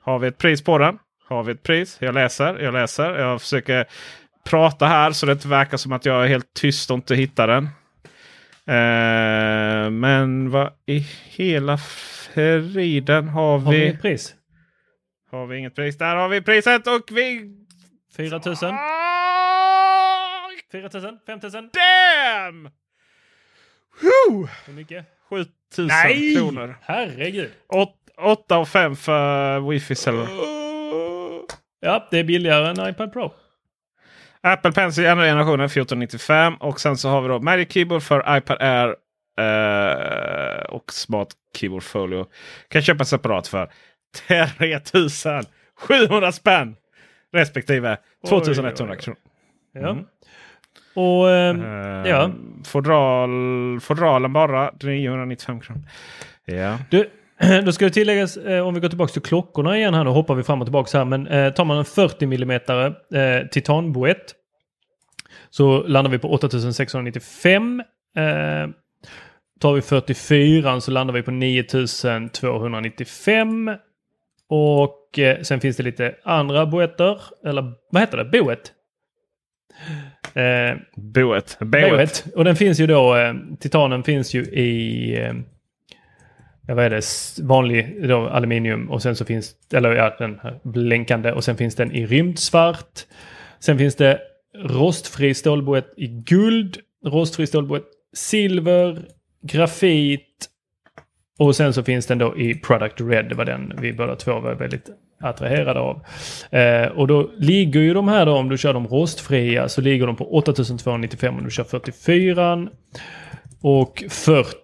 Har 0.00 0.18
vi 0.18 0.28
ett 0.28 0.38
pris 0.38 0.64
på 0.64 0.78
den? 0.78 0.98
Har 1.30 1.42
vi 1.42 1.52
ett 1.52 1.62
pris? 1.62 1.96
Jag 2.00 2.14
läser, 2.14 2.58
jag 2.58 2.72
läser. 2.74 3.18
Jag 3.18 3.40
försöker 3.40 3.86
prata 4.44 4.86
här 4.86 5.12
så 5.12 5.26
det 5.26 5.32
inte 5.32 5.48
verkar 5.48 5.76
som 5.76 5.92
att 5.92 6.04
jag 6.04 6.24
är 6.24 6.28
helt 6.28 6.54
tyst 6.54 6.90
och 6.90 6.94
inte 6.94 7.14
hittar 7.14 7.48
den. 7.48 7.64
Eh, 8.66 9.90
men 9.90 10.50
vad 10.50 10.72
i 10.86 11.06
hela 11.24 11.78
friden 11.78 13.28
har 13.28 13.58
vi? 13.58 13.64
Har 13.64 13.72
vi 13.72 13.88
ett 13.88 14.02
pris? 14.02 14.34
Har 15.30 15.46
vi 15.46 15.56
inget 15.56 15.74
pris? 15.74 15.98
Där 15.98 16.16
har 16.16 16.28
vi 16.28 16.42
priset 16.42 16.86
och 16.86 17.08
vi... 17.10 17.56
4000? 18.16 18.74
4000? 20.72 21.18
5000? 21.26 21.70
Damn! 21.72 22.70
Whew! 24.00 24.48
Hur 24.66 24.72
mycket? 24.72 25.06
7000 25.28 25.86
Nej! 25.86 26.34
kronor. 26.36 26.78
Herregud! 26.82 27.50
8 28.16 28.58
och 28.58 28.68
5 28.68 28.96
för 28.96 29.60
wifi 29.70 29.94
cellular. 29.94 30.59
Ja, 31.80 32.08
det 32.10 32.18
är 32.18 32.24
billigare 32.24 32.68
än 32.68 32.88
iPad 32.90 33.12
Pro. 33.12 33.32
Apple 34.42 34.72
Pencil 34.72 35.06
andra 35.06 35.24
generationen 35.24 35.66
1495. 35.66 36.54
Och 36.54 36.80
sen 36.80 36.96
så 36.96 37.08
har 37.08 37.22
vi 37.22 37.28
då 37.28 37.40
Magic 37.40 37.72
Keyboard 37.72 38.02
för 38.02 38.36
iPad 38.36 38.56
Air. 38.60 38.94
eh, 39.40 40.60
och 40.64 40.92
Smart 40.92 41.28
Keyboard 41.56 41.82
Folio. 41.82 42.26
Kan 42.68 42.82
köpa 42.82 43.04
separat 43.04 43.48
för 43.48 43.70
3700 44.28 46.32
spänn. 46.32 46.76
Respektive 47.32 47.96
Oj, 48.22 48.28
2100 48.28 48.84
oj, 48.84 48.90
oj. 48.98 49.04
kronor. 49.04 49.18
Ja. 49.72 49.90
Mm. 49.90 50.04
Och 50.94 51.30
ehm, 51.30 51.62
Eh, 51.62 52.10
ja. 52.10 52.30
Fodral, 52.64 53.30
fodralen 53.80 54.32
bara 54.32 54.70
995 54.82 55.60
kronor. 55.60 55.82
Ja. 56.44 56.78
Du, 56.90 57.10
då 57.64 57.72
ska 57.72 57.84
det 57.84 57.90
tilläggas, 57.90 58.36
eh, 58.36 58.66
om 58.66 58.74
vi 58.74 58.80
går 58.80 58.88
tillbaka 58.88 59.12
till 59.12 59.22
klockorna 59.22 59.78
igen 59.78 59.94
här, 59.94 60.04
nu 60.04 60.10
hoppar 60.10 60.34
vi 60.34 60.42
fram 60.42 60.60
och 60.60 60.66
tillbaka 60.66 60.98
här, 60.98 61.04
men 61.04 61.26
eh, 61.26 61.52
tar 61.52 61.64
man 61.64 61.78
en 61.78 61.84
40 61.84 62.24
mm 62.24 62.50
eh, 62.50 62.60
titanboett 63.50 64.34
så 65.50 65.82
landar 65.82 66.10
vi 66.10 66.18
på 66.18 66.32
8695. 66.32 67.82
Eh, 68.16 68.68
tar 69.60 69.72
vi 69.72 69.82
44 69.82 70.80
så 70.80 70.90
landar 70.90 71.14
vi 71.14 71.22
på 71.22 71.30
9295. 71.30 73.70
Och 74.48 75.18
eh, 75.18 75.40
sen 75.42 75.60
finns 75.60 75.76
det 75.76 75.82
lite 75.82 76.14
andra 76.24 76.66
boetter, 76.66 77.20
eller 77.44 77.72
vad 77.90 78.02
heter 78.02 78.16
det? 78.16 78.24
Boet? 78.24 78.72
Eh, 80.34 80.76
Boet. 80.96 81.58
Boet. 81.60 82.24
Och 82.36 82.44
den 82.44 82.56
finns 82.56 82.80
ju 82.80 82.86
då, 82.86 83.16
eh, 83.16 83.34
titanen 83.60 84.02
finns 84.02 84.34
ju 84.34 84.42
i 84.42 85.14
eh, 85.22 85.32
ja, 86.66 86.74
vad 86.74 86.84
är 86.84 86.90
det, 86.90 87.04
vanlig 87.42 88.08
då, 88.08 88.28
aluminium 88.28 88.90
och 88.90 89.02
sen 89.02 89.16
så 89.16 89.24
finns, 89.24 89.54
eller 89.72 89.92
ja, 89.92 90.16
den 90.18 90.38
här 90.42 90.60
blänkande 90.62 91.32
och 91.32 91.44
sen 91.44 91.56
finns 91.56 91.74
den 91.74 91.92
i 91.92 92.06
rymdsvart. 92.06 93.06
Sen 93.60 93.78
finns 93.78 93.94
det 93.94 94.20
rostfri 94.56 95.34
stålboett 95.34 95.94
i 95.96 96.06
guld, 96.06 96.78
rostfri 97.06 97.46
stålboett 97.46 97.86
silver, 98.14 99.02
grafit 99.42 100.48
och 101.38 101.56
sen 101.56 101.72
så 101.72 101.82
finns 101.82 102.06
den 102.06 102.18
då 102.18 102.38
i 102.38 102.54
Product 102.54 103.00
Red. 103.00 103.28
Det 103.28 103.34
var 103.34 103.44
den 103.44 103.72
vi 103.80 103.92
båda 103.92 104.16
två 104.16 104.40
var 104.40 104.54
väldigt 104.54 104.90
attraherade 105.20 105.80
av. 105.80 106.04
Eh, 106.50 106.86
och 106.86 107.06
då 107.06 107.30
ligger 107.36 107.80
ju 107.80 107.94
de 107.94 108.08
här 108.08 108.26
då, 108.26 108.32
om 108.32 108.48
du 108.48 108.58
kör 108.58 108.74
de 108.74 108.88
rostfria, 108.88 109.68
så 109.68 109.80
ligger 109.80 110.06
de 110.06 110.16
på 110.16 110.34
8295 110.34 111.38
om 111.38 111.44
du 111.44 111.50
kör 111.50 111.64
44. 111.64 112.68
Och 113.62 114.04
40 114.08 114.56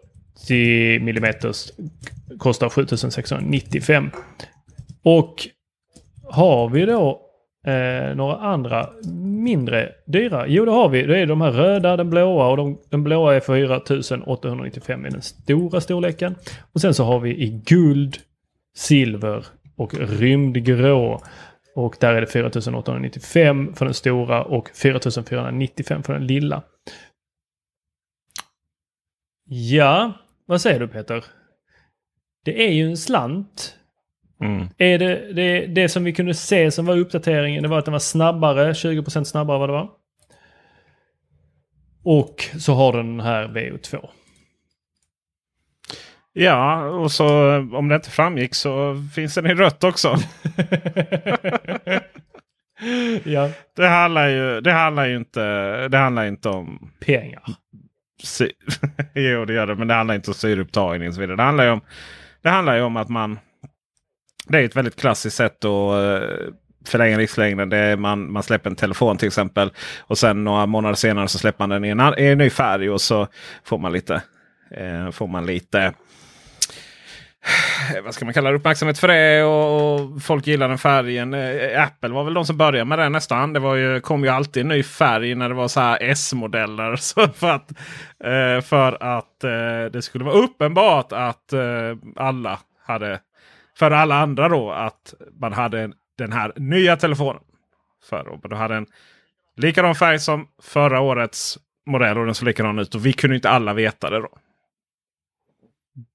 mm 0.51 1.15
kostar 2.39 2.69
7695. 2.69 4.11
Och 5.03 5.49
har 6.25 6.69
vi 6.69 6.87
då 6.87 7.21
eh, 7.67 8.17
några 8.17 8.37
andra 8.37 8.91
mindre 9.23 9.93
dyra? 10.07 10.47
Jo, 10.49 10.65
det 10.65 10.71
har 10.71 10.89
vi. 10.89 11.03
Det 11.03 11.19
är 11.19 11.27
de 11.27 11.41
här 11.41 11.53
röda, 11.53 11.97
den 11.97 12.11
blåa 12.11 12.49
och 12.49 12.57
de, 12.57 12.79
den 12.91 13.05
blåa 13.05 13.35
är 13.35 13.41
4895 13.41 15.07
i 15.07 15.11
den 15.11 15.23
stora 15.23 15.81
storleken. 15.81 16.35
Och 16.73 16.81
sen 16.81 16.95
så 16.95 17.05
har 17.05 17.21
vi 17.21 17.31
i 17.31 17.63
guld, 17.67 18.17
silver 18.77 19.47
och 19.77 19.95
rymdgrå. 19.95 21.21
Och 21.75 21.97
där 22.01 22.15
är 22.15 22.21
det 22.21 22.27
4895 22.27 23.75
för 23.75 23.85
den 23.85 23.95
stora 23.95 24.43
och 24.45 24.71
4495 24.75 26.03
för 26.03 26.13
den 26.13 26.27
lilla. 26.27 26.63
Ja, 29.49 30.13
vad 30.47 30.61
säger 30.61 30.81
du 30.81 30.89
Peter? 30.89 31.25
Det 32.45 32.67
är 32.67 32.73
ju 32.73 32.87
en 32.87 32.97
slant. 32.97 33.77
Mm. 34.41 34.69
Är 34.79 34.99
det, 34.99 35.33
det 35.33 35.67
det 35.67 35.89
som 35.89 36.05
vi 36.05 36.13
kunde 36.13 36.35
se 36.35 36.71
som 36.71 36.87
var 36.87 36.97
uppdateringen, 36.97 37.63
det 37.63 37.69
var 37.69 37.79
att 37.79 37.85
den 37.85 37.93
var 37.93 37.99
snabbare, 37.99 38.73
20% 38.73 39.25
snabbare 39.25 39.59
vad 39.59 39.69
det 39.69 39.73
var. 39.73 39.91
Och 42.03 42.45
så 42.59 42.75
har 42.75 42.93
den 42.93 43.21
här 43.21 43.49
VO2. 43.49 44.09
Ja, 46.33 46.85
och 46.85 47.13
så 47.13 47.57
om 47.57 47.89
det 47.89 47.95
inte 47.95 48.11
framgick 48.11 48.55
så 48.55 48.95
finns 49.15 49.35
den 49.35 49.47
i 49.47 49.55
rött 49.55 49.85
också. 49.85 50.09
ja. 53.25 53.51
Det 53.77 53.87
handlar 53.87 54.29
ju, 54.29 54.61
det 54.61 54.73
handlar 54.73 55.07
ju 55.07 55.17
inte, 55.17 55.43
det 55.89 55.99
handlar 55.99 56.27
inte 56.27 56.49
om 56.49 56.93
pengar. 57.01 57.43
Sy 58.27 58.51
jo, 59.15 59.45
det 59.45 59.53
gör 59.53 59.67
det. 59.67 59.75
Men 59.75 59.89
det 59.89 59.95
handlar 59.95 60.15
inte 60.15 60.31
om 60.31 60.35
syreupptagning 60.35 61.09
och 61.09 61.15
så 61.15 61.21
vidare. 61.21 61.37
Det 61.37 61.43
handlar 61.43 61.65
ju 61.65 61.71
om, 61.71 61.81
det 62.43 62.49
handlar 62.49 62.77
ju 62.77 62.83
om 62.83 62.97
att 62.97 63.09
man... 63.09 63.39
Det 64.49 64.59
är 64.59 64.65
ett 64.65 64.77
väldigt 64.77 64.97
klassiskt 64.97 65.37
sätt 65.37 65.65
att 65.65 65.93
eh, 66.05 66.53
förlänga 66.87 67.19
livslängden. 67.19 67.69
Det 67.69 67.77
är 67.77 67.97
man, 67.97 68.33
man 68.33 68.43
släpper 68.43 68.71
en 68.71 68.77
telefon 68.77 69.17
till 69.17 69.27
exempel. 69.27 69.73
Och 69.99 70.19
sen 70.19 70.45
några 70.45 70.67
månader 70.67 70.95
senare 70.95 71.29
så 71.29 71.39
släpper 71.39 71.67
man 71.67 71.69
den 71.69 71.85
i 71.85 71.89
en, 71.89 72.19
i 72.19 72.27
en 72.27 72.39
ny 72.39 72.51
färg. 72.51 72.91
Och 72.91 73.01
så 73.01 73.29
får 73.65 73.79
man 73.79 73.93
lite, 73.93 74.23
eh, 74.71 75.11
får 75.11 75.27
man 75.27 75.47
lite 75.47 75.93
Eh, 77.95 78.03
vad 78.03 78.15
ska 78.15 78.25
man 78.25 78.35
kalla 78.35 78.51
det, 78.51 78.57
uppmärksamhet 78.57 78.99
för 78.99 79.09
det 79.09 79.45
och, 79.45 79.95
och 79.95 80.23
folk 80.23 80.47
gillar 80.47 80.69
den 80.69 80.79
färgen. 80.79 81.35
Eh, 81.35 81.51
eh, 81.51 81.83
Apple 81.83 82.09
var 82.09 82.25
väl 82.25 82.35
de 82.35 82.47
som 82.47 82.57
började 82.57 82.85
med 82.85 82.99
det 82.99 83.09
nästan. 83.09 83.53
Det 83.53 83.61
var 83.61 83.75
ju, 83.75 84.01
kom 84.01 84.25
ju 84.25 84.31
alltid 84.31 84.61
en 84.61 84.69
ny 84.69 84.83
färg 84.83 85.35
när 85.35 85.49
det 85.49 85.55
var 85.55 85.69
så 85.69 85.81
här 85.81 85.99
S-modeller. 86.01 86.97
Så 87.07 87.29
för 87.29 87.51
att, 87.51 87.73
för 88.67 89.03
att 89.03 89.41
det 89.93 90.03
skulle 90.03 90.25
vara 90.25 90.35
uppenbart 90.35 91.13
att 91.13 91.53
alla 92.17 92.59
hade, 92.87 93.21
för 93.79 93.91
alla 93.91 94.15
andra 94.15 94.49
då, 94.49 94.71
att 94.71 95.15
man 95.41 95.53
hade 95.53 95.91
den 96.19 96.33
här 96.33 96.53
nya 96.57 96.97
telefonen. 96.97 97.43
För, 98.11 98.39
då 98.49 98.57
hade 98.57 98.75
en 98.75 98.87
likadan 99.57 99.95
färg 99.95 100.19
som 100.19 100.49
förra 100.63 101.01
årets 101.01 101.59
modell 101.87 102.19
och 102.19 102.27
den 102.27 102.35
såg 102.35 102.47
likadan 102.47 102.79
ut. 102.79 102.95
Och 102.95 103.07
vi 103.07 103.13
kunde 103.13 103.37
inte 103.37 103.51
alla 103.51 103.73
veta 103.73 104.11
det 104.11 104.21
då. 104.21 104.29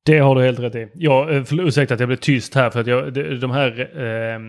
Det 0.05 0.19
har 0.19 0.35
du 0.35 0.41
helt 0.41 0.59
rätt 0.59 0.75
i. 0.75 0.87
Jag, 0.93 1.35
eh, 1.35 1.43
för, 1.43 1.67
ursäkta 1.67 1.93
att 1.93 1.99
jag 1.99 2.09
blev 2.09 2.17
tyst 2.17 2.55
här 2.55 2.69
för 2.69 2.79
att 2.79 2.87
jag, 2.87 3.13
de, 3.39 3.51
här 3.51 3.79
eh, 4.01 4.39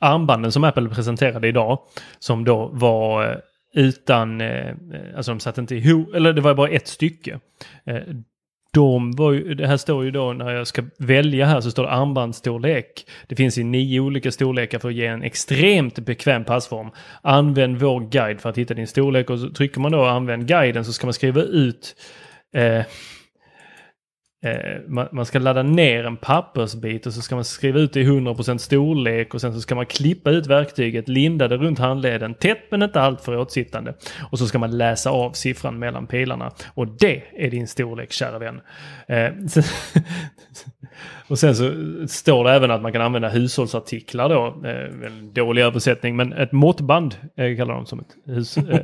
armbanden 0.00 0.52
som 0.52 0.64
Apple 0.64 0.88
presenterade 0.88 1.48
idag 1.48 1.78
som 2.18 2.44
då 2.44 2.70
var 2.72 3.30
eh, 3.30 3.36
utan, 3.74 4.40
eh, 4.40 4.68
eh, 4.68 4.74
alltså 5.16 5.32
de 5.32 5.40
satt 5.40 5.58
inte 5.58 5.74
ihop, 5.74 6.14
eller 6.14 6.32
det 6.32 6.40
var 6.40 6.54
bara 6.54 6.68
ett 6.68 6.88
stycke. 6.88 7.40
Eh, 7.86 8.02
de 8.74 9.12
var 9.12 9.32
ju, 9.32 9.54
det 9.54 9.66
här 9.66 9.76
står 9.76 10.04
ju 10.04 10.10
då 10.10 10.32
när 10.32 10.50
jag 10.50 10.66
ska 10.66 10.82
välja 10.98 11.46
här 11.46 11.60
så 11.60 11.70
står 11.70 11.82
det 11.82 11.90
armbandsstorlek. 11.90 13.06
Det 13.26 13.36
finns 13.36 13.58
i 13.58 13.64
nio 13.64 14.00
olika 14.00 14.32
storlekar 14.32 14.78
för 14.78 14.88
att 14.88 14.94
ge 14.94 15.06
en 15.06 15.22
extremt 15.22 15.98
bekväm 15.98 16.44
passform. 16.44 16.90
Använd 17.22 17.76
vår 17.76 18.00
guide 18.00 18.40
för 18.40 18.50
att 18.50 18.58
hitta 18.58 18.74
din 18.74 18.86
storlek 18.86 19.30
och 19.30 19.38
så 19.38 19.50
trycker 19.50 19.80
man 19.80 19.92
då 19.92 20.04
använd 20.04 20.48
guiden 20.48 20.84
så 20.84 20.92
ska 20.92 21.06
man 21.06 21.14
skriva 21.14 21.42
ut 21.42 21.94
Eh, 22.54 22.84
Eh, 24.44 24.80
man, 25.12 25.26
ska 25.26 25.38
ladda 25.38 25.62
ner 25.62 26.04
en 26.04 26.16
pappersbit 26.16 27.06
och 27.06 27.14
så 27.14 27.22
ska 27.22 27.34
man 27.34 27.44
skriva 27.44 27.78
ut 27.78 27.92
det 27.92 28.00
i 28.00 28.04
100% 28.04 28.58
storlek 28.58 29.34
och 29.34 29.40
sen 29.40 29.54
så 29.54 29.60
ska 29.60 29.74
man 29.74 29.86
klippa 29.86 30.30
ut 30.30 30.46
verktyget, 30.46 31.08
linda 31.08 31.48
det 31.48 31.56
runt 31.56 31.78
handleden, 31.78 32.34
tätt 32.34 32.58
men 32.70 32.82
inte 32.82 33.00
alltför 33.00 33.36
åtsittande. 33.36 33.94
Och 34.30 34.38
så 34.38 34.46
ska 34.46 34.58
man 34.58 34.78
läsa 34.78 35.10
av 35.10 35.32
siffran 35.32 35.78
mellan 35.78 36.06
pilarna. 36.06 36.50
Och 36.74 36.88
det 36.88 37.22
är 37.36 37.50
din 37.50 37.68
storlek, 37.68 38.12
kära 38.12 38.38
vän. 38.38 38.60
Eh, 39.08 39.30
och 41.32 41.38
sen 41.38 41.56
så 41.56 41.72
står 42.08 42.44
det 42.44 42.50
även 42.50 42.70
att 42.70 42.82
man 42.82 42.92
kan 42.92 43.02
använda 43.02 43.28
hushållsartiklar 43.28 44.28
då. 44.28 44.68
Eh, 44.68 45.06
en 45.06 45.32
dålig 45.32 45.62
översättning, 45.62 46.16
men 46.16 46.32
ett 46.32 46.52
måttband 46.52 47.14
eh, 47.36 47.56
kallar 47.56 47.74
de 47.74 47.86
som 47.86 48.00
ett 48.00 48.06
hus, 48.26 48.56
eh, 48.56 48.64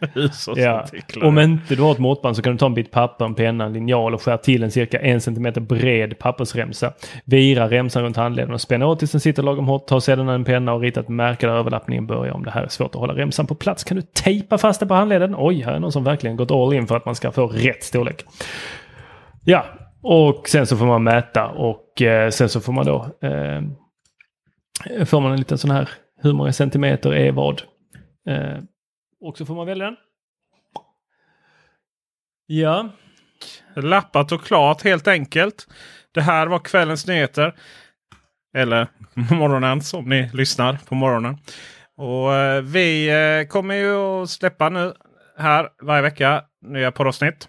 Ja. 0.00 0.06
Hushållsartiklar. 0.14 1.26
Om 1.26 1.38
inte 1.38 1.74
du 1.74 1.82
har 1.82 1.92
ett 1.92 1.98
måttband 1.98 2.36
så 2.36 2.42
kan 2.42 2.52
du 2.52 2.58
ta 2.58 2.66
en 2.66 2.74
bit 2.74 2.90
papper, 2.90 3.24
en 3.24 3.34
penna, 3.34 3.64
en 3.64 3.72
linjal 3.72 4.14
och 4.14 4.22
skära 4.22 4.38
till 4.38 4.62
en 4.62 4.70
cirka 4.70 5.00
en 5.00 5.20
centimeter 5.20 5.60
bred 5.60 6.18
pappersremsa. 6.18 6.92
Vira 7.24 7.68
remsan 7.68 8.02
runt 8.02 8.16
handleden 8.16 8.54
och 8.54 8.60
spänna 8.60 8.86
åt 8.86 8.98
tills 8.98 9.12
den 9.12 9.20
sitter 9.20 9.42
lagom 9.42 9.66
hårt. 9.66 9.86
Ta 9.86 10.00
sedan 10.00 10.28
en 10.28 10.44
penna 10.44 10.72
och 10.72 10.80
rita 10.80 11.00
ett 11.00 11.08
märke 11.08 11.46
där 11.46 11.54
överlappningen 11.54 12.06
börjar. 12.06 12.34
Om 12.34 12.44
det 12.44 12.50
här 12.50 12.62
är 12.62 12.68
svårt 12.68 12.94
att 12.94 13.00
hålla 13.00 13.14
remsan 13.14 13.46
på 13.46 13.54
plats 13.54 13.84
kan 13.84 13.96
du 13.96 14.02
tejpa 14.02 14.58
fast 14.58 14.80
det 14.80 14.86
på 14.86 14.94
handleden. 14.94 15.34
Oj, 15.38 15.62
här 15.62 15.72
är 15.72 15.78
någon 15.78 15.92
som 15.92 16.04
verkligen 16.04 16.36
gått 16.36 16.50
all 16.50 16.72
in 16.72 16.86
för 16.86 16.96
att 16.96 17.04
man 17.04 17.14
ska 17.14 17.32
få 17.32 17.46
rätt 17.46 17.84
storlek. 17.84 18.24
Ja, 19.44 19.64
och 20.02 20.48
sen 20.48 20.66
så 20.66 20.76
får 20.76 20.86
man 20.86 21.04
mäta 21.04 21.48
och 21.48 22.02
eh, 22.02 22.30
sen 22.30 22.48
så 22.48 22.60
får 22.60 22.72
man 22.72 22.86
då 22.86 23.10
eh, 23.22 23.62
får 25.04 25.20
man 25.20 25.32
en 25.32 25.38
liten 25.38 25.58
sån 25.58 25.70
här 25.70 25.88
hur 26.22 26.32
många 26.32 26.52
centimeter 26.52 27.14
är 27.14 27.32
vad. 27.32 27.62
Eh, 28.28 28.58
och 29.20 29.38
så 29.38 29.46
får 29.46 29.54
man 29.54 29.66
välja 29.66 29.84
den. 29.84 29.96
Ja. 32.46 32.88
Lappat 33.76 34.32
och 34.32 34.44
klart 34.44 34.82
helt 34.82 35.08
enkelt. 35.08 35.66
Det 36.14 36.20
här 36.20 36.46
var 36.46 36.58
kvällens 36.58 37.06
nyheter. 37.06 37.54
Eller 38.56 38.86
morgonens 39.14 39.94
om 39.94 40.08
ni 40.08 40.30
lyssnar 40.32 40.78
på 40.88 40.94
morgonen. 40.94 41.38
Och 41.96 42.34
eh, 42.34 42.62
Vi 42.62 43.08
eh, 43.08 43.48
kommer 43.48 43.74
ju 43.74 43.94
att 43.94 44.30
släppa 44.30 44.68
nu 44.68 44.92
här 45.38 45.68
varje 45.82 46.02
vecka 46.02 46.44
nya 46.62 46.92
poddavsnitt. 46.92 47.48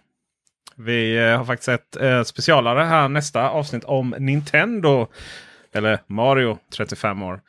Vi 0.76 1.18
eh, 1.18 1.38
har 1.38 1.46
faktiskt 1.46 1.70
ett 1.70 1.96
eh, 1.96 2.24
specialare 2.24 2.84
här 2.84 3.08
nästa 3.10 3.50
avsnitt 3.50 3.84
om 3.84 4.16
Nintendo. 4.20 5.08
Eller 5.76 6.00
Mario 6.08 6.58
35 6.78 7.24
år. 7.24 7.42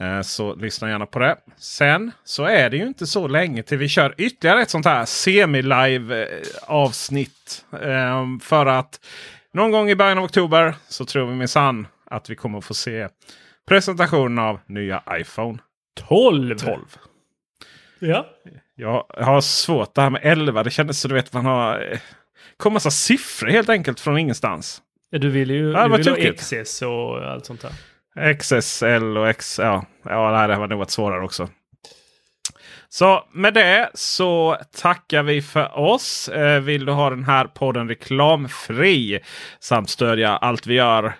Eh, 0.00 0.20
Så 0.22 0.54
lyssna 0.54 0.90
gärna 0.90 1.06
på 1.06 1.18
det. 1.18 1.36
Sen 1.56 2.12
så 2.24 2.44
är 2.44 2.70
det 2.70 2.76
ju 2.76 2.86
inte 2.86 3.06
så 3.06 3.28
länge 3.28 3.62
till 3.62 3.78
vi 3.78 3.88
kör 3.88 4.14
ytterligare 4.18 4.62
ett 4.62 4.70
sånt 4.70 4.86
här 4.86 5.04
semi-live 5.04 6.28
avsnitt. 6.66 7.64
Eh, 7.82 8.24
För 8.42 8.66
att 8.66 9.00
någon 9.52 9.70
gång 9.70 9.90
i 9.90 9.96
början 9.96 10.18
av 10.18 10.24
oktober 10.24 10.74
så 10.88 11.04
tror 11.04 11.26
vi 11.26 11.34
minsann 11.34 11.86
att 12.10 12.30
vi 12.30 12.36
kommer 12.36 12.58
att 12.58 12.64
få 12.64 12.74
se 12.74 13.08
presentationen 13.68 14.38
av 14.38 14.60
nya 14.66 15.02
iPhone 15.12 15.58
12. 16.08 16.58
12. 16.58 16.78
Ja. 17.98 18.26
Jag 18.74 19.04
har 19.18 19.40
svårt 19.40 19.94
det 19.94 20.02
här 20.02 20.10
med 20.10 20.20
11. 20.24 20.62
Det 20.62 20.70
kändes 20.70 21.00
så 21.00 21.08
du 21.08 21.14
vet 21.14 21.32
man 21.32 21.44
har... 21.46 21.98
kom 22.60 22.72
massa 22.72 22.90
siffror 22.90 23.48
helt 23.48 23.68
enkelt 23.68 24.00
från 24.00 24.18
ingenstans. 24.18 24.82
Ja, 25.10 25.18
du 25.18 25.30
vill 25.30 25.50
ju 25.50 25.72
Ja, 25.72 25.88
du 25.88 26.12
vill 26.12 26.26
ha. 26.26 26.32
XS 26.32 26.82
och 26.82 27.30
allt 27.30 27.46
sånt 27.46 27.64
där. 28.14 28.34
XSL 28.34 29.16
och 29.16 29.28
X... 29.28 29.58
Ja, 29.62 29.84
ja 30.04 30.30
det 30.30 30.36
här 30.36 30.58
var 30.58 30.68
nog 30.68 30.78
varit 30.78 30.90
svårare 30.90 31.24
också. 31.24 31.48
Så 32.88 33.24
med 33.32 33.54
det 33.54 33.90
så 33.94 34.56
tackar 34.76 35.22
vi 35.22 35.42
för 35.42 35.78
oss. 35.78 36.28
Eh, 36.28 36.60
vill 36.60 36.84
du 36.84 36.92
ha 36.92 37.10
den 37.10 37.24
här 37.24 37.44
podden 37.44 37.88
reklamfri 37.88 39.20
samt 39.60 39.90
stödja 39.90 40.36
allt 40.36 40.66
vi 40.66 40.74
gör 40.74 41.14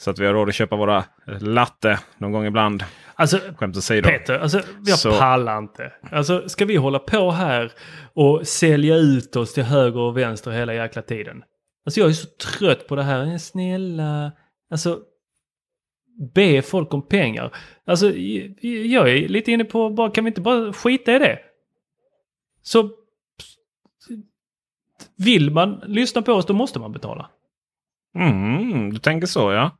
så 0.00 0.10
att 0.10 0.18
vi 0.18 0.26
har 0.26 0.34
råd 0.34 0.48
att 0.48 0.54
köpa 0.54 0.76
våra 0.76 1.04
latte 1.40 1.98
någon 2.18 2.32
gång 2.32 2.46
ibland. 2.46 2.84
Alltså, 3.20 3.38
Skämt 3.56 3.76
åsido. 3.76 4.08
Peter, 4.08 4.38
alltså, 4.38 4.62
jag 4.86 4.98
Så- 4.98 5.18
pallar 5.18 5.58
inte. 5.58 5.92
Alltså, 6.12 6.48
ska 6.48 6.64
vi 6.64 6.76
hålla 6.76 6.98
på 6.98 7.30
här 7.30 7.72
och 8.14 8.46
sälja 8.46 8.96
ut 8.96 9.36
oss 9.36 9.54
till 9.54 9.62
höger 9.62 10.00
och 10.00 10.16
vänster 10.16 10.50
hela 10.50 10.74
jäkla 10.74 11.02
tiden? 11.02 11.42
Alltså 11.86 12.00
jag 12.00 12.08
är 12.08 12.12
så 12.12 12.26
trött 12.58 12.86
på 12.88 12.96
det 12.96 13.02
här. 13.02 13.38
Snälla, 13.38 14.32
alltså 14.70 15.00
be 16.34 16.62
folk 16.62 16.94
om 16.94 17.08
pengar. 17.08 17.54
Alltså 17.86 18.06
jag 18.62 19.10
är 19.10 19.28
lite 19.28 19.52
inne 19.52 19.64
på, 19.64 19.90
bara, 19.90 20.10
kan 20.10 20.24
vi 20.24 20.28
inte 20.28 20.40
bara 20.40 20.72
skita 20.72 21.16
i 21.16 21.18
det? 21.18 21.38
Så 22.62 22.90
vill 25.16 25.50
man 25.50 25.82
lyssna 25.86 26.22
på 26.22 26.32
oss 26.32 26.46
då 26.46 26.52
måste 26.52 26.78
man 26.78 26.92
betala. 26.92 27.30
Mm, 28.14 28.92
du 28.92 28.98
tänker 28.98 29.26
så 29.26 29.52
ja. 29.52 29.76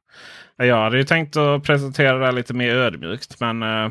Jag 0.66 0.76
hade 0.76 0.98
ju 0.98 1.04
tänkt 1.04 1.36
att 1.36 1.62
presentera 1.62 2.18
det 2.18 2.24
här 2.24 2.32
lite 2.32 2.54
mer 2.54 2.74
ödmjukt. 2.74 3.40
Men 3.40 3.62
eh, 3.62 3.90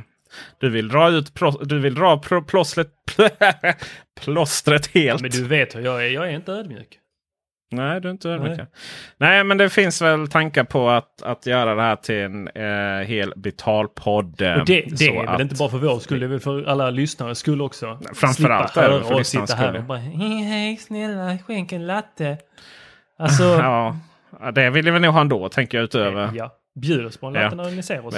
du 0.60 0.70
vill 0.70 0.88
dra 0.88 1.10
ut 1.10 1.32
du 1.62 1.80
vill 1.80 1.96
dra 1.96 2.18
pro- 2.20 2.42
plåstret, 2.44 2.88
plåstret 4.22 4.88
helt. 4.88 5.22
Men 5.22 5.30
du 5.32 5.48
vet 5.48 5.76
hur 5.76 5.82
jag 5.82 6.06
är, 6.06 6.10
jag 6.10 6.28
är 6.28 6.32
inte 6.32 6.52
ödmjuk. 6.52 6.88
Nej, 7.72 8.02
du 8.02 8.08
är 8.08 8.12
inte 8.12 8.30
ödmjuk. 8.30 8.58
Nej. 8.58 8.68
Nej. 9.18 9.44
Men 9.44 9.58
det 9.58 9.70
finns 9.70 10.02
väl 10.02 10.28
tankar 10.28 10.64
på 10.64 10.90
att, 10.90 11.22
att 11.22 11.46
göra 11.46 11.76
det 11.76 11.82
här 11.82 11.96
till 11.96 12.16
en 12.16 12.48
eh, 12.48 13.06
hel 13.08 13.34
betalpodd. 13.36 14.42
eh, 14.42 14.54
Och 14.60 14.66
det, 14.66 14.82
det 14.98 15.08
är 15.08 15.20
väl 15.20 15.28
att- 15.28 15.42
inte 15.42 15.56
bara 15.56 15.70
för 15.70 15.78
vår 15.78 16.00
skull, 16.00 16.20
det 16.20 16.26
är 16.26 16.28
väl 16.28 16.40
för 16.40 16.64
alla 16.64 16.90
lyssnares 16.90 17.38
skull 17.40 17.62
också. 17.62 18.00
framförallt 18.16 18.78
är 18.78 18.90
det 18.90 19.04
för 19.04 19.16
lyssnarnas 19.18 19.50
sitta 19.50 19.56
här 19.62 19.78
och 19.78 19.84
bara 19.84 19.98
hej, 19.98 20.44
hej 20.44 20.78
snälla 20.78 21.38
skänk 21.48 21.72
en 21.72 21.88
latte. 21.88 22.38
Alltså, 23.20 23.44
ja, 24.40 24.52
det 24.52 24.70
vill 24.70 24.92
vi 24.92 25.00
nog 25.00 25.14
ha 25.14 25.22
ändå, 25.22 25.50
tänker 25.50 25.78
jag 25.78 25.84
utöver. 25.86 26.30
ja, 26.36 26.56
bjud 26.76 27.06
oss 27.06 27.18
på 27.18 27.28
en 27.28 27.34
Ja. 27.34 27.50
när 27.50 27.72
ni 27.72 27.84
ser 27.84 28.06
oss. 28.06 28.16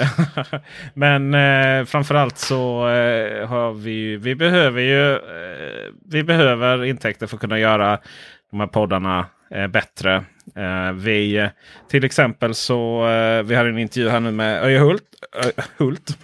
Men 0.94 1.34
eh, 1.34 1.84
framförallt 1.84 2.38
så 2.38 2.88
eh, 2.88 3.48
har 3.48 3.72
vi, 3.72 4.16
vi 4.16 4.34
behöver 4.34 4.80
ju 4.80 5.12
eh, 5.12 5.92
vi 6.10 6.22
behöver 6.24 6.84
intäkter 6.84 7.26
för 7.26 7.36
att 7.36 7.40
kunna 7.40 7.58
göra 7.58 7.98
de 8.50 8.60
här 8.60 8.66
poddarna 8.66 9.26
eh, 9.50 9.66
bättre. 9.66 10.24
Eh, 10.56 10.92
vi, 10.92 11.48
till 11.90 12.04
exempel 12.04 12.54
så 12.54 13.08
eh, 13.08 13.42
vi 13.42 13.54
hade 13.54 13.68
en 13.68 13.78
intervju 13.78 14.08
här 14.08 14.20
nu 14.20 14.30
med 14.30 14.62
Öje 14.64 14.78
Hult. 14.78 15.02
Ö, 15.44 15.62
Hult. 15.76 16.18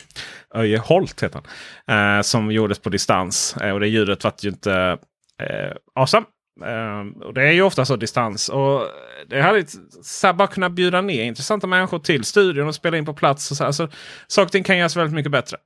Öje 0.55 0.79
Holt 0.79 1.23
heter 1.23 1.41
han. 1.87 2.17
Eh, 2.19 2.23
som 2.23 2.51
gjordes 2.53 2.79
på 2.79 2.89
distans. 2.91 3.57
Och 3.73 3.81
det 3.81 3.89
ljudet 3.89 4.25
var 4.25 4.33
ju 4.41 4.49
inte 4.49 4.99
eh, 5.43 5.73
awesome. 5.95 6.27
Ehm, 6.67 7.13
och 7.13 7.35
det 7.35 7.43
är 7.43 7.53
ju 7.53 7.63
ofta 7.63 7.85
så 7.85 7.97
distans. 7.97 8.49
Och 8.49 8.83
det 9.29 9.43
hade 9.43 9.65
så 10.03 10.33
bara 10.33 10.49
kunna 10.49 10.71
bjuda 10.71 11.01
ner 11.01 11.25
intressanta 11.25 11.67
människor 11.67 11.99
till 11.99 12.25
studion 12.25 12.69
och 12.69 12.75
spela 12.75 12.97
in 12.97 13.05
på 13.05 13.15
plats. 13.15 13.51
Och 13.51 13.57
så 13.57 13.65
här. 13.65 13.73
Så, 13.73 13.89
saker 14.27 14.47
och 14.47 14.53
ting 14.53 14.65
kan 14.65 14.79
göras 14.79 14.97
väldigt 14.97 15.15
mycket 15.15 15.33
bättre. 15.33 15.57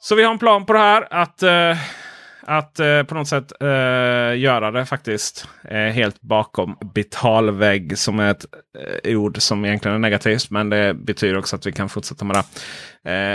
Så 0.00 0.14
vi 0.14 0.24
har 0.24 0.32
en 0.32 0.38
plan 0.38 0.66
på 0.66 0.72
det 0.72 0.78
här. 0.78 1.08
Att, 1.10 1.42
uh, 1.42 1.78
att 2.42 2.80
uh, 2.80 3.02
på 3.02 3.14
något 3.14 3.28
sätt 3.28 3.52
uh, 3.62 4.38
göra 4.38 4.70
det 4.70 4.86
faktiskt. 4.86 5.48
Helt 5.68 6.20
bakom 6.20 6.76
betalvägg 6.94 7.98
som 7.98 8.20
är 8.20 8.30
ett 8.30 8.46
ord 9.04 9.42
som 9.42 9.64
egentligen 9.64 9.94
är 9.94 9.98
negativt. 9.98 10.50
Men 10.50 10.70
det 10.70 10.94
betyder 10.94 11.38
också 11.38 11.56
att 11.56 11.66
vi 11.66 11.72
kan 11.72 11.88
fortsätta 11.88 12.24
med 12.24 12.36
det. 12.36 12.44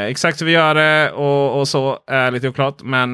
Exakt 0.10 0.42
hur 0.42 0.46
vi 0.46 0.52
gör 0.52 0.76
det 0.76 1.12
och, 1.12 1.60
och 1.60 1.68
så 1.68 2.00
är 2.08 2.32
lite 2.32 2.50
oklart. 2.50 2.82
Men 2.84 3.14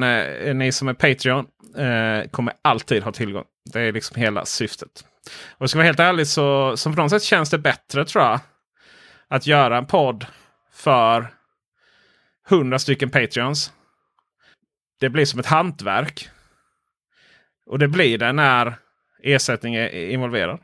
ni 0.58 0.72
som 0.72 0.88
är 0.88 0.94
Patreon 0.94 1.46
eh, 1.78 2.28
kommer 2.30 2.54
alltid 2.62 3.02
ha 3.02 3.12
tillgång. 3.12 3.44
Det 3.72 3.80
är 3.80 3.92
liksom 3.92 4.20
hela 4.20 4.44
syftet. 4.44 5.04
Och 5.48 5.70
ska 5.70 5.78
vara 5.78 5.86
helt 5.86 6.00
ärlig 6.00 6.26
så, 6.26 6.76
så 6.76 6.92
på 6.92 7.02
något 7.02 7.10
sätt 7.10 7.22
känns 7.22 7.50
det 7.50 7.58
bättre 7.58 8.04
tror 8.04 8.24
jag. 8.24 8.40
Att 9.28 9.46
göra 9.46 9.78
en 9.78 9.86
podd 9.86 10.26
för 10.72 11.34
100 12.50 12.78
stycken 12.78 13.10
Patreons. 13.10 13.72
Det 15.00 15.08
blir 15.08 15.24
som 15.24 15.40
ett 15.40 15.46
hantverk. 15.46 16.28
Och 17.66 17.78
det 17.78 17.88
blir 17.88 18.18
det 18.18 18.32
när 18.32 18.74
ersättning 19.22 19.74
är 19.74 20.10
involverad. 20.10 20.60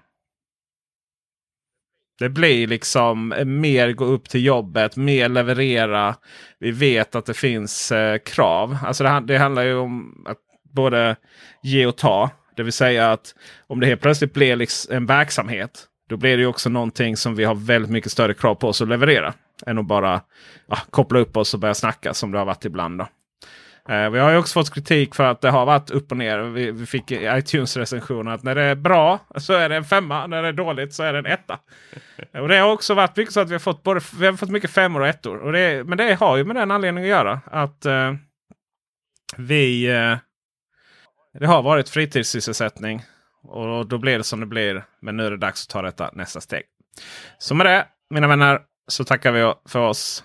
Det 2.19 2.29
blir 2.29 2.67
liksom 2.67 3.33
eh, 3.33 3.45
mer 3.45 3.93
gå 3.93 4.05
upp 4.05 4.29
till 4.29 4.45
jobbet, 4.45 4.97
mer 4.97 5.29
leverera. 5.29 6.17
Vi 6.59 6.71
vet 6.71 7.15
att 7.15 7.27
det 7.27 7.35
finns 7.35 7.93
eh, 7.93 8.19
krav. 8.19 8.79
Alltså 8.85 9.05
det, 9.05 9.21
det 9.21 9.39
handlar 9.39 9.63
ju 9.63 9.75
om 9.75 10.25
att 10.29 10.39
både 10.75 11.17
ge 11.63 11.87
och 11.87 11.97
ta. 11.97 12.31
Det 12.57 12.63
vill 12.63 12.73
säga 12.73 13.13
att 13.13 13.35
om 13.67 13.81
det 13.81 13.87
helt 13.87 14.01
plötsligt 14.01 14.35
blir 14.35 14.57
liksom 14.57 14.97
en 14.97 15.07
verksamhet. 15.07 15.89
Då 16.09 16.17
blir 16.17 16.37
det 16.37 16.47
också 16.47 16.69
någonting 16.69 17.17
som 17.17 17.35
vi 17.35 17.45
har 17.45 17.55
väldigt 17.55 17.91
mycket 17.91 18.13
större 18.13 18.35
krav 18.35 18.55
på 18.55 18.69
oss 18.69 18.83
att 18.83 18.89
leverera. 18.89 19.35
Än 19.67 19.79
att 19.79 19.87
bara 19.87 20.21
ja, 20.67 20.79
koppla 20.91 21.19
upp 21.19 21.37
oss 21.37 21.55
och 21.55 21.61
börja 21.61 21.75
snacka 21.75 22.15
som 22.15 22.33
det 22.33 22.39
har 22.39 22.45
varit 22.45 22.65
ibland. 22.65 22.99
Då. 22.99 23.07
Eh, 23.89 24.11
vi 24.11 24.19
har 24.19 24.31
ju 24.31 24.37
också 24.37 24.61
fått 24.61 24.75
kritik 24.75 25.15
för 25.15 25.25
att 25.25 25.41
det 25.41 25.51
har 25.51 25.67
varit 25.67 25.91
upp 25.91 26.11
och 26.11 26.17
ner. 26.17 26.39
Vi, 26.39 26.71
vi 26.71 26.87
fick 26.87 27.11
i 27.11 27.27
iTunes-recensioner 27.27 28.31
att 28.31 28.43
när 28.43 28.55
det 28.55 28.63
är 28.63 28.75
bra 28.75 29.19
så 29.37 29.53
är 29.53 29.69
det 29.69 29.77
en 29.77 29.85
femma. 29.85 30.27
När 30.27 30.43
det 30.43 30.49
är 30.49 30.53
dåligt 30.53 30.95
så 30.95 31.03
är 31.03 31.13
det 31.13 31.19
en 31.19 31.27
etta. 31.27 31.59
Eh, 32.33 32.41
och 32.41 32.49
det 32.49 32.57
har 32.57 32.73
också 32.73 32.95
varit 32.95 33.17
mycket 33.17 33.35
så 33.35 33.41
att 33.41 33.49
vi 33.49 33.55
har 33.55 33.59
fått, 33.59 33.83
både, 33.83 34.01
vi 34.19 34.27
har 34.27 34.33
fått 34.33 34.51
mycket 34.51 34.71
femmor 34.71 35.01
och 35.01 35.07
ettor. 35.07 35.37
Och 35.37 35.53
det, 35.53 35.87
men 35.87 35.99
det 35.99 36.15
har 36.15 36.37
ju 36.37 36.45
med 36.45 36.57
den 36.57 36.71
anledningen 36.71 37.11
att 37.11 37.19
göra. 37.19 37.41
Att 37.47 37.87
eh, 37.87 38.15
vi... 39.37 39.91
Eh, 39.91 40.17
det 41.41 41.47
har 41.47 41.63
varit 41.63 41.89
fritidssysselsättning. 41.89 43.03
Och 43.43 43.87
då 43.87 43.99
blir 43.99 44.19
det 44.19 44.25
som 44.25 44.41
det 44.41 44.47
blir. 44.47 44.85
Men 45.01 45.17
nu 45.17 45.27
är 45.27 45.31
det 45.31 45.37
dags 45.37 45.65
att 45.65 45.69
ta 45.69 45.83
detta 45.83 46.11
nästa 46.13 46.41
steg. 46.41 46.63
Så 47.39 47.55
med 47.55 47.67
det, 47.67 47.87
mina 48.11 48.29
vänner, 48.29 48.61
så 48.89 49.05
tackar 49.05 49.33
vi 49.33 49.53
för 49.69 49.81
oss. 49.81 50.25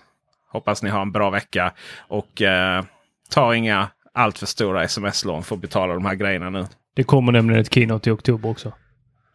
Hoppas 0.52 0.82
ni 0.82 0.90
har 0.90 1.02
en 1.02 1.12
bra 1.12 1.30
vecka. 1.30 1.72
Och 1.98 2.42
eh, 2.42 2.84
ta 3.30 3.54
inga 3.54 3.90
alltför 4.14 4.46
stora 4.46 4.84
sms-lån 4.84 5.42
för 5.42 5.54
att 5.54 5.60
betala 5.60 5.94
de 5.94 6.06
här 6.06 6.14
grejerna 6.14 6.50
nu. 6.50 6.66
Det 6.94 7.04
kommer 7.04 7.32
nämligen 7.32 7.60
ett 7.60 7.74
keynote 7.74 8.10
i 8.10 8.12
oktober 8.12 8.48
också. 8.48 8.72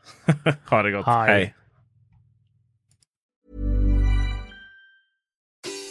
ha 0.69 0.83
det 0.83 0.91
gott. 0.91 1.05
Hej. 1.05 1.27
Hej. 1.27 1.55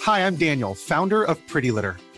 Hi, 0.06 0.20
I'm 0.20 0.36
Daniel, 0.36 0.74
founder 0.88 1.30
of 1.30 1.38
Pretty 1.52 1.72
Litter. 1.72 1.94